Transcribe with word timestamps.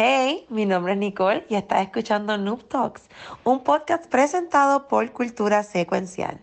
Hey, 0.00 0.46
mi 0.48 0.64
nombre 0.64 0.92
es 0.92 0.98
Nicole 1.00 1.44
y 1.48 1.56
estás 1.56 1.82
escuchando 1.82 2.38
Noob 2.38 2.68
Talks, 2.68 3.08
un 3.42 3.64
podcast 3.64 4.06
presentado 4.06 4.86
por 4.86 5.10
Cultura 5.10 5.64
Secuencial. 5.64 6.40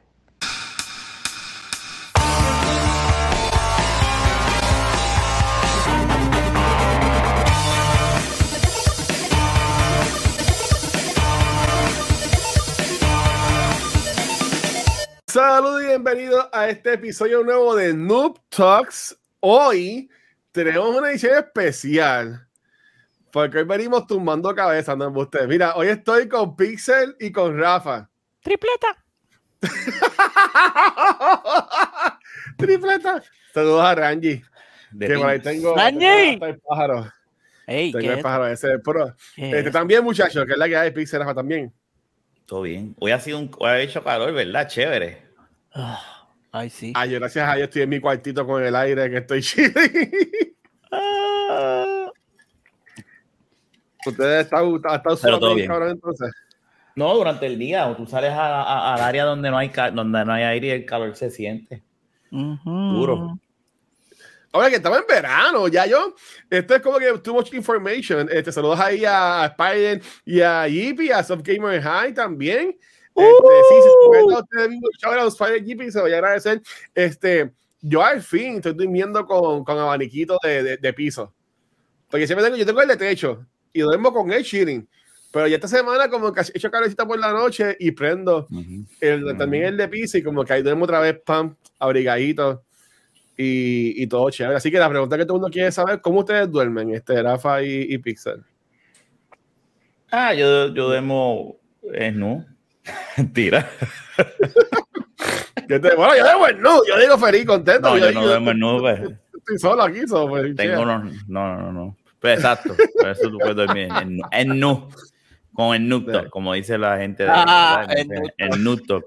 Saludos 15.28 15.82
y 15.82 15.86
bienvenidos 15.86 16.50
a 16.52 16.68
este 16.68 16.96
episodio 16.96 17.42
nuevo 17.42 17.74
de 17.74 17.94
Noob 17.94 18.38
Talks. 18.50 19.18
Hoy 19.40 20.10
tenemos 20.52 20.94
una 20.94 21.12
edición 21.12 21.38
especial 21.38 22.45
porque 23.36 23.58
hoy 23.58 23.64
venimos 23.66 24.08
tumbando 24.08 24.56
cabezas, 24.56 24.96
no 24.96 25.10
ustedes. 25.10 25.50
Mira, 25.50 25.76
hoy 25.76 25.90
estoy 25.90 26.30
con 26.30 26.56
Pixel 26.56 27.18
y 27.20 27.34
con 27.34 27.60
Rafa. 27.60 28.10
Tripleta. 28.40 29.04
Tripleta. 32.58 33.22
Saludos 33.54 33.84
a 33.84 33.94
Rangi. 33.94 34.42
De 34.90 35.08
Que 35.08 35.18
por 35.18 35.28
ahí 35.28 35.42
tengo, 35.42 35.76
Rangi. 35.76 36.00
tengo 36.00 36.46
el 36.46 36.60
pájaro. 36.62 37.12
Ey, 37.68 37.92
Tengo 37.92 38.08
¿qué 38.08 38.14
el 38.14 38.22
pájaro 38.22 38.48
ese. 38.48 38.80
Pero, 38.80 39.14
¿Qué 39.36 39.50
este, 39.50 39.68
es? 39.68 39.72
también, 39.74 40.02
muchachos, 40.06 40.46
que 40.46 40.54
es 40.54 40.58
la 40.58 40.70
que 40.70 40.78
hay 40.78 40.92
Pixel 40.92 41.20
Rafa 41.20 41.36
también. 41.36 41.74
Todo 42.46 42.62
bien. 42.62 42.96
Hoy 43.02 43.12
ha 43.12 43.20
sido 43.20 43.40
un, 43.40 43.52
hoy 43.60 43.70
ha 43.70 43.80
hecho 43.82 44.02
calor, 44.02 44.32
¿verdad? 44.32 44.66
Chévere. 44.70 45.24
Ah, 45.74 46.30
Ay, 46.54 46.70
sí. 46.70 46.94
Ay, 46.96 47.10
yo 47.10 47.20
gracias 47.20 47.50
a 47.50 47.56
Dios 47.56 47.68
estoy 47.68 47.82
en 47.82 47.90
mi 47.90 48.00
cuartito 48.00 48.48
con 48.48 48.64
el 48.64 48.78
aire 48.78 49.10
que 49.10 49.18
estoy 49.18 49.42
chilling. 49.42 50.56
Ah. 50.90 51.85
Ustedes 54.06 54.46
están, 54.46 54.76
están, 54.76 55.18
sudando 55.18 55.40
todo 55.40 55.56
bien, 55.56 55.68
cabrón, 55.68 55.90
entonces. 55.92 56.32
No, 56.96 57.14
durante 57.14 57.46
el 57.46 57.60
día, 57.60 57.88
o 57.88 57.96
tú 57.96 58.06
sales 58.08 58.32
a- 58.32 58.62
a- 58.64 58.94
al 58.94 59.02
área 59.02 59.26
donde 59.26 59.50
no 59.50 59.58
hay 59.58 59.70
donde 59.94 60.24
no 60.24 60.32
hay 60.34 60.44
aire 60.44 60.68
y 60.68 60.72
el 60.72 60.86
calor 60.86 61.16
se 61.16 61.30
siente. 61.30 61.84
Ujú. 62.32 62.70
Duro. 62.94 63.40
Oye, 64.52 64.70
que 64.70 64.76
estaba 64.78 64.98
en 64.98 65.04
verano, 65.08 65.68
ya 65.68 65.86
yo. 65.86 66.16
Esto 66.50 66.76
es 66.76 66.82
como 66.82 66.98
que 66.98 67.18
too 67.18 67.34
much 67.34 67.54
information. 67.54 68.30
Este, 68.32 68.54
saludos 68.54 68.80
ahí 68.80 69.04
a 69.06 69.54
Spider 69.58 70.02
y 70.24 70.40
a 70.40 70.66
Yippee, 70.68 71.12
a 71.12 71.22
Soft 71.24 71.42
Gamer 71.44 71.82
High 71.82 72.14
también. 72.14 72.78
Este, 73.14 73.48
sí, 73.70 73.76
si 73.76 74.18
se 74.18 74.24
ustedes 74.34 74.70
mismos 74.70 74.92
out 75.04 75.18
a 75.18 75.28
Spider 75.28 75.62
y 75.62 75.66
Yippee, 75.66 75.92
se 75.92 75.98
lo 75.98 76.04
voy 76.06 76.14
a 76.14 76.18
agradecer. 76.18 76.62
Este, 76.94 77.52
yo 77.82 78.02
al 78.02 78.22
fin 78.22 78.56
estoy 78.56 78.74
durmiendo 78.74 79.26
con, 79.26 79.66
con 79.66 79.78
abaniquito 79.78 80.38
de, 80.42 80.64
de, 80.64 80.78
de 80.78 80.94
piso. 80.94 81.34
Porque 82.10 82.26
siempre 82.26 82.46
tengo, 82.46 82.56
yo 82.56 82.66
tengo 82.66 82.82
el 82.82 82.88
de 82.88 82.96
techo 82.96 83.46
y 83.76 83.82
duermo 83.82 84.14
con 84.14 84.32
el 84.32 84.44
chilling. 84.44 84.88
Pero 85.32 85.48
ya 85.48 85.56
esta 85.56 85.68
semana 85.68 86.08
como 86.10 86.32
que 86.32 86.40
he 86.40 86.44
hecho 86.58 86.72
calorcita 86.72 87.06
por 87.06 87.20
la 87.20 87.34
noche 87.34 87.76
y 87.78 87.92
prendo 87.92 88.48
el, 89.02 89.38
también 89.38 89.66
el 89.66 89.76
de 89.78 89.90
piso 89.90 90.18
y 90.18 90.24
como 90.24 90.46
que 90.46 90.54
ahí 90.54 90.64
duermo 90.64 90.86
otra 90.86 91.02
vez, 91.02 91.20
pam, 91.26 91.54
abrigadito 91.78 92.64
y, 93.36 94.02
y 94.02 94.08
todo 94.08 94.30
chévere. 94.30 94.56
Así 94.56 94.72
que 94.72 94.80
la 94.80 94.90
pregunta 94.90 95.18
que 95.18 95.26
todo 95.26 95.36
el 95.36 95.42
mundo 95.42 95.54
quiere 95.54 95.74
saber, 95.74 96.00
¿cómo 96.00 96.20
ustedes 96.20 96.50
duermen, 96.50 96.96
este, 96.96 97.22
Rafa 97.22 97.62
y, 97.64 97.82
y 97.90 97.98
Pixel? 97.98 98.44
Ah, 100.10 100.34
yo, 100.34 100.74
yo 100.74 100.88
duermo 100.88 101.58
en 101.94 102.18
nu. 102.18 102.46
Mentira. 103.18 103.70
Te- 105.68 105.80
bueno, 105.80 106.16
yo 106.16 106.24
duermo 106.24 106.48
en 106.48 106.62
nu, 106.62 106.70
yo 106.88 106.98
digo 106.98 107.18
feliz, 107.18 107.46
contento. 107.46 107.90
No, 107.90 107.98
yo, 107.98 108.06
yo 108.06 108.12
no 108.14 108.26
duermo 108.26 108.52
en 108.52 108.60
nu. 108.60 108.80
pues. 108.80 109.02
estoy 109.38 109.60
solo 109.60 109.84
aquí, 109.84 110.08
so, 110.08 110.30
pues, 110.30 110.56
Tengo 110.56 110.82
unos. 110.84 111.28
No, 111.28 111.58
no, 111.58 111.74
no. 111.74 111.98
Pero 112.26 112.36
exacto. 112.36 112.76
Por 113.00 113.10
eso 113.10 113.30
tú 113.30 113.38
puedes 113.38 113.56
dormir 113.56 113.88
en, 114.02 114.18
nu- 114.18 114.28
en 114.32 114.60
nu. 114.60 114.90
Con 115.54 115.74
el 115.76 115.88
nu 115.88 116.04
talk, 116.06 116.30
como 116.30 116.54
dice 116.54 116.78
la 116.78 116.98
gente 116.98 117.24
de 117.24 117.30
Ah, 117.34 117.86
el 117.90 118.08
nu 118.08 118.28
el 118.38 118.64
nu 118.64 118.78
talk. 118.78 119.06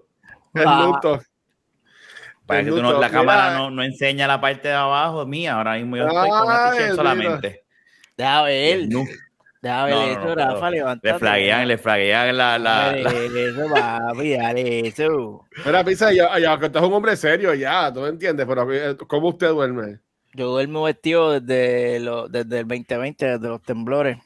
El 0.54 0.64
Ah. 0.66 1.00
Para 2.46 2.60
El 2.60 2.66
que 2.66 2.70
tú 2.72 2.80
no- 2.82 2.92
la 2.92 2.98
Mira, 2.98 3.10
cámara 3.10 3.54
no, 3.58 3.70
no 3.70 3.82
enseña 3.82 4.26
la 4.26 4.40
parte 4.40 4.68
de 4.68 4.74
abajo 4.74 5.26
mía. 5.26 5.54
Ahora 5.56 5.74
mismo 5.74 5.96
yo 5.98 6.06
estoy 6.08 6.28
con 6.30 6.48
mira. 6.48 6.94
solamente. 6.94 7.64
Deja 8.16 8.42
ver. 8.44 8.72
El 8.78 8.88
nu. 8.88 9.04
Deja 9.60 9.84
ver 9.84 9.94
No, 9.94 10.00
no, 10.06 10.10
eso, 10.12 10.24
no, 10.24 10.34
Rafa, 10.34 10.70
levántate. 10.70 11.12
Le 11.12 11.18
flaguean, 11.18 11.68
le 11.68 11.76
flaguean 11.78 12.36
la. 12.36 12.58
la, 12.58 12.92
la- 12.92 13.10
Eso, 13.10 13.68
papi, 13.74 14.30
dale 14.36 14.88
eso. 14.88 15.44
Mira, 15.66 15.84
Pixel, 15.84 16.16
ya, 16.16 16.38
ya, 16.38 16.58
que 16.58 16.66
estás 16.66 16.82
un 16.82 16.92
hombre 16.94 17.14
serio 17.16 17.52
ya, 17.52 17.92
tú 17.92 18.00
me 18.00 18.08
entiendes, 18.08 18.46
pero 18.46 18.72
eh, 18.72 18.96
¿cómo 18.96 19.28
usted 19.28 19.48
duerme? 19.48 19.98
Yo 20.34 20.50
duermo 20.50 20.82
vestido 20.84 21.40
desde, 21.40 22.00
lo, 22.00 22.28
desde 22.28 22.60
el 22.60 22.68
2020, 22.68 23.26
desde 23.26 23.48
los 23.48 23.62
temblores. 23.62 24.18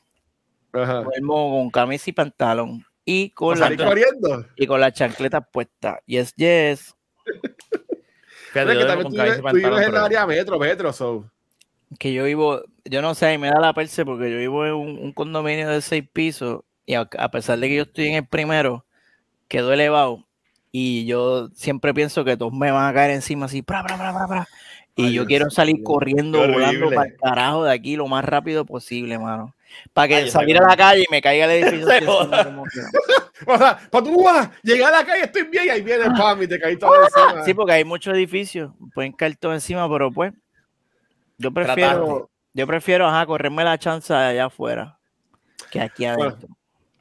Ajá. 0.72 1.02
Duermo 1.02 1.50
con 1.58 1.70
camisa 1.70 2.10
y 2.10 2.12
pantalón. 2.12 2.84
Y 3.04 3.30
con, 3.30 3.56
¿O 3.56 3.60
la, 3.60 3.72
y 4.56 4.66
con 4.66 4.80
las 4.80 4.92
chancletas 4.92 5.44
puestas. 5.52 5.98
Yes, 6.06 6.34
yes. 6.36 6.94
Fíjate, 8.52 8.76
que 8.78 8.84
también 8.84 9.02
con 9.02 9.12
tú, 9.12 9.16
camisa 9.16 9.22
vives- 9.22 9.34
y 9.34 9.36
tú 9.36 9.42
pantalón, 9.42 9.70
vives 9.70 9.88
en 9.88 9.94
el 9.94 10.00
área 10.00 10.26
metro, 10.26 10.58
metro, 10.58 10.92
so. 10.92 11.24
que 11.98 12.12
yo 12.12 12.24
vivo, 12.24 12.62
yo 12.84 13.02
no 13.02 13.14
sé, 13.14 13.38
me 13.38 13.48
da 13.48 13.58
la 13.60 13.72
perse 13.72 14.04
porque 14.04 14.30
yo 14.30 14.38
vivo 14.38 14.66
en 14.66 14.74
un, 14.74 14.98
un 14.98 15.12
condominio 15.12 15.69
de 15.69 15.80
seis 15.80 16.04
pisos 16.12 16.60
y 16.86 16.94
a, 16.94 17.08
a 17.19 17.30
pesar 17.30 17.58
de 17.58 17.69
que 17.69 17.76
yo 17.76 17.82
estoy 17.82 18.06
en 18.08 18.14
el 18.14 18.26
primero, 18.26 18.84
quedo 19.48 19.72
elevado 19.72 20.26
y 20.70 21.06
yo 21.06 21.48
siempre 21.54 21.92
pienso 21.94 22.24
que 22.24 22.36
todos 22.36 22.52
me 22.52 22.70
van 22.70 22.88
a 22.88 22.94
caer 22.94 23.10
encima 23.12 23.46
así, 23.46 23.62
pra, 23.62 23.82
pra, 23.84 23.96
pra, 23.96 24.48
y 24.94 25.06
Ay, 25.06 25.12
yo 25.14 25.26
quiero 25.26 25.50
salir 25.50 25.82
corriendo, 25.82 26.38
volando 26.38 26.91
para 26.91 27.08
el 27.08 27.16
carajo 27.16 27.64
de 27.64 27.72
aquí 27.72 27.97
lo 27.97 28.06
más 28.06 28.25
rápido 28.25 28.64
posible, 28.64 29.19
mano. 29.19 29.54
Para 29.92 30.08
que 30.08 30.14
Ay, 30.16 30.30
salir 30.30 30.58
a 30.58 30.69
la 30.69 30.76
calle 30.76 31.04
y 31.08 31.10
me 31.10 31.22
caiga 31.22 31.47
el 31.47 31.50
edificio. 31.64 32.08
O 33.44 33.58
sea, 33.58 33.76
cuando 33.91 34.12
tú 34.12 34.22
vas, 34.22 34.50
llegar 34.62 34.94
a 34.94 34.98
la 34.98 35.04
calle, 35.04 35.25
estoy 35.25 35.42
bien, 35.42 35.64
y 35.64 35.69
ahí 35.70 35.82
viene 35.82 36.04
el 36.04 36.12
pam 36.12 36.41
y 36.42 36.47
te 36.47 36.60
caí 36.60 36.76
todo 36.76 36.92
encima. 37.02 37.44
Sí, 37.44 37.54
porque 37.54 37.72
hay 37.72 37.84
muchos 37.84 38.14
edificios, 38.14 38.70
pueden 38.94 39.10
caer 39.10 39.36
todo 39.36 39.52
encima, 39.52 39.91
pero 39.91 40.12
pues 40.12 40.32
yo 41.38 41.50
prefiero, 41.50 42.31
yo 42.54 42.66
prefiero, 42.69 43.08
ajá, 43.08 43.26
correrme 43.26 43.64
la 43.64 43.78
chance 43.78 44.14
allá 44.14 44.44
afuera 44.44 44.97
que 45.72 45.81
aquí 45.81 46.04
Bueno, 46.04 46.22
adentro. 46.22 46.48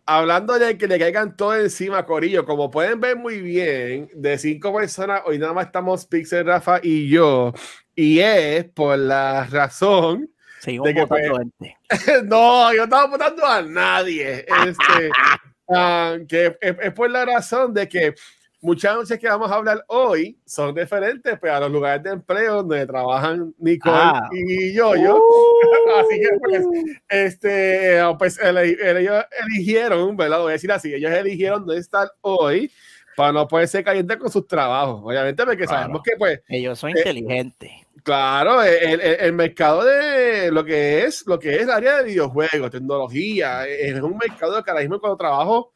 Hablando 0.06 0.58
de 0.58 0.78
que 0.78 0.88
le 0.88 1.00
caigan 1.00 1.38
todo 1.38 1.56
encima, 1.56 2.06
Corillo, 2.06 2.46
como 2.46 2.72
pueden 2.72 3.00
ver 3.00 3.16
muy 3.16 3.40
bien, 3.40 4.10
de 4.14 4.38
cinco 4.38 4.74
personas, 4.74 5.22
hoy 5.26 5.38
nada 5.38 5.54
más 5.54 5.68
estamos 5.68 6.06
Pixel, 6.06 6.46
Rafa 6.46 6.80
y 6.82 7.08
yo. 7.08 7.54
Y 7.96 8.20
es 8.20 8.66
por 8.66 8.98
la 8.98 9.46
razón. 9.46 10.30
Seguimos 10.60 10.88
de 10.88 10.94
que, 10.94 11.02
votando 11.02 11.42
pues, 11.58 11.74
gente. 12.06 12.24
no, 12.24 12.74
yo 12.74 12.84
estaba 12.84 13.08
votando 13.08 13.46
a 13.46 13.62
nadie. 13.62 14.46
Este, 14.68 15.12
ah, 15.70 16.18
que 16.28 16.58
es, 16.60 16.76
es 16.82 16.94
por 16.94 17.10
la 17.10 17.26
razón 17.26 17.74
de 17.74 17.88
que 17.88 18.16
muchas 18.62 18.96
noches 18.96 19.20
que 19.20 19.28
vamos 19.28 19.52
a 19.52 19.56
hablar 19.56 19.84
hoy 19.88 20.38
son 20.46 20.74
diferentes 20.76 21.38
pues, 21.40 21.52
a 21.52 21.60
los 21.60 21.72
lugares 21.72 22.04
de 22.04 22.12
empleo 22.12 22.58
donde 22.58 22.86
trabajan 22.86 23.54
Nicole 23.58 23.96
Ah. 23.98 24.30
y 24.32 24.74
yo. 24.74 24.96
yo. 24.96 25.20
Así 26.00 26.20
que, 26.20 26.30
pues, 26.40 26.66
este, 27.10 28.00
pues 28.18 28.40
ellos 28.42 29.26
eligieron, 29.46 30.16
¿verdad? 30.16 30.38
Lo 30.38 30.44
voy 30.44 30.52
a 30.52 30.54
decir 30.54 30.72
así, 30.72 30.94
ellos 30.94 31.12
eligieron 31.12 31.66
no 31.66 31.74
estar 31.74 32.10
hoy 32.22 32.72
para 33.16 33.32
no 33.34 33.48
poder 33.48 33.68
ser 33.68 33.84
caliente 33.84 34.18
con 34.18 34.32
sus 34.32 34.48
trabajos. 34.48 35.02
Obviamente, 35.04 35.44
porque 35.46 35.66
Claro. 35.66 35.82
sabemos 35.82 36.02
que, 36.04 36.16
pues, 36.18 36.42
Ellos 36.48 36.80
son 36.80 36.92
eh, 36.92 36.94
inteligentes. 36.98 37.72
claro, 38.04 38.64
el, 38.64 39.00
el- 39.02 39.18
el 39.20 39.34
mercado 39.34 39.84
de 39.84 40.50
lo 40.52 40.64
que 40.64 41.04
es, 41.04 41.26
lo 41.28 41.38
que 41.38 41.56
es 41.56 41.64
el 41.64 41.70
área 41.72 41.98
de 41.98 42.06
videojuegos, 42.06 42.72
tecnología, 42.72 43.68
es 43.68 44.00
un 44.02 44.18
mercado 44.18 44.64
que 44.64 44.72
ahora 44.72 44.82
mismo 44.82 45.00
cuando 45.00 45.18
trabajo 45.18 45.74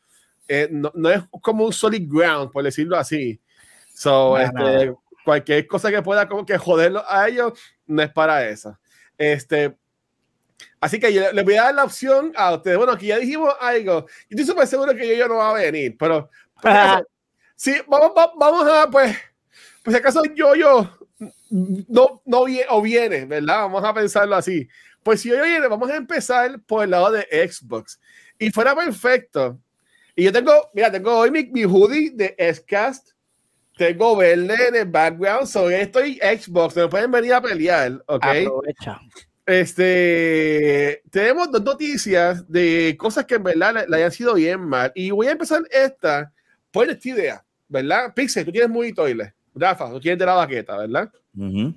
eh, 0.47 0.67
no, 0.71 0.91
no 0.95 1.09
es 1.09 1.21
como 1.41 1.65
un 1.65 1.73
solid 1.73 2.07
ground, 2.07 2.51
por 2.51 2.63
decirlo 2.63 2.97
así. 2.97 3.39
So, 3.93 4.33
Para 4.33 4.43
este, 4.45 4.53
nada. 4.85 4.95
cualquier 5.23 5.67
cosa 5.67 5.89
que 5.89 6.01
pueda 6.01 6.27
como 6.27 6.45
que 6.45 6.57
joderlo 6.57 7.03
a 7.07 7.27
ellos, 7.27 7.53
no 7.87 8.01
es 8.01 8.11
para 8.11 8.47
eso. 8.47 8.77
Este, 9.17 9.75
así 10.79 10.99
que 10.99 11.13
yo 11.13 11.31
les 11.31 11.45
voy 11.45 11.55
a 11.55 11.63
dar 11.63 11.75
la 11.75 11.83
opción 11.85 12.31
a 12.35 12.53
ustedes. 12.55 12.77
Bueno, 12.77 12.93
aquí 12.93 13.07
ya 13.07 13.17
dijimos 13.17 13.53
algo. 13.59 14.05
Yo 14.07 14.11
estoy 14.31 14.45
súper 14.45 14.67
seguro 14.67 14.93
que 14.95 15.07
yo, 15.07 15.13
yo 15.15 15.27
no 15.27 15.35
va 15.37 15.51
a 15.51 15.53
venir, 15.53 15.95
pero 15.97 16.29
sí, 17.55 17.75
vamos, 17.87 18.11
va- 18.17 18.33
vamos 18.37 18.67
a, 18.67 18.89
pues, 18.89 19.15
pues 19.83 19.95
si 19.95 19.99
acaso 19.99 20.21
yo, 20.35 20.55
yo 20.55 20.89
no, 21.49 22.21
no 22.25 22.43
viene 22.45 22.65
o 22.69 22.81
viene, 22.81 23.25
¿verdad? 23.25 23.61
Vamos 23.61 23.83
a 23.83 23.93
pensarlo 23.93 24.35
así. 24.35 24.67
Pues 25.03 25.21
si 25.21 25.29
yo 25.29 25.41
viene, 25.41 25.67
vamos 25.67 25.89
a 25.89 25.95
empezar 25.95 26.59
por 26.65 26.83
el 26.83 26.89
lado 26.89 27.11
de 27.11 27.21
Xbox. 27.49 27.99
Y 28.39 28.49
fuera 28.51 28.75
perfecto. 28.75 29.59
Y 30.15 30.23
yo 30.23 30.31
tengo, 30.31 30.69
mira, 30.73 30.91
tengo 30.91 31.17
hoy 31.17 31.31
mi, 31.31 31.45
mi 31.45 31.63
hoodie 31.63 32.11
de 32.11 32.35
Xcast. 32.53 33.09
Tengo 33.77 34.15
verde 34.15 34.55
en 34.69 34.75
el 34.75 34.85
background. 34.85 35.47
So 35.47 35.69
estoy 35.69 36.15
Xbox. 36.15 36.75
Me 36.75 36.87
pueden 36.87 37.11
venir 37.11 37.33
a 37.33 37.41
pelear, 37.41 38.01
¿ok? 38.05 38.25
Aprovecha. 38.25 38.99
Este, 39.45 41.03
tenemos 41.11 41.51
dos 41.51 41.61
noticias 41.61 42.49
de 42.49 42.95
cosas 42.97 43.25
que 43.25 43.35
en 43.35 43.43
verdad 43.43 43.73
le, 43.73 43.87
le 43.87 43.97
hayan 43.97 44.11
sido 44.11 44.33
bien 44.35 44.61
mal. 44.61 44.91
Y 44.95 45.11
voy 45.11 45.27
a 45.27 45.31
empezar 45.31 45.61
esta 45.69 46.31
por 46.71 46.89
esta 46.89 47.09
idea, 47.09 47.45
¿verdad? 47.67 48.13
Pixel, 48.13 48.45
tú 48.45 48.51
tienes 48.51 48.69
muy 48.69 48.93
toilet. 48.93 49.33
Rafa, 49.53 49.89
tú 49.89 49.99
tienes 49.99 50.19
de 50.19 50.25
la 50.25 50.33
baqueta, 50.33 50.77
¿verdad? 50.77 51.11
Ujú. 51.37 51.73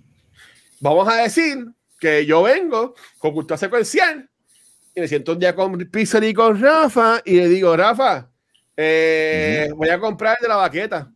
Vamos 0.81 1.09
a 1.09 1.23
decir 1.23 1.67
que 1.99 2.25
yo 2.25 2.43
vengo 2.43 2.95
con 3.19 3.33
cultura 3.33 3.57
secuencial 3.57 4.28
y 4.95 5.01
me 5.01 5.09
siento 5.09 5.33
un 5.33 5.39
día 5.39 5.55
con 5.55 5.79
Pixel 5.91 6.25
y 6.25 6.35
con 6.35 6.61
Rafa 6.61 7.21
y 7.25 7.35
le 7.37 7.49
digo, 7.49 7.77
Rafa, 7.77 8.29
eh, 8.77 9.69
voy 9.77 9.89
a 9.89 9.99
comprar 9.99 10.37
de 10.41 10.49
la 10.49 10.57
baqueta. 10.57 11.11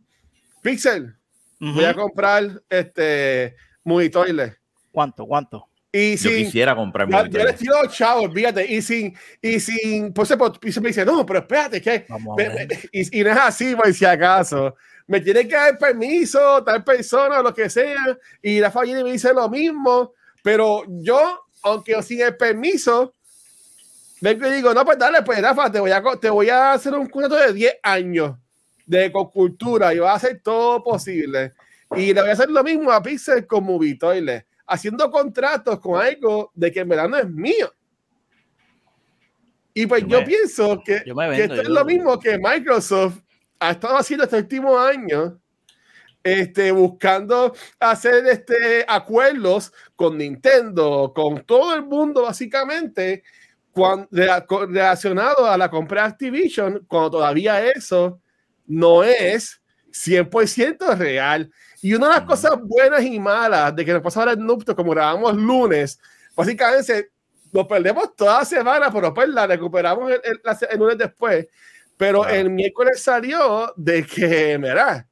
Pixel, 0.61 1.13
voy 1.59 1.83
a 1.85 1.93
comprar 1.93 2.61
este 2.69 3.55
Movie 3.83 4.09
Toilet. 4.09 4.57
¿Cuánto? 4.91 5.25
¿Cuánto? 5.25 5.67
Y 5.91 6.15
Yo 6.15 6.29
sin, 6.29 6.45
quisiera 6.45 6.75
comprar 6.75 7.07
ya, 7.09 7.27
yo 7.27 7.45
le 7.45 7.53
tiro 7.53 7.75
chavos, 7.87 8.33
fíjate, 8.33 8.65
y 8.71 8.81
sin, 8.81 9.15
y 9.41 9.59
sin, 9.59 10.11
pues, 10.13 10.33
pues, 10.37 10.57
Pixel 10.59 10.81
me 10.81 10.89
dice, 10.89 11.05
no, 11.05 11.23
pero 11.25 11.39
espérate, 11.39 11.81
que, 11.81 12.05
me- 12.35 12.49
me- 12.49 12.67
y, 12.91 13.19
y 13.19 13.23
no 13.23 13.29
es 13.31 13.37
así, 13.37 13.75
por 13.75 13.93
si 13.93 14.03
acaso. 14.05 14.75
Me 15.05 15.19
tiene 15.21 15.47
que 15.47 15.53
dar 15.55 15.77
permiso, 15.77 16.63
tal 16.63 16.83
persona, 16.83 17.41
lo 17.41 17.53
que 17.53 17.69
sea, 17.69 18.17
y 18.41 18.59
Rafa 18.61 18.81
viene 18.81 19.01
y 19.01 19.03
me 19.03 19.11
dice 19.11 19.33
lo 19.33 19.47
mismo, 19.49 20.13
pero 20.41 20.83
yo, 20.87 21.41
aunque 21.61 22.01
sin 22.01 22.21
el 22.21 22.35
permiso, 22.37 23.13
vengo 24.23 24.47
y 24.47 24.51
digo, 24.53 24.73
no, 24.73 24.85
pues 24.85 24.97
dale, 24.97 25.21
pues 25.21 25.41
Rafa, 25.41 25.69
te 25.69 25.79
voy 25.81 25.91
a, 25.91 26.01
te 26.19 26.29
voy 26.29 26.49
a 26.49 26.71
hacer 26.73 26.93
un 26.93 27.07
contrato 27.07 27.35
de 27.35 27.51
10 27.53 27.75
años 27.83 28.37
de 28.85 29.05
ecocultura 29.05 29.93
y 29.93 29.99
voy 29.99 30.07
a 30.07 30.13
hacer 30.13 30.39
todo 30.41 30.81
posible. 30.81 31.53
Y 31.95 32.13
le 32.13 32.21
voy 32.21 32.29
a 32.29 32.33
hacer 32.33 32.49
lo 32.49 32.63
mismo 32.63 32.89
a 32.91 33.03
Pixel 33.03 33.45
con 33.45 33.65
Movie 33.65 33.97
Toilet, 33.97 34.47
haciendo 34.65 35.11
contratos 35.11 35.77
con 35.79 36.01
algo 36.01 36.51
de 36.55 36.71
que 36.71 36.79
en 36.79 36.89
verdad 36.89 37.09
no 37.09 37.17
es 37.17 37.29
mío. 37.29 37.71
Y 39.73 39.85
pues 39.87 40.03
Yo 40.03 40.07
yo, 40.07 40.19
me- 40.21 40.25
pienso 40.25 40.81
que, 40.85 41.03
yo 41.05 41.15
me 41.15 41.25
que 41.25 41.29
vendo, 41.31 41.43
esto 41.55 41.61
es 41.61 41.67
yo- 41.67 41.73
lo 41.73 41.85
mismo 41.85 42.19
que 42.19 42.37
Microsoft 42.37 43.19
ha 43.59 43.71
estado 43.71 43.97
haciendo 43.97 44.23
este 44.23 44.37
último 44.37 44.77
año, 44.79 45.39
este, 46.23 46.71
buscando 46.71 47.53
hacer 47.79 48.25
este, 48.27 48.85
acuerdos 48.87 49.73
con 49.95 50.17
Nintendo, 50.17 51.11
con 51.13 51.43
todo 51.45 51.75
el 51.75 51.83
mundo 51.83 52.21
básicamente, 52.23 53.23
cuan- 53.73 54.07
rea- 54.11 54.45
co- 54.45 54.65
relacionado 54.65 55.45
a 55.47 55.57
la 55.57 55.69
compra 55.69 56.03
de 56.03 56.07
Activision, 56.09 56.85
cuando 56.87 57.11
todavía 57.11 57.65
eso 57.65 58.19
no 58.67 59.03
es 59.03 59.61
100% 59.91 60.95
real. 60.95 61.51
Y 61.81 61.93
una 61.93 62.07
de 62.07 62.13
las 62.15 62.21
cosas 62.23 62.53
buenas 62.61 63.03
y 63.03 63.19
malas 63.19 63.75
de 63.75 63.83
que 63.83 63.93
nos 63.93 64.01
pasa 64.01 64.21
ahora 64.21 64.33
en 64.33 64.45
Nupto, 64.45 64.75
como 64.75 64.91
grabamos 64.91 65.35
lunes, 65.35 65.99
básicamente 66.35 67.09
nos 67.51 67.67
perdemos 67.67 68.15
toda 68.15 68.39
la 68.39 68.45
semana, 68.45 68.91
pero 68.91 69.13
pues 69.13 69.27
la 69.29 69.45
recuperamos 69.47 70.11
el, 70.11 70.21
el- 70.23 70.41
el 70.71 70.79
lunes 70.79 70.97
después. 70.97 71.47
Pero 71.97 72.27
el 72.27 72.49
miércoles 72.49 73.01
salió 73.03 73.71
de 73.75 74.03
que, 74.05 74.57
mira, 74.57 75.07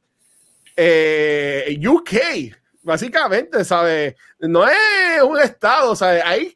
eh, 0.75 1.77
UK, 1.87 2.55
básicamente, 2.83 3.63
¿sabes? 3.63 4.15
No 4.39 4.67
es 4.67 5.21
un 5.23 5.39
estado, 5.39 5.95
¿sabes? 5.95 6.23
Hay, 6.25 6.55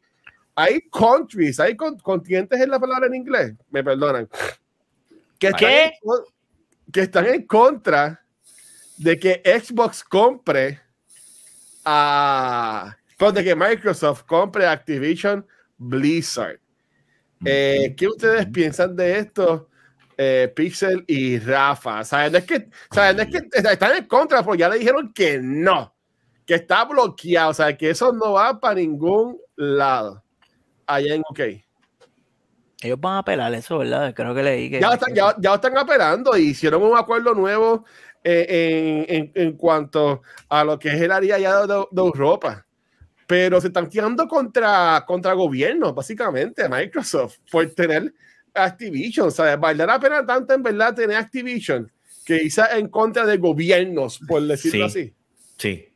hay 0.56 0.80
countries, 0.90 1.60
hay 1.60 1.76
con- 1.76 1.98
continentes 1.98 2.58
en 2.58 2.70
la 2.70 2.80
palabra 2.80 3.06
en 3.06 3.14
inglés, 3.14 3.52
me 3.70 3.84
perdonan, 3.84 4.26
que 5.38 5.48
están, 5.48 5.60
¿Qué? 5.60 5.84
en, 5.84 5.92
que 6.90 7.00
están 7.02 7.26
en 7.26 7.46
contra 7.46 8.24
de 8.96 9.18
que 9.18 9.42
Xbox 9.44 10.02
compre 10.02 10.80
a, 11.84 12.96
perdón, 13.18 13.34
de 13.34 13.44
que 13.44 13.54
Microsoft 13.54 14.22
compre 14.22 14.66
Activision 14.66 15.46
Blizzard. 15.76 16.58
Eh, 17.44 17.94
¿Qué 17.94 18.08
ustedes 18.08 18.46
piensan 18.46 18.96
de 18.96 19.18
esto? 19.18 19.68
Eh, 20.16 20.50
Pixel 20.56 21.04
y 21.06 21.38
Rafa. 21.38 22.02
¿Saben? 22.02 22.32
No 22.32 22.38
es 22.38 22.44
que, 22.46 22.70
¿saben? 22.90 23.18
No 23.18 23.22
es 23.24 23.28
que 23.28 23.42
están 23.52 23.94
en 23.94 24.06
contra, 24.06 24.42
porque 24.42 24.60
ya 24.60 24.70
le 24.70 24.78
dijeron 24.78 25.12
que 25.12 25.38
no, 25.38 25.94
que 26.46 26.54
está 26.54 26.86
bloqueado, 26.86 27.50
o 27.50 27.54
sea, 27.54 27.76
que 27.76 27.90
eso 27.90 28.10
no 28.14 28.32
va 28.32 28.58
para 28.58 28.76
ningún 28.76 29.38
lado 29.54 30.24
allá 30.86 31.14
en 31.14 31.22
UK. 31.28 31.40
Ellos 32.82 33.00
van 33.00 33.14
a 33.14 33.18
apelar 33.18 33.52
eso, 33.54 33.78
¿verdad? 33.78 34.14
Creo 34.14 34.34
que 34.34 34.42
leí 34.42 34.70
que. 34.70 34.80
Ya, 34.80 34.90
están, 34.94 35.14
ya, 35.14 35.34
ya 35.38 35.54
están 35.54 35.76
operando 35.78 36.36
y 36.36 36.48
hicieron 36.50 36.82
un 36.82 36.96
acuerdo 36.96 37.34
nuevo 37.34 37.84
eh, 38.22 39.04
en, 39.08 39.16
en- 39.16 39.32
en 39.34 39.52
cuanto 39.56 40.22
a 40.48 40.62
lo 40.64 40.78
que 40.78 40.88
es 40.88 41.00
el 41.00 41.10
área 41.12 41.38
ya 41.38 41.66
de, 41.66 41.74
de 41.90 42.00
Europa. 42.02 42.66
Pero 43.26 43.60
se 43.60 43.68
están 43.68 43.88
tirando 43.88 44.28
contra, 44.28 45.02
contra 45.06 45.32
gobiernos, 45.32 45.94
básicamente, 45.94 46.68
Microsoft, 46.68 47.38
por 47.50 47.66
tener 47.70 48.12
Activision. 48.54 49.28
O 49.28 49.30
sea, 49.30 49.56
vale 49.56 49.84
la 49.84 49.98
pena 49.98 50.24
tanto 50.24 50.54
en 50.54 50.62
verdad 50.62 50.94
tener 50.94 51.16
Activision 51.16 51.90
que 52.24 52.42
hizo 52.44 52.62
en 52.70 52.88
contra 52.88 53.24
de 53.26 53.36
gobiernos, 53.38 54.20
por 54.28 54.42
decirlo 54.42 54.88
Sí. 54.88 55.00
así. 55.00 55.14
Sí, 55.58 55.88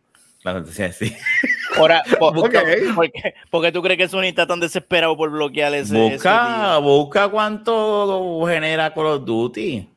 la 0.42 0.54
noticia 0.54 0.92
sí. 0.92 1.14
Ahora, 1.76 2.02
po- 2.18 2.28
Ok. 2.28 2.54
porque, 2.94 3.34
porque 3.50 3.72
tú 3.72 3.80
crees 3.82 3.98
que 3.98 4.08
Sony 4.08 4.24
está 4.24 4.46
tan 4.46 4.58
desesperado 4.60 5.16
por 5.16 5.30
bloquear 5.30 5.72
ese. 5.74 5.94
Busca, 5.96 6.78
busca 6.78 7.28
cuánto 7.28 8.44
genera 8.46 8.92
Call 8.92 9.06
of 9.06 9.24
Duty. 9.24 9.88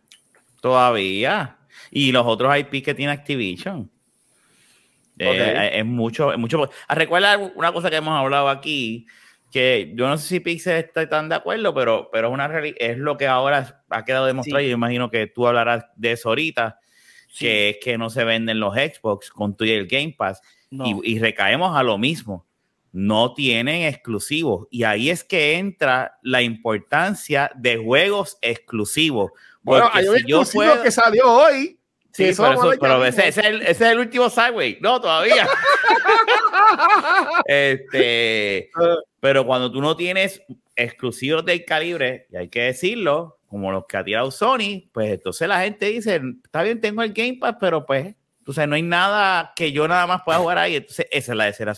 Todavía. 0.61 1.57
Y 1.91 2.11
los 2.11 2.25
otros 2.25 2.55
IP 2.57 2.83
que 2.83 2.93
tiene 2.93 3.11
Activision. 3.11 3.89
Eh, 5.19 5.27
Ok. 5.29 5.71
es 5.73 5.85
mucho, 5.85 6.31
es 6.31 6.39
mucho. 6.39 6.69
Ah, 6.87 6.95
Recuerda 6.95 7.37
una 7.37 7.71
cosa 7.71 7.89
que 7.89 7.97
hemos 7.97 8.17
hablado 8.17 8.49
aquí, 8.49 9.05
que 9.51 9.91
yo 9.95 10.07
no 10.07 10.17
sé 10.17 10.27
si 10.27 10.39
Pixel 10.39 10.77
está 10.77 11.07
tan 11.07 11.29
de 11.29 11.35
acuerdo, 11.35 11.73
pero, 11.73 12.09
pero 12.11 12.29
es, 12.29 12.33
una 12.33 12.51
es 12.59 12.97
lo 12.97 13.17
que 13.17 13.27
ahora 13.27 13.83
ha 13.89 14.05
quedado 14.05 14.25
demostrado. 14.25 14.59
Sí. 14.59 14.65
Y 14.65 14.69
yo 14.69 14.75
imagino 14.75 15.09
que 15.11 15.27
tú 15.27 15.47
hablarás 15.47 15.85
de 15.95 16.13
eso 16.13 16.29
ahorita, 16.29 16.79
Sí. 17.33 17.45
que 17.45 17.69
es 17.69 17.77
que 17.83 17.97
no 17.97 18.11
se 18.11 18.23
venden 18.23 18.59
los 18.59 18.75
Xbox 18.75 19.31
con 19.31 19.57
tu 19.57 19.65
y 19.65 19.71
el 19.71 19.87
Game 19.87 20.13
Pass. 20.15 20.39
No. 20.69 20.85
Y, 20.85 21.15
y 21.15 21.19
recaemos 21.19 21.75
a 21.75 21.81
lo 21.81 21.97
mismo. 21.97 22.45
No 22.91 23.33
tienen 23.33 23.81
exclusivos. 23.87 24.67
Y 24.69 24.83
ahí 24.83 25.09
es 25.09 25.23
que 25.23 25.55
entra 25.57 26.19
la 26.21 26.43
importancia 26.43 27.51
de 27.55 27.77
juegos 27.77 28.37
exclusivos. 28.41 29.31
Bueno, 29.63 29.89
hay 29.91 30.07
un 30.07 30.17
si 30.17 30.25
yo 30.27 30.41
exclusivo 30.41 30.73
puedo- 30.73 30.83
que 30.83 30.91
salió 30.91 31.31
hoy. 31.31 31.79
Sí, 32.11 32.25
eso 32.25 32.43
pero, 32.43 32.53
eso- 32.71 32.79
pero 32.79 33.03
ese 33.05 33.27
es 33.29 33.37
el, 33.39 33.61
ese 33.63 33.71
es 33.71 33.81
el 33.81 33.97
último 33.97 34.29
Sideway. 34.29 34.77
No, 34.79 35.01
todavía. 35.01 35.47
este, 37.45 38.69
Ah. 38.75 38.97
pero 39.19 39.45
cuando 39.45 39.71
tú 39.71 39.81
no 39.81 39.95
tienes 39.95 40.41
exclusivos 40.75 41.45
del 41.45 41.65
calibre, 41.65 42.27
y 42.31 42.35
hay 42.37 42.49
que 42.49 42.61
decirlo, 42.61 43.39
como 43.53 43.71
los 43.71 43.85
que 43.85 43.97
ha 43.97 44.03
tirado 44.03 44.31
Sony, 44.31 44.89
pues 44.91 45.11
entonces 45.11 45.47
la 45.47 45.61
gente 45.61 45.85
dice, 45.85 46.19
está 46.43 46.63
bien, 46.63 46.81
tengo 46.81 47.03
el 47.03 47.13
Game 47.13 47.37
Pass, 47.39 47.57
pero 47.59 47.85
pues, 47.85 48.15
entonces 48.39 48.67
no 48.67 48.73
hay 48.73 48.81
nada 48.81 49.53
que 49.55 49.71
yo 49.71 49.87
nada 49.87 50.07
más 50.07 50.23
pueda 50.23 50.39
jugar 50.39 50.57
ahí. 50.57 50.77
Entonces, 50.77 51.05
esa 51.11 51.33
es 51.33 51.37
la 51.37 51.45
de 51.45 51.53
ser. 51.53 51.71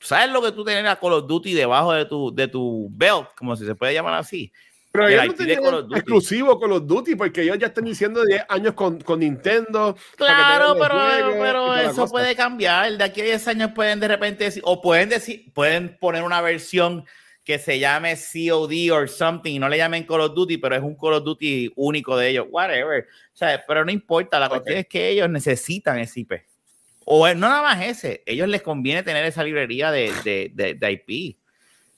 ¿Sabes 0.00 0.30
lo 0.30 0.42
que 0.42 0.52
tú 0.52 0.66
tienes 0.66 0.84
a 0.84 1.00
Call 1.00 1.14
of 1.14 1.26
Duty 1.26 1.54
debajo 1.54 1.94
de 1.94 2.04
tu, 2.04 2.34
de 2.34 2.46
tu 2.46 2.90
belt? 2.92 3.28
Como 3.38 3.56
si 3.56 3.64
se 3.64 3.74
puede 3.74 3.94
llamar 3.94 4.12
así. 4.12 4.52
Pero 4.92 5.08
el 5.08 5.14
ellos 5.14 5.34
no 5.38 5.62
Call 5.62 5.74
of 5.76 5.82
Duty. 5.84 5.94
exclusivo 5.94 6.60
con 6.60 6.68
los 6.68 6.86
Duty 6.86 7.14
porque 7.14 7.40
ellos 7.40 7.58
ya 7.58 7.68
están 7.68 7.86
diciendo 7.86 8.22
10 8.22 8.44
años 8.50 8.74
con, 8.74 9.00
con 9.00 9.20
Nintendo. 9.20 9.96
Claro, 10.14 10.76
pero, 10.78 10.94
juegos 10.94 11.36
pero 11.40 11.74
eso 11.74 12.06
puede 12.08 12.36
cambiar. 12.36 12.98
De 12.98 13.04
aquí 13.04 13.22
a 13.22 13.24
10 13.24 13.48
años 13.48 13.70
pueden 13.74 13.98
de 13.98 14.08
repente 14.08 14.44
decir, 14.44 14.62
o 14.66 14.82
pueden 14.82 15.08
decir, 15.08 15.50
pueden 15.54 15.96
poner 15.98 16.22
una 16.22 16.42
versión 16.42 17.06
que 17.48 17.58
se 17.58 17.78
llame 17.78 18.14
COD 18.14 18.92
or 18.92 19.08
something 19.08 19.58
no 19.58 19.70
le 19.70 19.78
llamen 19.78 20.04
Call 20.04 20.20
of 20.20 20.34
Duty, 20.34 20.58
pero 20.58 20.76
es 20.76 20.82
un 20.82 20.94
Call 20.94 21.14
of 21.14 21.24
Duty 21.24 21.72
único 21.76 22.14
de 22.14 22.28
ellos, 22.28 22.46
whatever. 22.50 23.06
O 23.32 23.36
sea, 23.36 23.64
pero 23.66 23.86
no 23.86 23.90
importa, 23.90 24.38
la 24.38 24.50
cuestión 24.50 24.74
Ok. 24.76 24.80
es 24.80 24.86
que 24.86 25.08
ellos 25.08 25.30
necesitan 25.30 25.98
ese 25.98 26.20
IP. 26.20 26.32
O 27.06 27.26
no 27.28 27.48
nada 27.48 27.62
más 27.62 27.82
ese, 27.86 28.22
ellos 28.26 28.46
les 28.48 28.60
conviene 28.60 29.02
tener 29.02 29.24
esa 29.24 29.42
librería 29.42 29.90
de, 29.90 30.12
de, 30.24 30.50
de- 30.52 30.74
de 30.74 30.92
IP. 30.92 31.38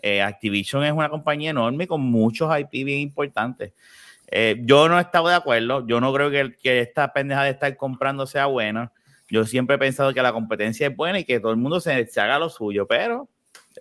Eh, 0.00 0.22
Activision 0.22 0.84
es 0.84 0.92
una 0.92 1.08
compañía 1.08 1.50
enorme 1.50 1.88
con 1.88 2.00
muchos 2.00 2.48
IP 2.56 2.84
bien 2.84 3.00
importantes. 3.00 3.72
Eh, 4.30 4.54
yo 4.60 4.88
no 4.88 4.98
he 4.98 5.02
estado 5.02 5.26
de 5.30 5.34
acuerdo. 5.34 5.84
Yo 5.84 6.00
no 6.00 6.12
creo 6.14 6.30
que, 6.30 6.54
que 6.62 6.78
esta 6.78 7.12
pendeja 7.12 7.42
de 7.42 7.50
estar 7.50 7.76
comprando 7.76 8.24
sea 8.24 8.46
buena. 8.46 8.92
Yo 9.28 9.44
siempre 9.44 9.74
he 9.74 9.78
pensado 9.80 10.14
que 10.14 10.22
la 10.22 10.32
competencia 10.32 10.86
es 10.86 10.94
buena 10.96 11.18
y 11.18 11.24
que 11.24 11.40
todo 11.40 11.50
el 11.50 11.56
mundo 11.58 11.80
se, 11.80 12.06
se 12.06 12.20
haga 12.20 12.38
lo 12.38 12.48
suyo. 12.48 12.86
Pero 12.86 13.28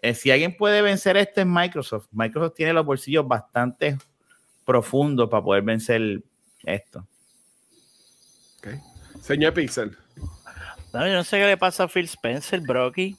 eh, 0.01 0.13
si 0.13 0.31
alguien 0.31 0.55
puede 0.55 0.81
vencer 0.81 1.17
esto 1.17 1.41
es 1.41 1.47
Microsoft. 1.47 2.07
Microsoft 2.11 2.55
tiene 2.55 2.73
los 2.73 2.85
bolsillos 2.85 3.27
bastante 3.27 3.97
profundos 4.65 5.29
para 5.29 5.43
poder 5.43 5.63
vencer 5.63 6.21
esto. 6.63 7.05
Señor 9.21 9.53
Pixel. 9.53 9.97
No, 10.93 11.07
yo 11.07 11.13
no 11.13 11.23
sé 11.23 11.37
qué 11.39 11.45
le 11.45 11.57
pasa 11.57 11.83
a 11.83 11.87
Phil 11.87 12.05
Spencer, 12.05 12.61
Brocky. 12.61 13.17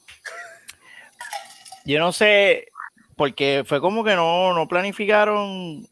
Yo 1.85 1.99
no 1.99 2.11
sé, 2.11 2.67
porque 3.15 3.63
fue 3.65 3.79
como 3.81 4.03
que 4.03 4.15
no, 4.15 4.53
no 4.53 4.67
planificaron 4.67 5.87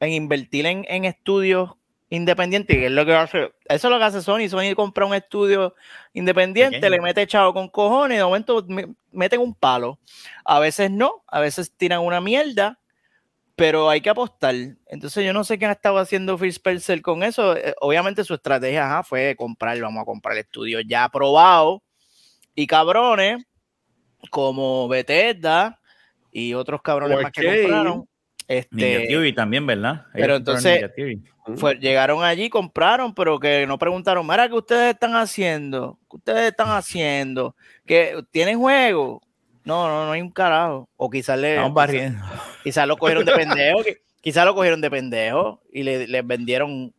en 0.00 0.12
invertir 0.12 0.66
en, 0.66 0.84
en 0.88 1.04
estudios 1.04 1.70
independientes, 2.10 2.76
que 2.76 2.86
es 2.86 2.92
lo 2.92 3.04
que 3.06 3.14
hace, 3.14 3.38
eso 3.64 3.88
es 3.88 3.92
lo 3.92 3.98
que 3.98 4.04
hace 4.04 4.22
Sony. 4.22 4.48
Sony 4.48 4.74
compra 4.76 5.06
un 5.06 5.14
estudio 5.14 5.74
independiente, 6.12 6.78
Pequeño. 6.78 6.90
le 6.96 7.00
mete 7.02 7.26
chavo 7.26 7.52
con 7.52 7.68
cojones, 7.68 8.18
de 8.18 8.24
momento 8.24 8.64
me- 8.68 8.94
meten 9.10 9.40
un 9.40 9.54
palo. 9.54 9.98
A 10.44 10.58
veces 10.60 10.90
no, 10.90 11.24
a 11.26 11.40
veces 11.40 11.72
tiran 11.76 12.00
una 12.00 12.20
mierda, 12.20 12.78
pero 13.56 13.88
hay 13.88 14.00
que 14.00 14.10
apostar. 14.10 14.54
Entonces 14.86 15.24
yo 15.24 15.32
no 15.32 15.44
sé 15.44 15.58
qué 15.58 15.66
ha 15.66 15.72
estado 15.72 15.98
haciendo 15.98 16.36
Phil 16.38 16.50
Spencer 16.50 17.00
con 17.02 17.22
eso. 17.22 17.56
Eh, 17.56 17.74
Obviamente 17.80 18.22
su 18.24 18.34
estrategia 18.34 18.86
ajá, 18.86 19.02
fue 19.02 19.34
comprar, 19.36 19.80
vamos 19.80 20.02
a 20.02 20.04
comprar 20.04 20.36
estudios 20.36 20.82
ya 20.86 21.04
aprobados 21.04 21.80
y 22.54 22.66
cabrones 22.66 23.44
como 24.30 24.88
Bethesda 24.88 25.80
y 26.32 26.54
otros 26.54 26.82
cabrones 26.82 27.20
más 27.22 27.32
que 27.32 27.62
compraron. 27.62 28.08
Este, 28.46 28.74
Ninja 28.76 29.06
Theory 29.08 29.32
también, 29.34 29.66
¿verdad? 29.66 30.06
Pero 30.12 30.36
Ellos 30.36 30.44
compraron 30.44 30.66
entonces-. 30.86 31.33
Fue- 31.56 31.74
llegaron 31.78 32.22
allí, 32.24 32.48
compraron, 32.48 33.14
pero 33.14 33.38
que 33.38 33.66
no 33.66 33.78
preguntaron, 33.78 34.26
mira, 34.26 34.48
¿qué 34.48 34.54
ustedes 34.54 34.94
están 34.94 35.14
haciendo? 35.16 35.98
¿Qué 36.10 36.16
ustedes 36.16 36.50
están 36.50 36.68
haciendo? 36.70 37.54
¿Que 37.86 38.22
tienen 38.30 38.58
juego? 38.58 39.20
No, 39.64 39.88
no, 39.88 40.06
no 40.06 40.12
hay 40.12 40.20
un 40.20 40.30
carajo. 40.30 40.88
O 40.96 41.08
quizás 41.10 41.38
le, 41.38 41.58
barriendo. 41.70 42.22
quizás 42.62 42.86
lo 42.86 42.96
cogieron 42.96 43.24
de 43.24 43.32
pendejo, 43.32 43.80
qui- 43.80 43.98
quizás 44.20 44.44
lo 44.44 44.54
cogieron 44.54 44.80
de 44.80 44.90
pendejo 44.90 45.60
y 45.72 45.82
le, 45.82 46.06
les 46.06 46.26
vendieron, 46.26 46.92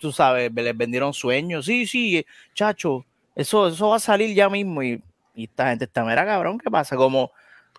tú 0.00 0.12
sabes, 0.12 0.52
les 0.52 0.76
vendieron 0.76 1.12
sueños. 1.12 1.66
Sí, 1.66 1.86
sí, 1.86 2.24
chacho, 2.54 3.04
eso, 3.34 3.68
eso 3.68 3.88
va 3.88 3.96
a 3.96 4.00
salir 4.00 4.34
ya 4.34 4.48
mismo. 4.48 4.82
Y, 4.82 5.02
y 5.34 5.44
esta 5.44 5.70
gente 5.70 5.84
está, 5.86 6.04
mira, 6.04 6.24
cabrón, 6.26 6.58
¿qué 6.58 6.70
pasa? 6.70 6.96
Como 6.96 7.30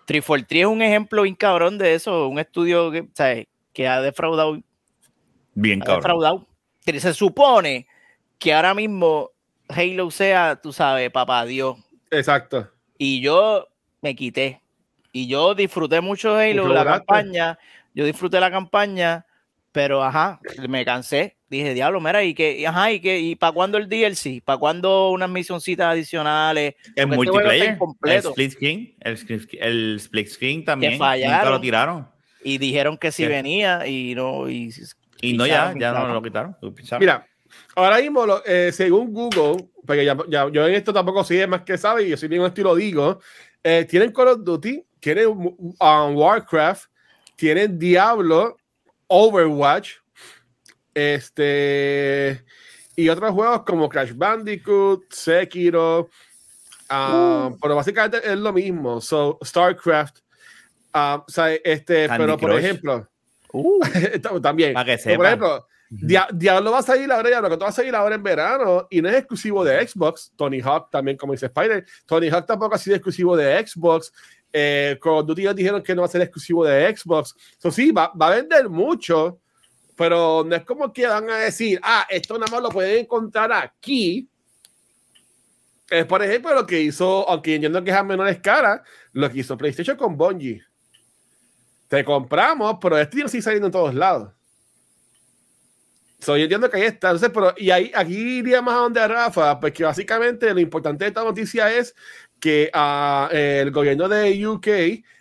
343 0.06 0.60
es 0.62 0.66
un 0.66 0.82
ejemplo 0.82 1.22
bien 1.22 1.34
cabrón 1.34 1.78
de 1.78 1.94
eso, 1.94 2.28
un 2.28 2.38
estudio 2.38 2.90
que, 2.90 3.06
¿sabes? 3.14 3.46
que 3.72 3.88
ha 3.88 4.00
defraudado 4.00 4.58
Bien 5.54 5.80
cabrón. 5.80 5.96
defraudado. 6.00 6.46
Que 6.84 7.00
Se 7.00 7.14
supone 7.14 7.86
que 8.38 8.52
ahora 8.52 8.74
mismo 8.74 9.30
Halo 9.68 10.10
sea, 10.10 10.56
tú 10.60 10.72
sabes, 10.72 11.10
papá 11.10 11.44
Dios. 11.46 11.78
Exacto. 12.10 12.70
Y 12.98 13.20
yo 13.20 13.66
me 14.02 14.14
quité. 14.14 14.60
Y 15.12 15.26
yo 15.26 15.54
disfruté 15.54 16.00
mucho 16.00 16.34
de 16.34 16.50
Halo, 16.50 16.62
Mucho 16.64 16.74
la 16.74 16.84
campaña. 16.84 17.58
Yo 17.94 18.04
disfruté 18.04 18.40
la 18.40 18.50
campaña, 18.50 19.24
pero 19.72 20.02
ajá, 20.02 20.40
me 20.68 20.84
cansé. 20.84 21.36
Dije, 21.48 21.72
diablo, 21.72 22.00
mira, 22.00 22.24
y 22.24 22.34
que, 22.34 22.66
ajá, 22.66 22.90
y 22.90 22.98
que, 23.00 23.20
y 23.20 23.36
para 23.36 23.52
cuándo 23.52 23.78
el 23.78 23.88
DLC, 23.88 24.42
para 24.44 24.58
cuándo 24.58 25.10
unas 25.10 25.30
misioncitas 25.30 25.86
adicionales, 25.86 26.74
El 26.74 26.82
Porque 26.84 27.00
este 27.00 27.16
multiplayer, 27.16 27.62
el 27.68 27.74
incompleto. 27.74 28.28
split 28.30 28.50
screen, 28.52 28.94
el, 29.00 29.16
split- 29.16 29.58
el 29.60 29.96
split 30.00 30.26
screen 30.28 30.64
también. 30.64 30.92
nunca 30.94 31.04
fallaron. 31.04 31.52
lo 31.52 31.60
tiraron. 31.60 32.08
y 32.42 32.58
dijeron 32.58 32.98
que 32.98 33.12
sí 33.12 33.22
¿Qué? 33.22 33.28
venía, 33.28 33.86
y 33.86 34.16
no, 34.16 34.48
y, 34.50 34.72
Y 35.20 35.34
no, 35.36 35.46
ya, 35.46 35.74
ya 35.78 35.92
no 35.92 36.14
lo 36.14 36.22
quitaron. 36.22 36.56
Mira, 37.00 37.26
ahora 37.76 37.98
mismo, 37.98 38.26
lo- 38.26 38.44
eh, 38.44 38.72
según 38.72 39.12
Google, 39.12 39.68
porque 39.86 40.04
ya, 40.04 40.16
ya- 40.28 40.48
yo 40.50 40.66
en 40.66 40.74
esto 40.74 40.92
tampoco 40.92 41.24
soy 41.24 41.46
más 41.46 41.62
que 41.62 41.78
sabe 41.78 42.04
y 42.04 42.10
yo 42.10 42.16
soy 42.16 42.28
bien 42.28 42.40
honesto 42.42 42.60
y 42.60 42.64
lo 42.64 42.74
digo, 42.74 43.20
eh, 43.62 43.86
tienen 43.88 44.12
Call 44.12 44.28
of 44.28 44.44
Duty, 44.44 44.84
tienen 45.00 45.26
um, 45.28 46.16
Warcraft, 46.16 46.84
tienen 47.36 47.78
Diablo, 47.78 48.56
Overwatch, 49.06 49.92
este, 50.94 52.44
y 52.96 53.08
otros 53.08 53.32
juegos 53.32 53.62
como 53.64 53.88
Crash 53.88 54.12
Bandicoot, 54.14 55.12
Sekiro, 55.12 56.08
ah, 56.88 57.50
pero 57.60 57.76
básicamente 57.76 58.20
es 58.24 58.38
lo 58.38 58.52
mismo, 58.52 59.00
so, 59.00 59.38
StarCraft, 59.44 60.18
ah, 60.92 61.24
o 61.26 61.30
sea, 61.30 61.52
este, 61.54 62.06
Candy 62.06 62.24
pero 62.24 62.38
por 62.38 62.50
Crush. 62.50 62.64
ejemplo, 62.64 63.08
Uh, 63.56 63.80
también, 64.42 64.74
Para 64.74 64.96
que 64.96 65.02
pero 65.02 65.16
por 65.16 65.26
sepan. 65.26 65.26
ejemplo, 65.26 65.66
Dia- 65.90 66.28
Diablo 66.32 66.72
va 66.72 66.78
a 66.80 66.82
salir 66.82 67.10
ahora, 67.12 67.28
Diablo 67.28 67.48
que 67.50 67.56
va 67.56 67.68
a 67.68 67.72
salir 67.72 67.94
ahora 67.94 68.14
en 68.16 68.22
verano 68.22 68.86
y 68.90 69.00
no 69.00 69.08
es 69.08 69.14
exclusivo 69.16 69.62
de 69.64 69.86
Xbox. 69.86 70.32
Tony 70.36 70.60
Hawk 70.60 70.90
también, 70.90 71.16
como 71.16 71.32
dice 71.34 71.46
Spider. 71.46 71.84
Tony 72.06 72.28
Hawk 72.30 72.46
tampoco 72.46 72.74
ha 72.74 72.78
sido 72.78 72.96
exclusivo 72.96 73.36
de 73.36 73.64
Xbox. 73.66 74.12
Eh, 74.52 74.98
Call 75.00 75.12
of 75.20 75.26
Duty 75.26 75.42
ya 75.44 75.54
dijeron 75.54 75.82
que 75.82 75.94
no 75.94 76.02
va 76.02 76.06
a 76.06 76.10
ser 76.10 76.22
exclusivo 76.22 76.64
de 76.64 76.96
Xbox. 76.96 77.34
Eso 77.58 77.70
sí, 77.70 77.92
va, 77.92 78.12
va 78.20 78.28
a 78.28 78.36
vender 78.36 78.68
mucho, 78.68 79.38
pero 79.96 80.42
no 80.44 80.56
es 80.56 80.64
como 80.64 80.92
que 80.92 81.06
van 81.06 81.30
a 81.30 81.36
decir, 81.38 81.78
ah, 81.82 82.06
esto 82.10 82.36
nada 82.38 82.50
más 82.50 82.62
lo 82.62 82.70
pueden 82.70 83.00
encontrar 83.00 83.52
aquí. 83.52 84.28
Es 85.90 86.06
por 86.06 86.22
ejemplo 86.22 86.54
lo 86.54 86.66
que 86.66 86.80
hizo, 86.80 87.28
aunque 87.28 87.54
entiendo 87.54 87.84
que 87.84 87.90
es 87.90 87.96
a 87.96 88.02
menor 88.02 88.28
escala, 88.28 88.82
lo 89.12 89.30
que 89.30 89.40
hizo 89.40 89.56
PlayStation 89.56 89.96
con 89.96 90.16
Bungie. 90.16 90.62
Te 91.94 92.04
compramos, 92.04 92.76
pero 92.80 92.98
este 92.98 93.18
no 93.18 93.28
sigue 93.28 93.40
saliendo 93.40 93.68
en 93.68 93.72
todos 93.72 93.94
lados. 93.94 94.32
So, 96.18 96.36
yo 96.36 96.42
entiendo 96.42 96.68
que 96.68 96.78
ahí 96.78 96.82
está. 96.82 97.10
Entonces, 97.10 97.30
pero, 97.32 97.54
y 97.56 97.70
ahí, 97.70 97.92
aquí 97.94 98.38
iría 98.38 98.60
más 98.60 98.74
a 98.74 98.78
donde 98.78 99.06
Rafa, 99.06 99.60
porque 99.60 99.84
básicamente 99.84 100.52
lo 100.52 100.58
importante 100.58 101.04
de 101.04 101.10
esta 101.10 101.22
noticia 101.22 101.72
es 101.72 101.94
que 102.40 102.68
ah, 102.72 103.28
el 103.30 103.70
gobierno 103.70 104.08
de 104.08 104.44
UK, 104.44 104.66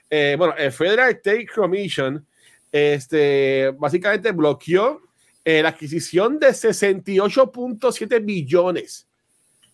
eh, 0.10 0.36
bueno, 0.36 0.56
el 0.58 0.72
Federal 0.72 1.22
Trade 1.22 1.46
Commission, 1.46 2.26
este, 2.72 3.72
básicamente 3.78 4.32
bloqueó 4.32 5.00
eh, 5.46 5.62
la 5.62 5.70
adquisición 5.70 6.40
de 6.40 6.48
68.7 6.48 8.26
billones 8.26 9.08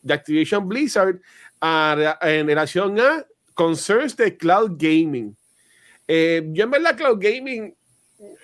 de 0.01 0.13
Activision 0.13 0.67
Blizzard 0.67 1.21
ah, 1.61 2.17
en 2.23 2.47
relación 2.47 2.99
a 2.99 3.25
concerns 3.53 4.17
de 4.17 4.35
cloud 4.35 4.71
gaming. 4.77 5.33
Eh, 6.11 6.41
yo 6.47 6.63
en 6.63 6.71
verdad 6.71 6.97
cloud 6.97 7.19
gaming 7.21 7.75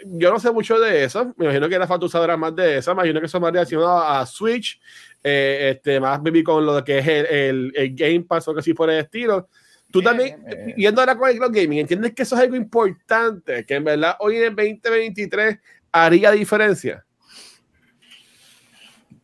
yo 0.06 0.32
no 0.32 0.40
sé 0.40 0.52
mucho 0.52 0.80
de 0.80 1.04
eso. 1.04 1.34
Me 1.38 1.46
imagino 1.46 1.68
que 1.68 1.78
la 1.78 1.88
falta 1.88 2.08
sabrá 2.08 2.38
más 2.38 2.56
de 2.56 2.78
eso. 2.78 2.94
Me 2.96 3.02
imagino 3.02 3.20
que 3.20 3.26
eso 3.26 3.40
más 3.40 3.52
relacionado 3.52 3.98
a 4.04 4.26
Switch. 4.26 4.80
eh, 5.24 5.72
este, 5.76 6.00
más 6.00 6.22
baby 6.22 6.44
con 6.44 6.66
lo 6.66 6.84
que 6.84 7.00
es 7.00 7.08
el, 7.08 7.26
el, 7.26 7.74
el 7.76 7.96
Game 7.96 8.22
Pass 8.22 8.48
o 8.48 8.54
que 8.54 8.60
así 8.60 8.74
por 8.74 8.90
el 8.90 9.00
estilo. 9.00 9.50
Tú 9.92 10.00
Bien, 10.00 10.12
también, 10.12 10.44
eh. 10.48 10.74
yendo 10.78 11.02
ahora 11.02 11.18
con 11.18 11.30
el 11.30 11.38
cloud 11.38 11.52
gaming, 11.52 11.80
¿entiendes 11.80 12.14
que 12.14 12.24
eso 12.24 12.36
es 12.36 12.42
algo 12.42 12.56
importante? 12.56 13.66
Que 13.66 13.76
en 13.76 13.84
verdad 13.84 14.16
hoy 14.20 14.38
en 14.38 14.44
el 14.44 14.56
2023 14.56 15.58
haría 15.92 16.32
diferencia. 16.32 17.06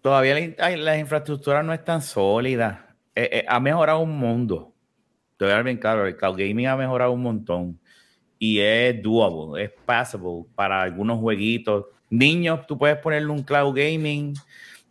Todavía 0.02 0.54
la, 0.58 0.78
las 0.78 1.00
infraestructuras 1.00 1.64
no 1.64 1.74
están 1.74 2.02
sólidas. 2.02 2.80
Eh, 3.14 3.30
eh, 3.32 3.46
ha 3.48 3.60
mejorado 3.60 4.00
un 4.00 4.18
mundo. 4.18 4.74
Te 5.38 5.46
voy 5.46 5.52
a 5.52 5.56
dar 5.56 5.64
bien 5.64 5.78
claro, 5.78 6.08
el 6.08 6.16
cloud 6.16 6.38
gaming 6.38 6.68
ha 6.68 6.76
mejorado 6.76 7.12
un 7.12 7.22
montón. 7.22 7.81
Y 8.44 8.60
es 8.60 9.00
doable, 9.04 9.66
es 9.66 9.72
passable 9.86 10.46
para 10.56 10.82
algunos 10.82 11.20
jueguitos. 11.20 11.86
Niños, 12.10 12.66
tú 12.66 12.76
puedes 12.76 12.98
ponerle 12.98 13.28
un 13.28 13.44
cloud 13.44 13.76
gaming, 13.76 14.34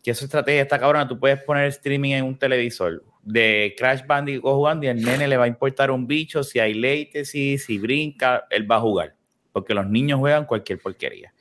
que 0.04 0.12
esa 0.12 0.24
estrategia 0.24 0.62
está 0.62 0.78
cabrona, 0.78 1.08
tú 1.08 1.18
puedes 1.18 1.42
poner 1.42 1.66
streaming 1.66 2.12
en 2.12 2.26
un 2.26 2.38
televisor 2.38 3.02
de 3.24 3.74
Crash 3.76 4.06
Bandicoot 4.06 4.54
jugando 4.54 4.86
y 4.86 4.88
al 4.90 5.02
nene 5.02 5.26
le 5.26 5.36
va 5.36 5.46
a 5.46 5.48
importar 5.48 5.90
un 5.90 6.06
bicho, 6.06 6.44
si 6.44 6.60
hay 6.60 6.74
latency, 6.74 7.58
si 7.58 7.78
brinca, 7.78 8.46
él 8.50 8.70
va 8.70 8.76
a 8.76 8.80
jugar. 8.80 9.16
Porque 9.50 9.74
los 9.74 9.88
niños 9.88 10.20
juegan 10.20 10.44
cualquier 10.44 10.78
porquería. 10.78 11.34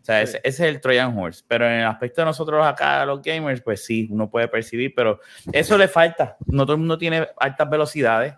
O 0.00 0.04
sea, 0.04 0.22
ese, 0.22 0.38
ese 0.44 0.68
es 0.68 0.74
el 0.76 0.80
Trojan 0.80 1.18
Horse. 1.18 1.42
Pero 1.48 1.66
en 1.66 1.80
el 1.80 1.86
aspecto 1.86 2.20
de 2.20 2.26
nosotros 2.26 2.64
acá, 2.64 3.04
los 3.04 3.20
gamers, 3.20 3.60
pues 3.62 3.84
sí, 3.84 4.06
uno 4.12 4.30
puede 4.30 4.46
percibir, 4.46 4.94
pero 4.94 5.18
eso 5.52 5.76
le 5.76 5.88
falta. 5.88 6.36
No 6.46 6.64
todo 6.64 6.74
el 6.74 6.78
mundo 6.78 6.96
tiene 6.96 7.26
altas 7.36 7.68
velocidades. 7.68 8.34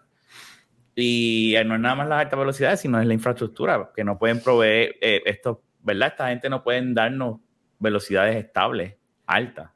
Y 1.00 1.57
eh, 1.57 1.64
no 1.64 1.75
es 1.75 1.80
nada 1.80 1.95
más 1.95 2.09
las 2.09 2.21
altas 2.21 2.38
velocidades, 2.38 2.80
sino 2.80 3.00
es 3.00 3.07
la 3.07 3.14
infraestructura, 3.14 3.90
que 3.95 4.04
no 4.04 4.19
pueden 4.19 4.40
proveer 4.42 4.97
eh, 5.00 5.23
esto, 5.26 5.62
¿verdad? 5.80 6.09
Esta 6.09 6.28
gente 6.28 6.49
no 6.49 6.62
pueden 6.62 6.95
darnos 6.95 7.40
velocidades 7.78 8.37
estables, 8.37 8.95
altas, 9.26 9.71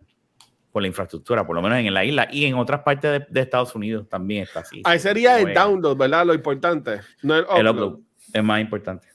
por 0.70 0.82
la 0.82 0.88
infraestructura, 0.88 1.46
por 1.46 1.54
lo 1.54 1.62
menos 1.62 1.78
en 1.78 1.94
la 1.94 2.04
isla 2.04 2.28
y 2.30 2.44
en 2.44 2.54
otras 2.54 2.80
partes 2.82 3.10
de, 3.12 3.26
de 3.30 3.40
Estados 3.40 3.74
Unidos 3.74 4.08
también 4.08 4.42
está 4.42 4.60
así. 4.60 4.82
Ahí 4.84 4.98
sería 4.98 5.38
el 5.38 5.54
download, 5.54 5.96
¿verdad? 5.96 6.26
Lo 6.26 6.34
importante. 6.34 7.00
No 7.22 7.36
el 7.36 7.44
El 7.56 7.68
upload. 7.68 7.70
upload 7.70 8.00
es 8.32 8.42
más 8.42 8.60
importante. 8.60 9.13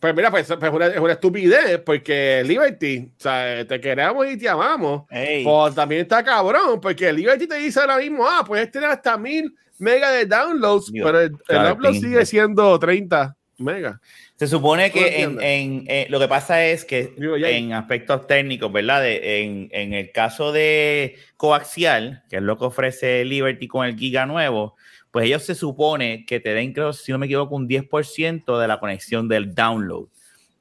Pues 0.00 0.14
mira, 0.14 0.30
pues, 0.30 0.46
pues, 0.58 0.72
una- 0.72 0.86
es 0.86 0.98
una 0.98 1.12
estupidez 1.12 1.78
porque 1.84 2.42
Liberty, 2.44 3.10
o 3.18 3.22
sea, 3.22 3.66
te 3.66 3.78
queremos 3.80 4.26
y 4.30 4.38
te 4.38 4.48
amamos. 4.48 5.02
ey, 5.10 5.44
Pues 5.44 5.74
también 5.74 6.00
está 6.02 6.24
cabrón, 6.24 6.80
porque 6.80 7.12
Liberty 7.12 7.46
te 7.46 7.56
dice 7.56 7.80
ahora 7.80 7.98
mismo, 7.98 8.26
ah, 8.26 8.42
puedes 8.46 8.70
tener 8.70 8.88
hasta 8.88 9.16
mil 9.18 9.54
megas 9.78 10.12
de 10.12 10.24
downloads, 10.26 10.90
pero 10.92 11.20
el, 11.20 11.32
upload 11.72 11.94
sigue 11.94 12.24
siendo 12.26 12.78
30 12.78 13.36
megas. 13.58 13.96
Se 14.36 14.46
supone 14.46 14.88
¿Tú 14.88 14.98
que 14.98 15.20
en, 15.22 15.38
en- 15.42 15.84
eh, 15.86 16.06
lo 16.08 16.18
que 16.18 16.26
pasa 16.28 16.64
es 16.64 16.86
que 16.86 17.12
Digo, 17.18 17.36
en 17.36 17.74
aspectos 17.74 18.26
técnicos, 18.26 18.72
¿verdad? 18.72 19.02
De- 19.02 19.42
en, 19.42 19.68
en 19.72 19.92
el 19.92 20.12
caso 20.12 20.50
de 20.50 21.16
coaxial, 21.36 22.22
que 22.30 22.36
es 22.36 22.42
lo 22.42 22.56
que 22.56 22.64
ofrece 22.64 23.22
Liberty 23.26 23.68
con 23.68 23.84
el 23.86 23.96
giga 23.98 24.24
nuevo, 24.24 24.76
pues 25.10 25.26
ellos 25.26 25.42
se 25.44 25.54
supone 25.54 26.24
que 26.24 26.40
te 26.40 26.54
den, 26.54 26.72
creo, 26.72 26.92
si 26.92 27.10
no 27.12 27.18
me 27.18 27.26
equivoco, 27.26 27.54
un 27.56 27.68
10% 27.68 28.58
de 28.60 28.68
la 28.68 28.78
conexión 28.80 29.28
del 29.28 29.54
download. 29.54 30.06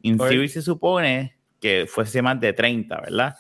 En 0.02 0.18
theory 0.30 0.48
se 0.50 0.62
supone 0.62 1.36
que 1.62 1.86
fuese 1.88 2.22
más 2.22 2.40
de 2.40 2.54
30, 2.54 3.02
¿verdad? 3.02 3.36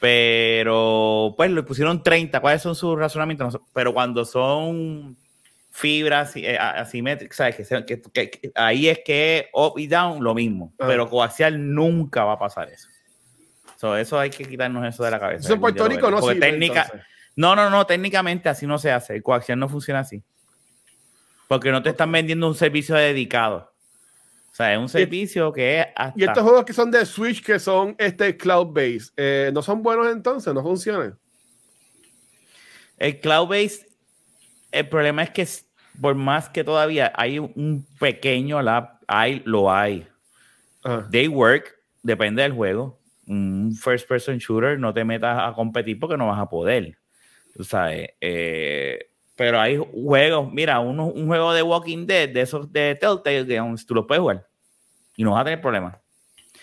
Pero, 0.00 1.34
pues, 1.36 1.50
le 1.50 1.62
pusieron 1.62 2.02
30. 2.02 2.40
¿Cuáles 2.40 2.62
son 2.62 2.74
sus 2.74 2.96
razonamientos? 2.98 3.58
Pero 3.72 3.92
cuando 3.92 4.24
son 4.24 5.16
fibras 5.70 6.36
eh, 6.36 6.56
asimétricas, 6.56 7.36
¿sabes? 7.36 7.56
Que, 7.56 8.00
que- 8.12 8.30
que- 8.30 8.52
ahí 8.54 8.88
es 8.88 9.00
que 9.04 9.48
up 9.52 9.72
y 9.78 9.86
down 9.88 10.22
lo 10.22 10.34
mismo. 10.34 10.72
Ah. 10.78 10.84
Pero 10.86 11.08
coaxial 11.10 11.74
nunca 11.74 12.24
va 12.24 12.34
a 12.34 12.38
pasar 12.38 12.68
eso. 12.68 12.88
So, 13.76 13.96
eso 13.96 14.18
hay 14.18 14.30
que 14.30 14.44
quitarnos 14.44 14.86
eso 14.86 15.02
de 15.04 15.10
la 15.10 15.18
cabeza. 15.18 15.40
Eso 15.46 15.54
en 15.54 15.60
Puerto 15.60 15.88
Rico 15.88 16.10
lo 16.10 16.20
no 16.20 16.22
sirve, 16.28 16.40
técnica, 16.40 16.82
entonces. 16.82 17.06
no, 17.36 17.56
no, 17.56 17.68
no, 17.70 17.84
técnicamente 17.86 18.48
así 18.48 18.66
no 18.66 18.78
se 18.78 18.92
hace. 18.92 19.16
El 19.16 19.22
coaxial 19.22 19.58
no 19.58 19.68
funciona 19.68 20.00
así. 20.00 20.22
Porque 21.48 21.70
no 21.70 21.82
te 21.82 21.90
están 21.90 22.10
vendiendo 22.10 22.46
un 22.48 22.54
servicio 22.54 22.94
dedicado. 22.94 23.72
O 24.50 24.54
sea, 24.56 24.72
es 24.72 24.78
un 24.78 24.88
servicio 24.88 25.52
que 25.52 25.80
es 25.80 25.86
hasta... 25.96 26.18
Y 26.18 26.22
estos 26.22 26.44
juegos 26.44 26.64
que 26.64 26.72
son 26.72 26.90
de 26.90 27.04
Switch, 27.04 27.44
que 27.44 27.58
son 27.58 27.96
este 27.98 28.36
cloud-based, 28.36 29.12
eh, 29.16 29.50
¿no 29.52 29.62
son 29.62 29.82
buenos 29.82 30.06
entonces? 30.06 30.54
¿No 30.54 30.62
funcionan? 30.62 31.18
El 32.96 33.18
cloud 33.18 33.48
base, 33.48 33.88
el 34.70 34.88
problema 34.88 35.24
es 35.24 35.30
que 35.30 35.48
por 36.00 36.14
más 36.14 36.48
que 36.48 36.62
todavía 36.62 37.12
hay 37.16 37.40
un 37.40 37.84
pequeño 37.98 38.62
lab, 38.62 39.00
hay, 39.08 39.42
lo 39.44 39.72
hay. 39.72 40.06
Ajá. 40.84 41.08
They 41.10 41.26
work, 41.26 41.76
depende 42.02 42.42
del 42.42 42.52
juego. 42.52 43.00
Un 43.26 43.74
first 43.74 44.06
person 44.06 44.38
shooter 44.38 44.78
no 44.78 44.94
te 44.94 45.04
metas 45.04 45.36
a 45.40 45.52
competir 45.52 45.98
porque 45.98 46.16
no 46.16 46.28
vas 46.28 46.38
a 46.38 46.48
poder. 46.48 46.96
Tú 47.56 47.64
sabes. 47.64 48.10
eh, 48.20 49.10
pero 49.36 49.60
hay 49.60 49.76
juegos, 49.76 50.52
mira, 50.52 50.80
uno- 50.80 51.06
un 51.06 51.26
juego 51.26 51.52
de 51.52 51.62
Walking 51.62 52.06
Dead, 52.06 52.28
de 52.28 52.40
esos 52.42 52.72
de 52.72 52.94
Telltale, 53.00 53.58
aún 53.58 53.76
tú 53.86 53.94
lo 53.94 54.06
puedes 54.06 54.20
jugar. 54.20 54.46
Y 55.16 55.24
no 55.24 55.32
vas 55.32 55.42
a 55.42 55.44
tener 55.44 55.60
problemas. 55.60 55.96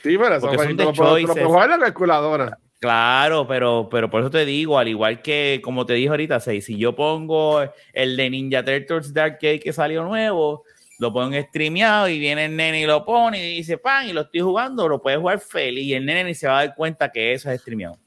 Sí, 0.04 0.18
pero 0.18 0.36
eso 0.36 0.54
son 0.54 0.76
de 0.78 0.84
lo 0.86 0.94
puedes- 0.94 0.96
tú 0.96 1.04
lo 1.04 1.10
choices. 1.10 1.32
puedes 1.34 1.48
jugar 1.48 1.66
en 1.72 1.80
la 1.80 1.86
calculadora. 1.86 2.58
Claro, 2.80 3.48
pero, 3.48 3.88
pero 3.92 4.10
por 4.10 4.22
eso 4.22 4.32
te 4.32 4.44
digo, 4.44 4.80
al 4.80 4.88
igual 4.88 5.22
que 5.22 5.62
como 5.64 5.86
te 5.86 5.94
dije 5.94 6.10
ahorita, 6.10 6.40
si 6.40 6.78
yo 6.78 6.96
pongo 6.96 7.62
el 7.94 8.18
de 8.18 8.30
Ninja 8.32 8.66
Turtles 8.66 9.14
Dark 9.14 9.34
Arcade 9.36 9.60
que 9.60 9.72
salió 9.72 10.04
nuevo, 10.04 10.64
lo 10.98 11.14
pongo 11.14 11.40
streameado 11.40 12.08
y 12.10 12.18
viene 12.18 12.46
el 12.46 12.56
nene 12.56 12.82
y 12.82 12.86
lo 12.88 13.06
pone 13.06 13.38
y 13.52 13.58
dice 13.58 13.78
pan 13.78 14.08
y 14.10 14.14
lo 14.14 14.22
estoy 14.22 14.40
jugando, 14.42 14.88
lo 14.88 15.00
puedes 15.00 15.20
jugar 15.20 15.40
feliz 15.40 15.84
y 15.84 15.94
el 15.94 16.06
nene 16.06 16.24
ni 16.24 16.34
se 16.34 16.48
va 16.48 16.60
a 16.60 16.66
dar 16.66 16.76
cuenta 16.76 17.12
que 17.12 17.34
eso 17.34 17.52
es 17.52 17.62
streameado. 17.62 17.98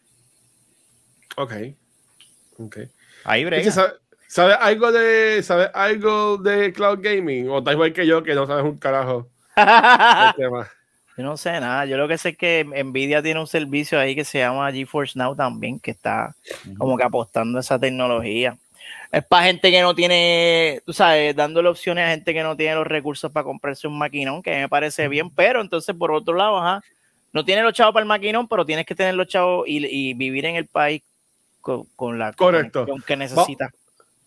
Ok. 1.37 1.53
Ok. 2.59 2.79
Ahí 3.25 3.43
Es 3.43 3.45
que 3.45 3.47
brega. 3.71 3.95
¿Sabes 4.35 4.57
algo 4.61 4.91
de 4.91 5.45
sabes 5.45 5.71
algo 5.75 6.39
de 6.39 6.73
cloud 6.73 6.99
gaming? 7.01 7.49
O 7.49 7.63
tal 7.63 7.75
igual 7.75 7.93
que 7.93 8.05
yo 8.05 8.21
que 8.25 8.35
no 8.35 8.49
sabes 8.49 8.65
un 8.65 8.79
carajo 8.79 9.29
del 9.55 9.65
tema. 10.37 10.69
Yo 11.17 11.23
no 11.23 11.37
sé 11.37 11.53
nada. 11.61 11.87
Yo 11.87 11.97
lo 11.97 12.09
que 12.09 12.19
sé 12.19 12.31
es 12.31 12.37
que 12.37 12.65
Nvidia 12.65 13.23
tiene 13.23 13.39
un 13.39 13.47
servicio 13.47 13.97
ahí 13.97 14.17
que 14.17 14.25
se 14.25 14.41
llama 14.41 14.73
GeForce 14.73 15.17
Now 15.17 15.37
también, 15.37 15.79
que 15.79 15.93
está 15.93 16.35
como 16.79 16.97
que 16.97 17.05
apostando 17.05 17.59
a 17.59 17.61
esa 17.61 17.79
tecnología. 17.79 18.59
Es 19.13 19.25
para 19.25 19.47
gente 19.47 19.71
que 19.71 19.81
no 19.83 19.95
tiene, 19.95 20.81
tú 20.85 20.93
sabes, 20.93 21.37
dándole 21.37 21.69
opciones 21.69 22.05
a 22.05 22.11
gente 22.11 22.35
que 22.35 22.43
no 22.43 22.57
tiene 22.57 22.75
los 22.75 22.89
recursos 22.89 23.31
para 23.31 23.45
comprarse 23.45 23.87
un 23.87 23.97
maquinón, 23.97 24.43
que 24.43 24.51
me 24.51 24.69
parece 24.69 25.07
bien, 25.07 25.31
pero 25.31 25.61
entonces 25.61 25.95
por 25.95 26.11
otro 26.11 26.35
lado, 26.35 26.59
ajá, 26.59 26.83
no 27.33 27.45
tiene 27.45 27.63
los 27.63 27.73
chavos 27.73 27.95
para 27.95 28.03
el 28.03 28.09
maquinón, 28.09 28.49
pero 28.49 28.67
tienes 28.67 28.85
que 28.85 28.97
tener 28.97 29.15
los 29.15 29.29
chavos 29.29 29.69
y, 29.69 29.87
y 29.87 30.15
vivir 30.15 30.45
en 30.47 30.57
el 30.57 30.67
país 30.67 31.05
con, 31.61 31.85
con 31.95 32.19
la 32.19 32.33
Correcto. 32.33 32.81
conexión 32.81 33.05
que 33.07 33.17
necesitas. 33.17 33.71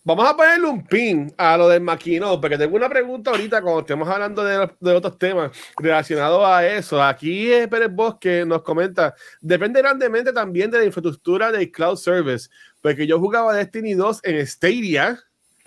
Vamos 0.07 0.25
a 0.25 0.37
ponerle 0.37 0.67
un 0.67 0.85
pin 0.87 1.33
a 1.37 1.57
lo 1.57 1.67
del 1.67 1.81
maquinón, 1.81 2.39
porque 2.39 2.57
tengo 2.57 2.77
una 2.77 2.87
pregunta 2.87 3.29
ahorita 3.31 3.61
cuando 3.61 3.81
estemos 3.81 4.07
hablando 4.07 4.41
de, 4.41 4.69
de 4.79 4.91
otros 4.93 5.17
temas 5.19 5.51
relacionados 5.77 6.45
a 6.45 6.65
eso. 6.65 7.03
Aquí 7.03 7.51
eh, 7.51 7.67
Pérez 7.67 7.91
Bosque 7.91 8.45
nos 8.45 8.61
comenta, 8.61 9.13
depende 9.41 9.81
grandemente 9.81 10.31
también 10.31 10.71
de 10.71 10.79
la 10.79 10.85
infraestructura 10.85 11.51
del 11.51 11.69
cloud 11.69 11.97
service, 11.97 12.47
porque 12.81 13.05
yo 13.05 13.19
jugaba 13.19 13.53
Destiny 13.53 13.95
2 13.95 14.21
en 14.23 14.47
Stadia 14.47 15.19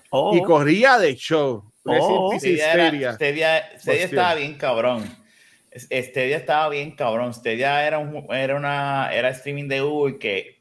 Oh, 0.08 0.34
y 0.34 0.42
corría 0.42 0.98
de 0.98 1.14
show. 1.16 1.70
Oh. 1.84 2.32
Stadia, 2.38 2.72
era- 2.72 3.12
Stadia. 3.16 3.78
Stadia- 3.78 4.04
estaba 4.04 4.34
bien 4.36 4.54
cabrón. 4.56 5.04
Es- 5.70 5.84
Stadia 6.08 6.38
estaba 6.38 6.68
bien 6.70 6.96
cabrón. 6.96 7.34
Stadia 7.34 7.86
era, 7.86 7.98
un, 7.98 8.26
era 8.34 8.56
una 8.56 9.10
era 9.12 9.28
streaming 9.28 9.68
de 9.68 9.82
Google 9.82 10.18
que 10.18 10.59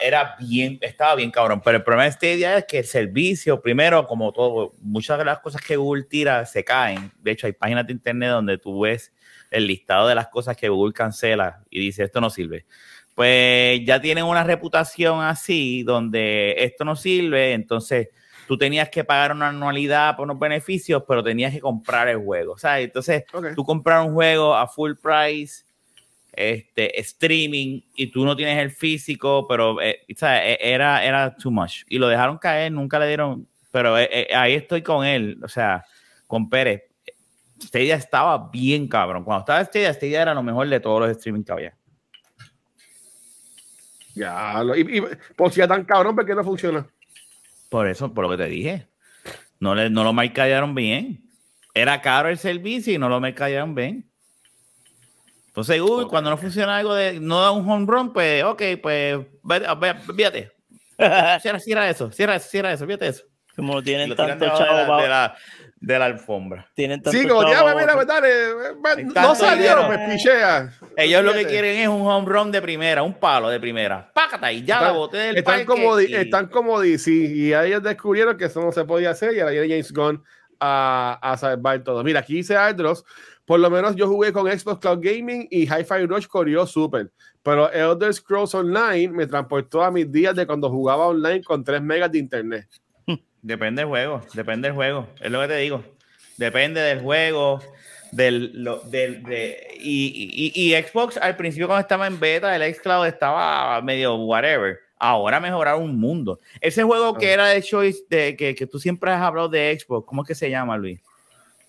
era 0.00 0.36
bien, 0.38 0.78
estaba 0.80 1.14
bien 1.14 1.30
cabrón. 1.30 1.60
Pero 1.64 1.78
el 1.78 1.82
problema 1.82 2.04
de 2.04 2.12
Stadia 2.12 2.58
es 2.58 2.64
que 2.64 2.78
el 2.78 2.84
servicio, 2.84 3.60
primero, 3.60 4.06
como 4.06 4.32
todo, 4.32 4.72
muchas 4.80 5.18
de 5.18 5.24
las 5.24 5.40
cosas 5.40 5.60
que 5.60 5.76
Google 5.76 6.04
tira 6.04 6.46
se 6.46 6.64
caen. 6.64 7.10
De 7.20 7.32
hecho, 7.32 7.46
hay 7.46 7.52
páginas 7.52 7.86
de 7.86 7.92
internet 7.92 8.30
donde 8.30 8.58
tú 8.58 8.80
ves 8.80 9.12
el 9.50 9.66
listado 9.66 10.08
de 10.08 10.14
las 10.14 10.28
cosas 10.28 10.56
que 10.56 10.68
Google 10.68 10.92
cancela 10.92 11.62
y 11.70 11.80
dice 11.80 12.04
esto 12.04 12.20
no 12.20 12.30
sirve. 12.30 12.66
Pues 13.14 13.80
ya 13.84 14.00
tienen 14.00 14.24
una 14.24 14.44
reputación 14.44 15.20
así, 15.22 15.82
donde 15.82 16.54
esto 16.58 16.84
no 16.84 16.94
sirve, 16.94 17.52
entonces 17.52 18.08
tú 18.46 18.56
tenías 18.56 18.88
que 18.90 19.04
pagar 19.04 19.32
una 19.32 19.48
anualidad 19.48 20.16
por 20.16 20.24
unos 20.24 20.38
beneficios, 20.38 21.02
pero 21.06 21.22
tenías 21.22 21.52
que 21.52 21.60
comprar 21.60 22.08
el 22.08 22.18
juego. 22.18 22.52
O 22.52 22.58
sea, 22.58 22.78
entonces 22.80 23.24
Ok. 23.32 23.48
tú 23.56 23.64
comprar 23.64 24.06
un 24.06 24.14
juego 24.14 24.54
a 24.54 24.66
full 24.68 24.92
price, 24.94 25.64
este, 26.38 27.00
streaming, 27.00 27.80
y 27.94 28.06
tú 28.08 28.24
no 28.24 28.36
tienes 28.36 28.58
el 28.58 28.70
físico, 28.70 29.46
pero 29.48 29.80
eh, 29.80 30.00
e- 30.08 30.58
era, 30.60 31.04
era 31.04 31.36
too 31.36 31.50
much. 31.50 31.82
Y 31.88 31.98
lo 31.98 32.08
dejaron 32.08 32.38
caer, 32.38 32.72
nunca 32.72 32.98
le 32.98 33.08
dieron, 33.08 33.46
pero 33.70 33.98
eh, 33.98 34.08
eh, 34.10 34.28
ahí 34.34 34.54
estoy 34.54 34.82
con 34.82 35.04
él, 35.04 35.38
o 35.42 35.48
sea, 35.48 35.84
con 36.26 36.48
Pérez. 36.48 36.82
Stadia 37.60 37.96
estaba 37.96 38.50
bien 38.50 38.86
cabrón. 38.86 39.24
Cuando 39.24 39.40
estaba 39.40 39.64
Stadia, 39.64 39.92
Stadia 39.92 40.22
era 40.22 40.34
lo 40.34 40.42
mejor 40.42 40.68
de 40.68 40.78
todos 40.80 41.00
los 41.00 41.10
streaming 41.10 41.42
que 41.42 41.52
había. 41.52 41.74
Ya, 44.14 44.62
lo- 44.64 44.76
y, 44.76 44.80
y 44.98 45.02
por 45.36 45.52
si 45.52 45.58
ya 45.58 45.68
tan 45.68 45.84
cabrón, 45.84 46.14
¿por 46.14 46.26
qué 46.26 46.34
no 46.34 46.44
funciona? 46.44 46.86
Por 47.68 47.88
eso, 47.88 48.12
por 48.12 48.24
lo 48.24 48.30
que 48.30 48.36
te 48.42 48.48
dije. 48.48 48.86
No, 49.60 49.74
le, 49.74 49.90
no 49.90 50.04
lo 50.04 50.12
mercadearon 50.12 50.74
bien. 50.74 51.20
Era 51.74 52.00
caro 52.00 52.28
el 52.28 52.38
servicio 52.38 52.92
y 52.94 52.98
no 52.98 53.08
lo 53.08 53.20
mercadearon 53.20 53.74
bien. 53.74 54.07
Entonces, 55.48 55.80
uy, 55.80 56.06
cuando 56.06 56.30
no 56.30 56.36
funciona 56.36 56.76
algo 56.78 56.94
de, 56.94 57.18
no 57.20 57.40
da 57.42 57.50
un 57.50 57.68
home 57.68 57.84
run, 57.88 58.12
pues, 58.12 58.44
ok, 58.44 58.62
pues, 58.82 59.18
fíjate. 60.16 60.52
Cierra, 61.40 61.58
cierra 61.60 61.88
eso, 61.90 62.10
cierra 62.12 62.36
eso, 62.36 62.48
cierra 62.48 62.72
eso, 62.72 62.84
fíjate 62.86 63.06
eso. 63.08 63.24
como 63.56 63.82
tienen 63.82 64.14
tanto 64.16 64.46
chavo 64.46 64.96
la, 64.96 65.02
de, 65.02 65.08
la, 65.08 65.36
de 65.76 65.98
la 65.98 66.04
alfombra. 66.06 66.68
tienen 66.74 67.00
tanto 67.00 67.16
Sí, 67.16 67.24
como 67.26 67.42
chavo 67.44 67.68
ya, 67.68 67.74
mira, 67.76 67.94
pues 67.94 68.06
dale, 68.06 68.28
eh, 68.28 69.04
no 69.04 69.34
dinero. 69.34 69.86
pues 69.86 69.98
pichea. 70.10 70.72
Ellos 70.96 71.22
lo 71.24 71.32
que 71.32 71.38
Fíjate. 71.38 71.52
quieren 71.54 71.76
es 71.78 71.88
un 71.88 72.02
home 72.02 72.26
run 72.28 72.50
de 72.50 72.60
primera, 72.60 73.04
un 73.04 73.14
palo 73.14 73.48
de 73.48 73.60
primera. 73.60 74.10
Pácata 74.12 74.50
y 74.50 74.64
ya 74.64 74.74
Están- 74.76 74.92
la 74.92 74.98
boté 74.98 75.16
del 75.18 75.36
Están 75.38 75.52
parque 75.54 75.66
como, 75.66 76.00
y- 76.00 76.14
están 76.14 76.46
como 76.48 76.80
DC 76.80 77.10
y 77.12 77.52
ahí 77.52 77.68
ellos 77.68 77.82
descubrieron 77.84 78.36
que 78.36 78.46
eso 78.46 78.60
no 78.60 78.72
se 78.72 78.84
podía 78.84 79.10
hacer 79.10 79.34
y 79.34 79.38
ahora 79.40 79.52
viene 79.52 79.68
James 79.68 79.92
Gunn 79.92 80.24
a, 80.58 81.18
a 81.22 81.36
salvar 81.36 81.78
todo. 81.84 82.02
Mira, 82.02 82.20
aquí 82.20 82.34
dice 82.34 82.56
Aldros, 82.56 83.04
por 83.48 83.58
lo 83.58 83.68
menos 83.68 83.96
yo 83.96 84.06
jugué 84.06 84.32
con 84.32 84.46
Xbox 84.46 84.78
Cloud 84.78 85.00
Gaming 85.02 85.48
y 85.50 85.62
Hi-Fi 85.62 86.06
Rush 86.06 86.26
corrió 86.28 86.64
súper, 86.66 87.10
pero 87.42 87.72
Elder 87.72 88.14
Scrolls 88.14 88.54
Online 88.54 89.08
me 89.08 89.26
transportó 89.26 89.82
a 89.82 89.90
mis 89.90 90.10
días 90.12 90.36
de 90.36 90.46
cuando 90.46 90.70
jugaba 90.70 91.06
online 91.08 91.42
con 91.42 91.64
3 91.64 91.82
megas 91.82 92.12
de 92.12 92.18
internet. 92.18 92.68
Depende 93.42 93.82
del 93.82 93.88
juego, 93.88 94.20
depende 94.34 94.68
del 94.68 94.74
juego, 94.76 95.08
es 95.20 95.30
lo 95.30 95.40
que 95.40 95.48
te 95.48 95.56
digo. 95.56 95.82
Depende 96.36 96.80
del 96.80 97.00
juego, 97.00 97.60
del, 98.12 98.62
lo- 98.62 98.80
del 98.80 99.22
de, 99.24 99.56
y, 99.80 100.52
y- 100.54 100.72
y 100.76 100.82
Xbox 100.82 101.16
al 101.16 101.36
principio 101.36 101.66
cuando 101.66 101.80
estaba 101.80 102.06
en 102.06 102.20
beta, 102.20 102.54
el 102.54 102.74
xCloud 102.74 103.06
estaba 103.06 103.80
medio 103.82 104.14
whatever. 104.16 104.78
Ahora 105.00 105.38
mejoraron 105.38 105.82
un 105.84 105.98
mundo. 105.98 106.40
Ese 106.60 106.82
juego 106.82 107.14
que 107.14 107.28
Ah. 107.28 107.32
era 107.34 107.46
de 107.48 107.62
Choice, 107.62 108.02
de, 108.10 108.36
que, 108.36 108.54
que 108.56 108.66
tú 108.66 108.78
siempre 108.80 109.10
has 109.12 109.22
hablado 109.22 109.48
de 109.48 109.78
Xbox, 109.78 110.04
¿cómo 110.06 110.22
es 110.22 110.28
que 110.28 110.34
se 110.34 110.50
llama, 110.50 110.76
Luis? 110.76 111.00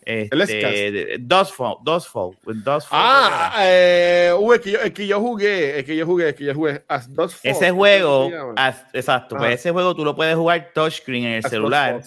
El 0.05 0.41
Este, 0.41 1.17
Dustfall, 1.19 1.77
Dustfall, 1.83 2.35
Dustfall, 2.45 2.87
Ah, 2.91 3.55
eh, 3.59 4.33
uh, 4.37 4.53
es, 4.53 4.59
que 4.61 4.71
yo, 4.71 4.79
es 4.79 4.91
que 4.93 5.05
yo 5.07 5.19
jugué, 5.19 5.79
es 5.79 5.85
que 5.85 5.95
yo 5.95 6.05
jugué, 6.05 6.29
es 6.29 6.35
que 6.35 6.45
yo 6.45 6.55
jugué. 6.55 6.83
As 6.87 7.07
Dust 7.13 7.35
Falls, 7.41 7.45
ese 7.57 7.65
¿qué 7.65 7.71
juego, 7.71 8.53
as- 8.55 8.85
exacto, 8.93 9.35
pues 9.37 9.55
ese 9.59 9.71
juego 9.71 9.95
tú 9.95 10.03
lo 10.05 10.15
puedes 10.15 10.35
jugar 10.35 10.71
touchscreen 10.73 11.25
en 11.25 11.31
el 11.33 11.45
As 11.45 11.51
celular. 11.51 12.01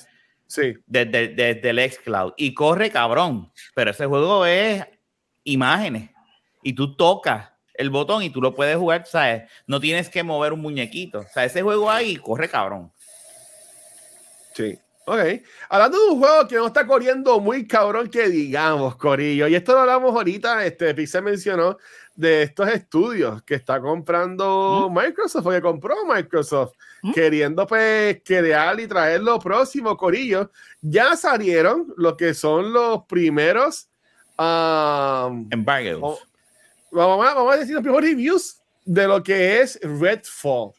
Sí. 0.47 0.75
desde, 0.87 1.29
desde 1.29 1.71
el 1.71 1.91
xCloud 1.91 2.35
y 2.37 2.53
corre 2.53 2.91
cabrón, 2.91 3.51
pero 3.75 3.91
ese 3.93 4.05
juego 4.05 4.45
es 4.45 4.85
imágenes 5.45 6.11
y 6.63 6.75
tú 6.75 6.95
tocas 6.95 7.49
el 7.75 7.89
botón 7.89 8.23
y 8.23 8.29
tú 8.29 8.43
lo 8.43 8.55
puedes 8.55 8.77
jugar, 8.77 9.07
¿sabes? 9.07 9.45
No 9.67 9.81
tienes 9.81 10.11
que 10.11 10.23
mover 10.23 10.53
un 10.53 10.61
muñequito, 10.61 11.21
o 11.21 11.27
sea, 11.33 11.45
ese 11.45 11.63
juego 11.63 11.91
ahí 11.91 12.17
corre 12.17 12.51
cabrón. 12.51 12.93
Sí. 14.55 14.79
Ok. 15.05 15.19
Hablando 15.69 15.99
de 15.99 16.11
un 16.13 16.19
juego 16.21 16.47
que 16.49 16.57
no 16.57 16.67
está 16.69 16.87
corriendo 16.87 17.41
muy 17.41 17.67
cabrón 17.67 18.09
que 18.09 18.29
digamos, 18.29 18.97
Corillo. 18.97 19.49
Y 19.49 19.55
esto 19.57 19.73
lo 19.73 19.81
hablamos 19.81 20.15
ahorita, 20.15 20.65
este 20.65 20.95
Pixel 20.95 21.23
mencionó 21.23 21.77
de 22.15 22.43
estos 22.45 22.69
estudios 22.69 23.43
que 23.43 23.55
está 23.55 23.81
comprando 23.81 24.91
Microsoft 24.95 25.47
o 25.47 25.51
que 25.51 25.61
compró 25.63 25.97
Microsoft, 26.07 26.75
¿Mm? 27.03 27.13
queriendo 27.13 27.67
pues 27.67 28.21
crear 28.25 28.79
y 28.79 28.87
traer 28.87 29.23
lo 29.23 29.39
próximo, 29.41 29.97
Corillo. 29.97 30.51
Ya 30.81 31.17
salieron 31.17 31.93
lo 31.97 32.17
que 32.17 32.33
son 32.35 32.73
los 32.73 33.05
primeros. 33.07 33.89
um, 34.39 35.49
Embargoes. 35.51 35.99
Oh. 36.01 36.19
vamos, 36.93 37.27
a, 37.27 37.35
vamos 37.35 37.55
a 37.55 37.59
decir 37.59 37.75
los 37.75 37.83
primeros 37.83 38.09
reviews 38.09 38.59
de 38.85 39.09
lo 39.09 39.23
que 39.23 39.61
es 39.61 39.81
Redfall. 39.83 40.73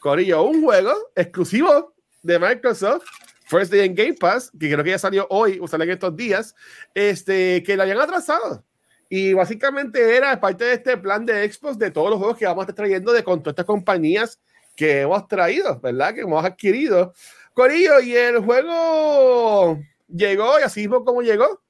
Corillo, 0.00 0.42
un 0.42 0.62
juego 0.62 0.94
exclusivo 1.14 1.92
de 2.22 2.38
Microsoft, 2.38 3.04
First 3.52 3.70
Day 3.70 3.84
en 3.84 3.94
Game 3.94 4.14
Pass, 4.14 4.50
que 4.58 4.72
creo 4.72 4.82
que 4.82 4.88
ya 4.88 4.98
salió 4.98 5.26
hoy 5.28 5.58
o 5.60 5.68
salió 5.68 5.84
en 5.84 5.90
estos 5.90 6.16
días, 6.16 6.54
este, 6.94 7.62
que 7.62 7.76
lo 7.76 7.82
habían 7.82 8.00
atrasado. 8.00 8.64
Y 9.10 9.34
básicamente 9.34 10.16
era 10.16 10.40
parte 10.40 10.64
de 10.64 10.72
este 10.72 10.96
plan 10.96 11.26
de 11.26 11.52
Xbox 11.52 11.78
de 11.78 11.90
todos 11.90 12.08
los 12.08 12.18
juegos 12.18 12.38
que 12.38 12.46
vamos 12.46 12.62
a 12.62 12.64
estar 12.64 12.76
trayendo 12.76 13.12
de 13.12 13.22
con 13.22 13.42
todas 13.42 13.52
estas 13.52 13.66
compañías 13.66 14.40
que 14.74 15.02
hemos 15.02 15.28
traído, 15.28 15.78
¿verdad? 15.80 16.14
Que 16.14 16.22
hemos 16.22 16.42
adquirido. 16.42 17.12
Corillo, 17.52 18.00
y 18.00 18.16
el 18.16 18.38
juego 18.38 19.78
llegó 20.08 20.58
y 20.58 20.62
así 20.62 20.80
mismo 20.80 21.04
como 21.04 21.20
llegó. 21.20 21.60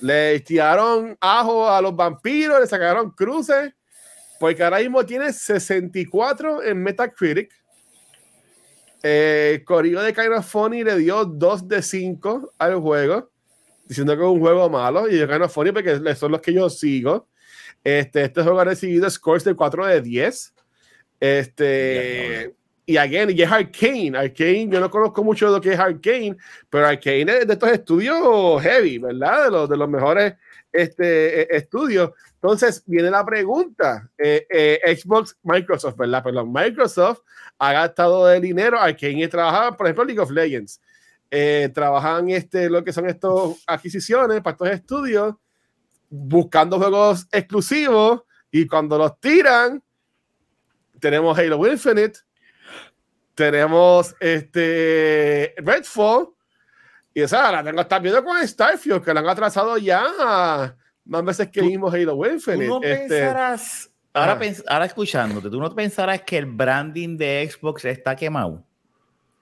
Le 0.00 0.40
tiraron 0.40 1.18
ajo 1.20 1.68
a 1.68 1.82
los 1.82 1.94
vampiros, 1.94 2.58
le 2.58 2.66
sacaron 2.66 3.10
cruces, 3.10 3.74
porque 4.40 4.64
ahora 4.64 4.78
mismo 4.78 5.04
tiene 5.04 5.30
64 5.30 6.62
en 6.62 6.82
Metacritic. 6.82 7.52
Eh, 9.02 9.62
Corillo 9.64 10.00
de 10.00 10.14
Kind 10.14 10.32
of 10.32 10.46
Funny 10.46 10.84
le 10.84 10.96
dio 10.98 11.24
2 11.24 11.68
de 11.68 11.82
5 11.82 12.54
al 12.58 12.76
juego. 12.76 13.30
diciendo 13.86 14.16
que 14.16 14.22
es 14.22 14.28
un 14.28 14.40
juego 14.40 14.70
malo 14.70 15.10
y 15.10 15.20
es 15.20 15.52
funny 15.52 15.72
porque 15.72 16.14
son 16.14 16.32
los 16.32 16.40
que 16.40 16.52
yo 16.52 16.70
sigo. 16.70 17.28
Este, 17.84 18.22
este 18.22 18.42
juego 18.42 18.60
ha 18.60 18.64
recibido 18.64 19.10
scores 19.10 19.44
de 19.44 19.54
4 19.54 19.86
de 19.86 20.00
10. 20.00 20.54
Este, 21.20 22.54
y 22.86 22.96
again, 22.96 23.30
y 23.30 23.42
es 23.42 23.50
Arcane. 23.50 24.16
Arcane, 24.16 24.68
yo 24.68 24.80
no 24.80 24.90
conozco 24.90 25.22
mucho 25.24 25.46
de 25.46 25.52
lo 25.52 25.60
que 25.60 25.72
es 25.72 25.78
Arcane, 25.78 26.36
pero 26.70 26.86
Arcane 26.86 27.38
es 27.38 27.46
de 27.46 27.52
estos 27.52 27.70
estudios 27.70 28.62
heavy, 28.62 28.98
¿verdad? 28.98 29.44
De 29.44 29.50
los, 29.50 29.68
de 29.68 29.76
los 29.76 29.88
mejores 29.88 30.34
este, 30.72 31.42
e, 31.42 31.56
estudios. 31.56 32.10
Entonces 32.42 32.82
viene 32.86 33.08
la 33.08 33.24
pregunta: 33.24 34.10
eh, 34.18 34.46
eh, 34.50 34.96
Xbox, 34.96 35.38
Microsoft, 35.44 35.96
¿verdad? 35.96 36.24
Perdón, 36.24 36.52
Microsoft 36.52 37.20
ha 37.56 37.72
gastado 37.72 38.26
de 38.26 38.40
dinero. 38.40 38.80
Arcane 38.80 39.28
trabajaba, 39.28 39.76
por 39.76 39.86
ejemplo, 39.86 40.04
League 40.04 40.20
of 40.20 40.30
Legends. 40.32 40.80
Eh, 41.30 41.70
trabajan 41.72 42.28
este, 42.30 42.68
lo 42.68 42.82
que 42.82 42.92
son 42.92 43.08
estas 43.08 43.32
adquisiciones 43.66 44.42
para 44.42 44.54
estos 44.54 44.70
estudios, 44.70 45.36
buscando 46.10 46.78
juegos 46.78 47.28
exclusivos 47.30 48.22
y 48.50 48.66
cuando 48.66 48.98
los 48.98 49.18
tiran, 49.20 49.82
tenemos 50.98 51.38
Halo 51.38 51.64
Infinite, 51.66 52.18
tenemos 53.36 54.14
este 54.20 55.54
Redfall 55.58 56.28
y 57.14 57.22
esa 57.22 57.50
la 57.52 57.62
tengo 57.62 57.80
hasta 57.80 57.98
viendo 58.00 58.22
con 58.24 58.46
Starfield 58.46 59.02
que 59.02 59.14
la 59.14 59.20
han 59.20 59.28
atrasado 59.28 59.78
ya 59.78 60.76
más 61.04 61.24
veces 61.24 61.48
que 61.48 61.62
vimos 61.62 61.92
Halo 61.92 62.14
Infinite. 62.26 62.66
¿tú 62.66 62.80
no 62.80 62.82
este, 62.82 63.08
pensarás, 63.08 63.90
ahora, 64.12 64.38
pens, 64.38 64.62
ahora 64.66 64.86
escuchándote, 64.86 65.50
¿tú 65.50 65.60
no 65.60 65.74
pensarás 65.74 66.22
que 66.22 66.38
el 66.38 66.46
branding 66.46 67.16
de 67.16 67.48
Xbox 67.50 67.84
está 67.84 68.16
quemado? 68.16 68.64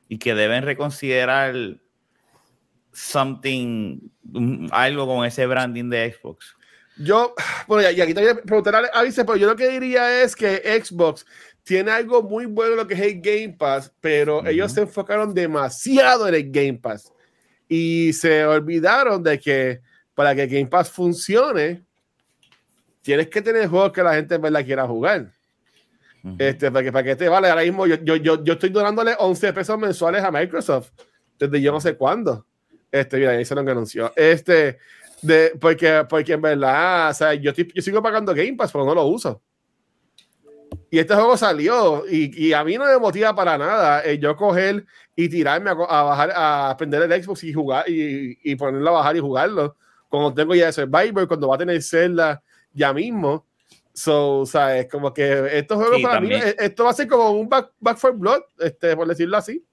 Y 0.09 0.19
que 0.19 0.35
deben 0.35 0.65
reconsiderar 0.65 1.55
something, 2.93 4.01
algo 4.73 5.07
con 5.07 5.25
ese 5.25 5.47
branding 5.47 5.89
de 5.89 6.13
Xbox. 6.13 6.57
Yo, 6.97 7.35
bueno, 7.67 7.89
y 7.91 8.01
aquí 8.01 8.13
a 8.13 8.35
preguntar 8.35 8.75
a 8.75 8.79
Alice, 8.93 9.25
pero 9.25 9.37
yo 9.37 9.47
lo 9.47 9.57
que 9.57 9.69
diría 9.69 10.23
es 10.23 10.37
que 10.37 10.83
Xbox 10.85 11.25
tiene 11.63 11.91
algo 11.91 12.23
muy 12.23 12.47
bueno 12.47 12.75
lo 12.75 12.87
que 12.87 12.95
es 12.95 13.01
el 13.01 13.21
Game 13.21 13.57
Pass, 13.59 13.93
pero 14.01 14.45
ellos 14.47 14.73
se 14.73 14.83
enfocaron 14.83 15.33
demasiado 15.33 16.29
en 16.29 16.35
el 16.35 16.51
Game 16.51 16.79
Pass 16.83 17.13
y 17.69 18.13
se 18.13 18.45
olvidaron 18.45 19.23
de 19.23 19.39
que 19.39 19.81
para 20.15 20.35
que 20.35 20.47
Game 20.47 20.67
Pass 20.67 20.91
funcione, 20.91 21.85
tienes 23.03 23.29
que 23.29 23.43
tener 23.43 23.69
juegos 23.69 23.93
que 23.93 24.03
la 24.03 24.15
gente 24.15 24.35
en 24.35 24.43
verdad 24.43 24.65
quiera 24.65 24.87
jugar. 24.87 25.33
este, 26.39 26.71
para, 26.71 26.85
que, 26.85 26.93
para 26.93 27.05
que 27.05 27.17
te 27.17 27.29
vale, 27.29 27.49
ahora 27.49 27.63
mismo 27.63 27.87
yo, 27.87 27.97
yo, 27.97 28.17
yo, 28.17 28.45
yo, 28.45 28.53
estoy 28.53 28.71
donándole 28.71 29.15
11 29.19 29.53
pesos 29.53 29.79
mensuales 29.79 30.23
a 30.23 30.31
Microsoft 30.31 30.91
desde 31.39 31.61
yo 31.61 31.73
no 31.73 31.81
sé 31.81 31.97
cuándo. 31.97 32.47
Este, 32.93 33.17
mira, 33.17 33.31
ahí 33.31 33.45
se 33.45 33.55
lo 33.55 33.63
anunció. 33.63 34.13
Este, 34.15 34.79
de, 35.23 35.53
porque, 35.61 36.05
porque 36.09 36.35
en 36.35 36.43
verdad, 36.43 37.11
o 37.11 37.15
sea, 37.15 37.35
yo, 37.35 37.51
estoy, 37.51 37.73
yo 37.75 37.83
sigo 37.83 38.03
pagando 38.03 38.35
Game 38.35 38.55
Pass, 38.55 38.73
pero 38.73 38.85
no 38.85 38.95
lo 38.95 39.07
uso. 39.07 39.43
Y 40.91 40.99
este 40.99 41.15
juego 41.15 41.37
salió 41.37 42.05
y, 42.09 42.49
y, 42.49 42.53
a 42.53 42.65
mí 42.65 42.77
no 42.77 42.85
me 42.85 42.99
motiva 42.99 43.35
para 43.35 43.57
nada 43.57 44.05
eh, 44.05 44.19
yo 44.19 44.37
coger 44.37 44.85
y 45.17 45.29
tirarme 45.29 45.71
a, 45.71 45.73
a, 45.73 46.03
bajar, 46.03 46.31
a 46.31 46.71
aprender 46.71 47.03
el 47.03 47.23
Xbox 47.23 47.45
y 47.45 47.53
jugar 47.53 47.89
y, 47.89 48.39
y, 48.43 48.57
ponerlo 48.57 48.91
a 48.91 48.93
bajar 48.93 49.17
y 49.17 49.21
jugarlo. 49.21 49.77
Cuando 50.11 50.35
tengo 50.35 50.55
ya 50.55 50.71
Survivor, 50.71 51.27
cuando 51.27 51.49
va 51.49 51.55
a 51.55 51.59
tener 51.59 51.83
Zelda 51.83 52.43
ya 52.75 52.93
mismo. 52.93 53.47
So, 53.95 54.41
o 54.41 54.47
sea, 54.47 54.79
es 54.79 54.89
como 54.89 55.15
que 55.15 55.57
estos 55.59 55.79
juegos 55.79 55.97
sí, 55.97 56.03
para 56.03 56.15
también. 56.17 56.41
mí, 56.41 56.49
eh, 56.51 56.57
esto 56.59 56.85
va 56.85 56.91
a 56.91 56.95
ser 56.95 57.09
como 57.09 57.31
un 57.31 57.49
back, 57.49 57.73
back 57.81 57.97
for 57.97 58.13
Blood, 58.13 58.43
este, 58.59 58.95
por 58.95 59.07
decirlo 59.07 59.37
así. 59.37 59.65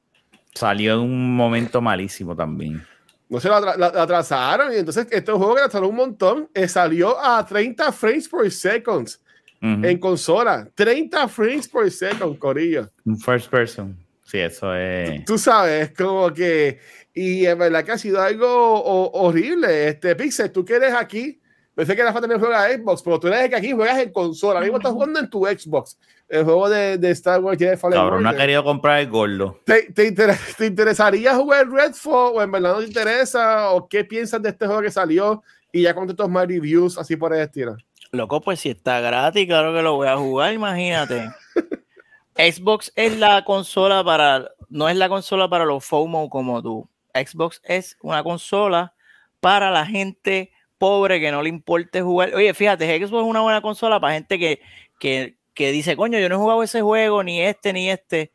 Salió 0.53 0.93
en 0.93 0.99
un 1.01 1.35
momento 1.35 1.81
malísimo 1.81 2.35
también. 2.35 2.85
No 3.29 3.39
se 3.39 3.49
lo, 3.49 3.59
lo 3.59 3.85
atrasaron 3.85 4.73
y 4.73 4.77
entonces 4.77 5.07
este 5.11 5.31
juego 5.31 5.55
que 5.55 5.61
atrasaron 5.61 5.89
un 5.89 5.95
montón 5.97 6.49
eh, 6.53 6.67
salió 6.67 7.19
a 7.21 7.45
30 7.45 7.91
frames 7.91 8.29
por 8.29 8.49
seconds 8.49 9.21
uh 9.61 9.65
-huh. 9.65 9.87
en 9.87 9.97
consola. 9.99 10.67
30 10.73 11.27
frames 11.27 11.67
por 11.67 11.89
second, 11.91 12.37
Corillo. 12.37 12.89
First 13.23 13.49
person. 13.49 13.97
Sí, 14.23 14.39
eso 14.39 14.75
es. 14.75 15.23
Tú, 15.23 15.33
tú 15.33 15.37
sabes, 15.37 15.93
como 15.93 16.33
que. 16.33 16.79
Y 17.19 17.47
es 17.47 17.57
verdad 17.57 17.83
que 17.83 17.93
ha 17.93 17.97
sido 17.97 18.21
algo 18.21 18.47
o, 18.47 19.09
horrible. 19.25 19.87
Este 19.87 20.15
Pixel, 20.15 20.51
tú 20.51 20.63
que 20.63 20.75
eres 20.75 20.93
aquí. 20.93 21.41
Pensé 21.73 21.95
que 21.95 22.01
era 22.01 22.13
para 22.13 22.21
tener 22.21 22.39
juego 22.39 22.59
de 22.59 22.77
Xbox, 22.77 23.01
pero 23.01 23.19
tú 23.19 23.27
eres 23.27 23.41
el 23.41 23.49
que 23.49 23.55
aquí 23.55 23.71
juegas 23.71 23.97
en 23.97 24.11
consola. 24.11 24.53
Ahora 24.53 24.65
mismo 24.65 24.77
estás 24.77 24.91
jugando 24.91 25.19
en 25.19 25.27
tu 25.27 25.45
Xbox. 25.45 25.97
El 26.29 26.43
juego 26.43 26.69
de, 26.69 26.99
de 26.99 27.09
Star 27.11 27.39
Wars 27.39 27.57
Jedi 27.57 27.75
Fallen 27.75 27.97
Cabrón, 27.97 28.21
no 28.21 28.29
ha 28.29 28.35
querido 28.35 28.63
comprar 28.63 28.99
el 28.99 29.09
gordo. 29.09 29.59
¿Te, 29.65 29.91
te, 29.93 30.05
inter 30.05 30.35
¿Te, 30.57 30.67
interesaría 30.67 31.35
jugar 31.35 31.67
Redfall 31.67 32.33
o 32.35 32.41
en 32.43 32.51
verdad 32.51 32.73
no 32.73 32.79
te 32.79 32.85
interesa? 32.85 33.71
¿O 33.71 33.87
qué 33.87 34.03
piensas 34.03 34.39
de 34.43 34.49
este 34.49 34.67
juego 34.67 34.83
que 34.83 34.91
salió? 34.91 35.41
Y 35.71 35.83
ya 35.83 35.95
con 35.95 36.07
todos 36.15 36.29
más 36.29 36.47
reviews 36.47 36.99
así 36.99 37.15
por 37.15 37.33
el 37.33 37.41
estilo. 37.41 37.77
Loco, 38.11 38.41
pues 38.41 38.59
si 38.59 38.69
está 38.69 38.99
gratis, 38.99 39.47
claro 39.47 39.73
que 39.73 39.81
lo 39.81 39.95
voy 39.95 40.07
a 40.07 40.17
jugar, 40.17 40.53
imagínate. 40.53 41.31
Xbox 42.35 42.91
es 42.95 43.17
la 43.17 43.43
consola 43.43 44.03
para, 44.03 44.51
no 44.69 44.87
es 44.87 44.97
la 44.97 45.09
consola 45.09 45.49
para 45.49 45.65
los 45.65 45.83
FOMO 45.83 46.29
como 46.29 46.61
tú. 46.61 46.87
Xbox 47.25 47.61
es 47.63 47.97
una 48.01 48.23
consola 48.23 48.93
para 49.39 49.71
la 49.71 49.85
gente 49.85 50.51
pobre 50.77 51.19
que 51.19 51.31
no 51.31 51.41
le 51.41 51.49
importe 51.49 52.01
jugar. 52.01 52.33
Oye, 52.35 52.53
fíjate, 52.53 52.85
Xbox 52.97 53.23
es 53.23 53.29
una 53.29 53.41
buena 53.41 53.61
consola 53.61 53.99
para 53.99 54.13
gente 54.13 54.37
que, 54.37 54.61
que, 54.99 55.37
que 55.53 55.71
dice, 55.71 55.95
coño, 55.95 56.19
yo 56.19 56.29
no 56.29 56.35
he 56.35 56.39
jugado 56.39 56.63
ese 56.63 56.81
juego, 56.81 57.23
ni 57.23 57.41
este, 57.41 57.73
ni 57.73 57.89
este. 57.89 58.31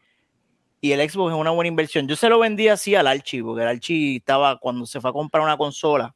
Y 0.81 0.93
el 0.93 1.09
Xbox 1.09 1.33
es 1.33 1.39
una 1.39 1.51
buena 1.51 1.69
inversión. 1.69 2.09
Yo 2.09 2.17
se 2.17 2.29
lo 2.29 2.41
vendí 2.41 2.69
así 2.69 2.95
al 2.95 3.07
Archie, 3.07 3.43
porque 3.43 3.63
el 3.63 3.69
Archie 3.69 4.17
estaba 4.17 4.59
cuando 4.59 4.85
se 4.85 5.01
fue 5.01 5.11
a 5.11 5.13
comprar 5.13 5.45
una 5.45 5.57
consola. 5.57 6.15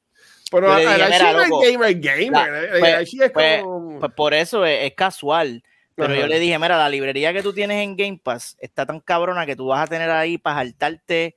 Pero 0.50 0.76
el 0.76 0.86
Archie 0.86 1.32
no 1.32 1.62
es 1.62 1.72
gamer, 1.72 2.00
gamer. 2.00 2.30
La, 2.30 2.78
pues, 2.80 3.14
es 3.14 3.30
pues, 3.30 3.62
como... 3.62 4.00
pues, 4.00 4.12
por 4.12 4.34
eso 4.34 4.64
es, 4.64 4.84
es 4.84 4.94
casual. 4.94 5.62
Pero 5.94 6.12
Ajá. 6.12 6.20
yo 6.20 6.26
le 6.26 6.38
dije, 6.38 6.58
mira, 6.58 6.76
la 6.76 6.88
librería 6.88 7.32
que 7.32 7.42
tú 7.42 7.52
tienes 7.52 7.82
en 7.82 7.96
Game 7.96 8.20
Pass 8.22 8.56
está 8.60 8.84
tan 8.84 9.00
cabrona 9.00 9.46
que 9.46 9.56
tú 9.56 9.68
vas 9.68 9.84
a 9.84 9.86
tener 9.86 10.10
ahí 10.10 10.36
para 10.36 10.56
saltarte. 10.56 11.36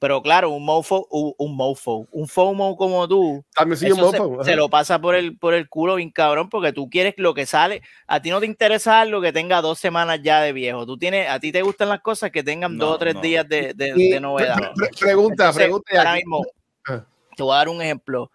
Pero 0.00 0.22
claro, 0.22 0.50
un 0.50 0.64
mofo, 0.64 1.06
un, 1.10 1.34
un 1.38 1.54
mofo, 1.54 2.08
un 2.10 2.26
FOMO 2.26 2.76
como 2.76 3.06
tú, 3.06 3.44
También 3.54 3.78
sí, 3.78 3.92
un 3.92 4.00
mofo. 4.00 4.42
Se, 4.42 4.50
se, 4.50 4.56
lo 4.56 4.68
pasa 4.68 5.00
por 5.00 5.14
el, 5.14 5.38
por 5.38 5.54
el 5.54 5.68
culo 5.68 5.96
bien 5.96 6.10
cabrón 6.10 6.48
porque 6.48 6.72
tú 6.72 6.90
quieres 6.90 7.14
lo 7.18 7.34
que 7.34 7.46
sale. 7.46 7.82
A 8.06 8.20
ti 8.20 8.30
no 8.30 8.40
te 8.40 8.46
interesa 8.46 9.00
algo 9.00 9.20
que 9.20 9.32
tenga 9.32 9.60
dos 9.60 9.78
semanas 9.78 10.20
ya 10.22 10.40
de 10.40 10.52
viejo. 10.52 10.86
Tú 10.86 10.98
tienes, 10.98 11.28
a 11.28 11.38
ti 11.38 11.52
te 11.52 11.62
gustan 11.62 11.90
las 11.90 12.00
cosas 12.00 12.30
que 12.30 12.42
tengan 12.42 12.76
no, 12.76 12.86
dos 12.86 12.94
o 12.96 12.98
tres 12.98 13.14
no. 13.14 13.20
días 13.20 13.48
de, 13.48 13.74
de, 13.74 13.92
y, 13.94 14.10
de 14.10 14.20
novedad. 14.20 14.72
Pre 14.74 14.88
pregunta, 14.98 15.44
Entonces, 15.44 15.64
pregunta. 15.64 15.98
Ahora 15.98 16.14
mismo, 16.14 16.46
ah. 16.88 17.04
te 17.36 17.42
voy 17.42 17.52
a 17.52 17.58
dar 17.58 17.68
un 17.68 17.82
ejemplo. 17.82 18.30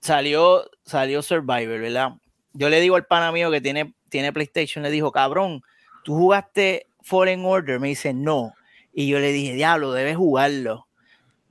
Salió, 0.00 0.68
salió 0.84 1.22
Survivor, 1.22 1.78
¿verdad? 1.78 2.12
Yo 2.54 2.70
le 2.70 2.80
digo 2.80 2.96
al 2.96 3.04
pana 3.04 3.32
mío 3.32 3.50
que 3.50 3.60
tiene 3.60 3.94
tiene 4.08 4.32
PlayStation, 4.32 4.82
le 4.82 4.90
dijo, 4.90 5.12
cabrón, 5.12 5.62
tú 6.04 6.14
jugaste 6.16 6.86
Fallen 7.02 7.44
Order, 7.44 7.80
me 7.80 7.88
dice, 7.88 8.14
no. 8.14 8.54
Y 8.92 9.08
yo 9.08 9.18
le 9.18 9.32
dije, 9.32 9.52
diablo, 9.52 9.92
debes 9.92 10.16
jugarlo. 10.16 10.85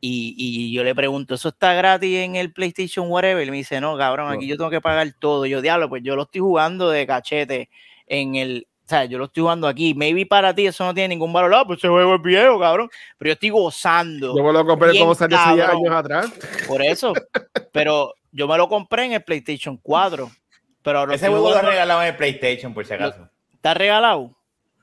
Y, 0.01 0.35
y, 0.37 0.71
yo 0.71 0.83
le 0.83 0.93
pregunto, 0.93 1.33
¿eso 1.35 1.49
está 1.49 1.73
gratis 1.73 2.17
en 2.17 2.35
el 2.35 2.53
PlayStation 2.53 3.09
whatever? 3.09 3.47
Y 3.47 3.51
me 3.51 3.57
dice, 3.57 3.81
no, 3.81 3.97
cabrón, 3.97 4.31
aquí 4.31 4.45
yo 4.45 4.57
tengo 4.57 4.69
que 4.69 4.81
pagar 4.81 5.07
todo. 5.19 5.45
Y 5.45 5.49
yo, 5.49 5.61
diablo, 5.61 5.89
pues 5.89 6.03
yo 6.03 6.15
lo 6.15 6.23
estoy 6.23 6.41
jugando 6.41 6.89
de 6.89 7.07
cachete 7.07 7.69
en 8.05 8.35
el, 8.35 8.67
o 8.85 8.87
sea, 8.87 9.05
yo 9.05 9.17
lo 9.17 9.25
estoy 9.25 9.41
jugando 9.41 9.67
aquí. 9.67 9.95
Maybe 9.95 10.27
para 10.27 10.53
ti 10.53 10.67
eso 10.67 10.83
no 10.83 10.93
tiene 10.93 11.09
ningún 11.09 11.33
valor. 11.33 11.49
No, 11.49 11.65
pues 11.65 11.79
ese 11.79 11.87
juego 11.87 12.15
es 12.15 12.21
viejo, 12.21 12.59
cabrón. 12.59 12.87
Pero 13.17 13.29
yo 13.29 13.33
estoy 13.33 13.49
gozando. 13.49 14.35
Yo 14.37 14.43
me 14.43 14.53
lo 14.53 14.63
compré 14.63 14.99
como 14.99 15.15
salió 15.15 15.39
hace 15.39 15.63
años 15.63 15.91
atrás. 15.91 16.31
Por 16.67 16.83
eso. 16.83 17.13
Pero 17.71 18.13
yo 18.31 18.47
me 18.47 18.57
lo 18.57 18.69
compré 18.69 19.05
en 19.05 19.13
el 19.13 19.23
PlayStation 19.23 19.77
4. 19.77 20.29
Pero 20.83 21.11
Ese 21.11 21.29
juego 21.29 21.49
lo 21.49 21.61
regalado 21.61 22.03
en 22.03 22.09
el 22.09 22.15
PlayStation, 22.15 22.75
por 22.75 22.85
si 22.85 22.93
acaso. 22.93 23.27
¿Está 23.51 23.73
regalado? 23.73 24.35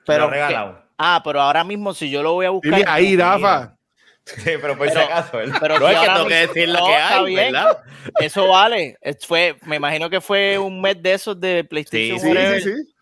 Pero, 0.05 0.29
regalado. 0.29 0.75
Que, 0.75 0.83
ah, 0.99 1.21
pero 1.23 1.41
ahora 1.41 1.63
mismo 1.63 1.95
si 1.95 2.11
yo 2.11 2.25
lo 2.25 2.33
voy 2.33 2.47
a 2.47 2.51
buscar. 2.51 2.75
Dile 2.75 2.85
ahí, 2.89 3.17
Rafa. 3.17 3.77
Sí, 4.25 4.51
pero 4.61 4.79
por 4.79 4.89
si 4.89 4.99
acaso. 4.99 5.37
¿verdad? 5.37 5.57
Pero 5.61 5.79
no 5.79 5.89
si 5.89 5.95
es 5.95 6.01
que 6.01 6.07
tengo 6.07 6.27
que 6.27 6.35
decir 6.35 6.69
lo 6.69 6.79
no, 6.79 6.87
que 6.87 6.95
hay, 6.95 7.35
¿verdad? 7.35 7.79
Eso 8.21 8.49
vale. 8.49 8.97
Fue, 9.27 9.57
me 9.67 9.77
imagino 9.77 10.09
que 10.09 10.21
fue 10.21 10.59
un 10.59 10.81
mes 10.81 11.03
de 11.03 11.15
esos 11.15 11.41
de 11.41 11.65
PlayStation. 11.65 12.21
Sí, 12.21 12.31
sí, 12.31 12.61
sí, 12.61 12.63
sí. 12.63 12.95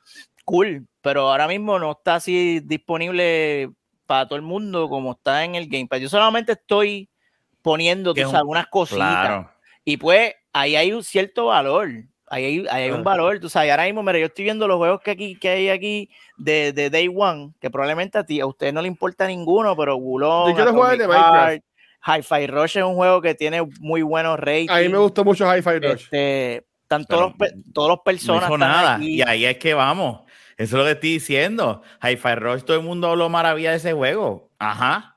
Cool. 0.45 0.87
Pero 1.03 1.29
ahora 1.31 1.47
mismo 1.47 1.79
no 1.79 1.93
está 1.93 2.17
así 2.17 2.61
disponible 2.61 3.71
para 4.07 4.27
todo 4.27 4.37
el 4.37 4.43
mundo 4.43 4.89
como 4.89 5.13
está 5.13 5.45
en 5.45 5.55
el 5.55 5.69
Game 5.69 5.87
Pass. 5.87 6.01
Yo 6.01 6.09
solamente 6.09 6.53
estoy 6.53 7.09
poniendo 7.63 8.13
tú, 8.15 8.37
algunas 8.37 8.67
cositas. 8.67 8.99
Claro. 8.99 9.51
Y 9.85 9.97
pues 9.97 10.35
ahí 10.53 10.77
hay 10.77 10.93
un 10.93 11.05
cierto 11.05 11.47
valor. 11.47 11.89
Ahí 12.33 12.45
hay, 12.45 12.59
ahí 12.71 12.85
hay, 12.85 12.91
un 12.93 13.03
valor, 13.03 13.41
tú 13.41 13.49
sabes, 13.49 13.73
ahora 13.73 13.87
mismo, 13.87 14.05
mira, 14.05 14.17
yo 14.17 14.27
estoy 14.27 14.45
viendo 14.45 14.69
los 14.69 14.77
juegos 14.77 15.01
que, 15.01 15.11
aquí, 15.11 15.35
que 15.35 15.49
hay 15.49 15.69
aquí 15.69 16.09
de, 16.37 16.73
de 16.73 16.89
Day 16.89 17.13
One, 17.13 17.55
que 17.61 17.71
probablemente 17.71 18.19
a 18.19 18.25
ti, 18.25 18.41
a 18.41 18.47
usted 18.47 18.73
no 18.73 18.81
le 18.81 18.87
importa 18.87 19.27
ninguno, 19.27 19.77
pero 19.77 19.99
Minecraft. 21.09 21.65
Hi-Fi 22.07 22.47
Rush 22.47 22.79
es 22.79 22.85
un 22.85 22.95
juego 22.95 23.21
que 23.21 23.35
tiene 23.35 23.69
muy 23.81 24.03
buenos 24.03 24.39
ratings. 24.39 24.71
A 24.71 24.79
mí 24.79 24.89
me 24.89 24.99
gustó 24.99 25.25
mucho 25.25 25.45
Hi-Fi 25.45 25.79
Rush. 25.81 26.05
Este, 26.05 26.65
están 26.83 27.05
todos, 27.05 27.35
los, 27.37 27.51
todos 27.75 27.89
los 27.89 27.99
personas. 28.01 28.49
No 28.49 28.57
nada, 28.57 28.95
aquí. 28.95 29.17
y 29.17 29.23
ahí 29.23 29.45
es 29.45 29.59
que 29.59 29.75
vamos. 29.75 30.21
Eso 30.57 30.77
es 30.77 30.79
lo 30.79 30.85
que 30.85 30.93
estoy 30.93 31.11
diciendo. 31.11 31.83
Hi-Fi 32.01 32.35
Rush, 32.37 32.63
todo 32.63 32.77
el 32.77 32.85
mundo 32.85 33.09
habló 33.09 33.29
maravilla 33.29 33.73
de 33.73 33.79
ese 33.79 33.93
juego. 33.93 34.51
Ajá. 34.59 35.17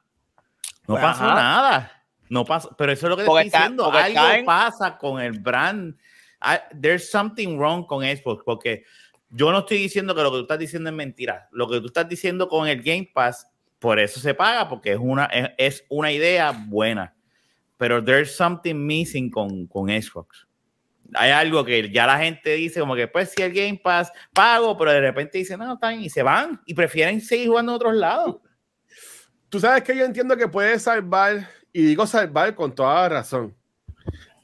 No 0.88 0.96
pues 0.96 1.02
pasó 1.02 1.26
ajá. 1.26 1.36
nada. 1.36 1.92
No 2.30 2.44
pasa, 2.46 2.70
pero 2.78 2.92
eso 2.92 3.06
es 3.06 3.10
lo 3.12 3.18
que 3.18 3.24
te 3.24 3.30
estoy 3.30 3.44
diciendo. 3.44 3.92
Algo 3.92 4.20
caen- 4.20 4.46
pasa 4.46 4.98
con 4.98 5.22
el 5.22 5.40
brand. 5.40 5.96
Ah, 6.44 6.62
There's 6.80 7.10
something 7.10 7.58
wrong 7.58 7.86
con 7.88 8.04
Xbox, 8.04 8.44
porque 8.46 8.84
yo 9.30 9.52
no 9.52 9.60
estoy 9.60 9.78
diciendo 9.78 10.14
que 10.14 10.22
lo 10.22 10.32
que 10.32 10.38
tú 10.38 10.42
estás 10.44 10.60
diciendo 10.60 10.90
es 10.90 10.96
mentira. 10.96 11.48
Lo 11.52 11.68
que 11.68 11.80
tú 11.80 11.88
estás 11.88 12.08
diciendo 12.08 12.48
con 12.48 12.68
el 12.68 12.82
Game 12.84 13.10
Pass, 13.14 13.48
por 13.80 14.00
eso 14.00 14.20
se 14.20 14.34
paga, 14.34 14.70
porque 14.70 14.92
es 14.92 15.00
una, 15.00 15.26
es, 15.26 15.50
es 15.58 15.86
una 15.90 16.12
idea 16.12 16.52
buena. 16.52 17.16
Pero 17.78 18.04
there's 18.04 18.36
something 18.36 18.76
missing 18.76 19.32
con, 19.32 19.66
con 19.68 19.90
Xbox. 19.90 20.48
Hay 21.16 21.32
algo 21.32 21.66
que 21.66 21.92
ya 21.92 22.06
la 22.06 22.20
gente 22.20 22.54
dice, 22.54 22.80
como 22.80 22.96
que 22.96 23.08
pues 23.08 23.30
si 23.30 23.42
el 23.42 23.52
Game 23.52 23.80
Pass 23.84 24.12
pago, 24.34 24.78
pero 24.78 24.92
de 24.92 25.02
repente 25.02 25.38
dicen, 25.38 25.60
no, 25.60 25.74
está 25.74 25.90
bien", 25.90 26.02
y 26.02 26.10
se 26.10 26.24
van 26.24 26.62
y 26.66 26.74
prefieren 26.74 27.20
seguir 27.20 27.50
jugando 27.50 27.72
en 27.72 27.76
otros 27.76 27.96
lados. 27.96 28.38
Tú 29.50 29.60
sabes 29.60 29.84
que 29.84 29.96
yo 29.96 30.06
entiendo 30.06 30.36
que 30.38 30.48
puedes 30.48 30.84
salvar, 30.84 31.48
y 31.72 31.84
digo 31.84 32.08
salvar 32.08 32.56
con 32.56 32.74
toda 32.74 33.10
razón, 33.10 33.56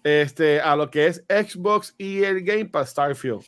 este, 0.04 0.62
a 0.62 0.76
lo 0.76 0.90
que 0.90 1.08
es 1.08 1.24
Xbox 1.30 1.94
y 1.98 2.24
el 2.24 2.42
Game 2.44 2.66
Pass 2.66 2.90
Starfield. 2.92 3.44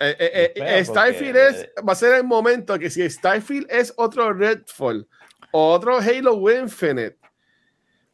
Eh, 0.00 0.16
eh, 0.18 0.52
eh, 0.56 0.84
Starfield 0.84 1.36
es, 1.36 1.68
va 1.86 1.92
a 1.92 1.96
ser 1.96 2.14
el 2.16 2.24
momento 2.24 2.78
que 2.78 2.90
si 2.90 3.08
Starfield 3.08 3.66
es 3.70 3.92
otro 3.96 4.32
Redfall, 4.32 5.06
otro 5.52 5.98
Halo 5.98 6.50
Infinite, 6.50 7.16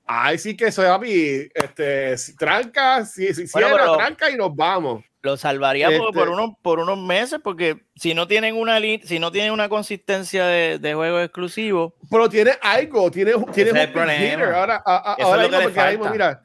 ahí 0.06 0.36
sí 0.38 0.54
que 0.56 0.66
eso, 0.66 0.82
papi, 0.82 1.48
este, 1.54 2.18
si 2.18 2.36
tranca, 2.36 3.04
si, 3.06 3.32
si 3.32 3.46
Bueno, 3.52 3.68
cierra, 3.68 3.96
tranca 3.96 4.30
y 4.30 4.36
nos 4.36 4.54
vamos. 4.54 5.02
Lo 5.22 5.36
salvaría 5.36 5.86
por- 5.88 6.08
Este- 6.08 6.12
por, 6.18 6.28
unos, 6.28 6.50
por 6.62 6.78
unos 6.80 6.98
meses, 6.98 7.40
porque 7.42 7.82
si 7.96 8.14
no 8.14 8.26
tienen 8.26 8.56
una 8.56 8.78
si 9.04 9.18
no 9.18 9.30
tienen 9.32 9.52
una 9.52 9.68
consistencia 9.68 10.46
de, 10.46 10.78
de 10.78 10.94
juegos 10.94 11.24
exclusivos, 11.24 11.92
Pero 12.10 12.28
tiene 12.28 12.52
algo, 12.62 13.10
tiene, 13.10 13.32
tiene 13.52 13.72
un 13.72 13.92
problema. 13.92 14.44
Ahora, 14.58 14.82
a- 14.84 15.12
a- 15.12 15.16
ahora 15.22 15.44
es 15.44 15.50
lo 15.50 15.58
que 15.58 15.66
mismo, 15.66 15.74
porque 15.82 15.96
falta. 15.98 16.10
mira, 16.10 16.42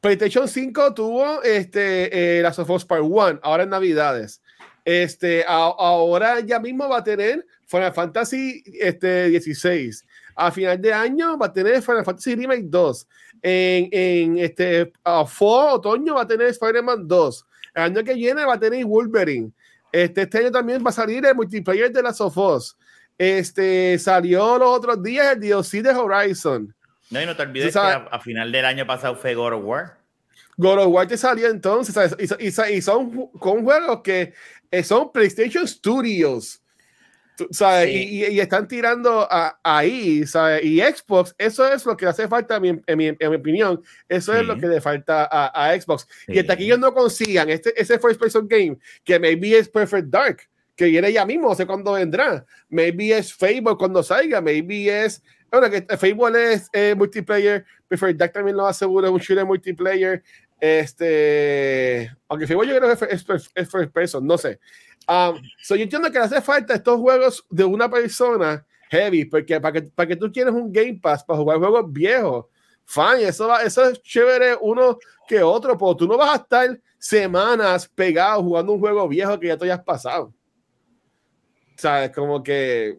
PlayStation 0.00 0.46
5 0.46 0.94
tuvo 0.94 1.42
este, 1.42 2.38
eh, 2.38 2.42
la 2.42 2.50
of 2.50 2.70
Us 2.70 2.84
Part 2.84 3.02
1, 3.02 3.40
ahora 3.42 3.64
en 3.64 3.70
Navidades. 3.70 4.42
Este, 4.84 5.44
ahora 5.46 6.40
ya 6.40 6.58
mismo 6.58 6.88
va 6.88 6.98
a 6.98 7.04
tener 7.04 7.44
Final 7.66 7.92
Fantasy 7.92 8.62
este, 8.80 9.28
16. 9.28 10.06
A 10.34 10.50
final 10.50 10.80
de 10.80 10.92
año 10.92 11.36
va 11.36 11.46
a 11.46 11.52
tener 11.52 11.82
Final 11.82 12.04
Fantasy 12.04 12.34
Remake 12.34 12.64
2. 12.64 13.08
En, 13.42 13.88
en 13.92 14.38
este, 14.38 14.92
a 15.04 15.26
fall, 15.26 15.74
otoño 15.74 16.14
va 16.14 16.22
a 16.22 16.26
tener 16.26 16.46
Spider-Man 16.46 17.06
2. 17.06 17.46
El 17.74 17.82
año 17.82 18.04
que 18.04 18.14
viene 18.14 18.44
va 18.44 18.54
a 18.54 18.58
tener 18.58 18.84
Wolverine. 18.84 19.52
Este, 19.92 20.22
este 20.22 20.38
año 20.38 20.50
también 20.50 20.82
va 20.84 20.90
a 20.90 20.92
salir 20.92 21.24
el 21.26 21.34
multiplayer 21.34 21.92
de 21.92 22.02
las 22.02 22.20
of 22.20 22.36
Us. 22.36 22.76
Este, 23.16 23.98
salió 23.98 24.58
los 24.58 24.78
otros 24.78 25.02
días 25.02 25.34
el 25.34 25.40
DLC 25.40 25.82
de 25.82 25.90
Horizon. 25.90 26.74
No, 27.10 27.22
y 27.22 27.26
no 27.26 27.34
te 27.36 27.42
olvides 27.42 27.72
que 27.72 27.78
a, 27.78 27.96
a 28.10 28.20
final 28.20 28.52
del 28.52 28.64
año 28.64 28.86
pasado 28.86 29.16
fue 29.16 29.34
God 29.34 29.54
of 29.54 29.64
War. 29.64 29.98
God 30.56 30.78
of 30.80 30.86
War 30.88 31.06
te 31.06 31.16
salió 31.16 31.48
entonces. 31.48 32.14
Y, 32.38 32.46
y 32.48 32.76
y 32.76 32.82
son 32.82 33.28
con 33.38 33.64
juegos 33.64 34.00
que 34.02 34.34
eh, 34.70 34.82
son 34.82 35.10
PlayStation 35.12 35.66
Studios, 35.66 36.60
¿sabes? 37.50 37.88
Sí. 37.88 37.94
Y, 37.94 38.24
y- 38.24 38.28
y 38.32 38.40
están 38.40 38.66
tirando 38.68 39.26
a- 39.30 39.58
ahí, 39.62 40.26
¿sabes? 40.26 40.64
Y 40.64 40.80
Xbox, 40.80 41.34
eso 41.38 41.66
es 41.72 41.86
lo 41.86 41.96
que 41.96 42.06
hace 42.06 42.26
falta, 42.28 42.56
en 42.56 42.62
mi, 42.62 42.68
en 42.86 42.98
mi- 42.98 43.06
en 43.06 43.30
mi 43.30 43.36
opinión, 43.36 43.80
eso 44.08 44.34
es 44.34 44.40
Sí. 44.40 44.46
lo 44.46 44.58
que 44.58 44.66
le 44.66 44.80
falta 44.80 45.28
a, 45.30 45.70
a 45.70 45.80
Xbox. 45.80 46.06
Y 46.26 46.32
Sí. 46.34 46.38
hasta 46.40 46.56
que 46.56 46.64
ellos 46.64 46.78
no 46.78 46.92
consigan 46.92 47.48
este, 47.48 47.80
ese 47.80 47.98
first 47.98 48.20
person 48.20 48.46
game, 48.48 48.76
que 49.04 49.18
maybe 49.18 49.56
es 49.56 49.68
Perfect 49.68 50.08
Dark, 50.08 50.42
que 50.76 50.86
viene 50.86 51.12
ya 51.12 51.24
mismo, 51.24 51.48
no 51.48 51.54
sé 51.54 51.66
cuándo 51.66 51.92
vendrá, 51.92 52.44
maybe 52.68 53.16
es 53.16 53.32
Fable 53.32 53.76
cuando 53.78 54.02
salga, 54.02 54.40
maybe 54.40 55.04
es, 55.04 55.22
bueno, 55.50 55.70
que 55.70 55.82
Fable 55.96 56.52
es 56.52 56.68
eh, 56.72 56.94
multiplayer, 56.96 57.64
Perfect 57.88 58.18
Dark 58.18 58.32
también 58.32 58.56
lo 58.56 58.66
aseguro, 58.66 59.06
es 59.06 59.12
un 59.12 59.18
shooter 59.20 59.46
multiplayer, 59.46 60.22
este, 60.60 62.10
aunque 62.28 62.46
Fable 62.46 62.68
yo 62.68 62.76
creo 62.76 62.96
que 62.96 63.04
es, 63.14 63.24
es- 63.28 63.50
es 63.54 63.70
first 63.70 63.92
person, 63.92 64.26
no 64.26 64.36
sé. 64.38 64.58
Um, 65.08 65.40
so 65.62 65.74
yo 65.74 65.82
entiendo 65.84 66.10
que 66.10 66.18
le 66.18 66.24
hace 66.24 66.40
falta 66.42 66.74
estos 66.74 66.98
juegos 67.00 67.44
de 67.48 67.64
una 67.64 67.88
persona 67.90 68.64
heavy, 68.90 69.24
porque 69.24 69.58
para 69.60 69.72
que, 69.72 69.82
para 69.82 70.06
que 70.06 70.16
tú 70.16 70.30
quieres 70.30 70.52
un 70.52 70.70
Game 70.72 70.98
Pass 71.00 71.24
para 71.24 71.38
jugar 71.38 71.58
juegos 71.58 71.90
viejos, 71.92 72.46
fine, 72.84 73.22
eso, 73.28 73.48
va, 73.48 73.62
eso 73.62 73.84
es 73.88 74.02
chévere 74.02 74.56
uno 74.60 74.98
que 75.26 75.42
otro, 75.42 75.76
pero 75.78 75.96
tú 75.96 76.06
no 76.06 76.16
vas 76.18 76.30
a 76.38 76.42
estar 76.42 76.80
semanas 76.98 77.88
pegado 77.88 78.42
jugando 78.42 78.72
un 78.72 78.80
juego 78.80 79.08
viejo 79.08 79.38
que 79.38 79.46
ya 79.48 79.56
tú 79.56 79.64
hayas 79.64 79.82
pasado. 79.82 80.32
¿Sabes? 81.76 82.10
Como 82.10 82.42
que 82.42 82.98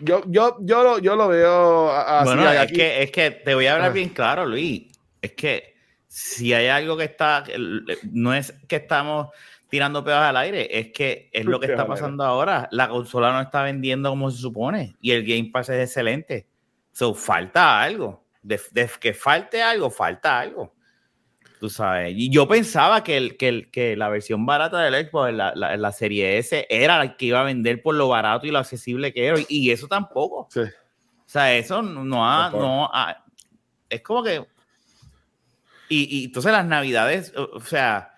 yo, 0.00 0.22
yo, 0.26 0.56
yo, 0.60 0.82
lo, 0.82 0.98
yo 0.98 1.16
lo 1.16 1.28
veo 1.28 1.90
así. 1.92 2.24
bueno, 2.26 2.50
es 2.50 2.72
que, 2.72 3.02
es 3.02 3.10
que 3.10 3.30
te 3.30 3.54
voy 3.54 3.66
a 3.66 3.74
hablar 3.74 3.90
Ah. 3.90 3.94
bien 3.94 4.08
claro, 4.10 4.46
Luis. 4.46 4.84
Es 5.20 5.32
que 5.32 5.74
si 6.06 6.52
hay 6.52 6.68
algo 6.68 6.96
que 6.96 7.04
está, 7.04 7.44
no 8.10 8.34
es 8.34 8.52
que 8.66 8.76
estamos 8.76 9.28
tirando 9.68 10.02
pedos 10.02 10.20
al 10.20 10.36
aire, 10.36 10.78
es 10.78 10.92
que 10.92 11.28
es 11.32 11.44
lo 11.44 11.60
que 11.60 11.66
está 11.66 11.86
pasando 11.86 12.24
ahora. 12.24 12.68
La 12.72 12.88
consola 12.88 13.32
no 13.32 13.40
está 13.40 13.62
vendiendo 13.62 14.10
como 14.10 14.30
se 14.30 14.38
supone 14.38 14.96
y 15.00 15.12
el 15.12 15.24
Game 15.26 15.50
Pass 15.52 15.68
es 15.70 15.84
excelente. 15.88 16.46
So, 16.92 17.14
falta 17.14 17.80
algo. 17.80 18.24
De, 18.42 18.60
de 18.70 18.88
que 18.98 19.12
falte 19.12 19.62
algo, 19.62 19.90
falta 19.90 20.40
algo. 20.40 20.74
Tú 21.60 21.68
sabes. 21.68 22.14
Y 22.16 22.30
yo 22.30 22.46
pensaba 22.46 23.02
que, 23.02 23.16
el, 23.16 23.36
que, 23.36 23.48
el, 23.48 23.70
que 23.70 23.96
la 23.96 24.08
versión 24.08 24.46
barata 24.46 24.78
del 24.80 25.08
Xbox, 25.08 25.32
la, 25.34 25.52
la, 25.56 25.76
la 25.76 25.92
serie 25.92 26.38
S, 26.38 26.66
era 26.70 26.98
la 26.98 27.16
que 27.16 27.26
iba 27.26 27.40
a 27.40 27.44
vender 27.44 27.82
por 27.82 27.94
lo 27.96 28.08
barato 28.08 28.46
y 28.46 28.50
lo 28.50 28.58
accesible 28.58 29.12
que 29.12 29.26
era. 29.26 29.38
Y 29.48 29.70
eso 29.70 29.88
tampoco. 29.88 30.46
Sí. 30.50 30.60
O 30.60 31.30
sea, 31.30 31.54
eso 31.56 31.82
no 31.82 32.24
ha, 32.28 32.50
no 32.50 32.88
ha- 32.92 33.24
es 33.90 34.00
como 34.02 34.22
que. 34.22 34.44
Y, 35.88 36.20
y 36.20 36.24
entonces 36.26 36.52
las 36.52 36.64
navidades, 36.66 37.32
o, 37.36 37.50
o 37.54 37.60
sea, 37.60 38.14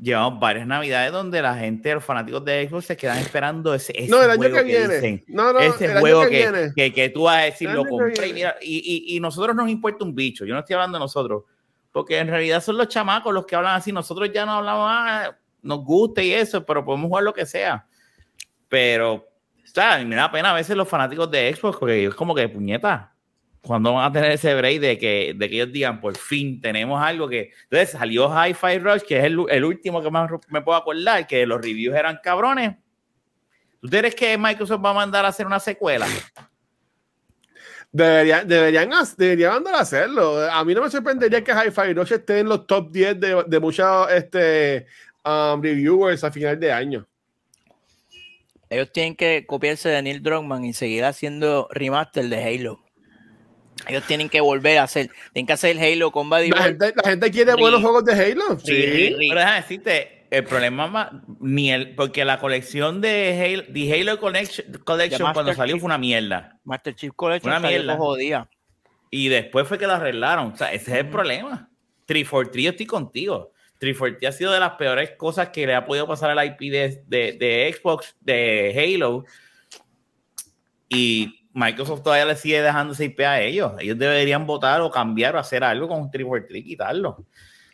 llevamos 0.00 0.40
varias 0.40 0.66
navidades 0.66 1.12
donde 1.12 1.40
la 1.40 1.54
gente, 1.56 1.94
los 1.94 2.04
fanáticos 2.04 2.44
de 2.44 2.68
Xbox 2.68 2.84
se 2.86 2.96
quedan 2.96 3.18
esperando 3.18 3.72
ese, 3.74 3.92
ese 3.96 4.08
No, 4.10 4.22
el 4.22 4.30
año 4.30 4.38
juego 4.38 4.56
que 4.56 4.60
que 4.62 4.66
viene. 4.78 4.94
dicen, 4.94 5.24
No, 5.28 5.52
no, 5.52 5.60
ese 5.60 5.84
el 5.86 5.96
año 5.96 6.20
que 6.22 6.28
que, 6.28 6.36
viene. 6.50 6.72
que, 6.74 6.92
que 6.92 7.08
tú 7.10 7.22
vas 7.22 7.36
a 7.38 7.44
decir, 7.44 7.68
El 7.68 7.76
lo 7.76 7.84
compré 7.84 8.28
y 8.28 8.32
mira, 8.32 8.56
y, 8.60 9.06
y, 9.12 9.16
y 9.16 9.20
nosotros 9.20 9.54
nos 9.56 9.68
importa 9.70 10.04
un 10.04 10.14
bicho. 10.14 10.44
Yo 10.44 10.52
no 10.54 10.60
estoy 10.60 10.74
hablando 10.74 10.98
de 10.98 11.04
nosotros, 11.04 11.44
porque 11.92 12.18
en 12.18 12.28
realidad 12.28 12.62
son 12.62 12.76
los 12.76 12.88
chamacos 12.88 13.32
los 13.32 13.46
que 13.46 13.56
hablan 13.56 13.76
así. 13.76 13.92
Nosotros 13.92 14.30
ya 14.32 14.46
no 14.46 14.52
hablamos, 14.52 14.86
ah, 14.88 15.36
nos 15.62 15.84
gusta 15.84 16.22
y 16.22 16.32
eso, 16.32 16.64
pero 16.64 16.84
podemos 16.84 17.08
jugar 17.08 17.24
lo 17.24 17.34
que 17.34 17.46
sea. 17.46 17.86
Pero, 18.68 19.14
o 19.14 19.26
sea, 19.64 20.02
me 20.04 20.16
da 20.16 20.30
pena 20.30 20.50
a 20.50 20.54
veces 20.54 20.76
los 20.76 20.88
fanáticos 20.88 21.30
de 21.30 21.54
Xbox, 21.54 21.78
porque 21.78 22.06
es 22.06 22.14
como 22.14 22.34
que 22.34 22.48
puñeta. 22.48 23.14
Cuando 23.62 23.92
van 23.92 24.06
a 24.06 24.12
tener 24.12 24.30
ese 24.30 24.54
break 24.54 24.80
de 24.80 24.98
que, 24.98 25.34
de 25.36 25.48
que 25.50 25.56
ellos 25.56 25.72
digan, 25.72 26.00
por 26.00 26.16
fin 26.16 26.60
tenemos 26.60 27.02
algo 27.02 27.28
que. 27.28 27.50
Entonces 27.64 27.90
salió 27.90 28.30
Hi-Fi 28.30 28.78
Rush, 28.78 29.02
que 29.02 29.18
es 29.18 29.24
el, 29.24 29.44
el 29.50 29.64
último 29.64 30.02
que 30.02 30.10
más 30.10 30.30
me 30.48 30.62
puedo 30.62 30.78
acordar, 30.78 31.26
que 31.26 31.44
los 31.44 31.60
reviews 31.60 31.94
eran 31.94 32.20
cabrones. 32.22 32.76
¿Tú 33.82 33.88
crees 33.88 34.14
que 34.14 34.36
Microsoft 34.38 34.84
va 34.84 34.90
a 34.90 34.94
mandar 34.94 35.24
a 35.24 35.28
hacer 35.28 35.46
una 35.46 35.58
secuela? 35.58 36.06
Deberían, 37.92 38.46
deberían, 38.46 38.90
deberían 39.16 39.52
andar 39.54 39.74
a 39.74 39.80
hacerlo. 39.80 40.40
A 40.50 40.64
mí 40.64 40.74
no 40.74 40.82
me 40.82 40.90
sorprendería 40.90 41.42
que 41.42 41.52
Hi-Fi 41.52 41.92
Rush 41.92 42.12
esté 42.12 42.38
en 42.38 42.48
los 42.48 42.66
top 42.66 42.90
10 42.92 43.18
de, 43.18 43.44
de 43.46 43.60
muchos 43.60 44.10
este, 44.12 44.86
um, 45.24 45.60
reviewers 45.60 46.22
a 46.22 46.30
final 46.30 46.58
de 46.58 46.72
año. 46.72 47.06
ellos 48.68 48.92
tienen 48.92 49.16
que 49.16 49.44
copiarse 49.44 49.88
de 49.88 50.02
Neil 50.02 50.22
Druckmann 50.22 50.64
y 50.64 50.72
seguir 50.72 51.04
haciendo 51.04 51.68
remaster 51.72 52.28
de 52.28 52.44
Halo. 52.44 52.80
Ellos 53.88 54.06
tienen 54.06 54.28
que 54.28 54.40
volver 54.40 54.78
a 54.78 54.84
hacer, 54.84 55.10
tienen 55.32 55.46
que 55.46 55.54
hacer 55.54 55.76
el 55.76 55.82
Halo 55.82 56.12
Combat 56.12 56.44
La 56.46 56.62
gente, 56.64 56.92
la 56.94 57.10
gente 57.10 57.30
quiere 57.30 57.54
buenos 57.54 57.80
juegos 57.80 58.04
de 58.04 58.12
Halo. 58.12 58.58
Sí, 58.60 58.66
Sí. 58.72 59.16
Pero 59.18 59.40
déjame 59.40 59.56
decirte, 59.56 60.19
el 60.30 60.44
problema 60.44 60.86
más, 60.86 61.10
ni 61.40 61.72
el, 61.72 61.94
porque 61.96 62.24
la 62.24 62.38
colección 62.38 63.00
de 63.00 63.36
Halo, 63.42 63.72
de 63.72 63.92
Halo 63.92 64.18
Collection, 64.20 64.66
cuando 65.34 65.52
salió 65.54 65.74
Chief. 65.74 65.80
fue 65.80 65.86
una 65.86 65.98
mierda. 65.98 66.58
Master 66.64 66.94
Chief 66.94 67.12
Collection 67.14 67.52
Una 67.52 67.60
mierda. 67.68 67.96
jodida. 67.96 68.48
Y 69.10 69.28
después 69.28 69.66
fue 69.66 69.76
que 69.78 69.86
la 69.88 69.96
arreglaron. 69.96 70.52
O 70.52 70.56
sea, 70.56 70.72
ese 70.72 70.92
es 70.92 70.98
el 70.98 71.08
problema. 71.08 71.68
343, 72.06 72.64
yo 72.64 72.70
estoy 72.70 72.86
contigo. 72.86 73.52
343 73.78 74.28
ha 74.34 74.38
sido 74.38 74.52
de 74.52 74.60
las 74.60 74.72
peores 74.72 75.12
cosas 75.16 75.48
que 75.48 75.66
le 75.66 75.74
ha 75.74 75.84
podido 75.84 76.06
pasar 76.06 76.30
al 76.30 76.46
IP 76.46 76.60
de, 76.70 77.02
de, 77.06 77.32
de 77.32 77.76
Xbox, 77.76 78.14
de 78.20 78.94
Halo. 78.94 79.24
Y 80.88 81.48
Microsoft 81.52 82.02
todavía 82.02 82.26
le 82.26 82.36
sigue 82.36 82.62
dejando 82.62 82.92
ese 82.92 83.06
IP 83.06 83.20
a 83.20 83.40
ellos. 83.40 83.72
Ellos 83.80 83.98
deberían 83.98 84.46
votar 84.46 84.80
o 84.80 84.90
cambiar 84.90 85.34
o 85.34 85.38
hacer 85.38 85.64
algo 85.64 85.88
con 85.88 86.10
343 86.10 86.60
y 86.60 86.64
quitarlo. 86.64 87.24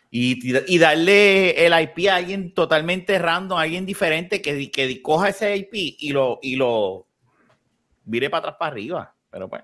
Y, 0.09 0.39
y 0.73 0.77
darle 0.77 1.65
el 1.65 1.73
IP 1.81 2.07
a 2.09 2.15
alguien 2.15 2.53
totalmente 2.53 3.19
random, 3.19 3.57
a 3.57 3.63
alguien 3.63 3.85
diferente 3.85 4.41
que, 4.41 4.71
que 4.71 5.01
coja 5.01 5.29
ese 5.29 5.55
IP 5.57 5.73
y 5.99 6.11
lo, 6.13 6.39
y 6.41 6.55
lo 6.55 7.05
vire 8.05 8.29
para 8.29 8.39
atrás 8.39 8.55
para 8.57 8.71
arriba. 8.71 9.13
Pero 9.29 9.49
pues. 9.49 9.63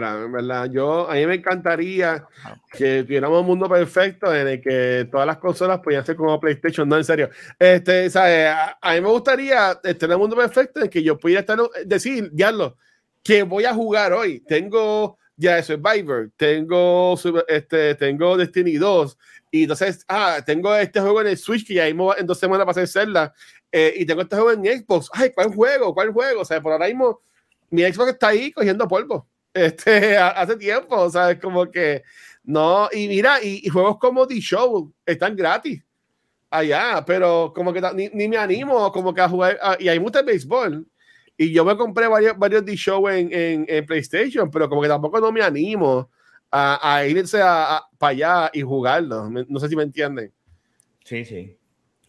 En 0.00 0.30
verdad, 0.30 0.70
yo, 0.70 1.10
a 1.10 1.14
mí 1.14 1.26
me 1.26 1.34
encantaría 1.34 2.24
que 2.72 3.02
tuviéramos 3.02 3.40
un 3.40 3.46
mundo 3.46 3.68
perfecto 3.68 4.32
en 4.32 4.46
el 4.46 4.60
que 4.60 5.08
todas 5.10 5.26
las 5.26 5.38
consolas 5.38 5.80
podían 5.80 6.06
ser 6.06 6.14
como 6.14 6.38
PlayStation, 6.38 6.88
no, 6.88 6.96
en 6.96 7.04
serio. 7.04 7.30
Este, 7.58 8.08
¿sabes? 8.08 8.46
A, 8.46 8.78
a 8.80 8.94
mí 8.94 9.00
me 9.00 9.08
gustaría 9.08 9.74
tener 9.98 10.14
un 10.14 10.22
mundo 10.22 10.36
perfecto 10.36 10.78
en 10.78 10.84
el 10.84 10.90
que 10.90 11.02
yo 11.02 11.18
pudiera 11.18 11.40
estar, 11.40 11.58
decir, 11.84 12.30
diablo, 12.32 12.76
que 13.24 13.42
voy 13.42 13.64
a 13.64 13.74
jugar 13.74 14.12
hoy. 14.12 14.40
Tengo 14.40 15.18
ya 15.38 15.62
Survivor, 15.62 16.30
tengo, 16.36 17.16
este, 17.46 17.94
tengo 17.94 18.36
Destiny 18.36 18.74
2, 18.74 19.16
y 19.52 19.62
entonces, 19.62 20.04
ah, 20.08 20.40
tengo 20.44 20.74
este 20.74 21.00
juego 21.00 21.20
en 21.20 21.28
el 21.28 21.38
Switch 21.38 21.66
que 21.66 21.74
ya 21.74 21.86
mismo 21.86 22.14
en 22.14 22.26
dos 22.26 22.38
semanas 22.38 22.66
para 22.66 22.82
hacerla, 22.82 23.32
eh, 23.70 23.94
y 23.96 24.04
tengo 24.04 24.22
este 24.22 24.36
juego 24.36 24.50
en 24.50 24.82
Xbox, 24.82 25.08
ay, 25.12 25.30
¿cuál 25.32 25.54
juego? 25.54 25.94
¿Cuál 25.94 26.12
juego? 26.12 26.40
O 26.40 26.44
sea, 26.44 26.60
por 26.60 26.72
ahora 26.72 26.88
mismo 26.88 27.22
mi 27.70 27.82
Xbox 27.82 28.10
está 28.10 28.28
ahí 28.28 28.50
cogiendo 28.50 28.88
polvo, 28.88 29.28
este, 29.54 30.16
hace 30.18 30.56
tiempo, 30.56 30.96
o 30.96 31.08
sea, 31.10 31.30
es 31.30 31.40
como 31.40 31.70
que, 31.70 32.02
no, 32.42 32.88
y 32.92 33.06
mira, 33.06 33.42
y, 33.42 33.60
y 33.64 33.68
juegos 33.68 33.98
como 33.98 34.26
The 34.26 34.40
Show 34.40 34.92
están 35.06 35.36
gratis 35.36 35.82
allá, 36.50 37.04
pero 37.06 37.52
como 37.54 37.72
que 37.72 37.80
ni, 37.94 38.08
ni, 38.08 38.28
me 38.28 38.38
animo 38.38 38.90
como 38.90 39.14
que 39.14 39.20
a 39.20 39.28
jugar, 39.28 39.58
y 39.78 39.88
hay 39.88 40.00
mucho 40.00 40.24
béisbol, 40.24 40.84
y 41.38 41.52
yo 41.52 41.64
me 41.64 41.76
compré 41.76 42.08
varios, 42.08 42.36
varios 42.36 42.64
de 42.66 42.76
show 42.76 43.08
en, 43.08 43.32
en, 43.32 43.64
en, 43.68 43.86
PlayStation, 43.86 44.50
pero 44.50 44.68
como 44.68 44.82
que 44.82 44.88
tampoco 44.88 45.20
no 45.20 45.32
me 45.32 45.40
animo 45.40 46.10
a, 46.50 46.96
a 46.96 47.06
irse 47.06 47.40
a, 47.40 47.82
para 47.96 48.10
allá 48.10 48.50
y 48.52 48.60
jugarlo. 48.62 49.30
No 49.30 49.60
sé 49.60 49.68
si 49.68 49.76
me 49.76 49.84
entienden. 49.84 50.32
Sí, 51.04 51.24
sí. 51.24 51.56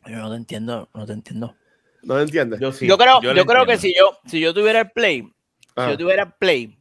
Yo 0.06 0.18
no 0.18 0.32
te 0.32 0.36
entiendo, 0.36 0.89
no 0.94 1.06
te 1.06 1.13
entiendo. 1.13 1.56
¿No 2.02 2.15
te 2.15 2.24
entiendes? 2.24 2.60
Yo, 2.60 2.72
sí, 2.72 2.88
yo 2.88 2.98
creo, 2.98 3.22
yo, 3.22 3.34
yo 3.34 3.46
creo 3.46 3.65
que 3.65 3.78
si 3.78 3.94
yo, 3.94 4.18
si 4.26 4.39
yo 4.39 4.54
tuviera 4.54 4.82
el 4.82 4.92
Play, 4.92 5.32
ah. 5.76 5.86
si 5.86 5.92
yo 5.92 5.98
tuviera 5.98 6.24
el 6.24 6.34
Play, 6.34 6.78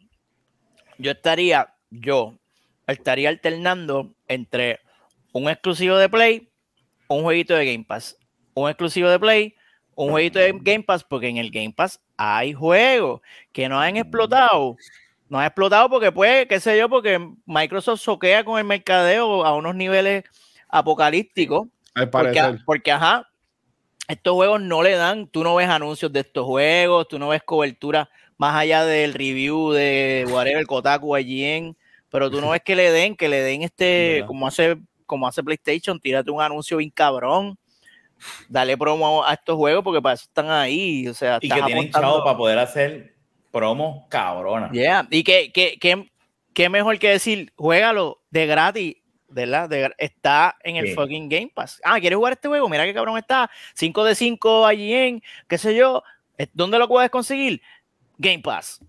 yo 0.97 1.11
estaría, 1.11 1.75
yo 1.91 2.39
estaría 2.87 3.29
alternando 3.29 4.15
entre 4.27 4.81
un 5.33 5.49
exclusivo 5.49 5.97
de 5.99 6.09
Play 6.09 6.49
un 7.09 7.23
jueguito 7.23 7.55
de 7.55 7.73
Game 7.73 7.85
Pass, 7.85 8.17
un 8.55 8.69
exclusivo 8.69 9.09
de 9.09 9.19
Play, 9.19 9.55
un 10.05 10.11
jueguito 10.11 10.39
de 10.39 10.57
Game 10.61 10.85
Pass, 10.85 11.03
porque 11.03 11.29
en 11.29 11.39
el 11.39 11.51
Game 11.51 11.73
Pass 11.73 12.01
hay 12.17 12.53
juegos 12.53 13.21
que 13.53 13.69
no 13.69 13.81
han 13.81 13.97
explotado. 13.97 14.77
No 15.29 15.41
han 15.41 15.47
explotado 15.47 15.91
porque 15.91 16.13
puede, 16.13 16.47
qué 16.47 16.61
sé 16.61 16.79
yo, 16.79 16.89
porque 16.89 17.19
Microsoft 17.45 18.01
soquea 18.01 18.45
con 18.45 18.59
el 18.59 18.65
mercadeo 18.65 19.45
a 19.45 19.57
unos 19.57 19.75
niveles 19.75 20.23
apocalípticos. 20.69 21.67
Porque, 22.13 22.59
porque, 22.65 22.93
ajá, 22.93 23.29
estos 24.07 24.35
juegos 24.35 24.61
no 24.61 24.85
le 24.85 24.93
dan, 24.93 25.27
tú 25.27 25.43
no 25.43 25.57
ves 25.57 25.69
anuncios 25.69 26.13
de 26.13 26.21
estos 26.21 26.47
juegos, 26.47 27.09
tú 27.09 27.19
no 27.19 27.29
ves 27.29 27.43
cobertura 27.43 28.09
más 28.37 28.55
allá 28.55 28.85
del 28.85 29.15
review 29.15 29.73
de 29.73 30.27
whatever, 30.31 30.65
Kotaku, 30.65 31.17
IGN, 31.17 31.77
pero 32.09 32.31
tú 32.31 32.41
no 32.41 32.51
ves 32.51 32.63
que 32.65 32.77
le 32.77 32.93
den, 32.93 33.17
que 33.17 33.29
le 33.29 33.43
den 33.43 33.63
este, 33.63 34.23
como 34.29 34.47
hace 34.47 34.79
como 35.07 35.27
hace 35.27 35.43
PlayStation, 35.43 35.99
tírate 35.99 36.31
un 36.31 36.41
anuncio 36.41 36.77
bien 36.77 36.91
cabrón, 36.91 37.59
dale 38.49 38.77
promo 38.77 39.25
a 39.25 39.35
estos 39.35 39.57
juegos 39.57 39.85
porque 39.85 40.03
para 40.03 40.15
eso 40.15 40.25
están 40.25 40.51
ahí. 40.51 41.07
O 41.09 41.15
sea, 41.15 41.39
y 41.41 41.49
que 41.49 41.63
tienen 41.63 41.91
chavo 41.91 42.25
para 42.25 42.37
poder 42.37 42.59
hacer 42.59 43.15
promos 43.51 44.05
cabronas. 44.09 44.73
Yeah. 44.73 45.07
Y 45.11 45.25
que, 45.25 45.53
que, 45.53 45.79
que, 45.79 46.11
que, 46.53 46.69
mejor 46.69 46.99
que 46.99 47.11
decir, 47.11 47.53
juégalo 47.57 48.21
de 48.31 48.47
gratis. 48.47 48.97
¿verdad? 49.31 49.69
De, 49.69 49.93
está 49.99 50.57
en 50.65 50.77
el 50.77 50.95
fucking 50.95 51.29
Game 51.29 51.53
Pass. 51.55 51.83
Ah, 51.85 52.01
¿quieres 52.01 52.17
jugar 52.17 52.33
este 52.33 52.49
juego? 52.49 52.67
Mira 52.67 52.85
qué 52.85 52.95
cabrón 52.95 53.19
está. 53.19 53.51
5 53.75 54.05
de 54.05 54.15
5 54.15 54.65
allí 54.65 54.95
en, 54.95 55.23
qué 55.47 55.59
sé 55.59 55.75
yo. 55.75 56.03
¿Dónde 56.55 56.79
lo 56.79 56.89
puedes 56.89 57.11
conseguir? 57.11 57.61
Game 58.17 58.39
Pass 58.39 58.81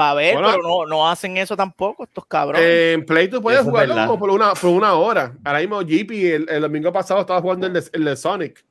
para 0.00 0.14
ver, 0.14 0.34
pero 0.34 0.62
no, 0.62 0.86
no, 0.86 1.06
hacen 1.06 1.36
eso 1.36 1.54
tampoco, 1.54 2.04
estos 2.04 2.24
cabrones. 2.24 2.64
en 2.64 3.04
Play 3.04 3.28
tú 3.28 3.42
puedes 3.42 3.60
jugarlo 3.60 3.94
como 3.94 4.18
por 4.18 4.30
una, 4.30 4.54
por 4.54 4.70
una 4.70 4.94
hora. 4.94 5.34
Ahora 5.44 5.58
mismo 5.58 5.82
JP 5.82 6.10
el, 6.10 6.48
el 6.48 6.62
domingo 6.62 6.90
pasado 6.90 7.20
estaba 7.20 7.42
jugando 7.42 7.66
el 7.66 7.74
de, 7.74 7.84
el 7.92 8.04
de, 8.06 8.16
Sonic 8.16 8.64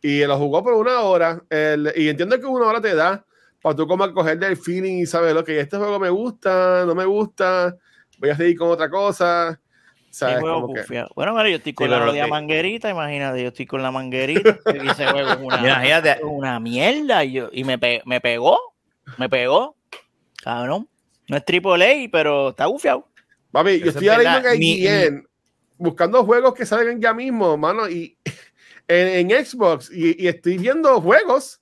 y 0.00 0.24
lo 0.24 0.38
jugó 0.38 0.62
por 0.62 0.74
una 0.74 1.00
hora. 1.00 1.42
El, 1.50 1.92
y 1.96 2.08
entiendo 2.08 2.38
que 2.38 2.46
una 2.46 2.66
hora 2.66 2.80
te 2.80 2.94
da 2.94 3.24
para 3.60 3.74
tú 3.74 3.88
como 3.88 4.08
coger 4.12 4.38
del 4.38 4.56
feeling 4.56 4.98
y 4.98 5.06
saber 5.06 5.34
lo 5.34 5.42
que 5.42 5.58
este 5.58 5.76
juego 5.78 5.98
me 5.98 6.10
gusta, 6.10 6.84
no 6.86 6.94
me 6.94 7.06
gusta, 7.06 7.74
voy 8.18 8.30
a 8.30 8.36
seguir 8.36 8.56
con 8.56 8.70
otra 8.70 8.88
cosa. 8.88 9.58
¿sabes? 10.10 10.38
Como 10.38 10.72
que... 10.72 10.84
Bueno, 11.16 11.34
mira, 11.34 11.48
yo 11.48 11.56
estoy 11.56 11.72
con 11.72 11.88
sí, 11.88 11.90
la 11.90 11.98
rodilla 11.98 12.26
que... 12.26 12.30
manguerita, 12.30 12.88
imagínate, 12.88 13.42
yo 13.42 13.48
estoy 13.48 13.66
con 13.66 13.82
la 13.82 13.90
manguerita 13.90 14.58
y 14.66 14.88
ese 14.88 15.06
juego 15.08 15.28
es 15.28 15.38
una, 15.38 16.18
una 16.22 16.60
mierda 16.60 17.24
y, 17.24 17.32
yo, 17.32 17.48
y 17.50 17.64
me, 17.64 17.78
pe 17.78 18.00
me 18.04 18.20
pegó, 18.20 18.60
me 19.16 19.28
pegó 19.28 19.74
Cabrón. 20.42 20.88
No 21.28 21.36
es 21.36 21.44
triple 21.44 22.08
pero 22.10 22.50
está 22.50 22.66
bufiado. 22.66 23.08
Papi, 23.50 23.80
yo 23.80 23.90
estoy 23.90 24.08
ahora 24.08 24.40
mismo 24.40 24.48
en 24.48 24.62
IGN 24.62 25.28
buscando 25.78 26.24
juegos 26.24 26.54
que 26.54 26.66
salgan 26.66 27.00
ya 27.00 27.14
mismo, 27.14 27.56
mano, 27.56 27.88
y 27.88 28.16
en, 28.88 29.30
en 29.30 29.44
Xbox, 29.44 29.90
y, 29.92 30.22
y, 30.22 30.28
estoy 30.28 30.58
viendo 30.58 31.00
juegos, 31.00 31.60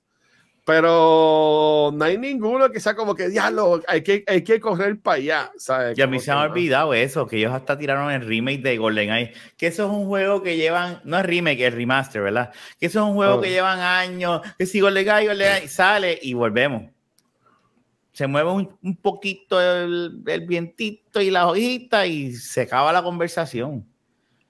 pero 0.65 1.91
no 1.93 2.03
hay 2.03 2.17
ninguno 2.17 2.69
que 2.69 2.79
sea 2.81 2.95
como 2.95 3.15
que 3.15 3.29
diablo, 3.29 3.81
hay 3.87 4.01
que, 4.01 4.25
hay 4.27 4.43
que 4.43 4.59
correr 4.59 4.99
para 4.99 5.17
allá, 5.17 5.51
¿sabes? 5.57 5.97
Y 5.97 6.01
a 6.01 6.07
mí 6.07 6.19
se 6.19 6.31
me 6.31 6.37
ha 6.37 6.41
olvidado 6.41 6.93
eso, 6.93 7.25
que 7.25 7.37
ellos 7.37 7.53
hasta 7.53 7.77
tiraron 7.77 8.11
el 8.11 8.25
remake 8.25 8.61
de 8.61 8.77
GoldenEye, 8.77 9.33
que 9.55 9.67
eso 9.67 9.85
es 9.85 9.91
un 9.91 10.07
juego 10.07 10.41
que 10.41 10.57
llevan, 10.57 10.99
no 11.05 11.19
es 11.19 11.25
remake, 11.25 11.61
es 11.61 11.73
remaster, 11.73 12.21
¿verdad? 12.21 12.51
Que 12.79 12.87
eso 12.87 12.99
es 12.99 13.05
un 13.05 13.13
juego 13.13 13.35
oh. 13.35 13.41
que 13.41 13.49
llevan 13.49 13.79
años, 13.79 14.41
que 14.57 14.65
si 14.65 14.81
GoldenEye, 14.81 15.27
GoldenEye 15.27 15.67
sale 15.67 16.19
y 16.21 16.33
volvemos 16.33 16.96
se 18.17 18.25
mueve 18.25 18.49
un, 18.49 18.75
un 18.81 18.95
poquito 18.95 19.61
el, 19.61 20.23
el, 20.25 20.47
vientito 20.47 21.21
y 21.21 21.29
la 21.29 21.47
hojita 21.47 22.07
y 22.07 22.33
se 22.33 22.61
acaba 22.61 22.91
la 22.91 23.03
conversación. 23.03 23.85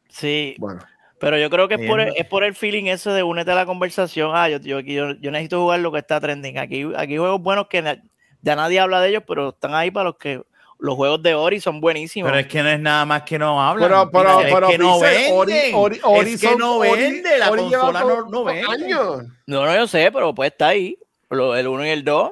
Sí. 0.08 0.56
Bueno. 0.58 0.80
Pero 1.19 1.38
yo 1.38 1.49
creo 1.49 1.67
que 1.67 1.75
es 1.75 1.86
por, 1.86 1.99
el, 1.99 2.13
es 2.15 2.25
por 2.27 2.45
el 2.45 2.56
feeling 2.56 2.86
ese 2.86 3.10
de 3.10 3.23
únete 3.23 3.51
a 3.51 3.56
la 3.56 3.65
conversación. 3.65 4.32
Ah, 4.34 4.47
yo, 4.47 4.60
yo, 4.60 4.80
yo, 4.80 5.12
yo 5.19 5.32
necesito 5.32 5.60
jugar 5.60 5.82
lo 5.82 5.91
que 5.91 5.99
está 5.99 6.21
trending. 6.21 6.58
Aquí, 6.58 6.89
aquí 6.95 7.17
juegos 7.17 7.41
buenos 7.41 7.67
que 7.67 7.82
na, 7.82 8.01
ya 8.41 8.56
nadie 8.56 8.80
habla 8.80 9.01
de 9.01 9.10
ellos, 9.10 9.23
pero 9.27 9.49
están 9.49 9.75
ahí 9.75 9.91
para 9.91 10.06
los 10.06 10.15
que 10.15 10.41
los 10.80 10.95
juegos 10.95 11.21
de 11.21 11.36
Ori 11.36 11.60
son 11.60 11.82
buenísimos. 11.82 12.32
Pero 12.32 12.39
es 12.39 12.47
que 12.47 12.63
no 12.63 12.69
es 12.69 12.80
nada 12.80 13.03
más 13.03 13.23
que 13.23 13.38
no 13.38 13.62
hablan. 13.62 13.89
Pero, 13.89 14.10
pero, 14.10 14.39
es 14.39 14.53
pero, 14.53 14.67
que 14.69 14.77
no 14.77 14.97
vende. 15.01 15.34
Ori, 15.34 15.53
Ori, 15.73 15.99
Ori 16.03 16.34
es 16.36 16.39
que 16.39 16.56
no 16.56 16.80
vende. 16.80 17.38
La 17.38 17.51
Ori 17.51 17.63
consola 17.63 17.99
no, 17.99 18.30
no 18.30 18.43
vende. 18.45 18.65
Años. 18.65 19.25
No, 19.45 19.65
no, 19.65 19.75
yo 19.75 19.88
sé, 19.88 20.10
pero 20.10 20.34
pues 20.34 20.51
está 20.51 20.69
ahí. 20.69 20.97
El 21.30 21.67
1 21.67 21.86
y 21.86 21.89
el 21.89 22.06
2. 22.06 22.32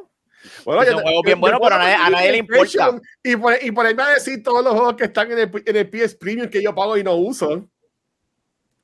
Bueno, 0.63 0.83
es 0.83 0.93
un 0.93 1.01
juego 1.01 1.21
bien 1.23 1.39
bueno, 1.39 1.59
pero 1.61 1.75
a 1.75 1.77
nadie, 1.79 1.95
a 1.95 2.09
nadie 2.09 2.31
le 2.31 2.37
importa. 2.39 2.99
Y 3.23 3.35
por, 3.35 3.53
y 3.61 3.71
por 3.71 3.85
ahí 3.85 3.95
me 3.95 4.03
va 4.03 4.09
a 4.09 4.13
decir 4.13 4.43
todos 4.43 4.63
los 4.63 4.73
juegos 4.73 4.95
que 4.95 5.05
están 5.05 5.31
en 5.31 5.39
el, 5.39 5.63
en 5.65 5.75
el 5.75 5.89
PS 5.89 6.15
Premium 6.15 6.49
que 6.49 6.61
yo 6.61 6.73
pago 6.73 6.97
y 6.97 7.03
no 7.03 7.15
uso. 7.15 7.67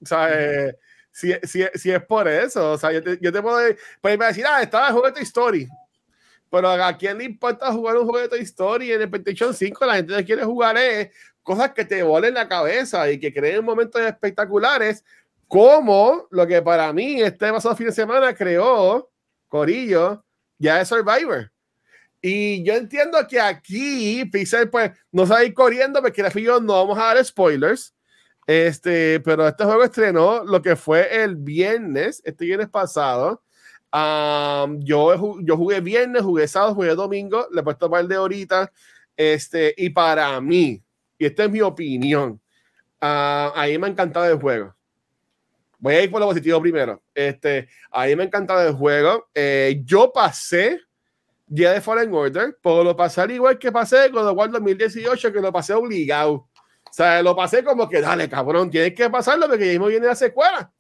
O 0.02 0.06
sea, 0.06 0.30
eh, 0.32 0.76
si, 1.12 1.34
si, 1.44 1.64
si, 1.76 1.92
es 1.92 2.04
por 2.04 2.28
eso, 2.28 2.72
o 2.72 2.78
sea, 2.78 2.92
yo 2.92 3.04
te, 3.04 3.20
yo 3.22 3.32
te 3.32 3.42
puedo 3.42 3.60
pues 4.00 4.18
me 4.18 4.26
decir, 4.26 4.46
ah, 4.48 4.62
estaba 4.62 4.88
el 4.88 4.94
juego 4.94 5.08
de 5.08 5.14
Toy 5.14 5.24
Story. 5.24 5.68
Pero 6.50 6.70
a 6.70 6.98
quién 6.98 7.18
le 7.18 7.24
importa 7.24 7.72
jugar 7.72 7.98
un 7.98 8.06
juego 8.08 8.20
de 8.20 8.30
Toy 8.30 8.42
Story 8.42 8.92
en 8.92 9.02
el 9.02 9.10
PlayStation 9.10 9.54
5, 9.54 9.86
la 9.86 9.96
gente 9.96 10.26
quiere 10.26 10.44
jugar 10.44 10.78
es 10.78 11.10
cosas 11.44 11.72
que 11.74 11.86
te 11.86 12.04
volen 12.04 12.34
la 12.34 12.48
cabeza 12.48 13.10
y 13.12 13.20
que 13.20 13.34
creen 13.34 13.64
momentos 13.64 14.02
espectaculares, 14.02 15.04
como 15.48 16.28
lo 16.30 16.48
que 16.48 16.62
para 16.62 16.92
mí 16.94 17.22
este 17.22 17.52
pasado 17.52 17.76
fin 17.76 17.88
de 17.88 17.94
semana 17.94 18.34
creó 18.34 19.10
Corillo, 19.48 20.24
ya 20.62 20.80
es 20.80 20.88
Survivor. 20.88 21.52
Y 22.22 22.64
yo 22.64 22.76
entiendo 22.76 23.18
que 23.28 23.40
aquí 23.40 24.24
Pixel 24.26 24.70
pues 24.70 24.92
no 25.12 25.26
se 25.26 25.46
ir 25.46 25.54
corriendo 25.54 26.02
porque 26.02 26.24
yo 26.42 26.60
no 26.60 26.74
vamos 26.74 26.98
a 26.98 27.14
dar 27.14 27.26
spoilers. 27.26 27.96
Este, 28.46 29.20
pero 29.22 29.48
este 29.48 29.64
juego 29.64 29.84
estrenó 29.84 30.44
lo 30.44 30.62
que 30.62 30.76
fue 30.76 31.24
el 31.24 31.36
viernes, 31.36 32.22
este 32.24 32.46
viernes 32.46 32.70
pasado. 32.70 33.44
Yo, 34.80 35.40
yo 35.42 35.58
jugué 35.58 35.82
viernes, 35.82 36.22
jugué 36.22 36.48
sábado, 36.48 36.76
jugué 36.76 36.96
domingo, 36.96 37.48
le 37.52 37.62
he 37.62 37.64
puesto 37.64 37.90
par 37.90 38.08
de 38.08 38.16
ahorita. 38.16 38.72
Este, 39.18 39.74
y 39.78 39.90
para 39.90 40.40
mí, 40.42 40.82
y 41.18 41.26
esta 41.26 41.46
es 41.46 41.52
mi 41.52 41.62
opinión, 41.62 42.42
uh, 43.02 43.52
a 43.56 43.64
mí 43.68 43.78
me 43.78 43.88
ha 43.88 43.90
encantado 43.90 44.26
el 44.26 44.40
juego. 44.40 44.76
Voy 45.82 45.96
a 45.96 46.04
ir 46.04 46.12
por 46.12 46.22
lo 46.22 46.28
positivo 46.28 46.62
primero. 46.62 47.02
Este, 47.14 47.68
a 47.90 48.06
mí 48.06 48.16
me 48.16 48.24
ha 48.24 48.26
encantado 48.28 48.66
el 48.68 48.76
juego. 48.76 49.30
Eh, 49.34 49.82
yo 49.84 50.14
pasé 50.14 50.80
día 51.48 51.72
de 51.74 51.82
Fallen 51.82 52.14
Order, 52.14 52.58
puedo 52.62 52.84
lo 52.84 52.96
pasar 52.96 53.30
igual 53.32 53.58
que 53.58 53.72
pasé 53.72 54.10
con 54.12 54.26
el 54.26 54.34
World 54.34 54.54
2018, 54.54 55.34
que 55.34 55.42
lo 55.42 55.52
pasé 55.52 55.74
obligado. 55.74 56.34
O 56.34 56.94
sea, 56.94 57.24
lo 57.24 57.36
pasé 57.36 57.64
como 57.64 57.90
que, 57.90 58.00
dale, 58.00 58.30
cabrón, 58.30 58.70
tienes 58.70 58.94
que 58.94 59.10
pasarlo 59.10 59.48
porque 59.48 59.66
ya 59.66 59.72
mismo 59.72 59.88
viene 59.88 60.06
la 60.06 60.16
secuela. 60.16 60.72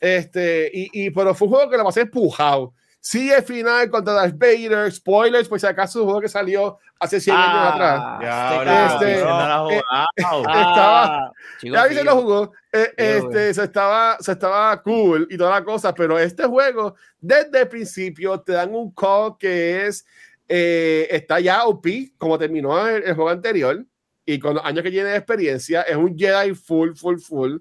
Este, 0.00 0.70
y, 0.72 0.88
y, 1.04 1.10
pero 1.10 1.34
fue 1.34 1.46
un 1.46 1.54
juego 1.54 1.70
que 1.70 1.76
lo 1.76 1.84
pasé 1.84 2.00
empujado. 2.00 2.72
Sí, 3.02 3.30
el 3.32 3.42
final 3.42 3.88
contra 3.88 4.12
Darth 4.12 4.36
Vader, 4.36 4.92
spoilers, 4.92 5.48
pues 5.48 5.62
si 5.62 5.66
acaso 5.66 6.00
un 6.00 6.04
juego 6.04 6.20
que 6.20 6.28
salió 6.28 6.78
hace 6.98 7.18
100 7.18 7.34
ah, 7.34 7.44
años 7.44 7.74
atrás. 7.74 8.18
Ya, 8.20 8.92
este, 8.92 9.24
no 9.24 9.70
eh, 9.70 9.82
estaba, 10.16 11.32
ya 11.62 11.88
se 11.88 12.04
lo 12.04 12.16
jugó, 12.20 12.52
eh, 12.70 12.92
este, 12.98 13.54
se 13.54 13.64
estaba, 13.64 14.18
se 14.20 14.32
estaba 14.32 14.82
cool 14.82 15.26
y 15.30 15.38
toda 15.38 15.58
la 15.58 15.64
cosa, 15.64 15.94
pero 15.94 16.18
este 16.18 16.44
juego, 16.44 16.94
desde 17.18 17.62
el 17.62 17.68
principio, 17.68 18.38
te 18.40 18.52
dan 18.52 18.74
un 18.74 18.92
call 18.92 19.38
que 19.38 19.86
es, 19.86 20.04
eh, 20.46 21.08
está 21.10 21.40
ya 21.40 21.64
OP, 21.64 21.86
como 22.18 22.38
terminó 22.38 22.86
el, 22.86 23.02
el, 23.02 23.14
juego 23.14 23.30
anterior, 23.30 23.82
y 24.26 24.38
con 24.38 24.56
los 24.56 24.64
años 24.64 24.82
que 24.82 24.90
tiene 24.90 25.08
de 25.08 25.16
experiencia, 25.16 25.82
es 25.82 25.96
un 25.96 26.18
Jedi 26.18 26.54
full, 26.54 26.92
full, 26.94 27.18
full. 27.18 27.56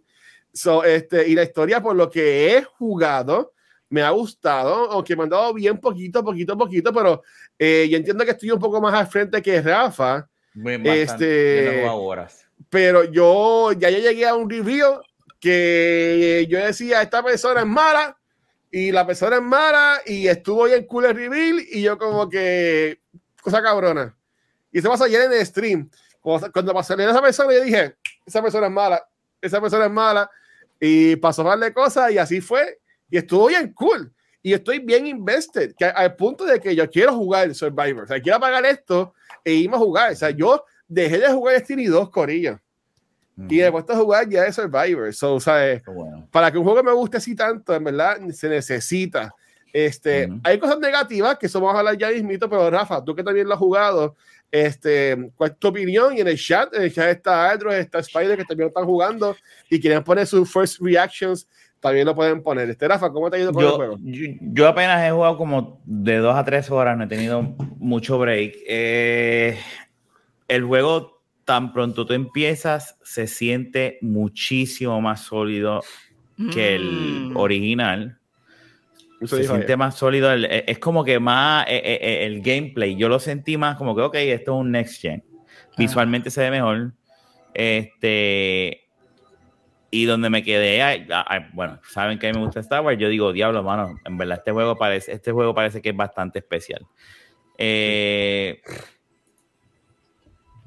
So, 0.51 0.83
este, 0.83 1.29
y 1.29 1.35
la 1.35 1.43
historia, 1.43 1.81
por 1.81 1.95
lo 1.95 2.09
que 2.09 2.57
he 2.57 2.63
jugado, 2.63 3.53
me 3.89 4.01
ha 4.01 4.11
gustado, 4.11 4.91
aunque 4.91 5.15
me 5.15 5.23
han 5.23 5.29
dado 5.29 5.53
bien 5.53 5.77
poquito, 5.77 6.23
poquito, 6.23 6.57
poquito, 6.57 6.93
pero 6.93 7.23
eh, 7.57 7.87
yo 7.89 7.97
entiendo 7.97 8.23
que 8.23 8.31
estoy 8.31 8.51
un 8.51 8.59
poco 8.59 8.79
más 8.79 8.93
al 8.93 9.07
frente 9.07 9.41
que 9.41 9.61
Rafa. 9.61 10.27
Este, 10.83 11.85
pero 12.69 13.03
yo 13.05 13.71
ya 13.73 13.89
llegué 13.89 14.27
a 14.27 14.35
un 14.35 14.49
review 14.49 15.01
que 15.39 16.45
yo 16.49 16.59
decía, 16.59 17.01
esta 17.01 17.23
persona 17.23 17.61
es 17.61 17.67
mala 17.67 18.17
y 18.71 18.91
la 18.91 19.05
persona 19.07 19.37
es 19.37 19.41
mala 19.41 20.01
y 20.05 20.27
estuvo 20.27 20.65
ahí 20.65 20.73
en 20.73 20.85
cool 20.85 21.05
el 21.05 21.15
reveal 21.15 21.59
y 21.71 21.81
yo 21.81 21.97
como 21.97 22.29
que 22.29 22.99
cosa 23.41 23.61
cabrona. 23.61 24.15
Y 24.71 24.81
se 24.81 24.89
pasó 24.89 25.05
ayer 25.05 25.21
en 25.21 25.33
el 25.33 25.45
stream. 25.45 25.89
Cuando, 26.21 26.73
pasó 26.73 26.93
a 26.93 27.03
esa 27.03 27.21
persona 27.21 27.53
yo 27.53 27.63
dije, 27.63 27.95
esa 28.25 28.41
persona 28.41 28.67
es 28.67 28.73
mala, 28.73 29.07
esa 29.41 29.61
persona 29.61 29.85
es 29.85 29.91
mala 29.91 30.29
y 30.79 31.15
pasó 31.15 31.41
a 31.41 31.49
darle 31.49 31.73
cosas 31.73 32.11
y 32.11 32.17
así 32.17 32.41
fue 32.41 32.78
y 33.09 33.17
estuvo 33.17 33.47
bien 33.47 33.73
cool. 33.73 34.11
Y 34.41 34.53
estoy 34.53 34.79
bien 34.79 35.05
invested, 35.05 35.73
que 35.77 35.85
al 35.85 36.15
punto 36.15 36.45
de 36.45 36.59
que 36.59 36.73
yo 36.73 36.89
quiero 36.89 37.13
jugar 37.13 37.53
Survivor, 37.53 38.03
o 38.03 38.07
sea, 38.07 38.21
quiero 38.21 38.39
pagar 38.39 38.65
esto 38.65 39.13
e 39.43 39.53
irme 39.53 39.75
a 39.75 39.79
jugar, 39.79 40.13
o 40.13 40.15
sea, 40.15 40.29
yo 40.29 40.63
dejé 40.87 41.19
de 41.19 41.27
jugar 41.27 41.55
Destiny 41.55 41.85
2 41.85 42.09
Corillo. 42.09 42.59
Y 43.47 43.59
después 43.59 43.85
de 43.85 43.95
jugar 43.95 44.27
ya 44.27 44.43
de 44.43 44.51
Survivor, 44.51 45.13
so, 45.13 45.35
o 45.35 45.39
sea, 45.39 45.81
para 46.29 46.51
que 46.51 46.57
un 46.57 46.65
juego 46.65 46.83
me 46.83 46.91
guste 46.91 47.17
así 47.17 47.35
tanto, 47.35 47.73
en 47.73 47.85
verdad, 47.85 48.17
se 48.31 48.49
necesita. 48.49 49.33
Este, 49.71 50.27
Hay 50.43 50.59
cosas 50.59 50.79
negativas 50.79 51.37
que 51.37 51.47
somos 51.47 51.73
a 51.73 51.79
hablar 51.79 51.97
ya 51.97 52.09
mismito, 52.09 52.49
pero 52.49 52.69
Rafa, 52.69 53.03
tú 53.03 53.15
que 53.15 53.23
también 53.23 53.47
lo 53.47 53.53
has 53.53 53.59
jugado, 53.59 54.15
este, 54.51 55.31
¿cuál 55.35 55.51
es 55.51 55.57
tu 55.57 55.67
opinión? 55.67 56.17
Y 56.17 56.21
en 56.21 56.27
el 56.27 56.37
chat, 56.37 56.73
en 56.73 56.83
el 56.83 56.93
chat 56.93 57.09
está 57.09 57.51
Android, 57.51 57.77
está 57.77 57.99
Spider, 57.99 58.37
que 58.37 58.45
también 58.45 58.69
están 58.69 58.85
jugando 58.85 59.35
y 59.69 59.79
quieren 59.79 60.03
poner 60.03 60.25
sus 60.25 60.51
first 60.51 60.81
reactions 60.81 61.47
también 61.79 62.05
lo 62.05 62.15
pueden 62.15 62.43
poner. 62.43 62.69
Este 62.69 62.87
Rafa, 62.87 63.11
¿cómo 63.11 63.29
te 63.29 63.37
ha 63.37 63.39
ido 63.39 63.53
con 63.53 63.63
yo, 63.63 63.69
el 63.69 63.75
juego? 63.75 63.97
Yo, 64.01 64.67
apenas 64.67 65.05
he 65.05 65.11
jugado 65.11 65.37
como 65.37 65.81
de 65.85 66.17
dos 66.17 66.35
a 66.35 66.43
tres 66.43 66.69
horas, 66.69 66.97
no 66.97 67.05
he 67.05 67.07
tenido 67.07 67.41
mucho 67.77 68.19
break. 68.19 68.55
Eh, 68.67 69.57
el 70.47 70.63
juego, 70.63 71.23
tan 71.45 71.71
pronto 71.71 72.05
tú 72.05 72.13
empiezas, 72.13 72.97
se 73.03 73.27
siente 73.27 73.97
muchísimo 74.01 74.99
más 75.01 75.21
sólido 75.21 75.81
que 76.53 76.75
el 76.75 77.31
mm. 77.31 77.37
original. 77.37 78.19
se 79.23 79.43
siente 79.43 79.77
más 79.77 79.95
sólido. 79.95 80.33
E, 80.33 80.65
es 80.67 80.79
como 80.79 81.03
que 81.03 81.19
más 81.19 81.65
e, 81.67 81.77
e, 81.77 82.25
el, 82.25 82.41
gameplay. 82.41 82.95
Yo 82.95 83.09
lo 83.09 83.19
sentí 83.19 83.57
más 83.57 83.77
como 83.77 83.95
que, 83.95 84.01
ok, 84.01 84.15
esto 84.15 84.55
es 84.55 84.61
un 84.61 84.71
next 84.71 85.01
gen. 85.01 85.23
Ah. 85.25 85.75
Visualmente 85.77 86.29
se 86.29 86.41
ve 86.41 86.51
mejor. 86.51 86.93
Este 87.53 88.88
y 89.91 90.05
donde 90.05 90.29
me 90.29 90.43
quedé, 90.43 91.07
bueno, 91.53 91.79
saben 91.89 92.19
que 92.19 92.27
a 92.27 92.31
mí 92.31 92.37
me 92.37 92.45
gusta 92.45 92.59
Star 92.59 92.81
Wars, 92.81 92.99
yo 92.99 93.09
digo, 93.09 93.33
diablo, 93.33 93.63
mano, 93.63 93.95
en 94.05 94.17
verdad 94.17 94.37
este 94.37 94.51
juego 94.51 94.75
parece, 94.75 95.11
este 95.11 95.31
juego 95.31 95.53
parece 95.53 95.81
que 95.81 95.89
es 95.89 95.95
bastante 95.95 96.39
especial. 96.39 96.85
Eh, 97.57 98.61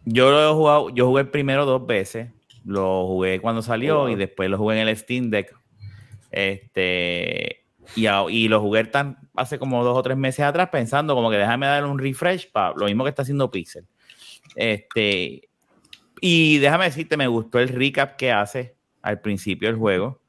yo 0.05 0.31
lo 0.31 0.51
he 0.51 0.53
jugado, 0.53 0.91
yo 0.91 1.07
jugué 1.07 1.25
primero 1.25 1.64
dos 1.64 1.87
veces, 1.87 2.31
lo 2.64 3.07
jugué 3.07 3.41
cuando 3.41 3.62
salió 3.62 4.09
y 4.09 4.16
después 4.16 4.51
lo 4.51 4.59
jugué 4.59 4.81
en 4.81 4.89
el 4.89 4.97
Steam 4.97 5.31
Deck. 5.31 5.57
Este, 6.31 7.64
y, 7.95 8.07
y 8.09 8.49
lo 8.49 8.61
jugué 8.61 8.85
tan, 8.85 9.18
hace 9.37 9.59
como 9.59 9.85
dos 9.85 9.97
o 9.97 10.03
tres 10.03 10.16
meses 10.16 10.45
atrás 10.45 10.70
pensando 10.70 11.14
como 11.14 11.31
que 11.31 11.37
déjame 11.37 11.66
dar 11.66 11.85
un 11.85 11.99
refresh 11.99 12.51
para 12.51 12.75
lo 12.75 12.87
mismo 12.87 13.05
que 13.05 13.11
está 13.11 13.23
haciendo 13.23 13.51
Pixel. 13.51 13.87
Este, 14.57 15.49
y 16.20 16.59
déjame 16.59 16.85
decirte, 16.85 17.16
me 17.16 17.27
gustó 17.27 17.59
el 17.59 17.68
recap 17.68 18.16
que 18.16 18.33
hace 18.33 18.77
al 19.03 19.20
principio 19.20 19.68
del 19.68 19.76
juego. 19.76 20.22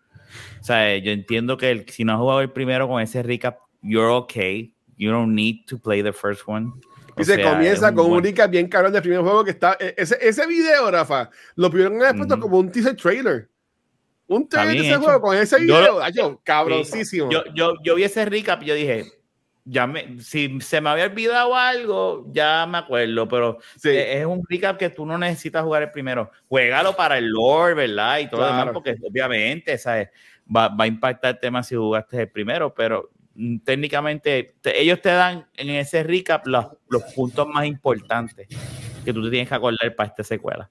O 0.59 0.63
sea, 0.63 0.97
yo 0.97 1.11
entiendo 1.11 1.57
que 1.57 1.71
el, 1.71 1.89
si 1.89 2.03
no 2.03 2.13
has 2.13 2.19
jugado 2.19 2.41
el 2.41 2.51
primero 2.51 2.88
con 2.88 3.01
ese 3.01 3.24
recap, 3.24 3.59
you're 3.82 4.11
okay. 4.11 4.76
You 4.97 5.11
don't 5.11 5.34
need 5.34 5.65
to 5.67 5.78
play 5.80 6.03
the 6.03 6.13
first 6.13 6.43
one. 6.45 6.71
y 7.17 7.24
se 7.24 7.41
comienza 7.41 7.93
con 7.93 8.11
un 8.11 8.24
recap 8.24 8.49
bien 8.49 8.67
cabrón 8.67 8.93
del 8.93 9.01
primer 9.01 9.21
juego 9.21 9.43
que 9.43 9.51
está. 9.51 9.78
E, 9.80 9.93
ese, 9.97 10.17
ese 10.21 10.47
video, 10.47 10.89
Rafa, 10.89 11.30
lo 11.55 11.69
pudieron 11.69 12.01
haber 12.01 12.15
puesto 12.15 12.39
como 12.39 12.59
un 12.59 12.71
teaser 12.71 12.95
trailer. 12.95 13.49
Un 14.28 14.47
trailer 14.47 14.82
de 14.82 14.89
ese 14.89 14.97
juego 14.97 15.21
con 15.21 15.38
ese 15.38 15.59
video. 15.59 16.07
Yo, 16.09 16.39
cabroncísimo. 16.43 17.30
Yo, 17.30 17.43
yo, 17.53 17.74
yo 17.84 17.95
vi 17.95 18.03
ese 18.03 18.26
recap 18.26 18.63
y 18.63 18.67
yo 18.67 18.76
dije, 18.76 19.05
ya 19.66 19.88
me, 19.88 20.20
si 20.20 20.59
se 20.61 20.82
me 20.82 20.89
había 20.89 21.05
olvidado 21.05 21.55
algo, 21.55 22.26
ya 22.32 22.66
me 22.66 22.80
acuerdo, 22.80 23.28
pero 23.28 23.59
e, 23.84 24.20
es 24.20 24.26
un 24.26 24.43
recap 24.47 24.78
que 24.78 24.89
tú 24.89 25.05
no 25.05 25.18
necesitas 25.18 25.64
jugar 25.64 25.84
el 25.84 25.91
primero. 25.91 26.32
Juégalo 26.49 26.95
para 26.95 27.18
el 27.18 27.30
lore, 27.30 27.74
¿verdad? 27.74 28.20
Y 28.20 28.30
todo 28.30 28.41
lo 28.41 28.47
demás, 28.47 28.70
porque 28.74 28.95
obviamente, 29.01 29.78
¿sabes? 29.78 30.09
Va, 30.53 30.68
va, 30.68 30.84
a 30.84 30.88
impactar 30.88 31.36
el 31.36 31.39
tema 31.39 31.64
si 31.64 31.76
jugaste 31.76 32.22
el 32.22 32.30
primero, 32.30 32.74
pero 32.74 33.09
mm, 33.36 33.59
técnicamente 33.59 34.55
ellos 34.66 35.01
te 35.01 35.09
dan 35.09 35.47
en 35.55 35.70
ese 35.70 36.03
recap 36.03 36.45
los, 36.47 36.66
los, 36.89 37.03
puntos 37.14 37.47
más 37.47 37.66
importantes 37.66 38.47
que 39.05 39.14
tú 39.14 39.24
te 39.24 39.30
tienes 39.30 39.47
que 39.47 39.55
acordar 39.55 39.95
para 39.95 40.09
esta 40.09 40.24
secuela. 40.24 40.70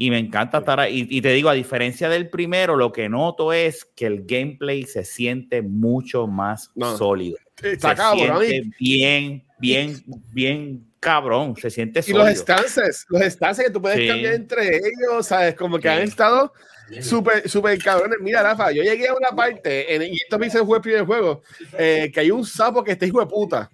Y 0.00 0.10
me 0.10 0.18
encanta 0.20 0.58
estar 0.58 0.78
ahí. 0.78 1.08
Y, 1.10 1.20
te 1.20 1.32
digo, 1.32 1.48
a 1.48 1.54
diferencia 1.54 2.08
del 2.08 2.30
primero, 2.30 2.76
lo 2.76 2.92
que 2.92 3.08
noto 3.08 3.52
es 3.52 3.84
que 3.84 4.06
el 4.06 4.24
gameplay 4.26 4.84
se 4.84 5.04
siente 5.04 5.60
mucho 5.60 6.28
más 6.28 6.70
sólido 6.96 7.36
Está 7.60 7.96
cabrón. 7.96 8.38
bien, 8.78 9.44
bien, 9.58 10.04
bien 10.32 10.86
cabrón. 11.00 11.56
Se 11.56 11.68
siente 11.68 12.00
sólido. 12.02 12.26
Y 12.26 12.28
los 12.28 12.38
stances, 12.38 13.06
los 13.08 13.22
stances 13.22 13.64
que 13.64 13.72
tú 13.72 13.82
puedes 13.82 14.08
cambiar 14.08 14.34
entre 14.34 14.76
ellos, 14.76 15.26
¿sabes? 15.26 15.56
Como 15.56 15.80
que 15.80 15.88
han 15.88 16.02
estado 16.02 16.52
súper, 17.00 17.48
súper 17.48 17.82
cabrones. 17.82 18.18
Mira, 18.20 18.44
Rafa, 18.44 18.70
yo 18.70 18.84
llegué 18.84 19.08
a 19.08 19.14
una 19.14 19.30
parte, 19.30 19.96
en, 19.96 20.02
y 20.14 20.14
esto 20.14 20.38
me 20.38 20.46
hice 20.46 20.60
el 20.60 20.80
primer 20.80 21.06
juego, 21.06 21.42
eh, 21.76 22.08
que 22.14 22.20
hay 22.20 22.30
un 22.30 22.46
sapo 22.46 22.84
que 22.84 22.92
está 22.92 23.04
hijo 23.04 23.18
de 23.18 23.26
puta. 23.26 23.68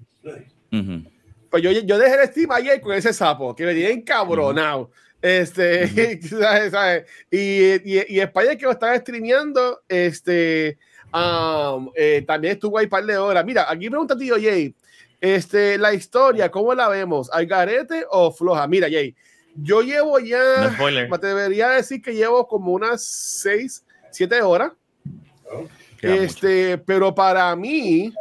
Pues 1.51 1.63
yo, 1.63 1.71
yo 1.71 1.99
dejé 1.99 2.23
el 2.23 2.29
Steam 2.31 2.51
ayer 2.51 2.81
con 2.81 2.95
ese 2.95 3.13
sapo, 3.13 3.55
que 3.55 3.67
me 3.67 3.75
tiene 3.75 3.93
encabronado. 3.93 4.91
Este, 5.25 6.21
¿sabes? 6.23 6.71
¿sabes? 6.73 7.05
Y, 7.31 7.73
y, 7.83 8.05
y 8.09 8.21
España 8.21 8.57
que 8.57 8.67
lo 8.67 8.73
estaba 8.73 8.97
streameando, 8.99 9.83
este 9.89 10.79
Um, 11.15 11.93
eh, 11.95 12.25
también 12.27 12.55
estuvo 12.55 12.77
ahí 12.77 12.87
un 12.87 12.91
par 12.91 13.05
de 13.05 13.17
horas. 13.17 13.45
Mira, 13.45 13.71
aquí 13.71 13.89
pregunta 13.89 14.17
tío 14.17 14.35
Jay, 14.35 14.75
este, 15.21 15.79
la 15.79 15.95
historia, 15.95 16.51
¿cómo 16.51 16.75
la 16.75 16.89
vemos? 16.89 17.31
¿Al 17.33 17.47
garete 17.47 18.05
o 18.11 18.33
floja? 18.33 18.67
Mira, 18.67 18.89
Jay, 18.91 19.15
yo 19.55 19.81
llevo 19.83 20.19
ya, 20.19 20.77
me 21.09 21.19
debería 21.19 21.69
decir 21.69 22.03
que 22.03 22.15
llevo 22.15 22.49
como 22.49 22.73
unas 22.73 23.05
6, 23.05 23.85
7 24.11 24.43
horas. 24.43 24.73
este, 26.03 26.79
pero 26.79 27.15
para 27.15 27.55
mí, 27.55 28.13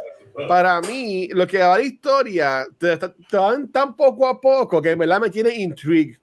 para 0.46 0.80
mí, 0.80 1.26
lo 1.32 1.48
que 1.48 1.58
va 1.58 1.78
la 1.78 1.82
historia, 1.82 2.64
te, 2.78 2.96
te, 2.96 3.36
van 3.36 3.72
tan 3.72 3.96
poco 3.96 4.28
a 4.28 4.40
poco 4.40 4.80
que 4.80 4.92
en 4.92 5.00
verdad 5.00 5.20
me 5.20 5.30
tiene 5.30 5.52
intrigue. 5.52 6.16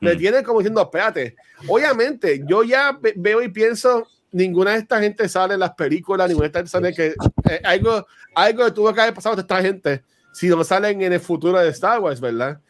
Me 0.00 0.14
mm. 0.14 0.18
tiene 0.18 0.42
como 0.42 0.60
diciendo, 0.60 0.82
espérate. 0.82 1.36
Obviamente, 1.66 2.42
yo 2.46 2.62
ya 2.62 2.98
veo 3.16 3.42
y 3.42 3.48
pienso, 3.48 4.06
ninguna 4.32 4.72
de 4.72 4.78
esta 4.78 5.00
gente 5.00 5.28
sale 5.28 5.54
en 5.54 5.60
las 5.60 5.74
películas, 5.74 6.28
ninguna 6.28 6.48
de 6.48 6.48
esta 6.48 6.58
gente 6.60 6.70
sale 6.70 6.94
que 6.94 7.14
eh, 7.50 7.60
algo, 7.64 8.06
algo 8.34 8.64
que 8.64 8.70
tuvo 8.72 8.92
que 8.92 9.00
haber 9.00 9.14
pasado 9.14 9.36
a 9.36 9.40
esta 9.40 9.60
gente 9.60 10.02
si 10.32 10.48
no 10.48 10.62
salen 10.62 11.02
en 11.02 11.12
el 11.12 11.20
futuro 11.20 11.58
de 11.58 11.68
Star 11.70 11.98
Wars, 12.00 12.20
¿verdad? 12.20 12.60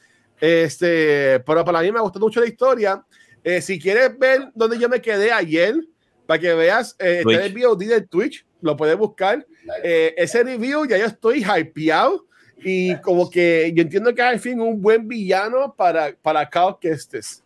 Este, 0.41 1.41
pero 1.41 1.65
para 1.65 1.83
mí 1.83 1.93
me 1.93 2.01
gustó 2.01 2.19
mucho 2.19 2.41
la 2.41 2.47
historia. 2.47 3.05
Eh, 3.45 3.61
si 3.61 3.79
quieres 3.79 4.19
ver 4.19 4.51
dónde 4.55 4.79
yo 4.79 4.89
me 4.89 5.01
quedé 5.01 5.33
ayer, 5.33 5.75
para 6.27 6.41
que 6.41 6.55
veas, 6.55 6.95
eh, 6.99 7.23
está 7.27 7.45
el 7.45 7.55
VOD 7.55 7.85
de 7.87 8.01
Twitch, 8.03 8.47
lo 8.61 8.77
puedes 8.77 8.97
buscar. 8.97 9.47
Eh, 9.83 10.15
ese 10.17 10.43
review 10.43 10.87
ya 10.87 10.99
yo 10.99 11.07
estoy 11.07 11.45
hypeado 11.45 12.27
y 12.63 12.97
como 13.01 13.31
que 13.31 13.73
yo 13.75 13.83
entiendo 13.83 14.15
que 14.15 14.23
al 14.23 14.41
fin 14.41 14.61
un 14.61 14.81
buen 14.81 15.07
villano 15.07 15.75
para, 15.75 16.15
para 16.21 16.49
Cal 16.49 16.77
Kestis. 16.81 17.43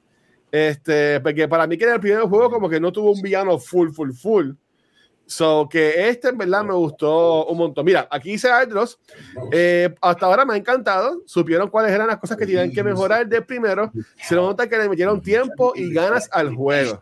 Este, 0.50 1.18
porque 1.20 1.48
para 1.48 1.66
mí 1.66 1.78
que 1.78 1.84
en 1.84 1.94
el 1.94 2.00
primer 2.00 2.22
juego 2.22 2.50
como 2.50 2.68
que 2.68 2.78
no 2.78 2.92
tuvo 2.92 3.12
un 3.12 3.22
villano 3.22 3.58
full, 3.58 3.90
full, 3.90 4.12
full. 4.12 4.50
So 5.24 5.66
que 5.70 6.08
este 6.08 6.28
en 6.28 6.36
verdad 6.36 6.62
me 6.62 6.74
gustó 6.74 7.46
un 7.46 7.56
montón. 7.56 7.86
Mira, 7.86 8.06
aquí 8.10 8.32
dice 8.32 8.50
Aldros, 8.50 8.98
eh, 9.50 9.94
hasta 10.00 10.26
ahora 10.26 10.44
me 10.44 10.54
ha 10.54 10.56
encantado. 10.56 11.22
Supieron 11.24 11.70
cuáles 11.70 11.92
eran 11.92 12.06
las 12.06 12.18
cosas 12.18 12.36
que 12.36 12.44
tenían 12.44 12.70
que 12.70 12.82
mejorar 12.82 13.26
de 13.26 13.40
primero. 13.40 13.90
Se 14.16 14.34
nota 14.34 14.68
que 14.68 14.76
le 14.76 14.88
metieron 14.88 15.22
tiempo 15.22 15.72
y 15.74 15.92
ganas 15.92 16.28
al 16.32 16.54
juego. 16.54 17.00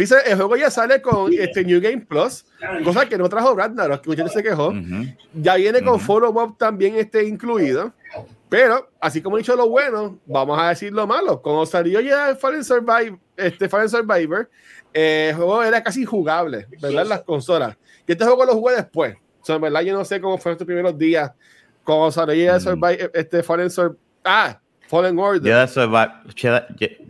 Dice, 0.00 0.16
el 0.24 0.36
juego 0.36 0.56
ya 0.56 0.70
sale 0.70 1.02
con 1.02 1.30
este 1.30 1.62
New 1.62 1.78
Game 1.78 1.98
Plus, 1.98 2.46
cosa 2.82 3.06
que 3.06 3.18
no 3.18 3.28
trajo 3.28 3.54
Ragnarok, 3.54 4.00
que 4.00 4.08
mucha 4.08 4.22
gente 4.22 4.34
se 4.34 4.42
quejó. 4.42 4.72
Ya 5.34 5.56
viene 5.56 5.82
con 5.82 6.00
Follow 6.00 6.30
Up 6.42 6.56
también 6.56 6.96
este 6.96 7.22
incluido. 7.24 7.92
Pero, 8.48 8.88
así 8.98 9.20
como 9.20 9.36
he 9.36 9.40
dicho 9.40 9.54
lo 9.54 9.68
bueno, 9.68 10.18
vamos 10.24 10.58
a 10.58 10.70
decir 10.70 10.90
lo 10.90 11.06
malo. 11.06 11.42
Cuando 11.42 11.66
salió 11.66 12.00
ya 12.00 12.34
Fallen 12.34 12.64
Survivor, 12.64 13.18
este 13.36 13.68
Fallen 13.68 13.90
Survivor, 13.90 14.48
eh, 14.94 15.28
el 15.30 15.36
juego 15.36 15.62
era 15.62 15.82
casi 15.82 16.00
injugable, 16.00 16.66
¿verdad? 16.80 17.04
Las 17.04 17.20
consolas. 17.20 17.76
Y 18.06 18.12
este 18.12 18.24
juego 18.24 18.46
lo 18.46 18.54
jugué 18.54 18.76
después. 18.76 19.16
O 19.42 19.44
sea, 19.44 19.56
en 19.56 19.60
verdad, 19.60 19.82
yo 19.82 19.92
no 19.92 20.04
sé 20.06 20.18
cómo 20.18 20.38
fueron 20.38 20.54
estos 20.54 20.66
primeros 20.66 20.96
días. 20.96 21.30
Cuando 21.84 22.10
salió 22.10 22.56
mm. 22.56 22.60
Survivor, 22.60 23.10
este 23.12 23.42
Fallen 23.42 23.70
Survivor. 23.70 23.98
Ah, 24.24 24.58
Fallen 24.88 25.18
Order. 25.18 25.42
Jedi 25.42 25.68
Survivor. 25.68 26.10
Jedi, 26.34 27.09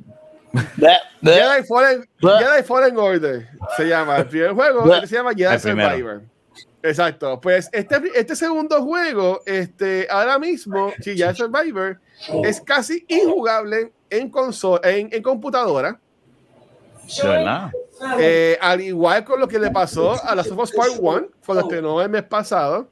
Fallen, 1.65 2.09
Jedi 2.21 2.63
Fallen 2.65 2.97
Order 2.97 3.49
se 3.77 3.89
llama. 3.89 4.19
El 4.19 4.27
primer 4.27 4.53
juego 4.53 5.07
se 5.07 5.15
llama 5.15 5.33
Jedi 5.37 5.59
Survivor. 5.59 6.23
Exacto. 6.83 7.41
Pues 7.41 7.69
este, 7.73 8.01
este 8.15 8.35
segundo 8.35 8.83
juego, 8.83 9.41
este, 9.45 10.07
ahora 10.11 10.39
mismo, 10.39 10.93
si 11.01 11.17
ya 11.17 11.31
es 11.31 11.37
Survivor, 11.37 12.01
es 12.45 12.61
casi 12.61 13.05
injugable 13.09 13.93
en, 14.09 14.31
consola, 14.31 14.81
en, 14.85 15.09
en 15.13 15.23
computadora. 15.23 16.01
Verdad. 17.23 17.71
Eh, 18.19 18.57
al 18.61 18.81
igual 18.81 19.25
con 19.25 19.41
lo 19.41 19.49
que 19.49 19.59
le 19.59 19.71
pasó 19.71 20.23
a 20.25 20.35
la 20.35 20.43
Us 20.43 20.73
Part 20.73 20.93
1, 20.99 21.27
cuando 21.45 21.65
estrenó 21.65 22.01
el 22.01 22.09
mes 22.09 22.23
pasado, 22.23 22.89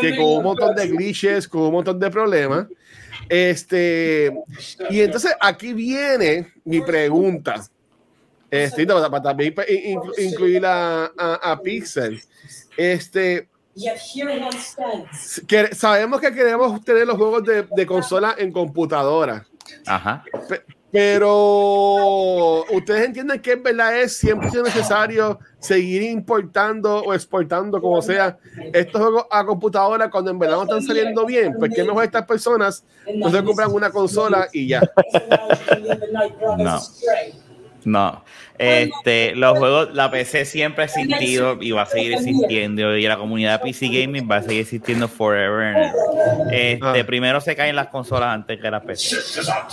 que 0.00 0.16
con 0.16 0.26
un 0.26 0.42
montón 0.42 0.74
de 0.74 0.88
glitches, 0.88 1.46
con 1.46 1.62
un 1.62 1.72
montón 1.72 1.98
de 1.98 2.10
problemas. 2.10 2.66
Este, 3.28 4.32
y 4.90 5.00
entonces 5.00 5.34
aquí 5.40 5.72
viene 5.72 6.52
mi 6.64 6.80
pregunta. 6.80 7.62
Este, 8.50 8.86
para 9.10 9.22
también 9.22 9.54
inclu- 9.54 10.18
incluir 10.18 10.64
a, 10.64 11.04
a, 11.18 11.34
a 11.52 11.60
Pixel. 11.60 12.20
Este, 12.76 13.48
que 15.46 15.74
sabemos 15.74 16.20
que 16.20 16.32
queremos 16.32 16.82
tener 16.84 17.06
los 17.06 17.16
juegos 17.16 17.44
de, 17.44 17.62
de 17.70 17.86
consola 17.86 18.34
en 18.38 18.50
computadora. 18.50 19.46
Ajá. 19.86 20.24
Pero 20.90 22.64
ustedes 22.72 23.06
entienden 23.06 23.40
que 23.40 23.52
en 23.52 23.62
verdad 23.62 24.00
es 24.00 24.16
siempre 24.16 24.50
necesario 24.62 25.38
seguir 25.58 26.02
importando 26.02 27.02
o 27.02 27.12
exportando, 27.12 27.80
como 27.80 28.00
sea, 28.00 28.38
estos 28.72 29.00
juegos 29.00 29.26
a 29.30 29.44
computadora 29.44 30.10
cuando 30.10 30.30
en 30.30 30.38
verdad 30.38 30.56
no 30.56 30.62
están 30.62 30.82
saliendo 30.82 31.26
bien. 31.26 31.54
Porque 31.58 31.84
mejor 31.84 32.04
estas 32.04 32.24
personas 32.24 32.84
no 33.16 33.30
se 33.30 33.44
compran 33.44 33.72
una 33.72 33.90
consola 33.90 34.48
y 34.52 34.68
ya. 34.68 34.80
No. 36.58 36.80
No. 37.84 38.24
Este, 38.58 39.34
los 39.36 39.56
juegos, 39.56 39.94
la 39.94 40.10
PC 40.10 40.44
siempre 40.44 40.82
ha 40.82 40.86
existido 40.86 41.58
y 41.60 41.70
va 41.70 41.82
a 41.82 41.86
seguir 41.86 42.12
existiendo. 42.14 42.96
Y 42.96 43.06
la 43.06 43.16
comunidad 43.16 43.62
PC 43.62 43.86
Gaming 43.88 44.28
va 44.30 44.36
a 44.36 44.42
seguir 44.42 44.62
existiendo 44.62 45.06
forever. 45.08 45.62
and 45.62 45.76
ever. 45.78 45.92
Este, 46.52 47.00
Ah. 47.00 47.04
primero 47.06 47.40
se 47.40 47.54
caen 47.54 47.76
las 47.76 47.86
consolas 47.88 48.30
antes 48.34 48.60
que 48.60 48.70
las 48.70 48.82
PC. 48.84 49.16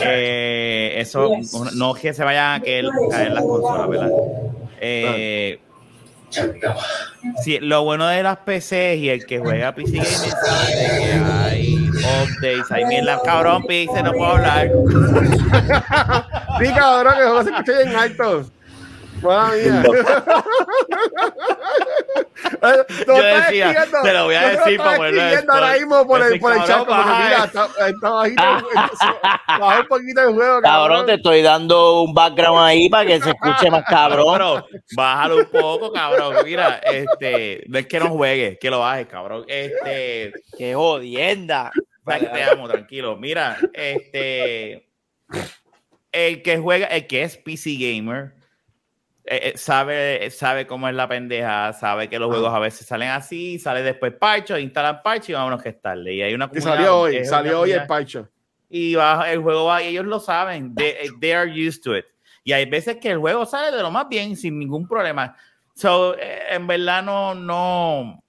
Eh, 0.02 0.94
eso 0.98 1.32
no 1.76 1.96
es 1.96 2.02
que 2.02 2.14
se 2.14 2.24
vayan 2.24 2.62
a 2.62 2.64
caer, 2.64 2.86
caer 3.10 3.32
las 3.32 3.44
consolas, 3.44 3.90
¿verdad? 3.90 4.10
Eh, 4.80 5.60
sí, 7.44 7.58
lo 7.62 7.84
bueno 7.86 8.08
de 8.08 8.22
las 8.22 8.38
PC 8.38 8.98
y 8.98 9.10
el 9.10 9.26
que 9.26 9.40
juega 9.40 9.74
PC 9.74 9.94
Gaming 9.98 10.08
sabe 10.46 10.74
que 10.74 11.14
hay 11.14 11.76
updates, 11.90 12.72
hay 12.72 12.86
mierda. 12.86 13.20
Cabrón, 13.24 13.64
Pixel, 13.64 14.04
no 14.04 14.12
puedo 14.14 14.32
hablar. 14.32 14.70
Sí, 16.60 16.74
cabrón, 16.74 17.14
que 17.14 17.24
juego 17.24 17.44
se 17.44 17.50
escucha 17.50 17.78
bien 17.78 17.96
alto. 17.96 18.46
Madre 19.22 19.72
mía. 19.82 19.84
Yo 23.08 23.16
decía, 23.16 23.88
te 24.04 24.14
lo 24.14 24.26
voy 24.26 24.36
a 24.36 24.50
decir 24.50 24.78
para 24.78 24.98
ponerlo 24.98 25.22
escribiendo 25.22 25.54
ahora 25.54 25.74
mismo 25.74 26.08
por 26.08 26.22
el, 26.22 26.40
por 26.40 26.54
el 26.54 26.64
chat, 26.64 26.86
cabrón 26.86 27.24
mira, 27.24 27.46
está, 27.46 27.68
está 27.88 28.10
bajito, 28.10 28.44
baja 29.60 29.82
un 29.82 29.88
poquito 29.88 30.22
el 30.22 30.34
juego, 30.34 30.62
Cabrón, 30.62 31.06
te 31.06 31.14
estoy 31.16 31.42
dando 31.42 32.04
un 32.04 32.14
background 32.14 32.60
ahí 32.60 32.90
para 32.90 33.06
que 33.06 33.22
se 33.22 33.32
escuche 33.32 33.72
más 33.72 33.84
cabrón. 33.86 34.34
Pero 34.34 34.68
bájalo 34.96 35.38
un 35.38 35.46
poco, 35.46 35.92
cabrón. 35.92 36.36
Mira, 36.44 36.82
este, 36.84 37.64
no 37.68 37.80
es 37.80 37.88
que 37.88 38.00
no 38.00 38.10
juegue, 38.10 38.58
que 38.60 38.70
lo 38.70 38.80
bajes, 38.80 39.08
cabrón. 39.08 39.46
Este, 39.48 40.34
¡Qué 40.58 40.76
jodienda! 40.76 41.72
que 42.06 42.28
te 42.28 42.44
amo, 42.44 42.68
tranquilo. 42.68 43.18
Mira, 43.18 43.58
este, 43.74 44.90
el 46.16 46.42
que 46.42 46.58
juega, 46.58 46.88
el 46.88 47.08
que 47.08 47.24
es 47.24 47.36
PC 47.38 47.76
gamer, 47.76 48.34
eh, 49.26 49.54
eh, 49.54 49.58
sabe, 49.58 50.30
sabe 50.32 50.66
cómo 50.66 50.88
es 50.88 50.96
la 50.96 51.10
pendeja, 51.10 51.74
sabe 51.74 52.08
que 52.08 52.20
los 52.20 52.30
juegos 52.30 52.54
a 52.54 52.60
veces 52.60 52.88
salen 52.88 53.10
así, 53.10 53.60
sale 53.60 53.82
después 53.82 54.14
parcho, 54.14 54.58
instalan 54.58 55.02
parcho 55.04 55.32
y 55.32 55.36
vámonos 55.36 55.62
que 55.62 55.70
es 55.70 55.82
tarde. 55.82 56.14
Y 56.14 56.22
hay 56.22 56.34
una 56.34 56.50
Y 56.54 56.62
salió 56.62 57.00
hoy, 57.00 57.26
salió 57.26 57.62
hoy 57.62 57.72
el 57.72 57.86
parcho. 57.86 58.30
y 58.70 58.96
va, 58.96 59.30
el 59.32 59.42
juego 59.42 59.66
va 59.66 59.84
y 59.84 59.88
ellos 59.88 60.06
lo 60.06 60.20
saben. 60.20 60.74
They, 60.74 61.10
they 61.20 61.32
are 61.32 61.52
used 61.52 61.82
to 61.84 61.98
it. 61.98 62.06
Y 62.44 62.54
hay 62.54 62.66
veces 62.66 62.98
que 62.98 63.10
el 63.10 63.18
juego 63.18 63.46
sale 63.46 63.76
de 63.76 63.82
lo 63.82 63.90
más 63.90 64.08
bien 64.08 64.38
sin 64.38 64.60
ningún 64.60 64.88
problema. 64.88 65.36
So, 65.74 66.16
eh, 66.18 66.44
en 66.52 66.68
verdad 66.68 67.04
no, 67.04 67.36
no, 67.36 68.24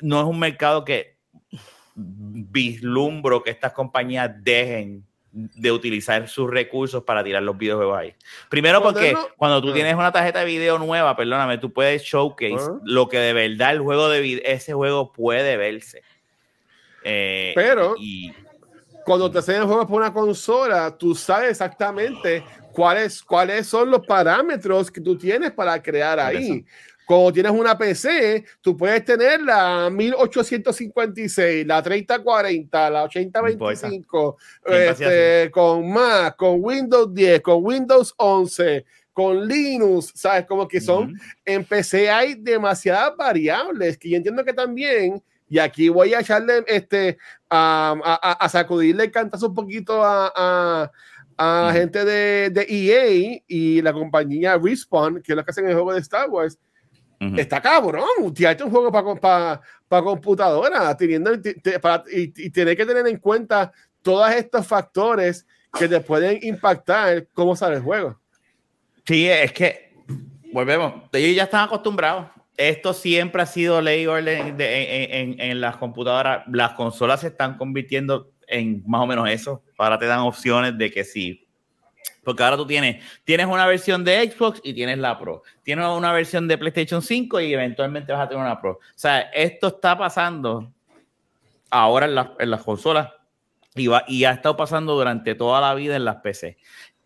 no 0.00 0.20
es 0.20 0.26
un 0.26 0.38
mercado 0.38 0.84
que 0.84 1.18
vislumbro 1.96 3.42
que 3.42 3.50
estas 3.50 3.72
compañías 3.72 4.30
dejen 4.42 5.07
de 5.32 5.70
utilizar 5.72 6.26
sus 6.28 6.50
recursos 6.50 7.04
para 7.04 7.22
tirar 7.22 7.42
los 7.42 7.56
videojuegos 7.56 7.98
ahí. 7.98 8.14
Primero 8.48 8.82
porque 8.82 9.12
Cuando 9.12 9.28
no- 9.28 9.34
cuando 9.36 9.62
tú 9.62 9.70
Ah. 9.70 9.74
tienes 9.74 9.94
una 9.94 10.10
tarjeta 10.10 10.40
de 10.40 10.44
video 10.46 10.78
nueva, 10.78 11.14
perdóname, 11.16 11.58
tú 11.58 11.72
puedes 11.72 12.02
showcase 12.02 12.56
Ah. 12.58 12.78
lo 12.84 13.08
que 13.08 13.18
de 13.18 13.32
verdad 13.32 13.72
el 13.72 13.80
juego 13.80 14.08
de 14.08 14.42
ese 14.46 14.72
juego 14.72 15.12
puede 15.12 15.56
verse. 15.56 16.02
Eh, 17.04 17.52
Pero- 17.54 17.94
y, 17.98 18.32
Cuando 19.04 19.30
te 19.30 19.38
enseñan 19.38 19.66
juegos 19.66 19.86
por 19.86 20.02
una 20.02 20.12
consola, 20.12 20.94
tú 20.94 21.14
sabes 21.14 21.52
exactamente 21.52 22.44
cuáles, 22.72 23.22
cuáles 23.22 23.66
son 23.66 23.90
los 23.90 24.06
parámetros 24.06 24.90
que 24.90 25.00
tú 25.00 25.16
tienes 25.16 25.50
para 25.52 25.82
crear 25.82 26.20
ahí. 26.20 26.62
Cuando 27.08 27.32
tienes 27.32 27.52
una 27.52 27.78
PC, 27.78 28.44
tú 28.60 28.76
puedes 28.76 29.02
tener 29.02 29.40
la 29.40 29.88
1856, 29.90 31.66
la 31.66 31.82
3040, 31.82 32.90
la 32.90 33.04
8025, 33.04 34.36
Siempre 34.66 34.88
ha 34.88 34.92
este, 34.92 35.50
con 35.50 35.90
Mac, 35.90 36.36
con 36.36 36.58
Windows 36.62 37.12
10, 37.14 37.40
con 37.40 37.64
Windows 37.64 38.12
11, 38.18 38.84
con 39.14 39.48
Linux, 39.48 40.12
¿sabes? 40.14 40.44
Como 40.46 40.68
que 40.68 40.82
son 40.82 41.04
Ujú. 41.12 41.16
en 41.46 41.64
PC 41.64 42.10
hay 42.10 42.34
demasiadas 42.34 43.16
variables 43.16 43.96
que 43.96 44.10
yo 44.10 44.16
entiendo 44.18 44.44
que 44.44 44.52
también, 44.52 45.22
y 45.48 45.58
aquí 45.58 45.88
voy 45.88 46.12
a 46.12 46.20
echarle 46.20 46.62
este 46.66 47.16
a, 47.48 47.96
a- 48.04 48.32
a 48.32 48.48
sacudirle 48.50 49.04
el 49.04 49.10
cantazo 49.10 49.46
un 49.48 49.54
poquito 49.54 50.04
a, 50.04 50.30
a, 50.36 50.90
a 51.38 51.72
gente 51.72 52.04
de, 52.04 52.50
de 52.50 52.66
EA 52.68 53.40
y 53.48 53.80
la 53.80 53.94
compañía 53.94 54.58
Respawn, 54.62 55.22
que 55.22 55.32
es 55.32 55.36
lo 55.36 55.42
que 55.42 55.50
hacen 55.52 55.66
el 55.66 55.72
juego 55.72 55.94
de 55.94 56.00
Star 56.00 56.28
Wars. 56.28 56.58
Ujú. 57.20 57.36
Está 57.36 57.60
cabrón, 57.60 58.32
tirarte 58.34 58.62
un 58.64 58.70
juego 58.70 58.92
para 58.92 59.60
para 59.88 60.02
computadora, 60.04 60.96
teniendo, 60.96 61.40
te- 61.40 61.54
te- 61.54 61.80
para, 61.80 62.04
y, 62.12 62.32
y 62.36 62.50
tener 62.50 62.76
que 62.76 62.86
tener 62.86 63.06
en 63.08 63.16
cuenta 63.18 63.72
todos 64.02 64.30
estos 64.30 64.66
factores 64.66 65.46
que 65.78 65.88
te 65.88 66.00
pueden 66.00 66.38
impactar 66.42 67.26
cómo 67.32 67.56
sale 67.56 67.76
el 67.76 67.82
juego. 67.82 68.20
Sí, 69.04 69.26
es 69.28 69.52
que 69.52 69.94
volvemos. 70.52 70.94
Ellos 71.12 71.34
ya 71.36 71.44
están 71.44 71.64
acostumbrados. 71.64 72.26
Esto 72.56 72.92
siempre 72.92 73.42
ha 73.42 73.46
sido 73.46 73.80
ley 73.80 74.06
orden 74.06 74.56
de- 74.56 75.04
en, 75.04 75.32
en- 75.34 75.40
en 75.40 75.60
las 75.60 75.76
computadoras. 75.76 76.44
Las 76.48 76.72
consolas 76.72 77.20
se 77.20 77.28
están 77.28 77.56
convirtiendo 77.56 78.30
en 78.46 78.82
más 78.86 79.00
o 79.02 79.06
menos 79.06 79.28
eso. 79.28 79.62
Ahora 79.78 79.98
te 79.98 80.06
dan 80.06 80.20
opciones 80.20 80.76
de 80.78 80.90
que 80.90 81.04
sí. 81.04 81.47
Porque 82.28 82.42
ahora 82.42 82.58
tú 82.58 82.66
tienes, 82.66 83.02
tienes 83.24 83.46
una 83.46 83.66
versión 83.66 84.04
de 84.04 84.30
Xbox 84.30 84.60
y 84.62 84.74
tienes 84.74 84.98
la 84.98 85.18
Pro. 85.18 85.42
Tienes 85.62 85.86
una 85.86 86.12
versión 86.12 86.46
de 86.46 86.58
PlayStation 86.58 87.00
5 87.00 87.40
y 87.40 87.54
eventualmente 87.54 88.12
vas 88.12 88.26
a 88.26 88.28
tener 88.28 88.44
una 88.44 88.60
Pro. 88.60 88.72
O 88.72 88.80
sea, 88.94 89.20
esto 89.32 89.68
está 89.68 89.96
pasando 89.96 90.70
ahora 91.70 92.06
en, 92.06 92.14
las- 92.14 92.28
en 92.38 92.50
las 92.50 92.62
consolas 92.62 93.08
y, 93.74 93.86
va, 93.86 94.04
y 94.08 94.24
ha 94.24 94.32
estado 94.32 94.56
pasando 94.56 94.94
durante 94.94 95.34
toda 95.34 95.60
la 95.60 95.74
vida 95.74 95.96
en 95.96 96.04
las 96.04 96.16
PC 96.16 96.58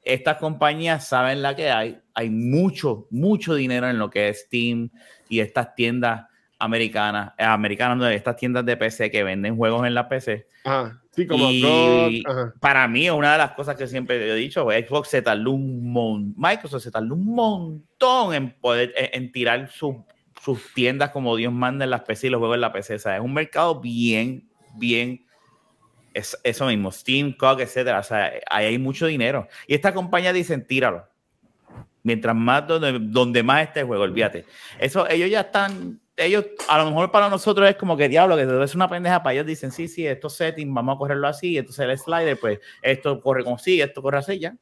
estas 0.05 0.39
compañías 0.39 1.07
saben 1.07 1.43
la 1.43 1.55
que 1.55 1.71
hay. 1.71 2.01
Hay 2.15 2.29
mucho, 2.29 3.07
mucho 3.11 3.55
dinero 3.55 3.89
en 3.89 4.01
lo 4.01 4.11
que 4.11 4.31
es 4.31 4.41
Steam 4.47 4.91
y 5.29 5.39
estas 5.39 5.77
tiendas 5.77 6.27
americanas, 6.59 7.35
eh, 7.39 7.45
americanas, 7.45 7.99
no, 7.99 8.09
estas 8.09 8.35
tiendas 8.35 8.65
de 8.65 8.77
PC 8.77 9.13
que 9.13 9.23
venden 9.23 9.57
juegos 9.57 9.87
en 9.87 9.95
la 9.95 10.09
PC. 10.09 10.49
Ajá. 10.65 11.01
Sí, 11.15 11.27
como 11.27 11.51
Y 11.51 12.23
para 12.61 12.89
mí 12.89 13.07
es 13.07 13.13
una 13.13 13.33
de 13.33 13.39
las 13.39 13.53
cosas 13.53 13.77
que 13.77 13.87
siempre 13.87 14.31
he 14.31 14.35
dicho, 14.35 14.67
Xbox 14.71 15.09
se 15.09 15.21
tardó 15.23 15.51
un 15.51 15.93
montón, 15.93 16.35
Microsoft 16.37 16.83
se 16.83 16.91
tardó 16.91 17.15
un 17.15 17.27
montón 17.27 18.35
en 18.35 18.53
poder, 18.53 18.95
en, 18.97 19.23
en 19.25 19.33
tirar 19.33 19.69
su- 19.71 20.05
sus 20.43 20.73
tiendas 20.75 21.11
como 21.11 21.37
Dios 21.37 21.53
manda 21.53 21.85
en 21.85 21.91
las 21.91 22.01
PC 22.03 22.27
y 22.27 22.31
los 22.31 22.39
juegos 22.39 22.55
en 22.57 22.63
la 22.63 22.73
PC. 22.73 22.95
O 22.95 22.99
sea, 22.99 23.17
es 23.17 23.23
un 23.23 23.35
mercado 23.35 23.81
bien, 23.81 24.49
bien 24.77 25.25
es 26.15 26.39
eso 26.45 26.67
mismo, 26.67 26.91
Steam, 26.91 27.33
COG, 27.35 27.61
etcétera. 27.61 27.99
O 28.01 28.03
sea, 28.03 28.33
ahí 28.51 28.67
hay 28.67 28.79
mucho 28.79 29.07
dinero. 29.07 29.49
Y 29.67 29.75
esta 29.75 29.95
compañía 29.95 30.33
dicen, 30.33 30.67
tíralo. 30.67 31.07
Mientras 32.03 32.35
más 32.35 32.67
donde, 32.67 32.99
donde 33.01 33.43
más 33.43 33.63
esté 33.69 33.81
el 33.81 33.87
juego, 33.87 34.03
olvídate. 34.03 34.45
Eso, 34.81 35.09
ellos 35.09 35.31
ya 35.31 35.43
están, 35.43 36.01
ellos, 36.17 36.45
a 36.69 36.79
lo 36.79 36.87
mejor 36.87 37.11
para 37.11 37.29
nosotros 37.29 37.69
es 37.69 37.77
como 37.77 37.97
que 37.97 38.09
diablo, 38.09 38.37
que 38.37 38.43
es 38.65 38.75
una 38.75 38.89
pendeja, 38.89 39.23
para 39.23 39.35
ellos 39.35 39.47
dicen, 39.47 39.73
sí, 39.73 39.89
sí, 39.89 40.07
estos 40.07 40.35
settings, 40.35 40.73
vamos 40.73 40.97
a 40.97 40.99
correrlo 40.99 41.27
así, 41.27 41.57
entonces 41.59 41.85
el 41.89 41.99
slider, 41.99 42.39
pues 42.39 42.59
esto 42.83 43.21
corre 43.21 43.43
como 43.45 43.59
sí, 43.59 43.81
esto 43.81 44.03
corre 44.03 44.19
así, 44.19 44.39
ya. 44.39 44.55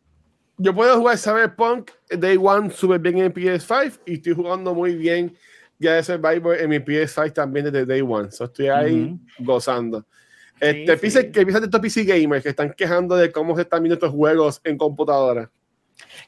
Yo 0.56 0.74
puedo 0.74 0.96
jugar 0.98 1.16
Cyberpunk 1.18 1.90
Day 2.10 2.36
One 2.40 2.70
súper 2.70 2.98
bien 3.00 3.18
en 3.18 3.32
PS5 3.32 4.00
y 4.06 4.14
estoy 4.14 4.34
jugando 4.34 4.74
muy 4.74 4.94
bien 4.94 5.34
ya 5.78 5.94
de 5.94 6.02
Survivor 6.02 6.54
en 6.56 6.68
mi 6.68 6.78
PS5 6.78 7.32
también 7.32 7.64
desde 7.64 7.86
Day 7.86 8.02
One. 8.02 8.30
So 8.30 8.44
estoy 8.44 8.68
ahí 8.68 9.16
gozando. 9.38 10.04
Este, 10.60 10.92
sí. 10.94 11.00
piensa- 11.00 11.22
¿Qué 11.22 11.40
piensas 11.46 11.62
de 11.62 11.66
estos 11.68 11.80
PC 11.80 12.04
gamers 12.04 12.42
que 12.42 12.50
están 12.50 12.74
quejando 12.74 13.16
de 13.16 13.32
cómo 13.32 13.56
se 13.56 13.62
están 13.62 13.82
viendo 13.82 13.94
estos 13.94 14.10
juegos 14.10 14.60
en 14.62 14.76
computadora? 14.76 15.50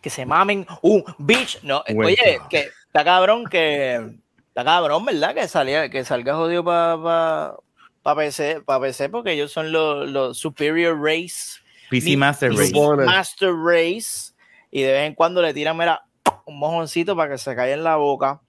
Que 0.00 0.08
se 0.08 0.24
mamen 0.24 0.66
un 0.80 1.04
bitch. 1.18 1.62
No, 1.62 1.84
Bueno. 1.86 2.06
oye, 2.06 2.40
que 2.48 2.70
está 2.86 3.04
cabrón 3.04 3.44
que 3.44 4.16
Está 4.52 4.64
cabrón, 4.64 5.06
¿verdad? 5.06 5.34
Que, 5.34 5.48
salía, 5.48 5.88
que 5.88 6.04
salga 6.04 6.34
jodido 6.34 6.62
para 6.62 7.56
pa, 8.02 8.14
PC, 8.14 8.60
pa 8.60 8.78
PC, 8.78 9.08
porque 9.08 9.32
ellos 9.32 9.50
son 9.50 9.72
los, 9.72 10.06
los 10.10 10.36
Superior 10.36 11.00
Race. 11.00 11.62
PC 11.88 12.18
Master 12.18 12.50
PC 12.50 12.74
Race. 12.74 13.06
Master 13.06 13.54
Race. 13.54 14.34
Y 14.70 14.82
de 14.82 14.92
vez 14.92 15.08
en 15.08 15.14
cuando 15.14 15.40
le 15.40 15.54
tiran, 15.54 15.78
mira, 15.78 16.04
un 16.44 16.58
mojoncito 16.58 17.16
para 17.16 17.30
que 17.30 17.38
se 17.38 17.56
caiga 17.56 17.72
en 17.72 17.82
la 17.82 17.96
boca. 17.96 18.42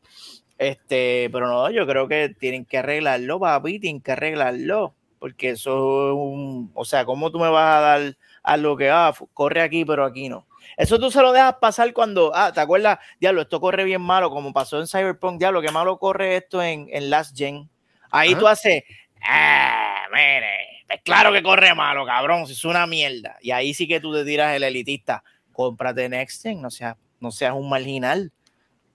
Este, 0.58 1.30
pero 1.32 1.48
no, 1.48 1.72
yo 1.72 1.88
creo 1.88 2.10
que 2.10 2.36
tienen 2.38 2.66
que 2.66 2.80
arreglarlo, 2.80 3.40
papi, 3.40 3.80
tienen 3.80 4.02
que 4.02 4.12
arreglarlo. 4.12 4.96
Porque 5.20 5.52
eso 5.52 6.10
es 6.10 6.16
un. 6.16 6.70
O 6.74 6.84
sea, 6.84 7.06
¿cómo 7.06 7.32
tú 7.32 7.40
me 7.40 7.48
vas 7.48 7.78
a 7.78 7.80
dar 7.80 8.18
a 8.44 8.58
lo 8.58 8.76
que 8.76 8.90
ah, 8.90 9.14
corre 9.34 9.62
aquí, 9.62 9.86
pero 9.86 10.04
aquí 10.04 10.28
no? 10.28 10.48
Eso 10.78 11.00
tú 11.00 11.12
se 11.12 11.22
lo 11.22 11.32
dejas 11.32 11.56
pasar 11.56 11.92
cuando, 11.94 12.32
ah, 12.36 12.52
¿te 12.52 12.62
acuerdas? 12.62 13.00
Diablo, 13.20 13.42
esto 13.42 13.60
corre 13.60 13.84
bien 13.84 14.02
malo, 14.02 14.30
como 14.30 14.54
pasó 14.54 14.80
en 14.80 14.88
Cyberpunk, 14.88 15.40
diablo, 15.40 15.62
qué 15.62 15.72
malo 15.72 15.98
corre 15.98 16.38
esto 16.38 16.62
en, 16.62 16.88
en 16.92 17.10
Last 17.10 17.38
Gen. 17.38 17.70
Ahí 18.12 18.32
Ajá. 18.32 18.40
tú 18.40 18.48
haces, 18.48 18.84
ah, 19.28 20.04
mire, 20.12 20.86
es 20.90 21.02
claro 21.04 21.32
que 21.32 21.44
corre 21.44 21.74
malo, 21.74 22.06
cabrón, 22.06 22.46
si 22.48 22.54
es 22.54 22.66
una 22.66 22.86
mierda. 22.88 23.38
Y 23.42 23.52
ahí 23.52 23.74
sí 23.74 23.88
que 23.88 24.00
tú 24.00 24.14
te 24.14 24.26
tiras 24.26 24.56
el 24.56 24.64
elitista, 24.64 25.24
cómprate 25.52 26.10
Next 26.10 26.44
Gen, 26.44 26.62
no 26.62 26.70
seas, 26.70 26.96
no 27.20 27.32
seas 27.32 27.54
un 27.54 27.70
marginal, 27.70 28.32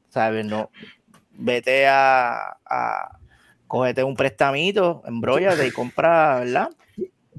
¿sabes? 0.08 0.44
No, 0.44 0.70
vete 1.30 1.86
a, 1.86 2.56
a 2.64 3.18
cógete 3.66 4.02
un 4.02 4.16
prestamito, 4.16 5.02
embróllate 5.06 5.66
y 5.66 5.70
compra, 5.70 6.40
¿verdad? 6.40 6.70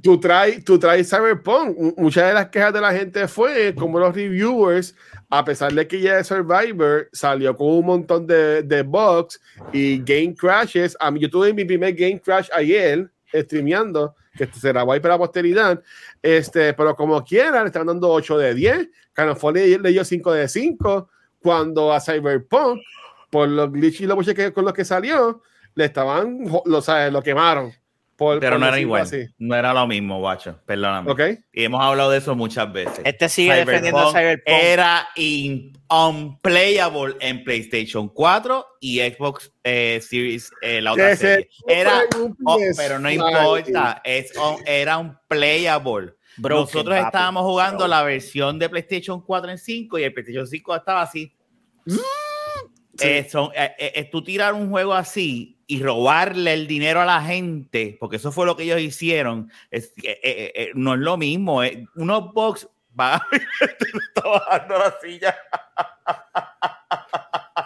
Tú 0.02 0.20
traes, 0.20 0.64
tú 0.64 0.78
traes 0.78 1.10
Cyberpunk. 1.10 1.98
Muchas 1.98 2.28
de 2.28 2.34
las 2.34 2.50
quejas 2.50 2.74
de 2.74 2.82
la 2.82 2.92
gente 2.92 3.28
fue 3.28 3.74
como 3.76 4.00
los 4.00 4.14
reviewers, 4.16 4.96
a 5.30 5.44
pesar 5.46 5.74
de 5.74 5.88
que 5.88 6.02
ya 6.02 6.24
Survivor, 6.24 7.10
salió 7.12 7.56
con 7.56 7.68
un 7.68 7.86
montón 7.86 8.28
de, 8.28 8.64
de 8.64 8.82
bugs 8.84 9.40
y 9.72 10.00
game 10.00 10.36
crashes. 10.36 10.96
A 11.00 11.12
mí, 11.12 11.20
yo 11.20 11.30
tuve 11.30 11.54
mi 11.54 11.66
primer 11.66 11.94
game 11.94 12.20
crash 12.20 12.50
ayer, 12.54 13.12
streameando, 13.34 14.16
que 14.38 14.48
será 14.48 14.84
guay 14.84 15.00
para 15.00 15.16
la 15.16 15.20
posteridad. 15.20 15.82
Este, 16.22 16.74
pero 16.74 16.96
como 16.96 17.24
quiera, 17.24 17.62
le 17.62 17.68
están 17.68 17.88
dando 17.88 18.10
8 18.10 18.38
de 18.38 18.54
10. 18.54 18.90
Canofón 19.14 19.56
le, 19.56 19.78
dio 19.78 20.04
5 20.04 20.34
de 20.34 20.48
5. 20.48 21.10
Cuando 21.42 21.94
a 21.94 22.02
Cyberpunk, 22.02 22.82
por 23.30 23.48
los 23.48 23.72
glitches 23.72 24.02
y 24.02 24.06
los 24.08 24.18
buches 24.18 24.52
con 24.52 24.66
los 24.66 24.74
que 24.74 24.84
salió, 24.84 25.42
le 25.76 25.86
estaban, 25.86 26.40
lo, 26.66 26.82
sabes, 26.82 27.14
lo 27.14 27.22
quemaron. 27.22 27.72
Por, 28.20 28.40
Pero 28.40 28.52
por 28.52 28.60
no 28.60 28.68
era 28.68 28.80
igual. 28.80 29.02
así. 29.04 29.26
No 29.40 29.56
era 29.56 29.74
lo 29.74 29.88
mismo, 29.88 30.20
guacho. 30.20 30.60
Perdóname. 30.66 31.10
¿Ok? 31.10 31.22
Y 31.54 31.64
hemos 31.64 31.82
hablado 31.84 32.12
de 32.12 32.18
eso 32.20 32.36
muchas 32.36 32.72
veces. 32.72 33.00
Este 33.06 33.30
sigue 33.30 33.56
defendiendo 33.56 34.00
a 34.02 34.12
Cyberpunk. 34.12 34.44
Era 34.46 35.08
in- 35.16 35.72
unplayable 35.90 37.16
en 37.22 37.44
PlayStation 37.44 38.10
4 38.10 38.66
y 38.82 39.00
Xbox 39.00 39.52
eh, 39.64 40.00
Series, 40.08 40.52
eh, 40.62 40.82
la 40.82 40.92
otra 40.94 41.16
serie. 41.16 41.50
Era, 41.68 42.02
oh, 42.46 42.58
PS5. 42.60 42.74
pero 42.78 43.00
no 43.00 43.10
importa, 43.10 44.02
es 44.04 44.36
un- 44.38 44.62
era 44.68 44.98
un 44.98 45.18
playable. 45.28 46.14
Broken, 46.38 46.62
Nosotros 46.62 46.96
papi. 46.98 47.06
estábamos 47.08 47.44
jugando 47.44 47.88
la 47.88 48.04
versión 48.04 48.60
de 48.60 48.70
PlayStation 48.70 49.22
4 49.22 49.52
en 49.52 49.58
5 49.58 49.98
y 49.98 50.04
el 50.04 50.14
PlayStation 50.14 50.46
5 50.48 50.76
estaba 50.76 51.02
así. 51.02 51.34
Eh, 53.02 53.28
son- 53.30 53.50
eh, 53.56 53.72
eh, 53.80 53.92
eh, 53.96 54.10
tú 54.12 54.24
tirar 54.24 54.54
un 54.54 54.70
juego 54.70 54.94
así 54.94 55.59
y 55.72 55.84
robarle 55.84 56.54
el 56.54 56.66
dinero 56.66 57.00
a 57.00 57.06
la 57.06 57.22
gente, 57.22 57.96
porque 58.00 58.16
eso 58.16 58.32
fue 58.32 58.48
lo 58.48 58.58
que 58.58 58.64
ellos 58.64 58.80
hicieron, 58.82 59.52
es- 59.70 59.94
eh, 60.04 60.20
eh, 60.24 60.52
eh, 60.56 60.72
no 60.74 60.96
es 60.96 61.00
lo 61.00 61.16
mismo. 61.16 61.64
eh. 61.64 61.86
Unos 61.96 62.34
box 62.34 62.68
va 63.00 63.22
está 63.62 64.28
bajando 64.28 64.80
la 64.80 64.96
silla. 65.00 65.36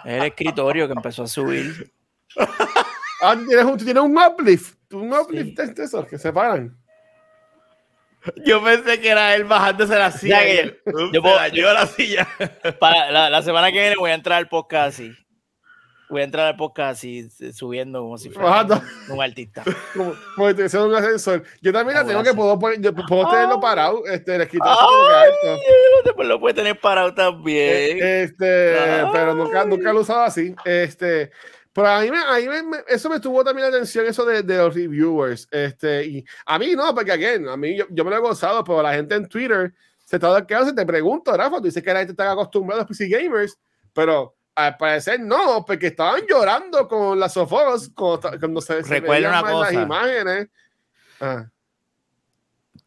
Es 0.04 0.12
el 0.20 0.24
escritorio 0.24 0.86
que 0.86 0.92
empezó 0.92 1.22
a 1.22 1.26
subir. 1.26 1.90
Ah, 3.22 3.34
tú 3.36 3.46
tienes 3.46 3.64
un, 3.64 3.78
tú 3.78 3.84
tienes 3.84 4.02
un 4.02 4.18
uplift. 4.18 4.74
Un 4.92 5.12
uplift 5.12 5.56
de 5.58 5.66
de 5.72 5.84
esos 5.84 6.06
que 6.06 6.18
se 6.18 6.30
paran. 6.32 6.76
Yo 8.44 8.62
pensé 8.62 9.00
que 9.00 9.08
era 9.10 9.34
él 9.34 9.44
bajándose 9.44 9.96
la 9.96 10.10
silla. 10.10 10.40
Ya 10.40 10.44
que 10.44 10.54
y 10.54 10.58
él, 10.58 10.80
"Ups, 10.86 11.12
yo 11.12 11.22
puedo- 11.22 11.72
la 11.74 11.86
silla. 11.86 12.28
Para 12.80 13.10
la, 13.10 13.30
la 13.30 13.42
semana 13.42 13.72
que 13.72 13.80
viene 13.80 13.96
voy 13.96 14.10
a 14.10 14.14
entrar 14.14 14.38
al 14.38 14.48
podcast 14.48 14.94
así. 14.94 15.12
Voy 16.10 16.20
a 16.20 16.24
entrar 16.24 16.46
al 16.48 16.56
podcast 16.56 16.98
así, 16.98 17.28
subiendo 17.52 18.00
como 18.00 18.18
si 18.18 18.28
fuera 18.30 18.48
Bajando. 18.50 18.82
un 19.08 19.22
artista. 19.22 19.62
Como, 19.94 20.14
como 20.36 20.54
te 20.54 20.78
un 20.78 20.94
ascensor. 20.94 21.42
Yo 21.62 21.72
también 21.72 21.96
la 21.98 22.04
tengo 22.06 22.22
que 22.22 22.34
puedo, 22.34 22.58
poner- 22.58 22.80
yo 22.80 22.94
puedo 22.94 23.28
tenerlo 23.30 23.58
parado. 23.60 24.04
Este, 24.06 24.34
alto. 24.34 25.60
después 26.04 26.28
lo 26.28 26.38
puede 26.40 26.54
tener 26.54 26.78
parado 26.78 27.14
también. 27.14 27.98
Este, 28.02 28.78
Ay. 28.78 29.06
pero 29.12 29.34
nunca, 29.34 29.64
nunca 29.64 29.92
lo 29.92 30.00
he 30.00 30.02
usado 30.02 30.22
así. 30.22 30.54
Este, 30.64 31.30
pero 31.72 31.88
a 31.88 32.00
mí, 32.00 32.10
me, 32.10 32.18
a 32.18 32.36
mí 32.38 32.46
me- 32.68 32.84
eso 32.88 33.08
me 33.08 33.18
tuvo 33.20 33.42
también 33.42 33.70
la 33.70 33.76
atención, 33.76 34.04
eso 34.06 34.24
de, 34.24 34.42
de 34.42 34.56
los 34.58 34.74
reviewers. 34.74 35.48
Este, 35.50 36.04
y 36.06 36.24
a 36.46 36.58
mí 36.58 36.72
no, 36.76 36.94
porque 36.94 37.12
again, 37.12 37.48
a 37.48 37.56
mí 37.56 37.76
yo, 37.76 37.86
yo 37.90 38.04
me 38.04 38.10
lo 38.10 38.16
he 38.16 38.20
gozado, 38.20 38.62
pero 38.62 38.82
la 38.82 38.94
gente 38.94 39.14
en 39.14 39.28
Twitter 39.28 39.72
se 40.04 40.16
está 40.16 40.46
quedando, 40.46 40.68
se 40.68 40.74
te 40.76 40.84
pregunto, 40.86 41.34
Rafa, 41.36 41.56
tú 41.56 41.62
dices 41.64 41.82
que 41.82 41.92
la 41.92 42.00
gente 42.00 42.12
está 42.12 42.30
acostumbrada 42.30 42.82
a 42.82 42.84
los 42.84 42.88
PC 42.96 43.08
gamers, 43.08 43.58
pero 43.92 44.34
al 44.54 44.76
parecer 44.76 45.20
no, 45.20 45.64
porque 45.66 45.88
estaban 45.88 46.22
llorando 46.28 46.86
con 46.86 47.18
las 47.18 47.32
sofos 47.32 47.90
cuando, 47.94 48.60
se, 48.60 48.82
se 48.84 49.00
Recuerda 49.00 49.28
una 49.28 49.42
mal 49.42 49.60
las 49.60 49.68
cosa. 49.70 49.82
imágenes. 49.82 50.48
Ah, 51.20 51.46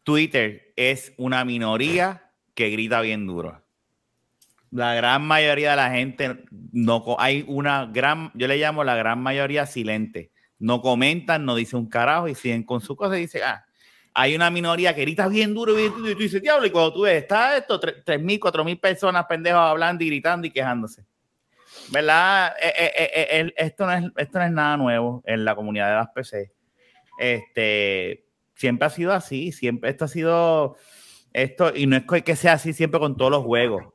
Twitter 0.02 0.72
es 0.76 1.12
una 1.16 1.44
minoría 1.44 2.30
que 2.54 2.70
grita 2.70 3.00
bien 3.00 3.26
duro. 3.26 3.62
La 4.70 4.94
gran 4.94 5.22
mayoría 5.22 5.70
de 5.70 5.76
la 5.76 5.90
gente 5.90 6.44
no 6.72 7.16
hay 7.18 7.44
una 7.48 7.86
gran, 7.86 8.30
yo 8.34 8.46
le 8.48 8.56
llamo 8.58 8.84
la 8.84 8.96
gran 8.96 9.20
mayoría 9.22 9.66
silente. 9.66 10.30
No 10.58 10.82
comentan, 10.82 11.44
no 11.44 11.54
dicen 11.54 11.78
un 11.80 11.88
carajo 11.88 12.28
y 12.28 12.34
siguen 12.34 12.64
con 12.64 12.80
su 12.80 12.96
cosa 12.96 13.16
y 13.16 13.22
dicen, 13.22 13.42
ah, 13.44 13.64
hay 14.12 14.34
una 14.34 14.50
minoría 14.50 14.94
que 14.94 15.02
grita 15.02 15.28
bien 15.28 15.54
duro, 15.54 15.74
bien 15.74 15.92
y 15.98 16.12
tú 16.14 16.18
dices, 16.18 16.42
diablo, 16.42 16.66
y 16.66 16.70
cuando 16.70 16.92
tú 16.92 17.02
ves, 17.02 17.22
está 17.22 17.56
esto, 17.56 17.80
tre- 17.80 18.02
tres 18.04 18.20
mil, 18.20 18.40
cuatro 18.40 18.64
mil 18.64 18.78
personas 18.78 19.24
pendejos 19.26 19.60
hablando 19.60 20.02
y 20.02 20.08
gritando 20.08 20.46
y 20.46 20.50
quejándose. 20.50 21.04
¿Verdad? 21.90 22.52
Eh, 22.60 22.72
eh, 22.78 22.92
eh, 22.96 23.26
eh, 23.40 23.52
esto, 23.56 23.86
no 23.86 23.92
es, 23.92 24.04
esto 24.16 24.38
no 24.38 24.44
es 24.44 24.52
nada 24.52 24.76
nuevo 24.76 25.22
en 25.26 25.44
la 25.44 25.54
comunidad 25.54 25.88
de 25.88 25.94
las 25.94 26.08
PC. 26.08 26.52
Este, 27.18 28.24
siempre 28.54 28.86
ha 28.86 28.90
sido 28.90 29.12
así, 29.12 29.52
siempre 29.52 29.90
esto 29.90 30.04
ha 30.04 30.08
sido 30.08 30.76
esto, 31.32 31.74
y 31.74 31.86
no 31.86 31.96
es 31.96 32.04
que- 32.22 32.36
sea 32.36 32.54
así 32.54 32.72
siempre 32.72 33.00
con 33.00 33.16
todos 33.16 33.30
los 33.30 33.44
juegos. 33.44 33.94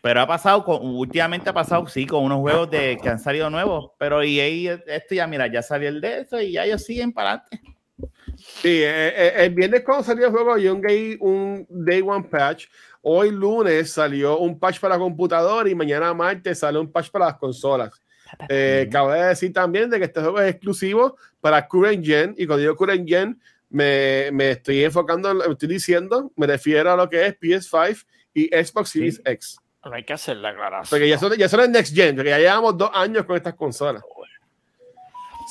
Pero 0.00 0.20
ha 0.20 0.26
pasado, 0.26 0.64
con, 0.64 0.78
últimamente 0.86 1.50
ha 1.50 1.52
pasado, 1.52 1.86
sí, 1.88 2.06
con 2.06 2.24
unos 2.24 2.38
juegos 2.38 2.70
de, 2.70 2.98
que 3.02 3.08
han 3.08 3.18
salido 3.18 3.50
nuevos. 3.50 3.90
Pero 3.98 4.22
EA, 4.22 4.78
esto 4.86 5.14
ya, 5.14 5.26
mira, 5.26 5.48
ya 5.48 5.60
salió 5.60 5.88
el 5.88 6.00
de 6.00 6.20
eso 6.20 6.40
y 6.40 6.52
ya 6.52 6.64
ellos 6.64 6.84
siguen 6.84 7.12
para 7.12 7.30
adelante. 7.32 7.60
Sí, 8.36 8.82
eh, 8.82 9.08
eh, 9.16 9.32
el 9.44 9.54
viernes 9.54 9.82
cuando 9.84 10.04
salió 10.04 10.26
el 10.26 10.32
juego, 10.32 10.56
yo 10.58 10.74
un, 10.74 10.80
gay- 10.80 11.16
un 11.20 11.66
Day 11.68 12.02
One 12.02 12.24
patch. 12.30 12.66
Hoy 13.02 13.30
lunes 13.30 13.92
salió 13.92 14.38
un 14.38 14.58
patch 14.58 14.80
para 14.80 14.98
computador 14.98 15.68
y 15.68 15.74
mañana 15.74 16.12
martes 16.14 16.58
sale 16.60 16.78
un 16.78 16.90
patch 16.90 17.10
para 17.10 17.26
las 17.26 17.36
consolas. 17.36 17.90
Eh, 18.48 18.88
cabe 18.92 19.22
decir 19.24 19.52
también 19.52 19.88
de 19.88 19.98
que 19.98 20.04
este 20.04 20.20
juego 20.20 20.40
es 20.40 20.50
exclusivo 20.50 21.16
para 21.40 21.66
Current 21.66 22.04
Gen 22.04 22.34
y 22.36 22.46
cuando 22.46 22.60
digo 22.60 22.76
Current 22.76 23.08
Gen 23.08 23.40
me, 23.70 24.28
me 24.32 24.50
estoy 24.52 24.84
enfocando, 24.84 25.30
en 25.30 25.38
lo- 25.38 25.50
estoy 25.52 25.68
diciendo, 25.68 26.30
me 26.36 26.46
refiero 26.46 26.92
a 26.92 26.96
lo 26.96 27.08
que 27.08 27.26
es 27.26 27.34
PS5 27.40 28.04
y 28.34 28.46
Xbox 28.48 28.90
Series 28.90 29.22
X. 29.24 29.58
No 29.84 29.92
hay 29.94 30.04
que 30.04 30.12
hacer 30.12 30.36
la 30.36 30.50
aclaración. 30.50 30.90
Porque 30.90 31.08
ya 31.08 31.18
son, 31.18 31.32
ya 31.36 31.48
son 31.48 31.60
el 31.60 31.72
Next 31.72 31.94
Gen, 31.94 32.14
porque 32.16 32.30
ya 32.30 32.38
llevamos 32.38 32.76
dos 32.76 32.90
años 32.92 33.24
con 33.24 33.36
estas 33.36 33.54
consolas. 33.54 34.02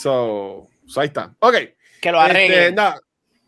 So, 0.01 0.67
so 0.85 1.01
ahí 1.01 1.07
está. 1.07 1.33
Ok. 1.39 1.55
Que 2.01 2.11
lo 2.11 2.21
Este, 2.25 2.31
arreglen. 2.31 2.75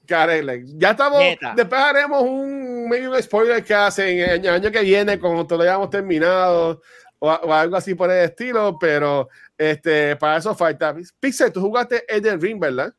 que 0.07 0.15
arreglen. 0.15 0.79
Ya 0.79 0.91
estamos. 0.91 1.19
Neta. 1.19 1.53
Después 1.55 1.81
haremos 1.81 2.21
un 2.23 2.89
medio 2.89 3.21
spoiler 3.21 3.63
que 3.63 3.73
hacen 3.73 4.19
el 4.19 4.47
año, 4.49 4.71
que 4.71 4.81
viene, 4.81 5.19
cuando 5.19 5.45
todo 5.45 5.59
lo 5.59 5.63
hayamos 5.63 5.89
terminado, 5.89 6.81
o, 7.19 7.29
o 7.31 7.53
algo 7.53 7.75
así 7.75 7.93
por 7.95 8.09
el 8.11 8.25
estilo. 8.25 8.77
Pero 8.79 9.29
este, 9.57 10.15
para 10.15 10.37
eso 10.37 10.55
falta. 10.55 10.95
Pixel, 11.19 11.51
tú 11.51 11.61
jugaste 11.61 12.03
Elden 12.07 12.41
Ring, 12.41 12.59
¿verdad? 12.59 12.93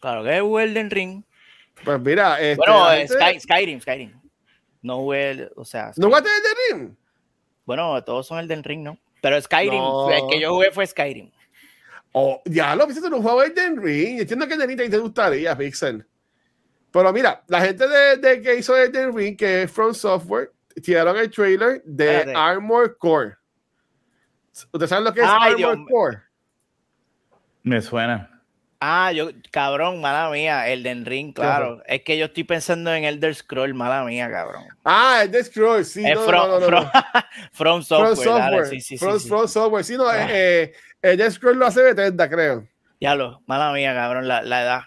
Claro 0.00 0.22
que 0.24 0.36
es 0.36 0.42
Elden 0.68 0.90
Ring. 0.90 1.22
Pues 1.84 2.00
mira, 2.00 2.40
este, 2.40 2.56
Bueno, 2.56 2.90
eh, 2.92 3.06
Sky- 3.06 3.40
Skyrim, 3.40 3.80
Skyrim. 3.80 4.12
No 4.82 4.96
jugué, 4.98 5.30
el- 5.30 5.50
o 5.56 5.64
sea, 5.64 5.86
¿no 5.88 5.92
Skyrim. 5.92 6.08
jugaste 6.08 6.28
Elden 6.30 6.80
Ring? 6.88 6.96
bueno, 7.64 8.02
todos 8.04 8.26
son 8.26 8.38
Elden 8.38 8.64
Ring, 8.64 8.82
¿no? 8.82 8.98
Pero 9.20 9.40
Skyrim, 9.40 9.74
No. 9.80 10.10
el 10.10 10.22
que 10.30 10.40
yo 10.40 10.50
jugué 10.54 10.70
fue 10.70 10.86
Skyrim. 10.86 11.30
Oh, 12.12 12.40
ya 12.46 12.74
lo 12.74 12.86
viste, 12.86 13.08
no 13.08 13.18
jugaba 13.18 13.44
Elden 13.44 13.80
Ring. 13.82 14.20
Entiendo 14.20 14.46
que 14.48 14.54
Elden 14.54 14.78
Ring 14.78 14.90
te 14.90 14.98
gustaría, 14.98 15.56
Pixel. 15.56 16.04
Pero 16.90 17.12
mira, 17.12 17.42
la 17.48 17.60
gente 17.60 17.86
de, 17.86 18.16
de 18.16 18.40
que 18.42 18.54
hizo 18.56 18.76
Elden 18.76 19.14
Ring, 19.14 19.36
que 19.36 19.62
es 19.64 19.70
From 19.70 19.94
Software, 19.94 20.52
tiraron 20.82 21.16
el 21.18 21.30
trailer 21.30 21.82
de 21.84 22.16
Espérate. 22.18 22.38
Armor 22.38 22.96
Core. 22.98 23.36
¿Ustedes 24.72 24.88
saben 24.88 25.04
lo 25.04 25.12
que 25.12 25.20
es 25.20 25.26
Ay, 25.28 25.52
Armor 25.52 25.56
Dios. 25.56 25.76
Core? 25.90 26.18
Me 27.62 27.80
suena. 27.82 28.34
Ah, 28.80 29.10
yo, 29.12 29.30
cabrón, 29.50 30.00
mala 30.00 30.30
mía, 30.30 30.68
el 30.68 30.84
de 30.84 30.94
Ring, 30.94 31.32
claro. 31.34 31.82
Es 31.86 32.02
que 32.04 32.16
yo 32.16 32.26
estoy 32.26 32.44
pensando 32.44 32.94
en 32.94 33.02
Elder 33.04 33.34
Scroll, 33.34 33.74
mala 33.74 34.04
mía, 34.04 34.30
cabrón. 34.30 34.64
Ah, 34.84 35.20
el 35.24 35.32
de 35.32 35.42
Scroll, 35.42 35.84
sí. 35.84 36.06
Es 36.06 36.14
no, 36.14 36.22
from, 36.24 36.48
no, 36.48 36.60
no, 36.60 36.70
no. 36.70 36.90
from- 37.52 37.82
from 37.82 37.82
software, 37.82 38.14
From 38.16 38.38
dale, 38.38 38.56
Software. 38.56 38.66
sí, 38.66 38.80
sí, 38.80 38.96
sí, 38.96 39.04
From, 39.04 39.18
sí. 39.18 39.28
From 39.28 39.48
Software. 39.48 39.84
Sí, 39.84 39.96
no, 39.96 40.06
Ah. 40.08 40.30
eh, 40.30 40.62
eh, 40.62 40.72
el 41.02 41.16
de 41.16 41.30
Scroll 41.30 41.58
lo 41.58 41.66
hace 41.66 41.82
Bethesda, 41.82 42.28
creo. 42.28 42.66
Ya 43.00 43.14
lo, 43.14 43.42
mala 43.46 43.72
mía, 43.72 43.94
cabrón, 43.94 44.26
la, 44.26 44.42
la 44.42 44.62
edad. 44.62 44.80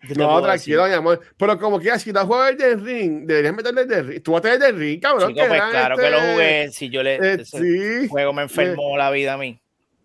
¿Qué 0.00 0.14
te 0.14 0.20
No, 0.20 0.40
tranquilo, 0.40 0.84
decir? 0.84 0.96
mi 0.96 0.98
amor. 0.98 1.20
Pero 1.36 1.58
como 1.58 1.78
que 1.78 1.98
si 1.98 2.12
no 2.12 2.26
juegas 2.26 2.52
el 2.52 2.56
de 2.56 2.76
Ring, 2.76 3.26
deberías 3.26 3.54
meterle 3.54 3.82
el 3.82 3.88
de 3.88 4.02
Ring. 4.02 4.22
Tú 4.22 4.32
vas 4.32 4.38
a 4.40 4.42
tener 4.42 4.56
el 4.56 4.74
de 4.74 4.78
Ring, 4.78 5.00
cabrón. 5.00 5.28
Chico, 5.28 5.42
que 5.42 5.48
pues 5.48 5.62
claro 5.70 5.96
que 5.96 6.04
este, 6.04 6.10
lo 6.10 6.32
jugué, 6.32 6.70
si 6.72 6.88
yo 6.88 7.02
le... 7.02 7.16
eh, 7.16 7.44
sí. 7.44 8.08
juego 8.08 8.32
me 8.32 8.42
enfermó 8.42 8.96
la 8.96 9.10
vida 9.10 9.34
a 9.34 9.36
mí. 9.36 9.60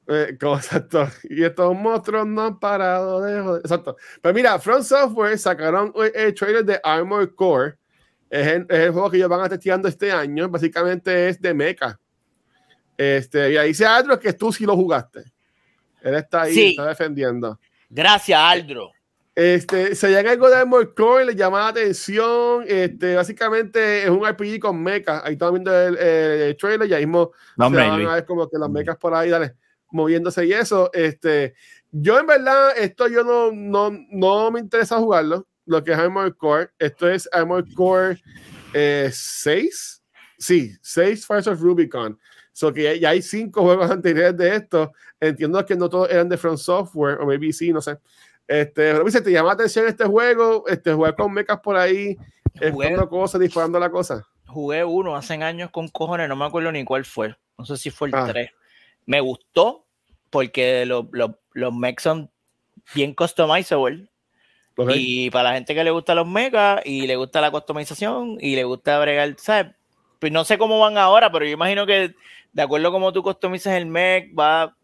Eh, 0.07 0.37
exacto. 0.39 1.07
Y 1.23 1.43
estos 1.43 1.73
monstruos 1.75 2.27
no 2.27 2.41
han 2.43 2.59
parado 2.59 3.21
de 3.21 3.41
joder. 3.41 3.61
Exacto. 3.61 3.95
Pero 4.21 4.35
mira, 4.35 4.59
From 4.59 4.83
Software 4.83 5.37
sacaron 5.37 5.93
eh, 5.95 6.11
el 6.13 6.33
trailer 6.33 6.65
de 6.65 6.79
Armor 6.83 7.33
Core. 7.33 7.75
Es 8.29 8.47
el, 8.47 8.65
es 8.69 8.79
el 8.79 8.91
juego 8.91 9.09
que 9.09 9.17
ellos 9.17 9.29
van 9.29 9.41
a 9.41 9.43
estar 9.43 9.59
tirando 9.59 9.87
este 9.87 10.11
año. 10.11 10.49
Básicamente 10.49 11.29
es 11.29 11.41
de 11.41 11.53
mecha. 11.53 11.97
Este, 12.97 13.53
y 13.53 13.57
ahí 13.57 13.69
dice 13.69 13.85
Andrew 13.85 14.19
que 14.19 14.33
tú 14.33 14.51
sí 14.51 14.65
lo 14.65 14.75
jugaste. 14.75 15.23
Él 16.05 16.15
está 16.15 16.43
ahí, 16.43 16.53
Sí. 16.53 16.69
está 16.69 16.87
defendiendo. 16.87 17.59
Gracias, 17.89 18.39
Aldro. 18.39 18.91
Este, 19.33 19.95
se 19.95 20.11
llama 20.11 20.29
algo 20.29 20.49
de 20.49 20.55
Armor 20.55 20.93
Core, 20.93 21.25
le 21.25 21.35
llama 21.35 21.59
la 21.59 21.67
atención. 21.69 22.63
Este, 22.67 23.15
básicamente 23.15 24.03
es 24.03 24.09
un 24.09 24.25
RPG 24.25 24.59
con 24.59 24.81
mecha. 24.81 25.25
Ahí 25.25 25.33
estamos 25.33 25.55
viendo 25.55 25.77
el, 25.77 25.97
el 25.97 26.57
trailer, 26.57 26.87
ya 26.87 26.99
mismo 26.99 27.31
No, 27.57 27.69
se 27.69 27.75
van 27.75 28.05
a 28.05 28.13
ver 28.13 28.25
como 28.25 28.47
que 28.47 28.57
las 28.57 28.69
mechas 28.69 28.95
por 28.97 29.13
ahí, 29.13 29.29
dale, 29.29 29.55
moviéndose 29.91 30.45
y 30.45 30.53
eso. 30.53 30.89
Este, 30.93 31.55
yo 31.91 32.19
en 32.19 32.27
verdad, 32.27 32.77
esto 32.77 33.07
yo 33.07 33.23
no, 33.23 33.51
no, 33.51 33.91
no 34.11 34.51
me 34.51 34.59
interesa 34.59 34.99
jugarlo, 34.99 35.47
lo 35.65 35.83
que 35.83 35.91
es 35.91 35.97
Armored 35.97 36.35
Core. 36.35 36.69
Esto 36.77 37.09
es 37.09 37.27
Armored 37.33 37.73
Core 37.75 38.21
eh, 38.73 39.09
6. 39.11 40.03
Sí, 40.37 40.71
6 40.81 41.25
Fires 41.25 41.47
of 41.47 41.59
Rubicon. 41.59 42.17
So 42.57 42.71
que 42.73 42.83
ya, 42.83 42.93
ya 42.93 43.09
hay 43.09 43.21
cinco 43.21 43.63
juegos 43.63 43.91
anteriores 43.91 44.37
de 44.37 44.55
esto. 44.55 44.93
Entiendo 45.19 45.63
que 45.65 45.75
no 45.75 45.89
todos 45.89 46.09
eran 46.09 46.29
de 46.29 46.37
From 46.37 46.55
Software, 46.57 47.19
o 47.19 47.25
maybe 47.25 47.51
sí, 47.51 47.73
no 47.73 47.81
sé. 47.81 47.97
Este, 48.47 48.93
pero 48.93 49.03
dice, 49.03 49.19
¿te 49.21 49.29
llama 49.31 49.47
la 49.49 49.53
atención 49.55 49.85
este 49.87 50.05
juego? 50.05 50.63
Este, 50.67 50.93
jugar 50.93 51.15
con 51.17 51.33
mechas 51.33 51.59
por 51.59 51.75
ahí, 51.75 52.15
Jugué, 52.53 52.67
explotando 52.69 53.09
cosas, 53.09 53.41
disparando 53.41 53.77
la 53.77 53.89
cosa. 53.89 54.25
jugué 54.47 54.85
uno 54.85 55.17
hace 55.17 55.33
años 55.33 55.69
con 55.71 55.89
cojones, 55.89 56.29
no 56.29 56.35
me 56.37 56.45
acuerdo 56.45 56.71
ni 56.71 56.85
cuál 56.85 57.03
fue. 57.03 57.35
No 57.57 57.65
sé 57.65 57.75
si 57.75 57.89
fue 57.89 58.07
el 58.07 58.15
Ah. 58.15 58.27
3. 58.31 58.49
Me 59.05 59.19
gustó 59.19 59.85
porque 60.29 60.85
lo- 60.85 61.09
lo- 61.11 61.39
los 61.53 61.73
mechs 61.73 62.03
son 62.03 62.31
bien 62.93 63.13
customizable. 63.13 64.07
¿ok? 64.77 64.91
Y 64.95 65.29
para 65.29 65.49
la 65.49 65.55
gente 65.55 65.73
que 65.75 65.83
le 65.83 65.91
gusta 65.91 66.15
los 66.15 66.27
mechas 66.27 66.81
y 66.85 67.05
le 67.07 67.15
gusta 67.17 67.41
la 67.41 67.51
customización 67.51 68.37
y 68.39 68.55
le 68.55 68.63
gusta 68.63 68.97
bregar, 68.99 69.35
¿sabes? 69.39 69.73
Pues 70.19 70.31
no 70.31 70.43
sé 70.45 70.57
cómo 70.57 70.79
van 70.79 70.97
ahora, 70.97 71.31
pero 71.31 71.45
yo 71.45 71.51
imagino 71.51 71.85
que 71.85 72.13
de 72.53 72.61
acuerdo 72.61 72.87
a 72.87 72.91
cómo 72.91 73.11
tú 73.11 73.21
customizas 73.21 73.73
el 73.75 73.85
mech, 73.85 74.31
va 74.37 74.75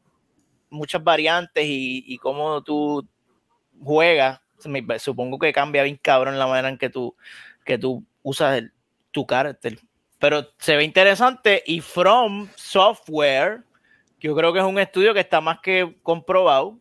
muchas 0.69 1.03
variantes 1.03 1.65
y, 1.65 2.03
y 2.07 2.17
cómo 2.17 2.61
tú 2.63 3.07
juegas. 3.83 4.39
Me- 4.65 4.99
Supongo 4.99 5.39
que 5.39 5.53
cambia 5.53 5.83
bien 5.83 5.99
cabrón 6.01 6.37
la 6.37 6.47
manera 6.47 6.69
en 6.69 6.77
que 6.77 6.89
tú, 6.89 7.15
que 7.65 7.77
tú 7.77 8.03
usas 8.23 8.57
el- 8.57 8.71
tu 9.11 9.25
carácter. 9.25 9.79
Pero 10.19 10.47
se 10.59 10.75
ve 10.75 10.83
interesante 10.83 11.63
y 11.65 11.81
From 11.81 12.47
Software, 12.55 13.63
yo 14.19 14.35
creo 14.35 14.53
que 14.53 14.59
es 14.59 14.65
un 14.65 14.77
estudio 14.77 15.13
que 15.13 15.19
está 15.21 15.41
más 15.41 15.59
que 15.61 15.97
comprobado, 16.03 16.77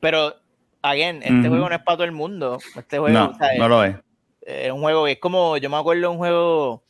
pero, 0.00 0.34
again, 0.82 1.16
este 1.22 1.48
juego 1.48 1.68
no 1.68 1.74
es 1.74 1.82
para 1.82 1.96
todo 1.96 2.04
el 2.04 2.12
mundo. 2.12 2.58
Este 2.76 2.98
juego 2.98 3.18
No, 3.18 3.30
o 3.30 3.34
sea, 3.34 3.48
no 3.58 3.68
lo 3.68 3.82
es. 3.84 3.96
es 4.42 4.70
un 4.70 4.80
juego 4.82 5.04
que 5.06 5.12
es 5.12 5.18
como, 5.18 5.56
yo 5.56 5.68
me 5.70 5.76
acuerdo 5.78 6.02
de 6.02 6.08
un 6.08 6.18
juego 6.18 6.82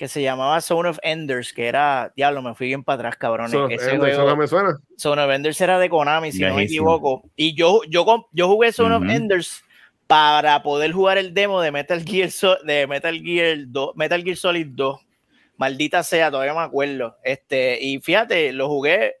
que 0.00 0.08
se 0.08 0.22
llamaba 0.22 0.62
Zone 0.62 0.88
of 0.88 0.98
Enders, 1.02 1.52
que 1.52 1.66
era, 1.66 2.10
diablo, 2.16 2.40
me 2.40 2.54
fui 2.54 2.68
bien 2.68 2.82
para 2.82 2.94
atrás, 2.94 3.16
cabrón. 3.18 3.50
So, 3.50 3.68
Ese 3.68 3.96
eh, 3.96 3.98
juego, 3.98 4.24
no 4.24 4.34
me 4.34 4.48
suena. 4.48 4.78
Zone 4.98 5.20
of 5.22 5.30
Enders 5.30 5.60
era 5.60 5.78
de 5.78 5.90
Konami, 5.90 6.32
si 6.32 6.40
no 6.40 6.54
me 6.54 6.62
equivoco. 6.62 7.22
Y 7.36 7.54
yo, 7.54 7.82
yo, 7.86 8.06
com- 8.06 8.24
yo 8.32 8.48
jugué 8.48 8.72
Zone 8.72 8.94
of. 8.94 9.02
Enders 9.02 9.62
para 10.06 10.62
poder 10.62 10.92
jugar 10.92 11.18
el 11.18 11.34
demo 11.34 11.60
de 11.60 11.70
Metal 11.70 12.02
Gear, 12.02 12.30
So- 12.30 12.56
de 12.64 12.86
Metal 12.86 13.14
Gear 13.20 13.58
2, 13.66 13.94
Metal 13.94 14.24
Gear 14.24 14.36
Solid 14.38 14.68
2. 14.70 15.00
Maldita 15.58 16.02
sea, 16.02 16.30
todavía 16.30 16.54
me 16.54 16.60
acuerdo. 16.60 17.18
Este, 17.22 17.78
y 17.78 18.00
fíjate, 18.00 18.54
lo 18.54 18.68
jugué, 18.68 19.16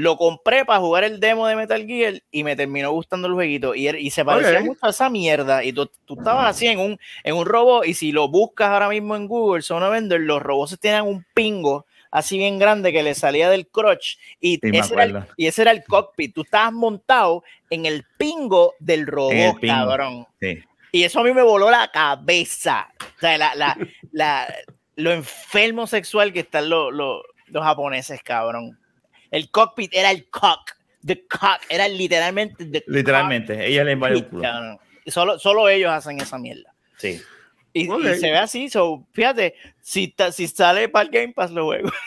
lo 0.00 0.16
compré 0.16 0.64
para 0.64 0.78
jugar 0.78 1.02
el 1.02 1.18
demo 1.18 1.48
de 1.48 1.56
Metal 1.56 1.84
Gear 1.84 2.22
y 2.30 2.44
me 2.44 2.54
terminó 2.54 2.92
gustando 2.92 3.26
el 3.26 3.34
jueguito. 3.34 3.74
Y, 3.74 3.88
y 3.88 4.10
se 4.10 4.24
parecía 4.24 4.60
mucho 4.60 4.86
a 4.86 4.90
esa 4.90 5.10
mierda. 5.10 5.64
Y 5.64 5.72
tú, 5.72 5.90
tú 6.04 6.14
estabas 6.16 6.46
así 6.46 6.68
en 6.68 6.78
un, 6.78 7.00
en 7.24 7.34
un 7.34 7.44
robot. 7.44 7.84
Y 7.84 7.94
si 7.94 8.12
lo 8.12 8.28
buscas 8.28 8.68
ahora 8.68 8.88
mismo 8.88 9.16
en 9.16 9.26
Google, 9.26 9.60
Zone 9.62 9.84
of 9.86 9.96
Enders, 9.96 10.22
los 10.22 10.40
robots 10.40 10.78
tenían 10.78 11.04
un 11.04 11.26
pingo 11.34 11.84
así 12.12 12.38
bien 12.38 12.60
grande 12.60 12.92
que 12.92 13.02
le 13.02 13.12
salía 13.16 13.50
del 13.50 13.66
crotch. 13.66 14.18
Y, 14.40 14.60
Sí, 14.62 14.70
ese, 14.72 14.94
era 14.94 15.02
el, 15.02 15.22
y 15.36 15.46
ese 15.48 15.62
era 15.62 15.72
el 15.72 15.82
cockpit. 15.82 16.32
Tú 16.32 16.42
estabas 16.42 16.72
montado 16.72 17.42
en 17.68 17.84
el 17.84 18.04
pingo 18.16 18.74
del 18.78 19.04
robot, 19.04 19.58
pingo. 19.60 19.74
cabrón. 19.74 20.26
Sí. 20.40 20.62
Y 20.92 21.02
eso 21.02 21.18
a 21.18 21.24
mí 21.24 21.32
me 21.32 21.42
voló 21.42 21.72
la 21.72 21.90
cabeza. 21.90 22.88
O 23.16 23.20
sea, 23.20 23.36
la, 23.36 23.52
la, 23.56 23.76
la- 24.12 24.54
lo 24.94 25.10
enfermo 25.10 25.88
sexual 25.88 26.32
que 26.32 26.38
están 26.40 26.68
los, 26.68 26.92
los, 26.94 27.22
los 27.46 27.64
japoneses, 27.64 28.22
cabrón. 28.22 28.78
El 29.30 29.50
cockpit 29.50 29.92
era 29.94 30.10
el 30.10 30.28
cock. 30.30 30.72
The 31.04 31.26
cock. 31.26 31.60
Era 31.68 31.86
literalmente 31.88 32.64
the 32.66 32.84
Literalmente, 32.86 33.66
ella 33.66 33.84
le 33.84 33.92
invade 33.92 34.14
el 34.14 34.20
cockpit, 34.22 34.38
culo. 34.40 34.80
Y 35.04 35.10
Solo, 35.10 35.38
solo 35.38 35.68
ellos 35.68 35.90
hacen 35.90 36.20
esa 36.20 36.38
mierda. 36.38 36.74
Sí. 36.96 37.20
Y, 37.72 37.86
y 37.86 37.88
Ok. 37.88 38.02
se 38.18 38.30
ve 38.30 38.38
así. 38.38 38.68
So, 38.68 39.06
fíjate, 39.12 39.54
si, 39.80 40.08
ta- 40.08 40.32
si 40.32 40.48
sale 40.48 40.88
para 40.88 41.04
el 41.04 41.10
Game 41.10 41.32
Pass, 41.32 41.50
lo 41.50 41.66
juego. 41.66 41.90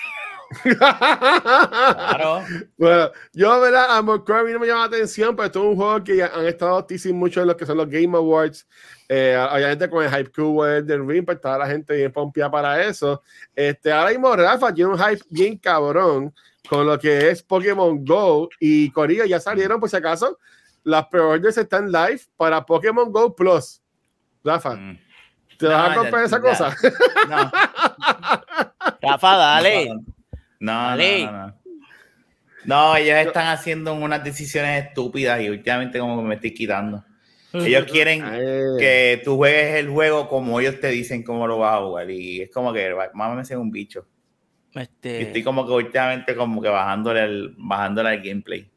Claro. 0.63 2.43
Bueno, 2.77 3.11
yo, 3.33 3.59
¿verdad? 3.59 3.85
A 3.97 4.01
mí 4.01 4.51
no 4.51 4.59
me 4.59 4.67
llama 4.67 4.81
la 4.81 4.85
atención, 4.87 5.35
pero 5.35 5.45
esto 5.47 5.59
es 5.59 5.65
un 5.65 5.75
juego 5.75 6.03
que 6.03 6.17
ya 6.17 6.27
han 6.27 6.45
estado 6.45 6.83
teasing 6.85 7.15
mucho 7.15 7.41
en 7.41 7.47
lo 7.47 7.57
que 7.57 7.65
son 7.65 7.77
los 7.77 7.89
Game 7.89 8.17
Awards. 8.17 8.67
Eh, 9.07 9.37
obviamente 9.51 9.89
con 9.89 10.03
el 10.03 10.09
hype 10.09 10.31
que 10.31 10.41
hubo 10.41 10.65
del 10.65 11.07
Ring, 11.07 11.25
pues 11.25 11.37
estaba 11.37 11.57
la 11.59 11.67
gente 11.67 11.95
bien 11.95 12.11
pompeada 12.11 12.51
para 12.51 12.81
eso. 12.83 13.21
Este, 13.55 13.91
ahora 13.91 14.09
mismo 14.11 14.35
Rafa 14.35 14.73
tiene 14.73 14.91
un 14.91 14.99
hype 14.99 15.21
bien 15.29 15.57
cabrón 15.57 16.33
con 16.69 16.85
lo 16.87 16.97
que 16.99 17.29
es 17.29 17.43
Pokémon 17.43 18.03
Go 18.05 18.49
y 18.59 18.89
Corillo 18.91 19.25
ya 19.25 19.39
salieron, 19.39 19.79
por 19.79 19.89
si 19.89 19.95
acaso, 19.97 20.37
las 20.83 21.05
pre-orders 21.07 21.57
están 21.57 21.91
live 21.91 22.21
para 22.37 22.65
Pokémon 22.65 23.11
Go 23.11 23.35
Plus. 23.35 23.81
Rafa, 24.43 24.75
Mm. 24.75 24.97
¿te 25.57 25.67
vas 25.67 25.91
a 25.91 25.95
comprar 25.95 26.21
ya- 26.21 26.25
esa 26.25 26.37
ya. 26.37 26.41
cosa? 26.41 26.75
No. 27.29 27.51
Rafa, 29.01 29.37
dale. 29.37 29.89
No, 30.59 30.71
Dale. 30.71 31.25
no, 31.25 31.31
no. 31.47 31.61
No, 32.63 32.95
ellos 32.95 33.17
están 33.17 33.47
haciendo 33.47 33.93
unas 33.95 34.23
decisiones 34.23 34.85
estúpidas 34.85 35.41
y 35.41 35.49
últimamente 35.49 35.97
como 35.99 36.17
que 36.21 36.27
me 36.27 36.35
estoy 36.35 36.53
quitando. 36.53 37.03
Ellos 37.53 37.85
quieren 37.91 38.23
Eh, 38.33 38.63
que 38.79 39.21
tú 39.25 39.35
juegues 39.35 39.75
el 39.75 39.89
juego 39.89 40.29
como 40.29 40.59
ellos 40.59 40.79
te 40.79 40.87
dicen 40.87 41.23
cómo 41.23 41.47
lo 41.47 41.57
vas 41.57 41.75
a 41.79 41.83
jugar 41.83 42.09
y 42.09 42.41
es 42.43 42.51
como 42.51 42.71
que 42.71 42.95
mámame 43.13 43.43
un 43.57 43.71
bicho. 43.71 44.05
Y 44.73 44.79
Este, 44.79 45.21
estoy 45.21 45.43
como 45.43 45.65
que 45.65 45.73
últimamente 45.73 46.35
como 46.35 46.61
que 46.61 46.69
bajándole 46.69 47.23
el, 47.23 47.53
bajándole 47.57 48.13
el 48.13 48.21
gameplay. 48.21 48.69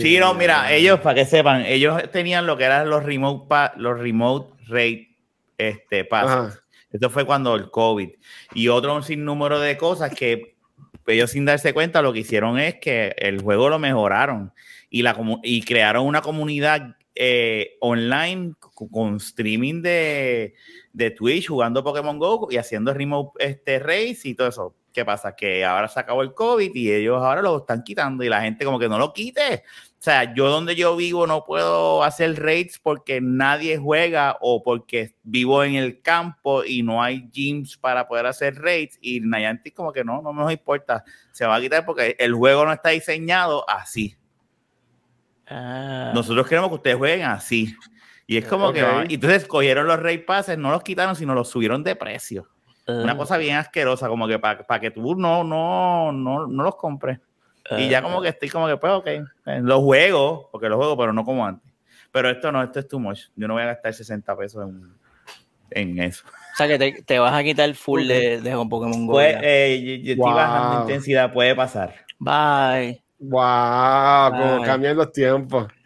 Sí, 0.00 0.16
no, 0.18 0.34
mira, 0.34 0.72
ellos, 0.72 1.00
para 1.00 1.14
que 1.16 1.24
sepan, 1.26 1.64
ellos 1.66 2.10
tenían 2.12 2.46
lo 2.46 2.56
que 2.56 2.64
eran 2.64 2.88
los 2.88 3.02
remote, 3.04 3.46
pa- 3.48 3.72
los 3.76 3.98
remote 3.98 4.54
rate 4.68 5.16
este, 5.58 6.04
pass. 6.04 6.26
Ajá. 6.26 6.60
Esto 6.92 7.10
fue 7.10 7.24
cuando 7.26 7.54
el 7.54 7.70
COVID. 7.70 8.10
Y 8.54 8.68
otro 8.68 8.94
un 8.94 9.02
sinnúmero 9.02 9.60
de 9.60 9.76
cosas 9.76 10.14
que 10.14 10.56
ellos 11.06 11.30
sin 11.30 11.44
darse 11.44 11.72
cuenta 11.74 12.00
lo 12.02 12.12
que 12.12 12.20
hicieron 12.20 12.58
es 12.58 12.76
que 12.76 13.14
el 13.18 13.40
juego 13.42 13.68
lo 13.68 13.78
mejoraron 13.78 14.52
y, 14.88 15.02
la, 15.02 15.16
y 15.42 15.62
crearon 15.62 16.06
una 16.06 16.22
comunidad 16.22 16.96
eh, 17.18 17.78
online 17.80 18.52
con, 18.60 19.16
streaming 19.16 19.80
de, 19.80 20.54
de 20.92 21.10
Twitch 21.10 21.48
jugando 21.48 21.82
Pokémon 21.82 22.18
Go 22.18 22.48
y 22.50 22.58
haciendo 22.58 22.92
remote 22.92 23.32
este, 23.44 23.78
race 23.78 24.20
y 24.24 24.34
todo 24.34 24.48
eso. 24.48 24.76
¿Qué 24.92 25.04
pasa? 25.04 25.36
Que 25.36 25.64
ahora 25.64 25.88
se 25.88 26.00
acabó 26.00 26.22
el 26.22 26.32
COVID 26.32 26.74
y 26.74 26.92
ellos 26.92 27.22
ahora 27.22 27.42
lo 27.42 27.58
están 27.58 27.82
quitando 27.82 28.24
y 28.24 28.28
la 28.28 28.40
gente 28.42 28.64
como 28.64 28.78
que 28.78 28.88
no 28.88 28.98
lo 28.98 29.12
quite. 29.12 29.64
O 29.98 30.02
sea, 30.02 30.34
yo 30.34 30.48
donde 30.48 30.74
yo 30.74 30.94
vivo 30.96 31.26
no 31.26 31.44
puedo 31.44 32.02
hacer 32.02 32.40
raids 32.40 32.78
porque 32.78 33.20
nadie 33.20 33.76
juega 33.76 34.36
o 34.40 34.62
porque 34.62 35.14
vivo 35.22 35.64
en 35.64 35.74
el 35.74 36.00
campo 36.00 36.64
y 36.64 36.82
no 36.82 37.02
hay 37.02 37.28
gyms 37.30 37.76
para 37.76 38.08
poder 38.08 38.26
hacer 38.26 38.56
raids 38.56 38.98
y 39.00 39.20
Niantic 39.20 39.74
como 39.74 39.92
que 39.92 40.04
no, 40.04 40.22
no 40.22 40.32
nos 40.32 40.52
importa. 40.52 41.04
Se 41.32 41.46
va 41.46 41.56
a 41.56 41.60
quitar 41.60 41.84
porque 41.84 42.16
el 42.18 42.34
juego 42.34 42.64
no 42.64 42.72
está 42.72 42.90
diseñado 42.90 43.68
así. 43.68 44.16
Ah, 45.48 46.12
Nosotros 46.14 46.46
queremos 46.46 46.70
que 46.70 46.76
ustedes 46.76 46.96
jueguen 46.96 47.22
así. 47.26 47.74
Y 48.26 48.36
es 48.36 48.46
como 48.46 48.72
que... 48.72 48.82
Ok. 48.82 49.06
y 49.08 49.14
entonces 49.14 49.46
cogieron 49.46 49.86
los 49.86 50.00
raid 50.00 50.24
passes, 50.24 50.58
no 50.58 50.70
los 50.70 50.82
quitaron, 50.82 51.14
sino 51.14 51.34
los 51.34 51.48
subieron 51.48 51.84
de 51.84 51.94
precio. 51.94 52.48
Una 52.88 53.12
ah, 53.12 53.16
cosa 53.16 53.36
bien 53.36 53.56
asquerosa, 53.56 54.08
como 54.08 54.28
que 54.28 54.38
para 54.38 54.80
que 54.80 54.90
tú 54.92 55.16
no, 55.16 55.42
no, 55.42 56.12
no, 56.12 56.46
no 56.46 56.62
los 56.62 56.76
compres. 56.76 57.18
Y 57.76 57.88
ya 57.88 58.00
como 58.00 58.22
que 58.22 58.28
estoy 58.28 58.48
como 58.48 58.68
que, 58.68 58.76
pues, 58.76 58.92
ok, 58.92 59.06
eh, 59.06 59.24
los 59.60 59.80
juego, 59.80 60.48
porque 60.52 60.68
los 60.68 60.76
juego, 60.76 60.96
pero 60.96 61.12
no 61.12 61.24
como 61.24 61.44
antes. 61.44 61.72
Pero 62.12 62.30
esto 62.30 62.52
no, 62.52 62.62
esto 62.62 62.78
es 62.78 62.86
too 62.86 63.00
much. 63.00 63.22
Yo 63.34 63.48
no 63.48 63.54
voy 63.54 63.64
a 63.64 63.66
gastar 63.66 63.92
60 63.92 64.36
pesos 64.36 64.68
en, 64.68 64.94
en 65.70 65.98
eso. 66.00 66.24
O 66.28 66.56
sea 66.56 66.68
que 66.68 66.78
te, 66.78 67.02
te 67.02 67.18
vas 67.18 67.34
a 67.34 67.42
quitar 67.42 67.74
full 67.74 68.06
de, 68.06 68.40
de 68.40 68.50
Pokémon 68.52 69.06
Go. 69.06 69.14
Pues, 69.14 69.36
eh, 69.42 69.82
yo, 69.84 70.04
yo 70.04 70.12
estoy 70.12 70.30
Wow. 70.30 70.34
bajando 70.34 70.82
intensidad, 70.82 71.32
puede 71.32 71.54
pasar. 71.54 71.94
Bye. 72.18 73.05
Wow, 73.18 74.30
como 74.30 74.62
cambian 74.62 74.96
los 74.96 75.12
tiempos. 75.12 75.66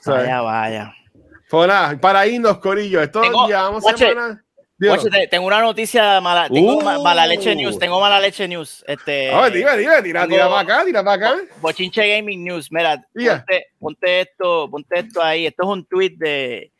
O 0.00 0.04
sea, 0.04 0.14
Vaya, 0.14 0.40
vaya. 0.40 0.94
Pues 1.48 1.68
nada, 1.68 1.96
para 2.00 2.26
irnos, 2.26 2.58
Corillo. 2.58 3.00
Esto 3.00 3.20
Tengo- 3.20 3.46
llevamos 3.46 3.82
Guache, 3.82 4.08
semana. 4.08 4.44
Oye, 4.90 5.10
te- 5.10 5.28
tengo 5.28 5.46
una 5.46 5.60
noticia 5.60 6.20
mala. 6.20 6.48
Tengo 6.48 6.78
Uh. 6.78 6.82
ma- 6.82 6.98
mala 6.98 7.24
leche 7.24 7.54
news. 7.54 7.78
Tengo 7.78 8.00
mala 8.00 8.18
leche 8.18 8.48
news. 8.48 8.84
Este, 8.88 9.30
Ah, 9.32 9.48
dime, 9.48 9.76
dime, 9.76 10.02
tira, 10.02 10.26
tira 10.26 10.48
para 10.48 10.60
acá, 10.60 10.84
tira 10.84 11.04
para 11.04 11.28
acá. 11.28 11.40
Bochinche 11.60 12.16
Gaming 12.16 12.42
News. 12.42 12.72
Mira, 12.72 13.00
Ya. 13.14 13.44
ponte, 13.46 13.66
ponte 13.78 14.20
esto, 14.22 14.68
ponte 14.68 14.98
esto 14.98 15.22
ahí. 15.22 15.46
Esto 15.46 15.62
es 15.62 15.68
un 15.68 15.86
tweet 15.86 16.14
de, 16.16 16.72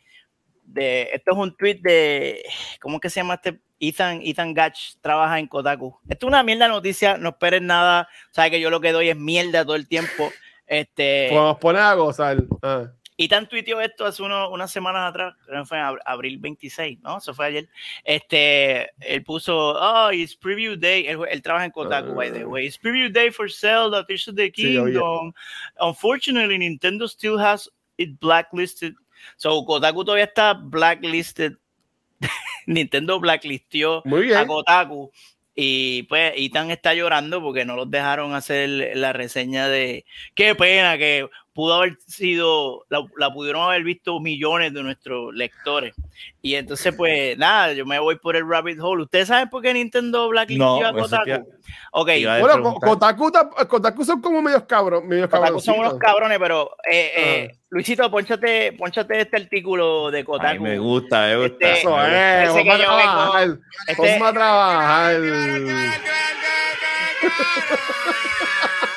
de, 0.64 1.10
esto 1.14 1.30
es 1.30 1.36
un 1.36 1.56
tweet 1.56 1.78
de, 1.80 2.42
¿cómo 2.80 2.98
que 2.98 3.08
se 3.08 3.20
llama 3.20 3.34
este? 3.34 3.60
Ethan, 3.84 4.20
Ethan 4.22 4.54
Gatch 4.54 4.94
trabaja 5.00 5.40
en 5.40 5.48
Kotaku. 5.48 5.98
Esto 6.08 6.26
es 6.26 6.28
una 6.28 6.44
mierda 6.44 6.68
noticia, 6.68 7.16
no 7.18 7.30
esperes 7.30 7.62
nada. 7.62 8.08
Sabes 8.30 8.52
que 8.52 8.60
yo 8.60 8.70
lo 8.70 8.80
que 8.80 8.92
doy 8.92 9.08
es 9.08 9.16
mierda 9.16 9.64
todo 9.64 9.74
el 9.74 9.88
tiempo. 9.88 10.30
Este, 10.66 11.26
Pues 11.30 11.40
nos 11.42 11.58
pone 11.58 11.80
a 11.80 11.92
gozar. 11.94 12.36
Ah. 12.62 12.86
Ethan 13.18 13.48
tuiteó 13.48 13.80
esto 13.80 14.06
hace 14.06 14.22
uno- 14.22 14.50
unas 14.50 14.70
semanas 14.70 15.10
atrás, 15.10 15.34
creo 15.44 15.62
que 15.62 15.68
fue 15.68 15.78
en 15.78 15.84
ab- 15.84 15.98
abril 16.06 16.38
26, 16.38 17.00
¿no? 17.02 17.18
Eso 17.18 17.34
fue 17.34 17.46
ayer. 17.46 17.68
Este, 18.04 18.90
él 19.00 19.22
puso, 19.24 19.54
oh, 19.74 20.10
it's 20.12 20.34
preview 20.36 20.76
day. 20.76 21.06
Él, 21.06 21.18
él 21.28 21.42
trabaja 21.42 21.64
en 21.66 21.72
Kotaku, 21.72 22.14
by 22.14 22.32
the 22.32 22.44
way. 22.46 22.66
It's 22.66 22.78
preview 22.78 23.10
day 23.12 23.30
for 23.30 23.50
Zelda, 23.50 24.04
Tears 24.06 24.28
of 24.28 24.36
the 24.36 24.46
Sí. 24.46 24.52
Kingdom. 24.52 25.32
Unfortunately, 25.80 26.56
Nintendo 26.58 27.08
still 27.08 27.38
has 27.38 27.68
it 27.98 28.18
blacklisted. 28.20 28.94
So, 29.36 29.64
Kotaku 29.66 30.04
todavía 30.04 30.24
está 30.24 30.54
blacklisted. 30.54 31.52
Nintendo 32.66 33.20
blacklistió 33.20 34.02
a. 34.36 34.46
Kotaku. 34.46 35.10
Y 35.54 36.04
pues 36.04 36.32
Ethan 36.36 36.70
está 36.70 36.94
llorando 36.94 37.42
porque 37.42 37.66
no 37.66 37.76
los 37.76 37.90
dejaron 37.90 38.34
hacer 38.34 38.96
la 38.96 39.12
reseña 39.12 39.68
de 39.68 40.06
qué 40.34 40.54
pena 40.54 40.96
que 40.96 41.28
pudo 41.54 41.74
haber 41.74 41.96
sido, 42.06 42.84
la, 42.88 43.04
la 43.18 43.30
pudieron 43.32 43.62
haber 43.62 43.82
visto 43.84 44.18
millones 44.20 44.72
de 44.72 44.82
nuestros 44.82 45.34
lectores. 45.34 45.94
Y 46.40 46.54
entonces, 46.54 46.94
pues 46.96 47.36
nada, 47.36 47.72
yo 47.72 47.84
me 47.84 47.98
voy 47.98 48.16
por 48.16 48.36
el 48.36 48.48
rabbit 48.48 48.78
hole. 48.80 49.02
¿Ustedes 49.04 49.28
saben 49.28 49.48
por 49.50 49.62
qué 49.62 49.74
Nintendo 49.74 50.28
blacklistió 50.28 50.64
No, 50.80 50.86
a 50.86 50.92
Kotaku? 50.92 51.24
te- 51.24 51.42
Ok, 51.92 52.08
Bueno. 52.40 52.74
Kotaku, 52.80 53.30
ta- 53.30 53.50
Kotaku 53.68 54.04
son 54.04 54.20
como 54.20 54.40
medios 54.40 54.64
cabros. 54.64 55.04
Medios 55.04 55.28
Kotaku 55.28 55.60
son 55.60 55.78
unos 55.78 55.98
cabrones, 55.98 56.38
pero 56.38 56.70
eh, 56.90 57.12
eh, 57.16 57.50
Ah. 57.52 57.58
Luisito, 57.70 58.10
ponchate, 58.10 58.72
ponchate 58.74 59.20
este 59.20 59.36
artículo 59.36 60.10
de 60.10 60.18
Ay, 60.18 60.24
Kotaku. 60.24 60.62
me 60.62 60.78
gusta, 60.78 61.20
me 61.22 61.36
gusta. 61.36 61.66
Este- 61.68 61.80
Eso 61.80 61.88
que 62.56 62.68
vamos 62.68 62.86
a 62.86 62.96
vengo- 62.96 63.02
trabajar. 63.02 63.58
Este- 63.88 64.02
Vamos 64.18 64.28
a 64.28 64.32
trabajar. 64.32 65.14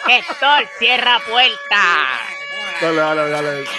Héctor, 0.08 0.66
cierra 0.78 1.18
puerta. 1.28 1.82
Dale, 2.82 2.96
dale, 2.98 3.30
dale. 3.30 3.64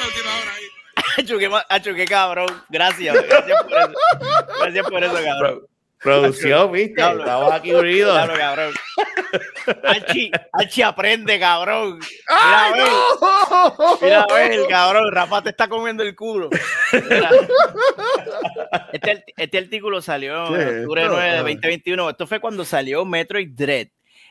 Acho, 1.18 1.38
qué, 1.38 1.48
ma- 1.48 1.64
acho, 1.70 1.94
qué 1.94 2.04
cabrón. 2.04 2.46
Gracias. 2.68 3.14
Gracias 3.26 3.62
por 3.64 3.72
eso. 3.78 3.92
Gracias 4.60 4.86
por 4.90 5.04
eso, 5.04 5.14
cabrón. 5.14 5.66
Producción, 6.02 6.72
viste. 6.72 6.94
Diablo. 6.96 7.22
Estamos 7.24 7.52
aquí 7.54 7.72
unidos. 7.72 8.12
Claro, 8.14 8.34
cabrón. 8.38 8.74
Archi, 9.84 10.30
Archi 10.52 10.82
aprende, 10.82 11.40
cabrón. 11.40 11.98
Mira, 11.98 12.10
¡Ay, 12.28 12.72
a 12.72 12.76
ver, 12.76 12.86
no! 12.90 13.98
mira, 14.02 14.22
a 14.22 14.34
ver, 14.34 14.66
cabrón. 14.68 15.10
Rafa 15.10 15.42
te 15.42 15.50
está 15.50 15.68
comiendo 15.68 16.02
el 16.02 16.14
culo. 16.14 16.50
Mira. 16.92 17.30
Este, 18.92 19.24
este 19.36 19.58
artículo 19.58 20.02
salió 20.02 20.48
¿Qué 20.48 20.54
es 20.54 20.60
en 20.68 20.78
octubre 20.80 21.02
esto? 21.02 21.12
9 21.14 21.24
de 21.30 21.34
Ah. 21.34 21.36
2021. 21.38 22.10
Esto 22.10 22.26
fue 22.26 22.40
cuando 22.40 22.64
salió 22.66 23.04
Metroid 23.06 23.48
Dread. 23.54 23.88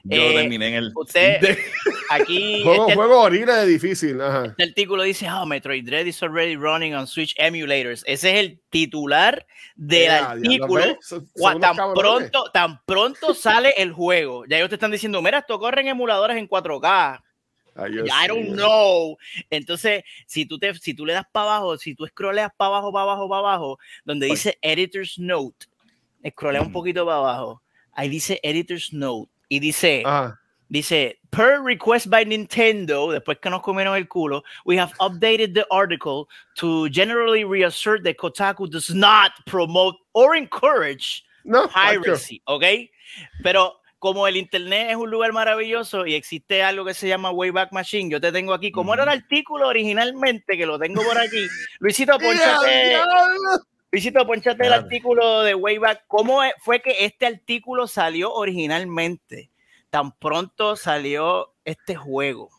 Yo 0.07 0.21
Eh, 0.21 0.33
terminé 0.35 0.67
en 0.69 0.73
el. 0.75 0.91
usted- 0.95 1.57
Aquí, 2.11 2.61
Juego, 2.63 2.83
este, 2.87 2.95
juego 2.95 3.21
horrible 3.21 3.53
de 3.53 3.65
difícil. 3.65 4.21
Ajá. 4.21 4.45
este 4.45 4.63
artículo 4.63 5.01
dice, 5.03 5.27
oh, 5.31 5.45
Metroid 5.47 5.83
Dread 5.83 6.05
is 6.05 6.21
already 6.21 6.55
running 6.55 6.93
on 6.93 7.07
Switch 7.07 7.33
emulators. 7.37 8.03
Ese 8.05 8.29
es 8.31 8.45
el 8.45 8.59
titular 8.69 9.45
del 9.75 10.03
Ya, 10.03 10.19
ya, 10.19 10.29
artículo. 10.31 10.83
tan 11.59 11.75
cabrones. 11.75 11.95
pronto, 12.29 12.51
tan 12.53 12.79
pronto 12.85 13.33
sale 13.33 13.73
el 13.77 13.91
juego. 13.91 14.45
Ya 14.47 14.57
ellos 14.57 14.69
te 14.69 14.75
están 14.75 14.91
diciendo, 14.91 15.19
mira, 15.23 15.39
esto 15.39 15.57
corre 15.57 15.81
en 15.81 15.87
emuladores 15.87 16.37
en 16.37 16.47
4K. 16.47 17.21
Ay, 17.77 17.91
Dios 17.91 18.07
I 18.07 18.27
don't 18.27 18.49
know. 18.53 19.17
Entonces, 19.49 20.03
si 20.27 20.45
tú, 20.45 20.59
te, 20.59 20.73
si 20.75 20.93
tú 20.93 21.05
le 21.07 21.13
das 21.13 21.25
para 21.31 21.47
abajo, 21.55 21.77
si 21.77 21.95
tú 21.95 22.05
scrolleas 22.05 22.51
para 22.55 22.67
abajo, 22.67 22.93
para 22.93 23.03
abajo, 23.03 23.27
para 23.27 23.39
abajo, 23.39 23.79
donde 24.05 24.27
dice 24.27 24.57
Editor's 24.61 25.17
Note, 25.17 25.65
scrollea 26.29 26.61
un 26.61 26.71
poquito 26.71 27.03
para 27.05 27.17
abajo, 27.17 27.61
ahí 27.91 28.07
dice 28.09 28.39
Editor's 28.43 28.93
Note 28.93 29.29
y 29.49 29.59
dice, 29.59 30.03
Ajá. 30.05 30.39
dice, 30.69 31.19
per 31.29 31.61
request 31.61 32.07
by 32.07 32.25
Nintendo, 32.25 33.11
después 33.11 33.39
que 33.39 33.49
nos 33.49 33.61
comieron 33.61 33.95
el 33.95 34.07
culo, 34.07 34.43
we 34.65 34.77
have 34.77 34.93
updated 34.99 35.53
the 35.53 35.65
article 35.69 36.27
to 36.55 36.87
generally 36.89 37.43
reassert 37.43 38.03
that 38.03 38.17
Kotaku 38.17 38.69
does 38.69 38.93
not 38.93 39.31
promote 39.45 39.95
or 40.13 40.35
encourage 40.35 41.23
No, 41.43 41.67
piracy, 41.67 42.41
¿ok? 42.45 42.63
Pero 43.43 43.81
como 43.99 44.27
el 44.27 44.37
internet 44.37 44.91
es 44.91 44.97
un 44.97 45.09
lugar 45.09 45.33
maravilloso 45.33 46.05
y 46.05 46.15
existe 46.15 46.61
algo 46.61 46.85
que 46.85 46.93
se 46.93 47.07
llama 47.07 47.31
Wayback 47.31 47.71
Machine, 47.71 48.09
yo 48.09 48.21
te 48.21 48.31
tengo 48.31 48.53
aquí, 48.53 48.71
como 48.71 48.93
era 48.93 49.03
el 49.03 49.09
artículo 49.09 49.67
originalmente, 49.67 50.57
que 50.57 50.65
lo 50.65 50.77
tengo 50.77 51.03
por 51.03 51.17
aquí, 51.17 51.47
Luisito, 51.79 52.13
ponchate, 52.19 52.97
Luisito, 53.91 54.25
ponchate 54.27 54.65
el 54.67 54.73
artículo 54.73 55.41
de 55.43 55.55
Wayback, 55.55 56.03
¿cómo 56.07 56.43
es- 56.43 56.53
fue 56.59 56.81
que 56.81 57.05
este 57.05 57.25
artículo 57.27 57.87
salió 57.87 58.33
originalmente? 58.33 59.49
Tan 59.89 60.11
pronto 60.11 60.75
salió 60.75 61.53
este 61.63 61.95
juego. 61.95 62.49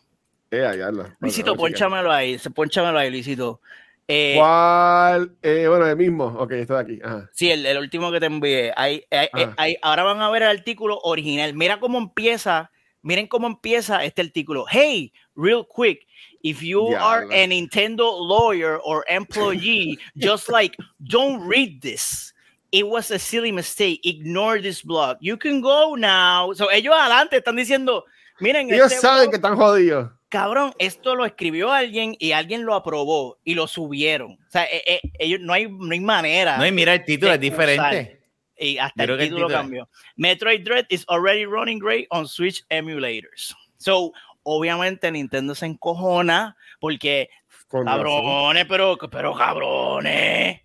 Eh, 0.50 0.64
hazla. 0.64 1.14
Luisito, 1.20 1.52
checar. 1.52 1.56
ponchamelo 1.58 2.10
ahí, 2.12 2.38
se- 2.38 2.50
ponchamelo 2.50 2.98
ahí, 2.98 3.10
Luisito. 3.10 3.60
Eh, 4.08 4.36
¿Cuál? 4.38 5.32
Eh, 5.42 5.66
bueno, 5.68 5.86
el 5.86 5.96
mismo. 5.96 6.26
Ok, 6.38 6.52
está 6.52 6.74
de 6.76 6.80
aquí. 6.80 7.00
Ajá. 7.04 7.28
Sí, 7.32 7.50
el, 7.50 7.66
el 7.66 7.76
último 7.78 8.10
que 8.12 8.20
te 8.20 8.26
envié. 8.26 8.72
Ahí, 8.76 9.04
ahí- 9.10 9.28
Ah. 9.32 9.54
ahí- 9.56 9.76
ahora 9.82 10.04
van 10.04 10.22
a 10.22 10.30
ver 10.30 10.42
el 10.44 10.48
artículo 10.48 11.00
original. 11.02 11.52
Mira 11.54 11.80
cómo 11.80 11.98
empieza. 11.98 12.70
Miren 13.02 13.26
cómo 13.26 13.46
empieza 13.48 14.04
este 14.04 14.22
artículo. 14.22 14.64
Hey, 14.70 15.12
real 15.34 15.66
quick. 15.76 16.06
If 16.46 16.62
you 16.62 16.86
are 16.94 17.24
a 17.32 17.46
Nintendo 17.48 18.06
lawyer 18.18 18.78
or 18.78 19.04
employee, 19.08 19.98
just 20.16 20.48
like, 20.48 20.76
don't 21.02 21.40
read 21.46 21.82
this. 21.82 22.32
It 22.70 22.86
was 22.86 23.10
a 23.10 23.18
silly 23.18 23.50
mistake. 23.52 24.00
Ignore 24.04 24.60
this 24.60 24.82
blog. 24.82 25.16
You 25.20 25.36
can 25.36 25.60
go 25.60 25.94
now. 25.96 26.52
So, 26.54 26.70
ellos 26.70 26.94
adelante 26.94 27.36
están 27.38 27.56
diciendo, 27.56 28.04
miren, 28.40 28.70
Ellos 28.72 28.92
este 28.92 29.00
saben 29.00 29.24
blog- 29.26 29.30
que 29.30 29.36
están 29.36 29.56
jodidos. 29.56 30.10
cabrón, 30.28 30.72
esto 30.78 31.14
lo 31.14 31.24
escribió 31.24 31.70
alguien 31.72 32.14
y 32.18 32.32
alguien 32.32 32.64
lo 32.64 32.74
aprobó 32.74 33.38
y 33.44 33.54
lo 33.54 33.66
subieron. 33.66 34.32
O 34.32 34.50
sea, 34.50 34.64
eh, 34.64 34.82
eh, 34.86 35.00
ellos, 35.18 35.40
no, 35.40 35.52
hay, 35.52 35.68
no 35.70 35.92
hay 35.92 36.00
manera. 36.00 36.58
No, 36.58 36.66
y 36.66 36.72
mira 36.72 36.94
el 36.94 37.04
título, 37.04 37.32
es 37.32 37.40
diferente. 37.40 38.20
Y 38.58 38.78
hasta 38.78 39.02
el 39.04 39.08
que 39.08 39.14
el 39.14 39.20
título 39.20 39.46
título- 39.48 39.56
cambió. 39.56 39.88
Metroid 40.16 40.62
Dread 40.64 40.86
is 40.90 41.04
already 41.08 41.44
running 41.46 41.78
great 41.78 42.06
on 42.10 42.26
Switch 42.26 42.64
emulators. 42.70 43.54
So, 43.78 44.12
obviamente 44.46 45.10
Nintendo 45.12 45.54
se 45.54 45.66
encojona 45.66 46.56
porque, 46.80 47.28
Con 47.68 47.84
razón. 47.86 48.04
cabrones, 48.04 48.66
pero, 48.68 48.96
pero 49.10 49.34
cabrones. 49.34 50.60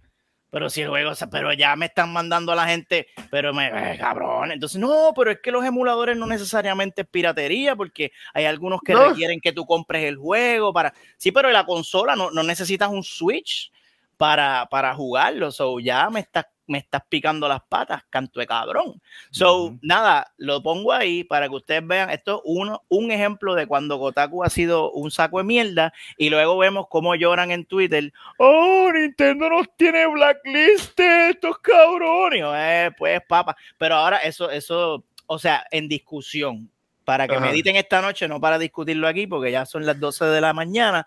Pero 0.49 0.69
si 0.69 0.81
el 0.81 0.89
juego, 0.89 1.11
o 1.11 1.15
sea, 1.15 1.29
pero 1.29 1.53
ya 1.53 1.77
me 1.77 1.85
están 1.85 2.11
mandando 2.11 2.51
a 2.51 2.55
la 2.57 2.67
gente, 2.67 3.07
pero 3.29 3.53
me, 3.53 3.67
eh, 3.67 3.97
cabrón. 3.97 4.51
Entonces, 4.51 4.79
no, 4.81 5.13
pero 5.15 5.31
es 5.31 5.39
que 5.39 5.49
los 5.49 5.63
emuladores 5.63 6.17
no 6.17 6.27
necesariamente 6.27 7.03
es 7.03 7.07
piratería, 7.07 7.73
porque 7.73 8.11
hay 8.33 8.43
algunos 8.45 8.81
que 8.81 8.91
No. 8.93 9.07
requieren 9.07 9.39
que 9.39 9.53
tú 9.53 9.65
compres 9.65 10.03
el 10.03 10.17
juego 10.17 10.73
para. 10.73 10.93
Sí, 11.17 11.31
pero 11.31 11.49
la 11.51 11.65
consola 11.65 12.17
no, 12.17 12.31
no 12.31 12.43
necesitas 12.43 12.89
un 12.89 13.01
Switch 13.01 13.71
para, 14.17 14.67
para 14.69 14.93
jugarlo. 14.93 15.51
So, 15.51 15.79
ya 15.79 16.09
me 16.09 16.19
estás, 16.19 16.45
me 16.67 16.77
estás 16.77 17.03
picando 17.09 17.47
las 17.47 17.61
patas, 17.63 18.03
canto 18.09 18.39
de 18.39 18.47
cabrón. 18.47 19.01
So, 19.29 19.65
Ujú. 19.65 19.79
nada, 19.81 20.33
lo 20.37 20.63
pongo 20.63 20.93
ahí 20.93 21.23
para 21.23 21.49
que 21.49 21.55
ustedes 21.55 21.85
vean. 21.85 22.09
Esto 22.09 22.37
es 22.37 22.41
uno, 22.45 22.83
un 22.87 23.11
ejemplo 23.11 23.55
de 23.55 23.67
cuando 23.67 23.99
Kotaku 23.99 24.43
ha 24.43 24.49
sido 24.49 24.91
un 24.91 25.11
saco 25.11 25.39
de 25.39 25.43
mierda 25.43 25.93
y 26.17 26.29
luego 26.29 26.57
vemos 26.57 26.87
cómo 26.89 27.15
lloran 27.15 27.51
en 27.51 27.65
Twitter. 27.65 28.13
Oh, 28.37 28.89
Nintendo 28.93 29.49
nos 29.49 29.67
tiene 29.75 30.07
blacklist, 30.07 30.99
estos 30.99 31.57
cabrones. 31.59 32.43
Eh, 32.45 32.91
pues, 32.97 33.21
papa. 33.27 33.55
Pero 33.77 33.95
ahora 33.95 34.17
eso, 34.17 34.49
eso, 34.49 35.03
o 35.25 35.39
sea, 35.39 35.65
en 35.71 35.87
discusión. 35.87 36.69
Para 37.03 37.27
que 37.27 37.35
Ajá. 37.35 37.47
mediten 37.47 37.75
esta 37.75 37.99
noche, 37.99 38.27
no 38.27 38.39
para 38.39 38.59
discutirlo 38.59 39.07
aquí, 39.07 39.25
porque 39.25 39.51
ya 39.51 39.65
son 39.65 39.85
las 39.85 39.99
12 39.99 40.25
de 40.25 40.39
la 40.39 40.53
mañana. 40.53 41.05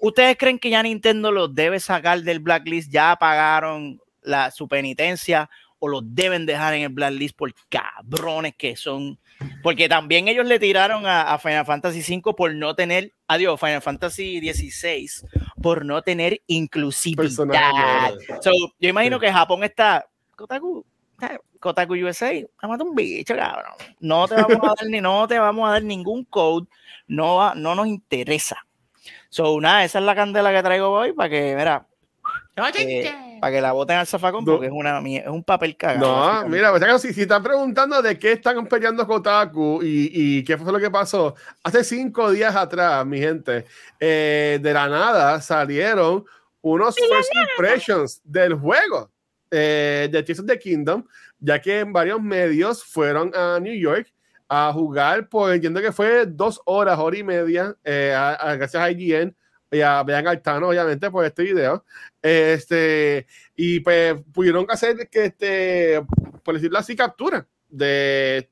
¿Ustedes 0.00 0.36
creen 0.36 0.58
que 0.58 0.68
ya 0.68 0.82
Nintendo 0.82 1.30
los 1.30 1.54
debe 1.54 1.78
sacar 1.78 2.20
del 2.22 2.40
blacklist? 2.40 2.90
¿Ya 2.92 3.16
pagaron 3.16 4.00
la, 4.28 4.50
su 4.50 4.68
penitencia 4.68 5.48
o 5.80 5.88
los 5.88 6.02
deben 6.04 6.44
dejar 6.46 6.74
en 6.74 6.82
el 6.82 6.88
blacklist 6.88 7.36
por 7.36 7.52
cabrones 7.68 8.54
que 8.56 8.74
son 8.76 9.18
Porque 9.62 9.88
también 9.88 10.26
ellos 10.26 10.44
le 10.46 10.58
tiraron 10.58 11.06
a, 11.06 11.32
a 11.32 11.38
Final 11.38 11.64
Fantasy 11.64 12.00
V 12.18 12.34
por 12.34 12.52
no 12.54 12.74
tener, 12.74 13.12
adiós, 13.28 13.60
Final 13.60 13.80
Fantasy 13.80 14.40
XVI, 14.40 15.08
por 15.62 15.84
no 15.84 16.02
tener 16.02 16.42
inclusividad. 16.48 18.14
So, 18.42 18.50
yo 18.80 18.88
imagino 18.88 19.18
Sí. 19.18 19.26
que 19.26 19.32
Japón 19.32 19.62
está, 19.64 20.06
Kotaku, 20.36 20.84
está- 21.12 21.40
Kotaku 21.60 21.94
USA, 21.94 22.32
mata 22.62 22.82
un 22.84 22.94
bicho, 22.96 23.36
cabrón. 23.36 23.74
No 24.00 24.26
te 24.26 24.34
vamos 24.34 24.58
a 24.62 24.74
dar 24.76 24.86
ni, 24.88 25.00
no 25.00 25.28
te 25.28 25.38
vamos 25.38 25.68
a 25.68 25.72
dar 25.72 25.82
ningún 25.84 26.24
code, 26.24 26.66
no, 27.06 27.36
va- 27.36 27.54
no 27.54 27.74
nos 27.76 27.86
interesa. 27.86 28.64
So, 29.28 29.60
nada, 29.60 29.84
esa 29.84 29.98
es 30.00 30.04
la 30.04 30.14
candela 30.16 30.52
que 30.52 30.62
traigo 30.62 30.90
hoy 30.90 31.12
para 31.12 31.28
que, 31.28 31.54
mira, 31.56 31.86
eh, 32.56 33.02
para 33.40 33.52
que 33.52 33.60
la 33.60 33.72
voten 33.72 33.96
al 33.96 34.06
zafacón 34.06 34.44
No. 34.44 34.52
porque 34.52 34.66
es, 34.66 34.72
una, 34.72 34.98
es 35.00 35.26
un 35.28 35.42
papel 35.44 35.76
cagado. 35.76 36.42
No, 36.42 36.48
mira, 36.48 36.70
pues, 36.70 37.02
si, 37.02 37.12
si 37.12 37.22
están 37.22 37.42
preguntando 37.42 38.00
de 38.02 38.18
qué 38.18 38.32
están 38.32 38.66
peleando 38.66 39.06
Kotaku 39.06 39.80
y, 39.82 40.10
y 40.12 40.44
qué 40.44 40.56
fue 40.58 40.72
lo 40.72 40.78
que 40.78 40.90
pasó, 40.90 41.34
hace 41.62 41.84
cinco 41.84 42.30
días 42.30 42.54
atrás, 42.56 43.04
mi 43.06 43.18
gente, 43.18 43.64
eh, 44.00 44.58
de 44.60 44.72
la 44.72 44.88
nada 44.88 45.40
salieron 45.40 46.24
unos 46.60 46.94
first 46.96 47.30
impressions 47.52 48.20
del 48.24 48.54
juego 48.54 49.10
eh, 49.50 50.08
de 50.10 50.22
Tears 50.22 50.40
of 50.40 50.46
the 50.46 50.58
Kingdom, 50.58 51.04
ya 51.38 51.60
que 51.60 51.80
en 51.80 51.92
varios 51.92 52.20
medios 52.20 52.84
fueron 52.84 53.32
a 53.34 53.58
New 53.60 53.74
York 53.74 54.12
a 54.48 54.72
jugar 54.72 55.28
por, 55.28 55.52
entiendo 55.52 55.80
que 55.80 55.92
fue 55.92 56.24
dos 56.26 56.60
horas, 56.64 56.98
hora 56.98 57.16
y 57.16 57.22
media, 57.22 57.76
eh, 57.84 58.12
a- 58.16 58.32
a- 58.34 58.56
gracias 58.56 58.82
a 58.82 58.90
IGN 58.90 59.34
y 59.70 59.80
a 59.80 60.02
Vean 60.02 60.26
Altano, 60.26 60.68
obviamente, 60.68 61.10
por 61.10 61.24
este 61.24 61.42
video. 61.42 61.84
Este, 62.22 63.26
y 63.56 63.80
pues 63.80 64.14
pudieron 64.32 64.66
hacer 64.68 65.08
que, 65.10 65.26
este, 65.26 66.02
por 66.42 66.54
decirlo 66.54 66.78
así, 66.78 66.96
captura 66.96 67.46
de, 67.68 68.50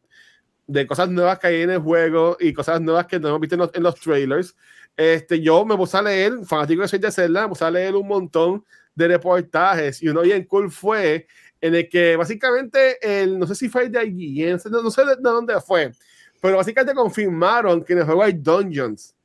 de 0.66 0.86
cosas 0.86 1.08
nuevas 1.08 1.38
que 1.38 1.46
hay 1.48 1.62
en 1.62 1.70
el 1.70 1.78
juego 1.78 2.36
y 2.38 2.52
cosas 2.52 2.80
nuevas 2.80 3.06
que 3.06 3.18
no 3.18 3.28
hemos 3.28 3.40
visto 3.40 3.54
en 3.54 3.60
los, 3.60 3.74
en 3.74 3.82
los 3.82 3.94
trailers. 3.96 4.56
Este, 4.96 5.40
yo 5.40 5.64
me 5.64 5.76
puse 5.76 5.96
a 5.96 6.02
leer, 6.02 6.32
fanático 6.44 6.82
de 6.82 6.88
Soy 6.88 6.98
de 6.98 7.10
Zelda, 7.10 7.42
me 7.42 7.48
puse 7.48 7.64
a 7.64 7.70
leer 7.70 7.94
un 7.94 8.08
montón 8.08 8.64
de 8.94 9.08
reportajes 9.08 10.02
y 10.02 10.08
uno 10.08 10.22
bien 10.22 10.44
cool 10.44 10.70
fue 10.70 11.26
en 11.60 11.74
el 11.74 11.88
que 11.88 12.16
básicamente, 12.16 12.98
el, 13.00 13.38
no 13.38 13.46
sé 13.46 13.54
si 13.54 13.68
fue 13.68 13.88
de 13.88 14.06
IGN, 14.06 14.58
no 14.70 14.82
no 14.82 14.90
sé 14.90 15.04
de 15.04 15.16
dónde 15.16 15.60
fue, 15.60 15.92
pero 16.40 16.58
básicamente 16.58 16.94
confirmaron 16.94 17.84
que 17.84 17.92
en 17.94 18.00
el 18.00 18.04
juego 18.04 18.22
hay 18.22 18.32
dungeons. 18.34 19.15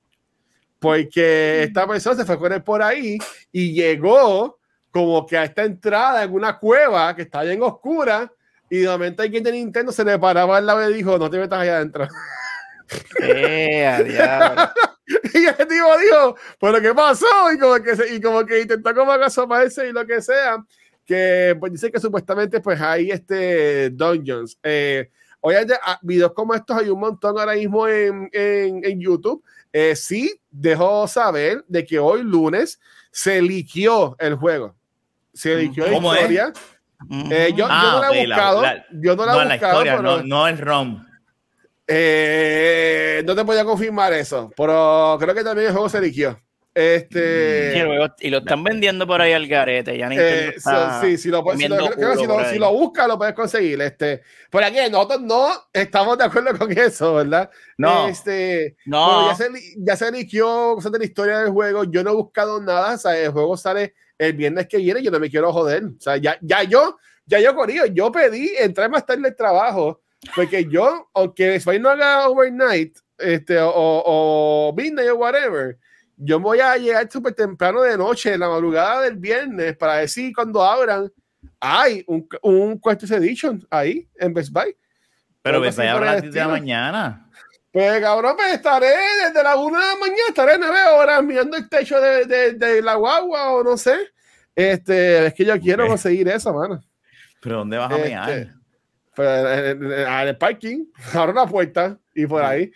Porque 0.82 1.62
esta 1.64 1.86
persona 1.88 2.16
se 2.16 2.26
fue 2.26 2.34
a 2.36 2.40
correr 2.40 2.64
por 2.64 2.82
ahí 2.82 3.20
y 3.52 3.72
llegó 3.72 4.58
como 4.90 5.28
que 5.28 5.38
a 5.38 5.44
esta 5.44 5.64
entrada 5.64 6.24
en 6.24 6.34
una 6.34 6.58
cueva 6.58 7.16
que 7.16 7.22
está 7.22 7.44
bien 7.44 7.62
oscura 7.62 8.34
y 8.68 8.78
de 8.80 8.88
momento 8.88 9.22
alguien 9.22 9.44
de 9.44 9.52
Nintendo 9.52 9.92
se 9.92 10.04
le 10.04 10.18
paraba 10.18 10.58
al 10.58 10.66
lado 10.66 10.90
y 10.90 10.94
dijo, 10.96 11.20
no 11.20 11.30
te 11.30 11.38
metas 11.38 11.60
allá 11.60 11.76
adentro. 11.78 12.08
Eh, 13.22 14.04
diablo. 14.08 14.62
y 15.36 15.46
el 15.46 15.56
tipo 15.56 15.98
dijo, 16.00 16.36
pero 16.60 16.82
¿qué 16.82 16.94
pasó? 16.96 17.28
Y 17.54 17.60
como 17.60 17.76
que, 17.84 17.96
se- 17.96 18.16
y 18.16 18.20
como 18.20 18.44
que 18.46 18.62
intentó 18.62 18.94
como 18.96 19.12
asomarse 19.12 19.88
y 19.88 19.92
lo 19.92 20.06
que 20.08 20.20
sea, 20.22 20.58
que 21.06 21.56
pues 21.60 21.74
dice 21.74 21.92
que 21.92 22.00
supuestamente 22.00 22.60
pues 22.60 22.82
hay 22.82 23.12
este 23.12 23.92
dungeons. 23.92 24.58
Eh, 24.64 25.12
Obviamente, 25.42 25.76
ah, 25.84 26.00
videos 26.04 26.34
como 26.34 26.54
estos 26.54 26.78
hay 26.78 26.90
un 26.90 27.00
montón 27.00 27.38
ahora 27.38 27.54
mismo 27.56 27.88
en, 27.88 28.30
en, 28.32 28.86
en 28.86 29.00
YouTube. 29.02 29.44
Eh, 29.74 29.96
sí, 29.96 30.40
dejó 30.50 31.08
saber 31.08 31.64
de 31.68 31.86
que 31.86 31.98
hoy 32.00 32.24
lunes 32.24 32.80
se 33.12 33.42
liqueó 33.42 34.16
el 34.20 34.36
juego. 34.36 34.76
Se 35.34 35.56
liqueó 35.56 35.86
la 35.88 35.94
¿Cómo 35.94 36.14
es? 36.14 36.20
historia. 36.22 36.54
Eh, 37.32 37.50
yo, 37.52 37.58
yo 37.58 37.68
Ah, 37.70 37.92
no 37.96 38.02
la 38.02 38.08
he 38.22 38.28
la- 38.28 38.36
buscado. 38.36 38.62
la- 38.62 38.86
yo 38.92 39.16
no 39.16 39.26
la 39.26 39.32
he 39.32 39.36
la 39.36 39.44
buscado. 39.56 39.74
historia, 39.74 39.98
pero, 39.98 40.18
no, 40.18 40.24
no 40.24 40.48
el 40.48 40.58
ROM. 40.60 41.06
eh, 41.88 43.24
no 43.26 43.36
te 43.36 43.44
podía 43.46 43.66
confirmar 43.66 44.14
eso. 44.14 44.52
Pero 44.56 45.18
creo 45.20 45.34
que 45.36 45.44
también 45.44 45.68
el 45.68 45.74
juego 45.74 45.90
se 45.90 46.02
liqueó. 46.02 46.40
Este. 46.74 47.84
Luego- 47.84 48.14
y 48.20 48.30
lo 48.30 48.38
están 48.40 48.64
vendiendo 48.64 49.06
por 49.06 49.22
ahí 49.22 49.34
al 49.34 49.48
garete. 49.48 49.98
Ya 49.98 50.08
Eh, 50.12 50.54
so- 50.60 51.02
sí, 51.02 51.18
si 51.18 51.30
lo, 51.30 51.44
si 51.58 51.68
lo- 51.68 51.90
creo 51.90 52.16
si 52.16 52.22
si 52.54 52.60
buscas, 52.74 53.08
lo 53.08 53.18
puedes 53.18 53.34
conseguir. 53.34 53.82
Este, 53.82 54.22
por 54.50 54.64
aquí, 54.64 54.78
nosotros 54.90 55.22
no 55.22 55.50
estamos 55.74 56.18
de 56.18 56.24
acuerdo 56.24 56.58
con 56.58 56.72
eso, 56.72 57.16
¿verdad? 57.16 57.50
No. 57.78 58.08
Este, 58.08 58.78
No. 58.86 59.30
ya 59.30 59.36
se, 59.36 59.50
ya 59.78 59.96
se 59.98 60.06
cosas 60.76 60.92
de 60.92 61.00
la 61.00 61.06
historia 61.06 61.40
del 61.40 61.50
juego. 61.50 61.84
Yo 61.84 62.04
no 62.04 62.12
he 62.12 62.16
buscado 62.16 62.62
nada. 62.62 62.96
O 62.96 62.98
sea, 62.98 63.18
el 63.18 63.32
juego 63.32 63.58
sale 63.58 63.94
el 64.18 64.34
viernes 64.34 64.68
que 64.68 64.78
viene. 64.78 65.04
Yo 65.04 65.12
no 65.12 65.20
me 65.20 65.30
quiero 65.30 65.52
joder. 65.52 65.84
O 65.86 66.00
sea, 66.00 66.18
ya, 66.18 66.38
ya 66.42 66.64
yo, 66.64 66.98
ya 67.26 67.40
yo 67.40 67.54
corrido. 67.54 67.86
Yo 67.88 68.12
pedí 68.12 68.50
entrar 68.58 68.90
más 68.90 69.06
tarde 69.06 69.28
al 69.28 69.36
trabajo. 69.36 70.02
Porque 70.36 70.66
yo, 70.70 71.10
aunque 71.16 71.60
Spy 71.60 71.80
no 71.80 71.90
haga 71.90 72.30
overnight, 72.30 72.96
este, 73.18 73.60
o, 73.60 73.72
o 73.74 74.74
midnight 74.78 75.10
o 75.10 75.16
whatever, 75.16 75.78
yo 76.24 76.40
voy 76.40 76.60
a 76.60 76.78
llegar 76.78 77.10
súper 77.12 77.34
temprano 77.34 77.82
de 77.82 77.98
noche, 77.98 78.34
en 78.34 78.40
la 78.40 78.50
madrugada 78.50 79.02
del 79.02 79.16
viernes, 79.18 79.76
para 79.76 79.96
decir 79.96 80.32
cuando 80.36 80.64
abran, 80.64 81.12
hay 81.60 82.04
un, 82.08 82.28
un 82.44 82.80
Questions 82.80 83.12
Edition 83.12 83.66
ahí 83.70 84.08
en 84.16 84.34
Best 84.34 84.52
Buy. 84.52 84.76
Pero 85.42 85.60
me 85.60 85.70
así 85.70 85.78
vaya 85.80 85.98
a 85.98 86.00
las 86.00 86.22
10 86.22 86.34
de 86.34 86.40
la 86.40 86.48
mañana. 86.48 87.28
Pues 87.72 88.00
cabrón, 88.02 88.36
pues 88.36 88.54
estaré 88.54 88.92
desde 89.26 89.42
la 89.44 89.56
una 89.56 89.80
de 89.80 89.86
la 89.94 89.96
mañana, 90.00 90.24
estaré 90.28 90.58
nueve 90.60 90.80
horas 90.94 91.24
mirando 91.24 91.58
el 91.58 91.68
techo 91.70 92.00
de, 92.00 92.26
de, 92.26 92.54
de 92.54 92.82
la 92.82 92.96
guagua 92.96 93.52
o 93.54 93.64
no 93.64 93.78
sé. 93.78 93.96
Este, 94.56 95.28
es 95.28 95.34
que 95.34 95.46
yo 95.46 95.60
quiero 95.60 95.84
Ok. 95.86 95.90
conseguir 95.92 96.28
eso, 96.28 96.54
mano. 96.54 96.82
¿Pero 97.42 97.60
dónde 97.60 97.78
vas 97.78 97.92
a 97.92 97.96
Este, 97.96 98.10
mear? 98.10 98.48
Pues, 99.16 99.78
el 100.28 100.38
parking, 100.38 100.86
abro 101.14 101.34
la 101.34 101.48
puerta 101.48 101.98
y 102.14 102.26
por 102.28 102.44
ahí. 102.44 102.72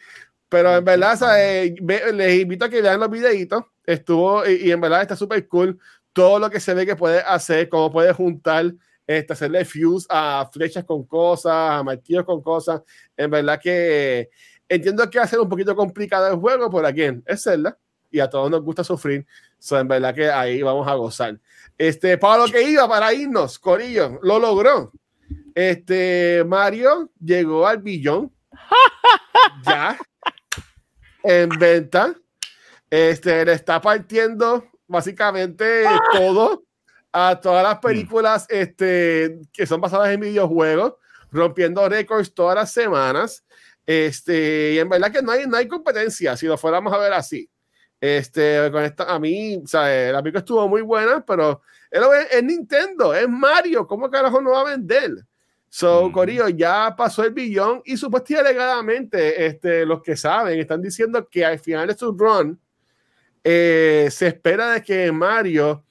Pero 0.50 0.76
en 0.76 0.86
verdad, 0.86 1.18
sea, 1.18 1.44
eh, 1.44 1.76
les 2.14 2.42
invito 2.42 2.66
a 2.66 2.70
que 2.70 2.82
vean 2.82 3.00
los 3.00 3.10
videitos. 3.10 3.64
Estuvo, 3.86 4.46
y, 4.48 4.68
y 4.68 4.72
en 4.72 4.82
verdad 4.82 5.02
está 5.02 5.16
súper 5.16 5.48
cool 5.48 5.80
todo 6.16 6.40
lo 6.40 6.50
que 6.50 6.62
se 6.62 6.74
ve 6.74 6.86
que 6.86 6.96
puede 6.96 7.20
hacer, 7.20 7.68
cómo 7.68 7.92
puede 7.92 8.14
juntar, 8.14 8.74
este, 9.06 9.34
hacerle 9.34 9.66
fuse 9.66 10.08
a 10.10 10.50
flechas 10.52 10.86
con 10.86 11.04
cosas, 11.04 11.52
a 11.54 11.84
martillos 11.84 12.24
con 12.24 12.42
cosas. 12.42 12.82
En 13.18 13.30
verdad 13.30 13.60
que 13.62 14.30
entiendo 14.70 15.10
que 15.10 15.18
va 15.18 15.26
a 15.26 15.28
ser 15.28 15.42
un 15.42 15.50
poquito 15.50 15.76
complicado 15.76 16.32
el 16.32 16.40
juego, 16.40 16.70
por 16.70 16.86
aquí 16.86 17.02
es 17.26 17.44
Zelda 17.44 17.78
y 18.10 18.22
a 18.22 18.30
todos 18.30 18.50
nos 18.50 18.62
gusta 18.62 18.82
sufrir. 18.82 19.28
So, 19.60 19.78
en 19.78 19.90
verdad 19.90 20.16
que 20.16 20.32
ahí 20.32 20.62
vamos 20.62 20.88
a 20.88 20.94
gozar. 20.94 21.38
Este, 21.78 22.18
para 22.18 22.46
lo 22.46 22.50
que 22.50 22.62
iba, 22.62 22.88
para 22.88 23.14
irnos, 23.14 23.60
Corillo, 23.60 24.18
lo 24.24 24.40
logró. 24.40 24.94
Este 25.54 26.46
Mario 26.48 27.12
llegó 27.20 27.68
al 27.68 27.80
billón. 27.80 28.32
ya. 29.66 29.98
En 31.28 31.50
venta. 31.50 32.14
Este 32.90 33.44
le 33.46 33.54
está 33.54 33.82
partiendo 33.82 34.64
básicamente 34.88 35.84
todo 36.14 36.64
a 37.12 37.40
todas 37.40 37.64
las 37.64 37.80
películas 37.80 38.46
este, 38.50 39.40
que 39.52 39.66
son 39.66 39.82
basadas 39.82 40.10
en 40.10 40.20
videojuegos, 40.20 40.96
rompiendo 41.32 41.88
récords 41.90 42.34
todas 42.34 42.56
las 42.56 42.72
semanas. 42.72 43.44
Este, 43.86 44.74
y 44.74 44.80
en 44.80 44.90
verdad 44.90 45.12
que 45.12 45.22
no 45.22 45.32
hay, 45.32 45.48
no 45.48 45.58
hay 45.58 45.68
competencia 45.68 46.36
si 46.38 46.46
lo 46.46 46.58
fuéramos 46.58 46.94
a 46.94 46.98
ver 46.98 47.14
así. 47.14 47.50
Este, 48.00 48.70
con 48.72 48.84
esta, 48.84 49.06
a 49.06 49.20
mí, 49.20 49.62
o 49.64 49.68
sea, 49.68 50.12
la 50.12 50.22
película 50.22 50.40
estuvo 50.40 50.68
muy 50.68 50.82
buena, 50.82 51.26
pero 51.26 51.62
es 51.90 52.44
Nintendo, 52.44 53.14
es 53.14 53.28
Mario, 53.28 53.88
¿cómo 53.88 54.10
carajo 54.10 54.42
no 54.42 54.52
va 54.52 54.62
a 54.62 54.72
vender? 54.76 55.12
So, 55.70 56.04
Ujú. 56.06 56.12
Corillo, 56.14 56.48
ya 56.50 56.96
pasó 56.96 57.24
el 57.24 57.34
billón 57.34 57.82
y 57.84 57.98
supuestamente 57.98 58.50
alegadamente, 58.50 59.46
este, 59.46 59.86
los 59.86 60.02
que 60.02 60.16
saben, 60.16 60.60
están 60.60 60.82
diciendo 60.82 61.28
que 61.30 61.44
al 61.44 61.60
final 61.60 61.88
de 61.88 61.98
su 61.98 62.12
run, 62.14 62.58
eh, 63.44 64.08
se 64.10 64.28
espera 64.28 64.72
de 64.72 64.82
que 64.82 65.12
Mario 65.12 65.84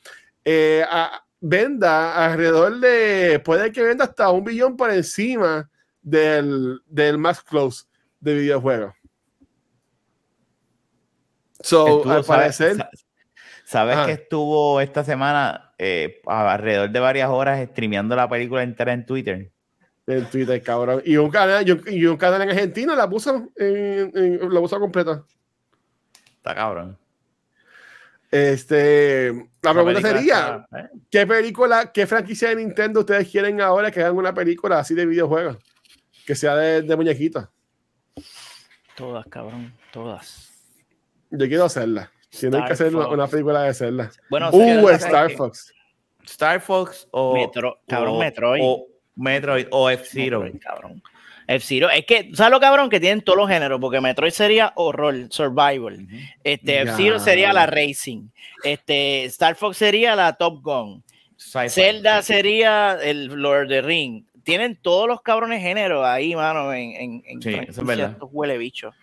eh, 0.44 0.84
a- 0.88 1.22
venda 1.40 2.24
alrededor 2.24 2.80
de, 2.80 3.38
puede 3.44 3.70
que 3.70 3.82
venda 3.82 4.04
hasta 4.04 4.30
un 4.30 4.42
billón 4.44 4.76
por 4.76 4.90
encima 4.90 5.70
del, 6.00 6.80
del 6.86 7.18
más 7.18 7.42
close 7.42 7.84
de 8.20 8.34
videojuegos. 8.34 8.94
So, 11.60 12.02
al 12.10 12.24
¿sabes- 12.24 12.26
parecer, 12.26 12.76
sa- 12.76 12.90
¿Sabes 13.66 13.96
que 14.06 14.12
estuvo 14.12 14.80
esta 14.80 15.04
semana 15.04 15.72
eh, 15.78 16.20
alrededor 16.26 16.90
de 16.90 17.00
varias 17.00 17.30
horas 17.30 17.66
streameando 17.70 18.14
la 18.14 18.28
película 18.28 18.62
entera 18.62 18.92
en 18.92 19.06
Twitter? 19.06 19.50
En 20.06 20.24
Twitter, 20.30 20.62
cabrón. 20.62 21.02
Y 21.04 21.16
un 21.16 21.30
canal, 21.30 21.66
y 21.66 21.72
un, 21.72 21.82
y 21.86 22.04
un 22.06 22.16
canal 22.16 22.42
en 22.42 22.50
Argentina 22.50 22.94
la 22.94 23.08
puso, 23.08 23.48
en, 23.56 24.12
en- 24.14 24.52
la 24.52 24.60
puso 24.60 24.78
completa. 24.78 25.24
Está 26.36 26.54
cabrón. 26.54 26.98
Este, 28.30 29.32
la 29.62 29.72
pregunta 29.72 30.00
sería, 30.00 30.64
está- 30.64 30.80
¿eh? 30.80 30.88
¿qué 31.08 31.26
película, 31.26 31.92
qué 31.92 32.06
franquicia 32.06 32.48
de 32.48 32.56
Nintendo 32.56 33.00
ustedes 33.00 33.30
quieren 33.30 33.60
ahora 33.60 33.90
que 33.92 34.00
hagan 34.00 34.16
una 34.16 34.34
película 34.34 34.80
así 34.80 34.92
de 34.94 35.06
videojuegos? 35.06 35.56
Que 36.26 36.34
sea 36.34 36.56
de, 36.56 36.82
de 36.82 36.96
muñequitos. 36.96 37.46
Todas, 38.96 39.26
cabrón, 39.26 39.72
todas. 39.92 40.50
Yo 41.30 41.46
quiero 41.46 41.64
hacerla. 41.64 42.10
Si 42.30 42.48
no 42.50 42.56
hay 42.58 42.64
que 42.64 42.72
hacer 42.72 42.94
una, 42.96 43.28
película 43.28 43.62
de 43.62 43.68
hacerla. 43.68 44.10
Bueno, 44.28 44.50
Uh, 44.52 44.88
Star 44.90 45.30
Fox. 45.30 45.72
Star 46.24 46.60
Fox 46.60 47.06
o. 47.12 47.34
Metro- 47.34 47.78
cabrón, 47.86 48.16
o- 48.16 48.18
Metroid. 48.18 48.60
O 48.64 48.86
Metroid 49.16 49.66
o 49.70 49.90
F-Zero. 49.90 50.44
Cabrón. 50.60 51.02
F-Zero. 51.46 51.90
Es 51.90 52.06
que, 52.06 52.30
¿sabes 52.34 52.50
lo 52.52 52.60
cabrón? 52.60 52.88
Que 52.88 53.00
tienen 53.00 53.20
todos 53.22 53.38
los 53.38 53.48
géneros, 53.48 53.78
porque 53.80 54.00
Metroid 54.00 54.32
sería 54.32 54.72
horror, 54.76 55.14
survival. 55.30 56.06
Este, 56.42 56.82
F-Zero 56.82 57.18
sería 57.18 57.52
la 57.52 57.66
racing. 57.66 58.28
Este, 58.62 59.24
Star 59.24 59.54
Fox 59.54 59.76
sería 59.76 60.16
la 60.16 60.32
Top 60.34 60.62
Gun. 60.62 61.02
Sci-fi. 61.36 61.68
Zelda 61.68 62.22
sería 62.22 62.98
el 63.02 63.26
Lord 63.26 63.64
of 63.64 63.68
the 63.68 63.82
Ring. 63.82 64.24
Tienen 64.44 64.76
todos 64.80 65.08
los 65.08 65.20
cabrones 65.22 65.60
géneros 65.62 66.04
ahí, 66.04 66.34
mano, 66.34 66.72
en, 66.72 66.90
en, 66.92 67.22
en 67.26 67.42
Sí, 67.42 67.54
eso 67.54 67.80
es 67.80 67.86
verdad. 67.86 68.10
estos 68.12 68.28
huele 68.32 68.56
bichos. 68.58 68.94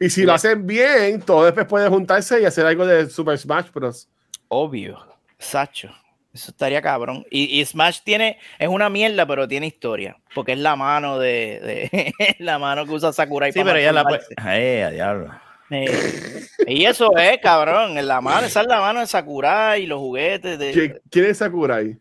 Y 0.00 0.10
si 0.10 0.24
lo 0.24 0.32
hacen 0.32 0.66
bien, 0.66 1.20
todo 1.22 1.44
después 1.44 1.66
puede 1.66 1.88
juntarse 1.88 2.40
y 2.40 2.44
hacer 2.44 2.66
algo 2.66 2.84
de 2.86 3.08
Super 3.08 3.38
Smash 3.38 3.70
Bros. 3.72 4.08
Obvio, 4.48 4.98
Sacho. 5.38 5.90
Eso 6.34 6.50
estaría 6.50 6.80
cabrón. 6.80 7.26
Y, 7.30 7.60
y 7.60 7.64
Smash 7.64 8.00
tiene, 8.04 8.38
es 8.58 8.68
una 8.68 8.88
mierda, 8.88 9.26
pero 9.26 9.46
tiene 9.46 9.66
historia. 9.66 10.16
Porque 10.34 10.52
es 10.52 10.58
la 10.58 10.76
mano 10.76 11.18
de, 11.18 11.90
de 11.90 12.14
la 12.38 12.58
mano 12.58 12.86
que 12.86 12.92
usa 12.92 13.12
Sakurai. 13.12 13.52
Sí, 13.52 13.58
para 13.58 13.72
pero 13.72 13.80
ella 13.80 13.92
la 13.92 14.04
puede. 14.04 14.22
Eh, 14.46 14.82
a 14.84 14.90
diablo. 14.90 15.30
Eh, 15.70 16.44
y 16.66 16.84
eso 16.84 17.16
es, 17.18 17.38
cabrón. 17.40 17.98
En 17.98 18.06
la 18.08 18.20
mano, 18.20 18.46
esa 18.46 18.62
es 18.62 18.66
la 18.66 18.80
mano 18.80 19.00
de 19.00 19.06
Sakurai 19.06 19.82
y 19.82 19.86
los 19.86 19.98
juguetes. 19.98 20.58
De... 20.58 20.74
¿Qui- 20.74 21.00
¿Quién 21.10 21.24
es 21.26 21.38
Sakurai? 21.38 21.96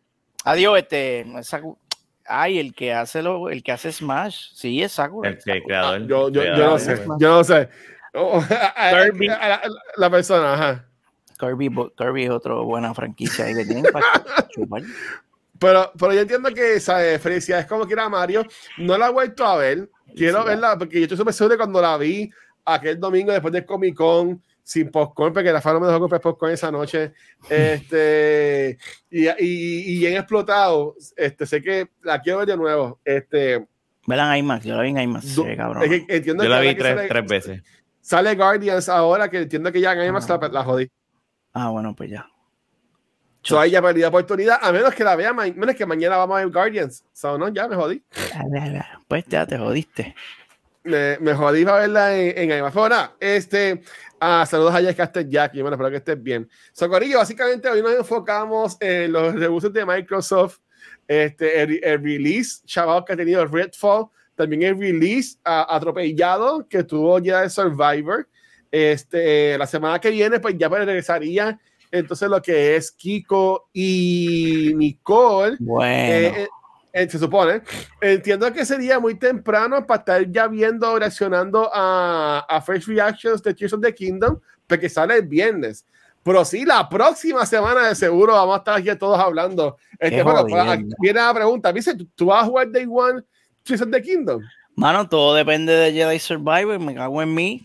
Adiós, 0.46 0.78
este. 0.80 1.26
Saku- 1.44 1.78
Ay, 2.26 2.60
el 2.60 2.74
que 2.74 2.94
hace 2.94 3.22
lo, 3.22 3.50
el 3.50 3.62
que 3.64 3.74
hace 3.74 3.92
Smash. 3.92 4.52
Sí, 4.54 4.82
es 4.82 4.94
Sakurai. 4.94 5.38
El, 5.46 5.52
el 5.54 5.64
creador. 5.64 6.08
Yo, 6.08 6.30
yo, 6.30 6.44
yo 6.44 6.56
no 6.56 6.80
sé, 6.80 6.98
yo 7.20 7.30
no 7.30 7.44
sé. 7.44 7.68
Oh, 8.14 8.40
a- 8.50 8.74
a- 8.76 8.90
a 8.90 9.50
la, 9.50 9.62
la 9.98 10.10
persona, 10.10 10.54
ajá. 10.54 10.86
Kirby, 11.42 11.70
Kirby 11.98 12.24
es 12.26 12.30
otra 12.30 12.54
buena 12.56 12.94
franquicia 12.94 13.46
ahí 13.46 13.56
que 13.56 13.66
tienen 13.66 13.92
para 13.92 14.06
chupar. 14.50 14.84
Pero, 15.60 15.92
pero 16.00 16.14
yo 16.14 16.22
entiendo 16.22 16.50
que 16.54 16.80
¿sabes? 16.80 17.22
felicidades 17.22 17.66
como 17.66 17.86
quiera 17.86 18.08
Mario. 18.10 18.46
No 18.78 18.98
la 18.98 19.08
he 19.08 19.12
vuelto 19.12 19.46
a 19.46 19.58
ver. 19.58 19.90
Quiero 20.16 20.44
verla 20.44 20.78
porque 20.78 20.98
yo 20.98 21.04
estoy 21.04 21.18
súper 21.18 21.34
seguro 21.34 21.54
de 21.54 21.58
cuando 21.58 21.82
la 21.82 21.98
vi 21.98 22.30
aquel 22.66 23.00
domingo 23.00 23.32
después 23.32 23.52
del 23.54 23.66
Comic 23.66 23.96
Con 23.96 24.42
sin 24.64 24.90
popcorn, 24.92 25.34
porque 25.34 25.52
Rafa 25.52 25.74
no 25.74 25.80
me 25.82 25.88
dejó 25.88 26.00
comprar 26.00 26.22
popcorn 26.22 26.54
esa 26.54 26.72
noche. 26.72 27.14
Este, 27.50 28.78
y, 29.10 29.28
y, 29.28 29.34
y 29.40 29.98
bien 30.00 30.14
explotado. 30.16 30.96
Este, 31.16 31.46
sé 31.46 31.62
que 31.62 31.90
la 32.04 32.22
quiero 32.22 32.40
ver 32.40 32.48
de 32.48 32.58
nuevo. 32.58 33.00
Este, 33.04 33.66
Velan 34.08 34.38
IMAX, 34.38 34.66
yo 34.66 34.76
la 34.76 34.82
vi 34.84 34.90
en 34.90 35.00
IMAX, 35.00 35.26
sí, 35.26 35.44
cabrón. 35.56 35.84
es 35.84 35.90
que 36.06 36.16
entiendo 36.16 36.44
Yo 36.44 36.50
la 36.50 36.58
que 36.58 36.62
vi 36.62 36.68
ahora 36.70 36.76
que 36.76 36.82
tres, 36.84 36.96
sale- 36.96 37.08
tres 37.10 37.26
veces. 37.28 37.64
Sale 38.02 38.36
Guardians 38.36 38.90
ahora, 38.90 39.30
que 39.30 39.38
entiendo 39.40 39.72
que 39.72 39.80
ya 39.80 39.94
en 39.94 40.08
IMAX 40.10 40.30
Ah. 40.30 40.40
la, 40.42 40.48
la 40.50 40.64
jodí. 40.64 40.90
Ah, 41.54 41.70
bueno, 41.70 41.96
pues 41.96 42.10
ya. 42.10 42.28
So, 43.44 43.60
ahí 43.60 43.72
ya 43.72 43.82
perdí 43.82 44.02
la 44.02 44.10
oportunidad, 44.10 44.60
a 44.62 44.72
menos 44.72 44.94
que 44.94 45.04
la 45.04 45.16
vea, 45.16 45.34
menos 45.34 45.76
que 45.76 45.86
mañana 45.86 46.16
vamos 46.18 46.38
a 46.38 46.46
ver 46.46 46.54
Guardians. 46.54 47.04
So, 47.12 47.38
no, 47.38 47.50
ya 47.50 47.68
me 47.68 47.76
jodí. 47.76 48.04
Pues 49.08 49.26
ya 49.28 49.48
te 49.48 49.58
jodiste. 49.58 50.16
Me, 50.84 51.18
me 51.20 51.34
jodí 51.34 51.66
para 51.66 51.80
verla 51.80 52.16
en, 52.16 52.52
en 52.52 52.64
este, 53.20 53.82
ah, 54.20 54.46
saludos 54.48 54.76
a 54.76 54.82
Jack, 54.82 55.56
y 55.56 55.62
bueno, 55.62 55.76
espero 55.76 55.90
que 55.90 55.98
estés 55.98 56.22
bien. 56.22 56.48
Socorillo, 56.72 57.18
básicamente 57.18 57.68
hoy 57.68 57.82
nos 57.82 57.94
enfocamos 57.94 58.78
en 58.80 59.12
los 59.12 59.34
reboots 59.34 59.74
de 59.74 59.86
Microsoft, 59.86 60.60
este, 61.08 61.62
el, 61.62 61.84
el 61.84 62.04
release, 62.04 62.62
chaval, 62.66 63.04
que 63.06 63.14
ha 63.14 63.18
tenido 63.18 63.46
Redfall, 63.46 64.06
también 64.36 64.64
el 64.64 64.80
release 64.80 65.38
ah, 65.44 65.66
atropellado 65.70 66.68
que 66.68 66.84
tuvo 66.84 67.20
ya 67.20 67.42
de 67.42 67.50
Survivor. 67.50 68.28
Este, 68.72 69.58
la 69.58 69.68
semana 69.68 70.00
que 70.00 70.10
viene, 70.10 70.40
pues 70.40 70.56
ya 70.58 70.70
pues 70.70 70.86
regresaría 70.86 71.60
entonces 71.92 72.30
lo 72.30 72.42
que 72.42 72.78
es 72.78 72.92
Kiko 72.92 73.70
y 73.74 74.72
Nicole. 74.76 75.58
Bueno, 75.60 75.92
Eh, 75.92 76.44
eh, 76.44 76.48
eh, 76.94 77.10
se 77.10 77.20
supone. 77.20 77.62
Entiendo 78.00 78.52
que 78.54 78.66
sería 78.66 79.00
muy 79.00 79.16
temprano 79.16 79.86
para 79.86 80.00
estar 80.00 80.32
ya 80.32 80.48
viendo, 80.48 80.98
reaccionando 80.98 81.70
a, 81.74 82.46
a 82.48 82.62
First 82.62 82.88
Reactions 82.88 83.44
de 83.44 83.54
Tears 83.54 83.74
of 83.74 83.82
the 83.82 83.94
Kingdom, 83.94 84.40
porque 84.68 84.90
sale 84.90 85.18
el 85.18 85.28
viernes. 85.28 85.86
Pero 86.24 86.46
sí, 86.46 86.66
la 86.66 86.88
próxima 86.88 87.46
semana 87.46 87.88
de 87.88 87.96
seguro 87.96 88.34
vamos 88.34 88.56
a 88.56 88.58
estar 88.60 88.78
aquí 88.78 88.98
todos 88.98 89.20
hablando. 89.20 89.78
Este, 90.00 90.22
bueno, 90.24 90.46
pues, 90.48 90.68
aquí 90.68 90.86
viene 91.00 91.20
la 91.20 91.34
pregunta. 91.34 91.74
Dice, 91.74 91.96
¿tú, 91.96 92.08
tú 92.16 92.26
vas 92.28 92.44
a 92.44 92.48
jugar 92.48 92.72
Day 92.72 92.86
One 92.90 93.22
Tears 93.64 93.82
of 93.82 93.92
the 93.92 94.02
Kingdom? 94.02 94.42
mano, 94.76 95.08
todo 95.08 95.36
depende 95.36 95.74
de 95.74 95.92
Jedi 95.92 96.18
Survivor, 96.20 96.80
me 96.80 96.96
cago 96.96 97.22
en 97.22 97.34
mí. 97.34 97.64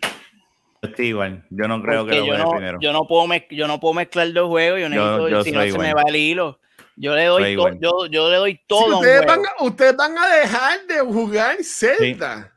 Yo 0.83 0.89
estoy 0.91 1.07
igual. 1.09 1.45
Yo 1.51 1.69
no 1.69 1.83
creo 1.83 2.01
porque 2.01 2.13
que 2.13 2.21
lo 2.21 2.27
yo, 2.27 2.39
no, 2.39 2.51
primero. 2.51 2.79
yo, 2.81 2.93
no 2.93 3.07
puedo 3.07 3.27
yo 3.51 3.67
no 3.69 3.81
puedo 3.81 3.95
mezclar 3.95 4.33
dos 4.33 4.49
juegos, 4.49 4.81
yo 4.81 4.89
necesito, 4.89 5.29
yo 5.29 5.43
si 5.45 5.53
no 5.53 5.61
soy 5.61 5.73
se 5.73 5.79
me 5.79 5.89
igual. 5.91 6.05
va 6.05 6.09
el 6.11 6.17
hilo. 6.17 6.61
Yo 6.97 7.15
le 7.15 7.25
doy, 7.27 7.43
to- 7.43 7.49
igual. 7.51 7.79
yo, 7.81 8.07
yo 8.07 8.31
le 8.31 8.37
doy 8.37 8.53
Sí, 8.53 8.61
todo 8.67 8.81
a 8.85 8.87
un 8.87 8.95
ustedes, 8.95 9.25
juego. 9.25 9.43
van 9.43 9.47
a, 9.47 9.65
ustedes 9.65 9.97
van 9.97 10.19
a 10.19 10.27
dejar 10.37 10.87
de 10.87 11.01
jugar 11.01 11.57
Zelda. 11.63 12.53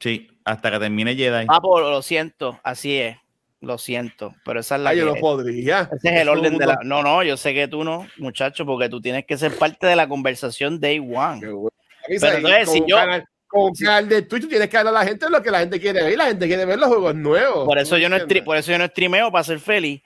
Sí, 0.00 0.28
hasta 0.44 0.70
que 0.70 0.78
termine 0.78 1.14
Jedi. 1.14 1.46
Papo, 1.46 1.80
lo 1.80 2.02
siento, 2.02 2.58
así 2.62 2.96
es. 2.98 3.16
Lo 3.60 3.78
siento, 3.78 4.34
pero 4.44 4.60
esa 4.60 4.76
es 4.76 4.82
la 4.82 4.90
Ay, 4.90 4.98
yo 4.98 5.06
no 5.06 5.14
es. 5.14 5.20
podría. 5.22 5.88
Ese 5.96 6.14
es 6.14 6.20
el 6.20 6.28
orden 6.28 6.58
de 6.58 6.66
la. 6.66 6.78
No, 6.84 7.02
no, 7.02 7.22
yo 7.22 7.38
sé 7.38 7.54
que 7.54 7.66
tú 7.66 7.82
no, 7.82 8.06
muchacho, 8.18 8.66
porque 8.66 8.90
tú 8.90 9.00
tienes 9.00 9.24
que 9.24 9.38
ser 9.38 9.56
parte 9.56 9.86
de 9.86 9.96
la 9.96 10.06
conversación 10.06 10.78
day 10.80 10.98
one. 10.98 11.40
Qué 11.40 11.46
bueno. 11.48 11.70
A 12.04 12.08
mí, 12.10 12.16
Pero 12.20 12.36
entonces, 12.36 12.70
si 12.70 12.82
yo- 12.86 12.96
canal- 12.96 13.24
con 13.54 13.72
canal 13.74 14.08
de 14.08 14.22
Twitch 14.22 14.48
tienes 14.48 14.68
que 14.68 14.76
hablar 14.76 14.94
a 14.94 14.98
la 15.00 15.04
gente 15.06 15.30
lo 15.30 15.40
que 15.42 15.50
la 15.50 15.60
gente 15.60 15.80
quiere 15.80 16.02
ver. 16.02 16.16
La 16.18 16.26
gente 16.26 16.46
quiere 16.48 16.64
ver 16.64 16.78
los 16.78 16.88
juegos 16.88 17.14
nuevos. 17.14 17.64
Por 17.66 17.78
eso 17.78 17.94
¿Tú 17.94 18.00
yo 18.02 18.08
no 18.08 18.16
por 18.44 18.56
eso 18.56 18.72
yo 18.72 18.78
no 18.78 18.86
streameo 18.86 19.30
para 19.30 19.44
ser 19.44 19.60
feliz. 19.60 20.02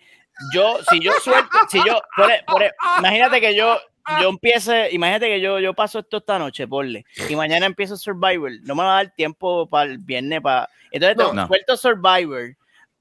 Yo, 0.53 0.78
si 0.90 1.01
yo 1.01 1.12
suelto, 1.22 1.49
si 1.68 1.78
yo, 1.84 2.01
por 2.16 2.30
e- 2.30 2.44
por 2.46 2.62
e- 2.62 2.72
imagínate 2.99 3.40
que 3.40 3.57
yo, 3.57 3.76
yo 4.20 4.28
empiece, 4.28 4.88
imagínate 4.92 5.26
que 5.26 5.40
yo, 5.40 5.59
yo 5.59 5.74
paso 5.74 5.99
esto 5.99 6.18
esta 6.18 6.38
noche, 6.38 6.68
porle, 6.68 7.05
y 7.28 7.34
mañana 7.34 7.66
empiezo 7.66 7.96
Survivor, 7.96 8.53
no 8.62 8.76
me 8.76 8.82
va 8.84 8.92
a 9.01 9.05
dar 9.05 9.14
tiempo 9.14 9.68
para 9.68 9.90
el 9.90 9.99
viernes 9.99 10.40
para. 10.40 10.68
Entonces 10.92 11.16
No. 11.16 11.32
No. 11.32 11.46
suelto 11.49 11.76
Survivor, 11.76 12.55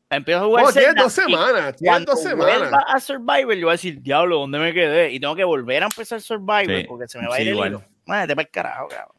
empiezo 0.10 0.42
a 0.42 0.46
jugar. 0.48 0.66
Oh, 0.66 0.72
tienes 0.72 0.88
Zelda, 0.90 1.04
dos 1.04 1.12
y 1.12 1.22
semanas. 1.22 1.76
Cuando 1.80 2.12
dos 2.14 2.24
semanas. 2.24 2.74
a 2.88 3.00
Survivor, 3.00 3.54
yo 3.54 3.66
voy 3.68 3.70
a 3.70 3.72
decir, 3.74 4.02
diablo, 4.02 4.40
¿dónde 4.40 4.58
me 4.58 4.74
quedé? 4.74 5.12
Y 5.12 5.20
tengo 5.20 5.36
que 5.36 5.44
volver 5.44 5.84
a 5.84 5.86
empezar 5.88 6.20
Survivor 6.22 6.66
Sí, 6.78 6.86
porque 6.88 7.08
se 7.08 7.20
me 7.20 7.28
va 7.28 7.36
a 7.36 7.38
sí, 7.38 7.44
ir 7.44 7.50
el 7.50 7.54
igual. 7.54 7.70
hilo. 7.70 7.84
Madre, 8.08 8.28
te 8.30 8.36
para 8.36 8.46
el 8.46 8.50
carajo, 8.52 8.88
cabrón. 8.88 9.17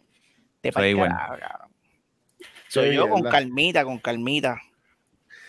Te 0.60 0.72
Soy 0.72 0.88
igual. 0.88 1.12
Soy 2.68 2.94
yo 2.94 3.08
con 3.08 3.22
calmita, 3.22 3.84
con 3.84 3.98
calmita. 3.98 4.60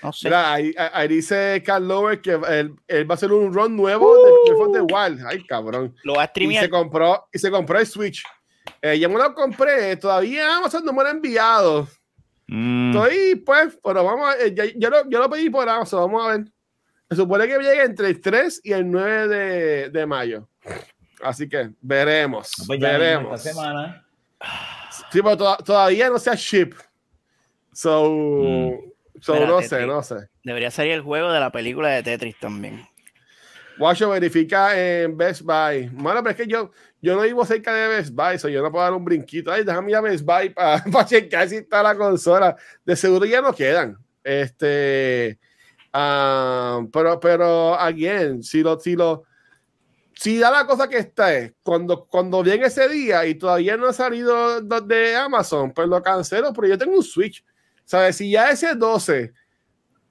No 0.01 0.13
sé. 0.13 0.29
Mira, 0.29 0.53
ahí, 0.53 0.73
ahí 0.77 1.07
dice 1.09 1.61
Carl 1.65 1.85
Lover 1.85 2.21
que 2.21 2.31
él, 2.31 2.73
él 2.87 3.09
va 3.09 3.13
a 3.13 3.15
hacer 3.15 3.33
un 3.33 3.53
run 3.53 3.75
nuevo 3.75 4.15
de, 4.15 4.31
de 4.53 4.73
the 4.73 4.81
Wild. 4.93 5.25
Ay, 5.27 5.43
cabrón. 5.45 5.93
Lo 6.03 6.13
va 6.15 6.21
a 6.21 6.25
Y 6.25 6.29
streamear. 6.29 6.63
se 6.63 6.69
compró, 6.69 7.27
y 7.33 7.39
se 7.39 7.51
compró 7.51 7.79
el 7.79 7.85
Switch. 7.85 8.23
Eh, 8.81 8.97
ya 8.97 9.09
me 9.09 9.15
lo 9.15 9.33
compré. 9.33 9.97
Todavía 9.97 10.55
Amazon 10.57 10.85
no 10.85 10.93
me 10.93 11.03
lo 11.03 11.09
ha 11.09 11.11
enviado. 11.11 11.87
Mm, 12.47 12.91
Estoy, 12.95 13.35
pues, 13.45 13.77
pero 13.83 14.03
vamos 14.05 14.29
a 14.33 14.39
eh, 14.39 14.53
ya, 14.55 14.65
yo, 14.75 14.89
lo, 14.89 15.09
yo 15.09 15.19
lo 15.19 15.29
pedí 15.29 15.49
por 15.49 15.67
Amazon. 15.67 15.99
Vamos 16.11 16.25
a 16.25 16.37
ver. 16.37 16.45
Se 17.09 17.15
supone 17.17 17.47
que 17.47 17.57
llegue 17.57 17.83
entre 17.83 18.07
el 18.07 18.21
3 18.21 18.61
y 18.63 18.71
el 18.71 18.89
9 18.89 19.27
de, 19.27 19.89
de 19.89 20.05
mayo. 20.05 20.47
Así 21.21 21.49
que 21.49 21.71
veremos. 21.81 22.51
pues 22.65 22.79
veremos. 22.79 23.37
esta 23.45 23.49
semana. 23.51 24.05
Sí, 25.11 25.21
pero 25.21 25.37
to- 25.37 25.57
todavía 25.65 26.09
no 26.09 26.19
se 26.19 26.29
ha 26.29 26.35
ship. 26.35 26.73
So, 27.73 28.09
Mm. 28.11 28.73
so 29.21 29.45
no 29.45 29.61
sé, 29.61 29.85
no 29.85 30.03
sé. 30.03 30.29
Debería 30.43 30.71
salir 30.71 30.91
el 30.93 31.01
juego 31.01 31.31
de 31.31 31.39
la 31.39 31.51
película 31.51 31.89
de 31.89 32.03
Tetris 32.03 32.37
también. 32.39 32.85
Guacho 33.77 34.09
verifica 34.09 34.77
en 34.77 35.15
Best 35.15 35.41
Buy. 35.43 35.87
Bueno, 35.93 36.21
pero 36.21 36.31
es 36.31 36.35
que 36.37 36.47
yo, 36.47 36.71
yo 37.01 37.15
no 37.15 37.21
vivo 37.21 37.45
cerca 37.45 37.73
de 37.73 37.87
Best 37.87 38.13
Buy, 38.13 38.37
so 38.37 38.49
yo 38.49 38.61
no 38.61 38.69
puedo 38.71 38.83
dar 38.83 38.93
un 38.93 39.05
brinquito. 39.05 39.51
Ay, 39.51 39.63
déjame 39.63 39.91
ir 39.91 39.95
a 39.95 40.01
Best 40.01 40.25
Buy 40.25 40.49
para 40.49 40.83
checar 41.07 41.47
si 41.47 41.57
está 41.57 41.81
la 41.81 41.95
consola. 41.95 42.55
De 42.85 42.95
seguro 42.97 43.25
ya 43.25 43.41
no 43.41 43.53
quedan. 43.53 43.97
Este, 44.21 45.39
ah, 45.93 46.81
pero, 46.91 47.19
pero, 47.21 47.73
again, 47.79 48.43
si 48.43 48.61
lo, 48.61 48.77
si 48.79 48.95
lo, 48.97 49.23
si 50.21 50.37
da 50.37 50.51
la 50.51 50.65
cosa 50.65 50.89
que 50.89 50.97
está 50.97 51.33
es, 51.33 51.53
cuando, 51.63 52.05
cuando 52.05 52.43
viene 52.43 52.65
ese 52.65 52.89
día 52.89 53.25
y 53.25 53.35
todavía 53.35 53.77
no 53.77 53.87
ha 53.87 53.93
salido 53.93 54.59
do- 54.59 54.81
de 54.81 55.15
Amazon, 55.15 55.71
pues 55.71 55.87
lo 55.87 56.01
cancelo, 56.03 56.51
pero 56.51 56.67
yo 56.67 56.77
tengo 56.77 56.97
un 56.97 57.03
Switch. 57.03 57.43
¿Sabes? 57.85 58.17
Si 58.17 58.29
ya 58.29 58.51
ese 58.51 58.75
12 58.75 59.31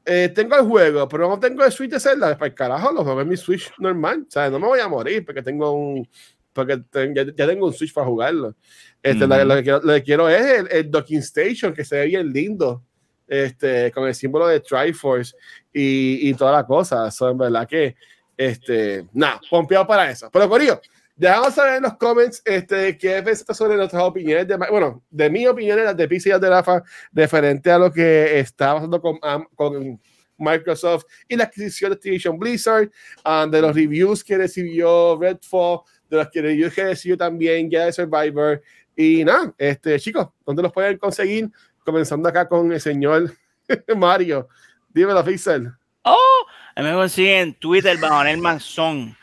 eh, 0.06 0.32
tengo 0.35 0.56
el 0.56 0.62
juego, 0.62 1.06
pero 1.06 1.28
no 1.28 1.39
tengo 1.39 1.62
el 1.64 1.70
Switch 1.70 1.90
de 1.90 2.01
Zelda, 2.01 2.36
para 2.39 2.47
el 2.48 2.55
carajo, 2.55 2.90
lo 2.93 3.05
juego 3.05 3.20
en 3.20 3.28
mi 3.28 3.36
Switch 3.36 3.70
normal. 3.78 4.24
Sea, 4.30 4.48
no 4.48 4.59
me 4.59 4.66
voy 4.66 4.80
a 4.80 4.89
morir 4.89 5.24
porque 5.24 5.43
tengo 5.43 5.72
un. 5.72 6.09
Porque 6.55 6.78
ten- 6.90 7.14
ya, 7.14 7.24
ya 7.24 7.47
tengo 7.47 7.66
un 7.66 7.72
Switch 7.74 7.93
para 7.93 8.06
jugarlo. 8.06 8.55
Este, 9.02 9.24
Ujú. 9.26 9.35
lo, 9.35 9.44
lo 9.44 9.55
que 9.56 9.62
quiero, 9.62 9.80
lo 9.82 9.93
que 9.94 10.02
quiero 10.02 10.28
es 10.30 10.47
el, 10.60 10.68
el 10.72 10.90
docking 10.90 11.18
station, 11.18 11.72
que 11.74 11.85
se 11.85 11.97
ve 11.98 12.06
bien 12.06 12.32
lindo. 12.32 12.82
Este, 13.26 13.93
con 13.93 14.09
el 14.09 14.14
símbolo 14.14 14.47
de 14.47 14.60
Triforce 14.60 15.35
y, 15.70 16.30
y 16.30 16.35
toda 16.35 16.51
la 16.52 16.64
cosa. 16.66 17.09
Eso 17.09 17.28
en 17.28 17.36
verdad 17.36 17.68
que, 17.68 17.94
este, 18.39 19.05
nada, 19.12 19.40
pompeado 19.51 19.86
para 19.86 20.10
eso. 20.10 20.31
Pero 20.32 20.48
Corillo, 20.48 20.81
dejamos 21.16 21.55
saber 21.55 21.74
en 21.74 21.82
los 21.82 21.97
comments 21.97 22.40
este, 22.44 22.97
qué 22.97 23.20
piensas 23.23 23.56
sobre 23.56 23.77
nuestras 23.77 24.02
opiniones, 24.02 24.47
de, 24.47 24.56
bueno, 24.56 25.02
de 25.10 25.28
mi 25.28 25.47
opinión, 25.47 25.85
las 25.85 25.97
de 25.97 26.09
PC 26.09 26.28
y 26.28 26.32
las 26.32 26.40
de 26.40 26.48
Rafa, 26.48 26.82
referente 27.12 27.70
a 27.70 27.78
lo 27.78 27.93
que 27.93 28.39
está 28.39 28.74
pasando 28.74 29.02
con, 29.02 29.19
con 29.56 30.01
Microsoft 30.39 31.05
y 31.27 31.36
la 31.36 31.44
adquisición 31.44 31.90
de 31.90 31.97
Activision 31.97 32.39
Blizzard, 32.39 32.90
ah, 33.24 33.47
de 33.51 33.60
los 33.60 33.74
reviews 33.74 34.23
que 34.23 34.39
recibió 34.39 35.19
Redfall, 35.20 35.81
de 36.09 36.16
los 36.19 36.28
que 36.28 36.40
reviews 36.40 36.73
que 36.73 36.85
recibió 36.85 37.16
también 37.19 37.69
ya 37.69 37.86
de 37.86 37.93
Survivor 37.93 38.62
Y 38.97 39.24
nada, 39.24 39.52
este, 39.59 39.98
chicos, 39.98 40.28
¿dónde 40.47 40.62
los 40.62 40.73
pueden 40.73 40.97
conseguir? 40.97 41.51
Comenzando 41.85 42.28
acá 42.28 42.48
con 42.48 42.73
el 42.73 42.81
señor 42.81 43.32
Mario. 43.97 44.48
Dímelo, 44.90 45.24
Pixel. 45.24 45.73
¡Oh! 46.05 46.47
A 46.78 46.80
mí 46.80 46.88
me 46.90 46.94
consiguen 46.94 47.38
en 47.38 47.55
Twitter 47.55 47.98
bajo 47.98 48.22
Nelman 48.22 48.60
Son 48.60 49.16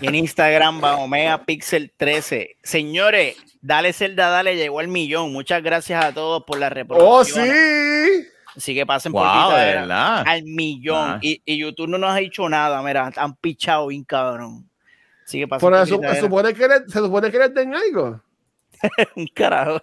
y 0.00 0.08
en 0.08 0.16
Instagram 0.16 0.80
bajo 0.80 1.06
Megapixel 1.06 1.92
13. 1.96 2.56
Señores, 2.64 3.36
dale 3.60 3.92
Zelda, 3.92 4.28
dale, 4.28 4.56
llegó 4.56 4.80
al 4.80 4.88
millón. 4.88 5.32
Muchas 5.32 5.62
gracias 5.62 6.04
a 6.04 6.12
todos 6.12 6.42
por 6.42 6.58
la 6.58 6.66
¡Oh, 6.66 6.70
reproducción. 6.70 7.46
sí! 7.46 8.26
Así 8.56 8.74
que 8.74 8.84
pasen 8.84 9.12
por 9.12 9.22
Wow, 9.22 9.50
de 9.50 9.54
Twitter 9.54 9.74
verdad. 9.82 10.24
al 10.26 10.42
millón. 10.42 11.10
Ah. 11.10 11.18
Y, 11.22 11.40
y 11.44 11.58
YouTube 11.58 11.86
no 11.90 11.98
nos 11.98 12.10
ha 12.10 12.16
dicho 12.16 12.48
nada, 12.48 12.82
mira, 12.82 13.12
han 13.14 13.36
pichado 13.36 13.86
bien 13.86 14.02
cabrón. 14.02 14.68
Así 15.24 15.38
que 15.38 15.46
pasen 15.46 15.60
Por 15.60 15.74
por 15.74 15.82
eso, 15.86 16.00
se, 16.12 16.20
supone 16.22 16.54
que 16.54 16.64
eres, 16.64 16.82
se 16.88 16.98
supone 16.98 17.30
que 17.30 17.36
eres 17.36 17.54
de 17.54 17.60
algo. 17.60 18.20
un 19.16 19.26
carajo. 19.34 19.82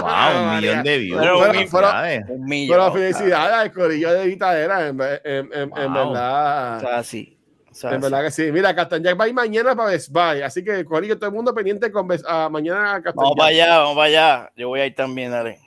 Wow, 0.00 0.42
un 0.42 0.56
millón 0.56 0.82
de 0.82 0.98
views. 0.98 1.20
Pero- 1.20 1.38
pero- 1.40 1.52
felicidades. 1.52 2.24
Un 2.28 2.44
millón. 2.44 2.76
Pero 2.78 2.92
felicidades 2.92 3.54
al 3.54 3.72
corillo 3.72 4.12
de 4.12 4.26
Vitadera, 4.26 4.88
en, 4.88 5.00
en, 5.00 5.52
en, 5.52 5.52
en 5.54 5.70
Wow. 5.70 6.12
verdad. 6.12 6.76
O 6.76 6.80
sea, 6.80 7.02
sí. 7.02 7.38
O 7.70 7.74
sea, 7.74 7.90
En 7.90 7.96
sí. 7.96 8.02
verdad 8.02 8.22
que 8.24 8.30
sí. 8.30 8.50
Mira, 8.52 8.74
Captain 8.74 9.02
Jack 9.02 9.20
va 9.20 9.24
a 9.24 9.28
ir 9.28 9.34
mañana 9.34 9.76
para 9.76 9.90
Best 9.90 10.10
Buy. 10.10 10.42
Así 10.42 10.64
que, 10.64 10.84
Corillo, 10.84 11.16
todo 11.18 11.28
el 11.28 11.34
mundo 11.36 11.54
pendiente 11.54 11.90
con 11.92 12.08
Best- 12.08 12.24
ah, 12.26 12.48
mañana 12.50 12.94
Captain 12.94 13.14
Vamos 13.16 13.34
para 13.36 13.48
allá, 13.50 13.78
vamos 13.78 13.94
para 13.96 14.06
allá. 14.06 14.52
Yo 14.56 14.68
voy 14.68 14.80
a 14.80 14.86
ir 14.86 14.94
también, 14.94 15.30
dale. 15.30 15.58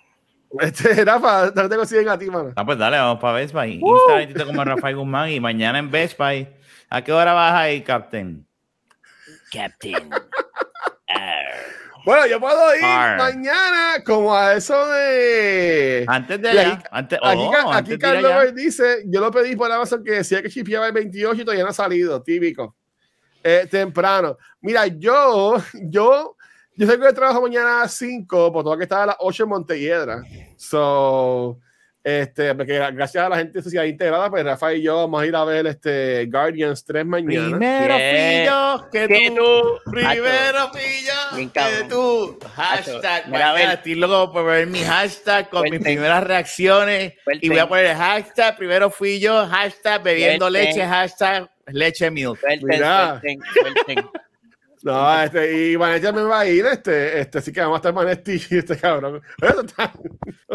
Este, 0.60 1.06
Rafa, 1.06 1.52
¿dónde 1.52 1.70
te 1.70 1.76
consiguen 1.76 2.10
a 2.10 2.18
ti, 2.18 2.26
mano? 2.26 2.52
Ah, 2.56 2.66
pues 2.66 2.78
dale, 2.80 2.98
vamos 2.98 3.20
para 3.20 3.34
Best 3.34 3.54
Buy. 3.54 3.74
Instagram 3.80 4.26
Twitter 4.26 4.46
como 4.48 4.64
Rafael 4.64 4.96
Guzmán 4.96 5.30
y 5.30 5.40
mañana 5.40 5.78
en 5.78 5.92
Best 5.92 6.18
Buy. 6.18 6.48
¿A 6.90 7.04
qué 7.04 7.14
hora 7.14 7.34
vas 7.34 7.54
ahí, 7.54 7.82
Captain? 7.82 8.44
Captain. 9.52 10.10
Bueno, 12.06 12.26
yo 12.28 12.40
puedo 12.40 12.76
ir 12.76 12.84
Arr. 12.84 13.18
mañana 13.18 14.02
como 14.06 14.34
a 14.36 14.54
eso 14.54 14.88
de... 14.88 16.06
Antes 16.08 16.42
de 16.42 16.50
allá. 16.50 16.74
aquí- 16.74 16.84
antes, 16.92 17.20
Aquí, 17.22 17.42
oh, 17.42 17.54
antes 17.72 17.76
aquí 17.82 17.92
ir 17.94 18.00
Carlos 18.00 18.56
dice, 18.56 19.04
yo 19.06 19.20
lo 19.20 19.30
pedí 19.32 19.56
por 19.56 19.72
Amazon 19.72 20.04
que 20.04 20.12
decía 20.14 20.42
que 20.42 20.50
chipeaba 20.50 20.88
el 20.88 20.94
28 20.94 21.42
y 21.42 21.46
todavía 21.46 21.64
no 21.66 21.70
ha 21.72 21.74
salido, 21.74 22.24
típico. 22.24 22.76
Eh, 23.44 23.68
temprano. 23.70 24.38
Mira, 24.62 24.88
yo, 24.88 25.58
yo, 25.74 26.36
yo 26.76 26.88
sé 26.88 27.00
que 27.00 27.14
trabajo 27.14 27.42
mañana 27.42 27.80
a 27.80 27.82
las 27.84 27.94
5, 27.96 28.52
por 28.54 28.64
todo 28.64 28.78
que 28.78 28.84
estaba 28.84 29.04
a 29.04 29.08
las 29.08 29.16
8 29.20 29.44
en 29.44 29.50
Montelledra. 29.50 30.24
So, 30.58 31.60
este, 32.04 32.56
porque 32.56 32.78
gracias 32.94 33.24
a 33.26 33.30
la 33.30 33.38
gente 33.38 33.60
de 33.60 33.64
Sociedad 33.64 33.84
Integrada, 33.84 34.30
pues 34.30 34.44
Rafa 34.46 34.74
y 34.74 34.82
yo 34.82 34.96
vamos 34.98 35.22
a 35.22 35.26
ir 35.26 35.36
a 35.36 35.44
ver 35.44 35.68
este 35.68 36.26
Guardians 36.28 36.84
3 36.86 37.06
mañana. 37.06 37.58
Primero 37.58 37.98
yo 38.46 38.90
que 38.92 39.08
Que 39.08 39.30
tú. 39.30 39.36
tú. 39.36 39.92
Primero 39.92 40.72
Bien 41.36 41.50
que 41.50 41.60
cabrón. 41.60 41.90
tú. 41.90 42.40
Hashtag. 42.56 43.28
Mira, 43.28 43.52
a 43.52 43.54
ver. 43.54 43.70
estoy 43.72 43.96
loco 43.96 44.32
por 44.34 44.46
ver 44.46 44.68
mi 44.68 44.80
hashtag 44.80 45.50
con 45.50 45.64
mis 45.70 45.80
primeras 45.82 46.24
reacciones. 46.24 47.14
Y 47.42 47.50
voy 47.50 47.60
a 47.60 47.68
poner 47.68 47.86
el 47.88 47.98
hashtag. 47.98 48.58
Primero 48.58 48.90
fui 48.90 49.20
yo. 49.20 49.46
Hashtag 49.48 50.02
bebiendo 50.04 50.50
leche. 50.50 50.86
Hashtag 50.86 51.50
leche 51.68 52.10
milk. 52.10 52.40
Mira. 52.64 53.22
No, 54.82 55.22
este, 55.22 55.52
y 55.54 55.76
Vanetti 55.76 56.10
me 56.14 56.22
va 56.22 56.40
a 56.40 56.48
ir, 56.48 56.66
este, 56.66 57.20
este, 57.20 57.40
así 57.40 57.52
que 57.52 57.60
vamos 57.60 57.76
a 57.76 57.78
estar 57.80 57.94
Vanetti 57.94 58.42
y 58.52 58.58
este 58.60 58.78
cabrón. 58.78 59.22
Eso 59.42 59.62
está- 59.62 59.92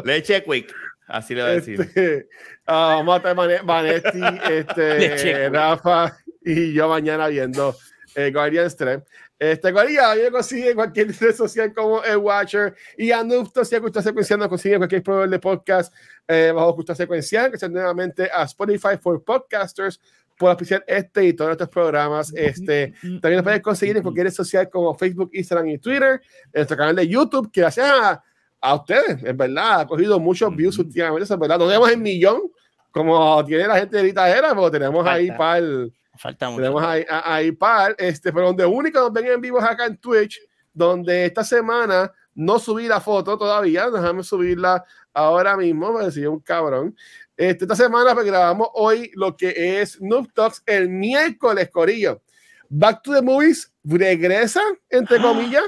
Leche 0.02 0.42
quick. 0.42 0.74
Así 1.06 1.34
le 1.34 1.42
voy 1.42 1.50
a 1.50 1.54
decir. 1.54 1.80
Este, 1.80 2.28
ah, 2.66 2.94
vamos 2.98 3.14
a 3.14 3.16
estar 3.18 3.36
Vane- 3.36 3.62
Vanetti, 3.64 4.20
este. 4.50 5.48
Rafa 5.50 6.16
y 6.42 6.72
yo 6.72 6.88
mañana 6.88 7.28
viendo 7.28 7.74
eh, 8.14 8.30
Guardians 8.30 8.76
3. 8.76 9.00
Este, 9.38 9.72
Guardia, 9.72 10.12
a 10.12 10.14
mí 10.14 10.22
me 10.22 10.30
consigue 10.30 10.70
en 10.70 10.76
cualquier 10.76 11.08
red 11.08 11.34
social 11.34 11.74
como 11.74 12.02
el 12.04 12.16
Watcher 12.18 12.74
y 12.96 13.10
a 13.10 13.22
Nupto, 13.24 13.64
si 13.64 13.76
usted 13.76 14.00
secuencial, 14.00 14.38
nos 14.38 14.48
consigue 14.48 14.76
en 14.76 14.80
cualquier 14.80 15.02
proveedor 15.02 15.28
de 15.28 15.38
podcast 15.40 15.92
eh, 16.28 16.52
bajo 16.54 16.72
Justa 16.74 16.94
Secuencial, 16.94 17.50
que 17.50 17.58
se 17.58 17.68
nuevamente 17.68 18.30
a 18.32 18.44
Spotify 18.44 18.96
for 19.00 19.22
Podcasters 19.22 20.00
por 20.38 20.50
auspiciar 20.50 20.84
este 20.86 21.24
y 21.24 21.32
todos 21.32 21.48
nuestros 21.48 21.68
programas. 21.68 22.32
Este, 22.34 22.94
también 23.00 23.34
nos 23.34 23.42
pueden 23.42 23.60
conseguir 23.60 23.96
en 23.96 24.02
cualquier 24.02 24.26
red 24.26 24.32
social 24.32 24.70
como 24.70 24.94
Facebook, 24.94 25.30
Instagram 25.32 25.68
y 25.68 25.78
Twitter, 25.78 26.20
en 26.44 26.60
nuestro 26.60 26.76
canal 26.76 26.96
de 26.96 27.08
YouTube, 27.08 27.50
que 27.52 27.60
gracias 27.60 27.90
a, 27.90 28.22
a 28.64 28.74
ustedes, 28.76 29.22
en 29.22 29.36
verdad, 29.36 29.80
ha 29.80 29.86
cogido 29.86 30.18
muchos 30.18 30.54
views 30.56 30.78
últimamente, 30.78 31.24
es 31.24 31.38
verdad. 31.38 31.58
No 31.58 31.66
tenemos 31.66 31.90
el 31.90 31.98
millón 31.98 32.40
como 32.90 33.44
tiene 33.44 33.66
la 33.66 33.76
gente 33.76 33.96
de 33.96 34.04
Litadera, 34.04 34.54
pero 34.54 34.70
tenemos 34.70 35.06
ahí 35.06 35.26
Falta. 35.26 35.38
para 35.38 35.58
el 35.58 35.92
Falta 36.16 36.48
mucho. 36.48 36.62
tenemos 36.62 36.82
ahí, 36.82 37.04
ahí 37.08 37.52
par, 37.52 37.94
este, 37.98 38.32
pero 38.32 38.46
donde 38.46 38.64
único 38.64 39.00
nos 39.00 39.12
ven 39.12 39.26
en 39.26 39.40
vivo 39.40 39.58
es 39.58 39.64
acá 39.64 39.86
en 39.86 39.98
Twitch, 39.98 40.40
donde 40.72 41.26
esta 41.26 41.42
semana 41.42 42.10
no 42.34 42.58
subí 42.58 42.86
la 42.86 43.00
foto 43.00 43.36
todavía, 43.36 43.90
déjame 43.90 44.22
subirla 44.22 44.84
ahora 45.12 45.56
mismo, 45.56 45.92
porque 45.92 46.12
soy 46.12 46.26
un 46.26 46.40
cabrón. 46.40 46.96
Este, 47.36 47.64
esta 47.64 47.76
semana 47.76 48.14
pues, 48.14 48.26
grabamos 48.26 48.68
hoy 48.74 49.10
lo 49.14 49.36
que 49.36 49.80
es 49.80 50.00
Noob 50.00 50.32
Talks 50.32 50.62
el 50.64 50.88
miércoles, 50.88 51.68
Corillo. 51.70 52.22
Back 52.68 53.02
to 53.02 53.12
the 53.12 53.22
Movies 53.22 53.72
regresa, 53.82 54.62
entre 54.88 55.20
comillas, 55.20 55.64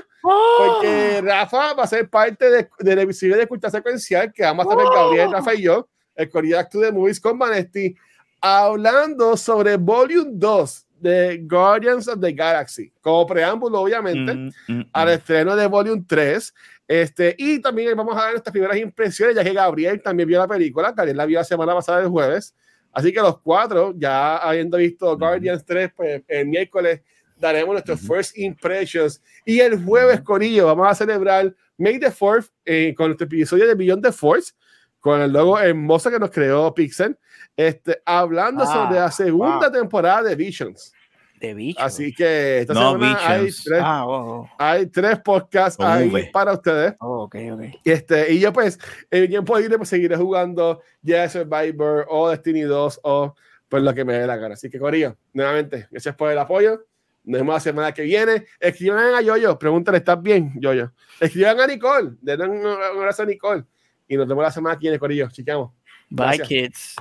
porque 0.58 1.20
Rafa 1.22 1.74
va 1.74 1.84
a 1.84 1.86
ser 1.86 2.08
parte 2.08 2.50
de, 2.50 2.68
del 2.80 2.98
episodio 3.00 3.36
de 3.36 3.46
Cultura 3.46 3.70
Secuencial 3.70 4.32
que 4.32 4.42
vamos 4.42 4.66
a 4.66 4.70
estar 4.70 4.94
Gabriel, 4.94 5.32
Rafa 5.32 5.54
y 5.54 5.62
yo, 5.62 5.88
el 6.14 6.28
Back 6.28 6.70
to 6.70 6.80
the 6.80 6.92
Movies 6.92 7.20
con 7.20 7.38
Vanesti, 7.38 7.94
hablando 8.40 9.36
sobre 9.36 9.76
Volume 9.76 10.30
2 10.34 10.86
de 11.00 11.42
Guardians 11.44 12.08
of 12.08 12.20
the 12.20 12.32
Galaxy, 12.32 12.90
como 13.00 13.26
preámbulo, 13.26 13.80
obviamente, 13.80 14.34
Mm, 14.34 14.50
mm, 14.68 14.78
mm. 14.78 14.90
al 14.92 15.08
estreno 15.10 15.54
de 15.54 15.66
Volume 15.66 16.04
3. 16.06 16.54
Este, 16.88 17.34
y 17.36 17.60
también 17.60 17.96
vamos 17.96 18.16
a 18.16 18.20
dar 18.20 18.30
nuestras 18.32 18.52
primeras 18.52 18.76
impresiones, 18.76 19.36
ya 19.36 19.44
que 19.44 19.52
Gabriel 19.52 20.00
también 20.00 20.28
vio 20.28 20.38
la 20.38 20.48
película, 20.48 20.92
Gabriel 20.92 21.16
la 21.16 21.26
vio 21.26 21.38
la 21.38 21.44
semana 21.44 21.74
pasada 21.74 22.00
el 22.02 22.08
jueves. 22.08 22.54
Así 22.92 23.12
que 23.12 23.20
los 23.20 23.40
cuatro, 23.40 23.92
ya 23.96 24.38
habiendo 24.38 24.78
visto 24.78 25.18
Guardians 25.18 25.64
3, 25.66 25.90
pues 25.94 26.22
el 26.28 26.46
miércoles 26.46 27.02
daremos 27.36 27.72
nuestros 27.74 28.00
first 28.00 28.36
impressions. 28.38 29.22
Y 29.44 29.60
el 29.60 29.82
jueves, 29.84 30.20
Corillo, 30.22 30.66
vamos 30.66 30.88
a 30.88 30.94
celebrar 30.94 31.54
May 31.78 31.98
the 31.98 32.10
4th 32.10 32.50
eh, 32.64 32.94
con 32.96 33.08
nuestro 33.08 33.26
episodio 33.26 33.66
de 33.66 33.74
Beyond 33.74 34.02
the 34.02 34.12
Force, 34.12 34.52
con 35.00 35.20
el 35.20 35.32
logo 35.32 35.58
hermoso 35.58 36.10
que 36.10 36.18
nos 36.18 36.30
creó 36.30 36.72
Pixel, 36.74 37.16
este, 37.56 38.00
hablando 38.04 38.64
Ah, 38.64 38.66
sobre 38.66 39.00
la 39.00 39.10
segunda 39.10 39.68
wow. 39.68 39.72
temporada 39.72 40.22
de 40.22 40.34
Visions. 40.36 40.92
De 41.38 41.52
bicho. 41.52 41.78
Así 41.80 42.14
que 42.14 42.60
esta 42.60 42.72
No, 42.72 42.92
semana 42.92 43.18
hay 43.28 43.44
Visions. 43.44 43.64
tres, 43.64 43.80
Ah, 43.84 44.06
oh, 44.06 44.40
oh. 44.40 44.50
hay 44.58 44.86
tres 44.86 45.18
podcasts 45.20 45.76
Con 45.76 45.86
ahí 45.86 46.08
V. 46.08 46.30
para 46.32 46.54
ustedes. 46.54 46.94
Oh, 46.98 47.24
ok, 47.24 47.36
ok. 47.52 47.60
Este, 47.84 48.32
y 48.32 48.40
yo 48.40 48.52
pues, 48.54 48.78
en 49.10 49.28
tiempo 49.28 49.58
libre 49.58 49.76
pues 49.76 49.90
seguiré 49.90 50.16
jugando 50.16 50.80
ya 51.02 51.28
Survivor 51.28 52.06
o 52.08 52.30
Destiny 52.30 52.62
2 52.62 53.00
o 53.02 53.34
pues 53.68 53.82
lo 53.82 53.92
que 53.92 54.04
me 54.06 54.14
dé 54.14 54.26
la 54.26 54.36
gana. 54.38 54.54
Así 54.54 54.70
que 54.70 54.78
Corillo, 54.78 55.16
nuevamente, 55.34 55.86
gracias 55.90 56.14
por 56.16 56.30
el 56.32 56.38
apoyo. 56.38 56.80
Nos 57.26 57.40
vemos 57.40 57.54
la 57.54 57.60
semana 57.60 57.92
que 57.92 58.02
viene. 58.02 58.46
Escriban 58.60 59.14
a 59.14 59.20
Yoyo, 59.20 59.58
pregúntale, 59.58 59.98
¿estás 59.98 60.22
bien, 60.22 60.52
Yoyo? 60.60 60.92
Escriban 61.20 61.60
a 61.60 61.66
Nicole, 61.66 62.12
denle 62.20 62.48
un, 62.48 62.66
abrazo 62.66 63.24
a 63.24 63.26
Nicole. 63.26 63.64
Y 64.06 64.16
nos 64.16 64.28
vemos 64.28 64.44
la 64.44 64.50
semana 64.52 64.76
que 64.76 64.82
viene, 64.82 64.98
Corillo. 64.98 65.28
Chiqueamos. 65.28 65.72
Bye, 66.08 66.40
kids. 66.46 66.94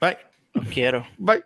Bye. 0.00 0.18
Los 0.52 0.68
quiero. 0.68 1.06
Bye. 1.16 1.44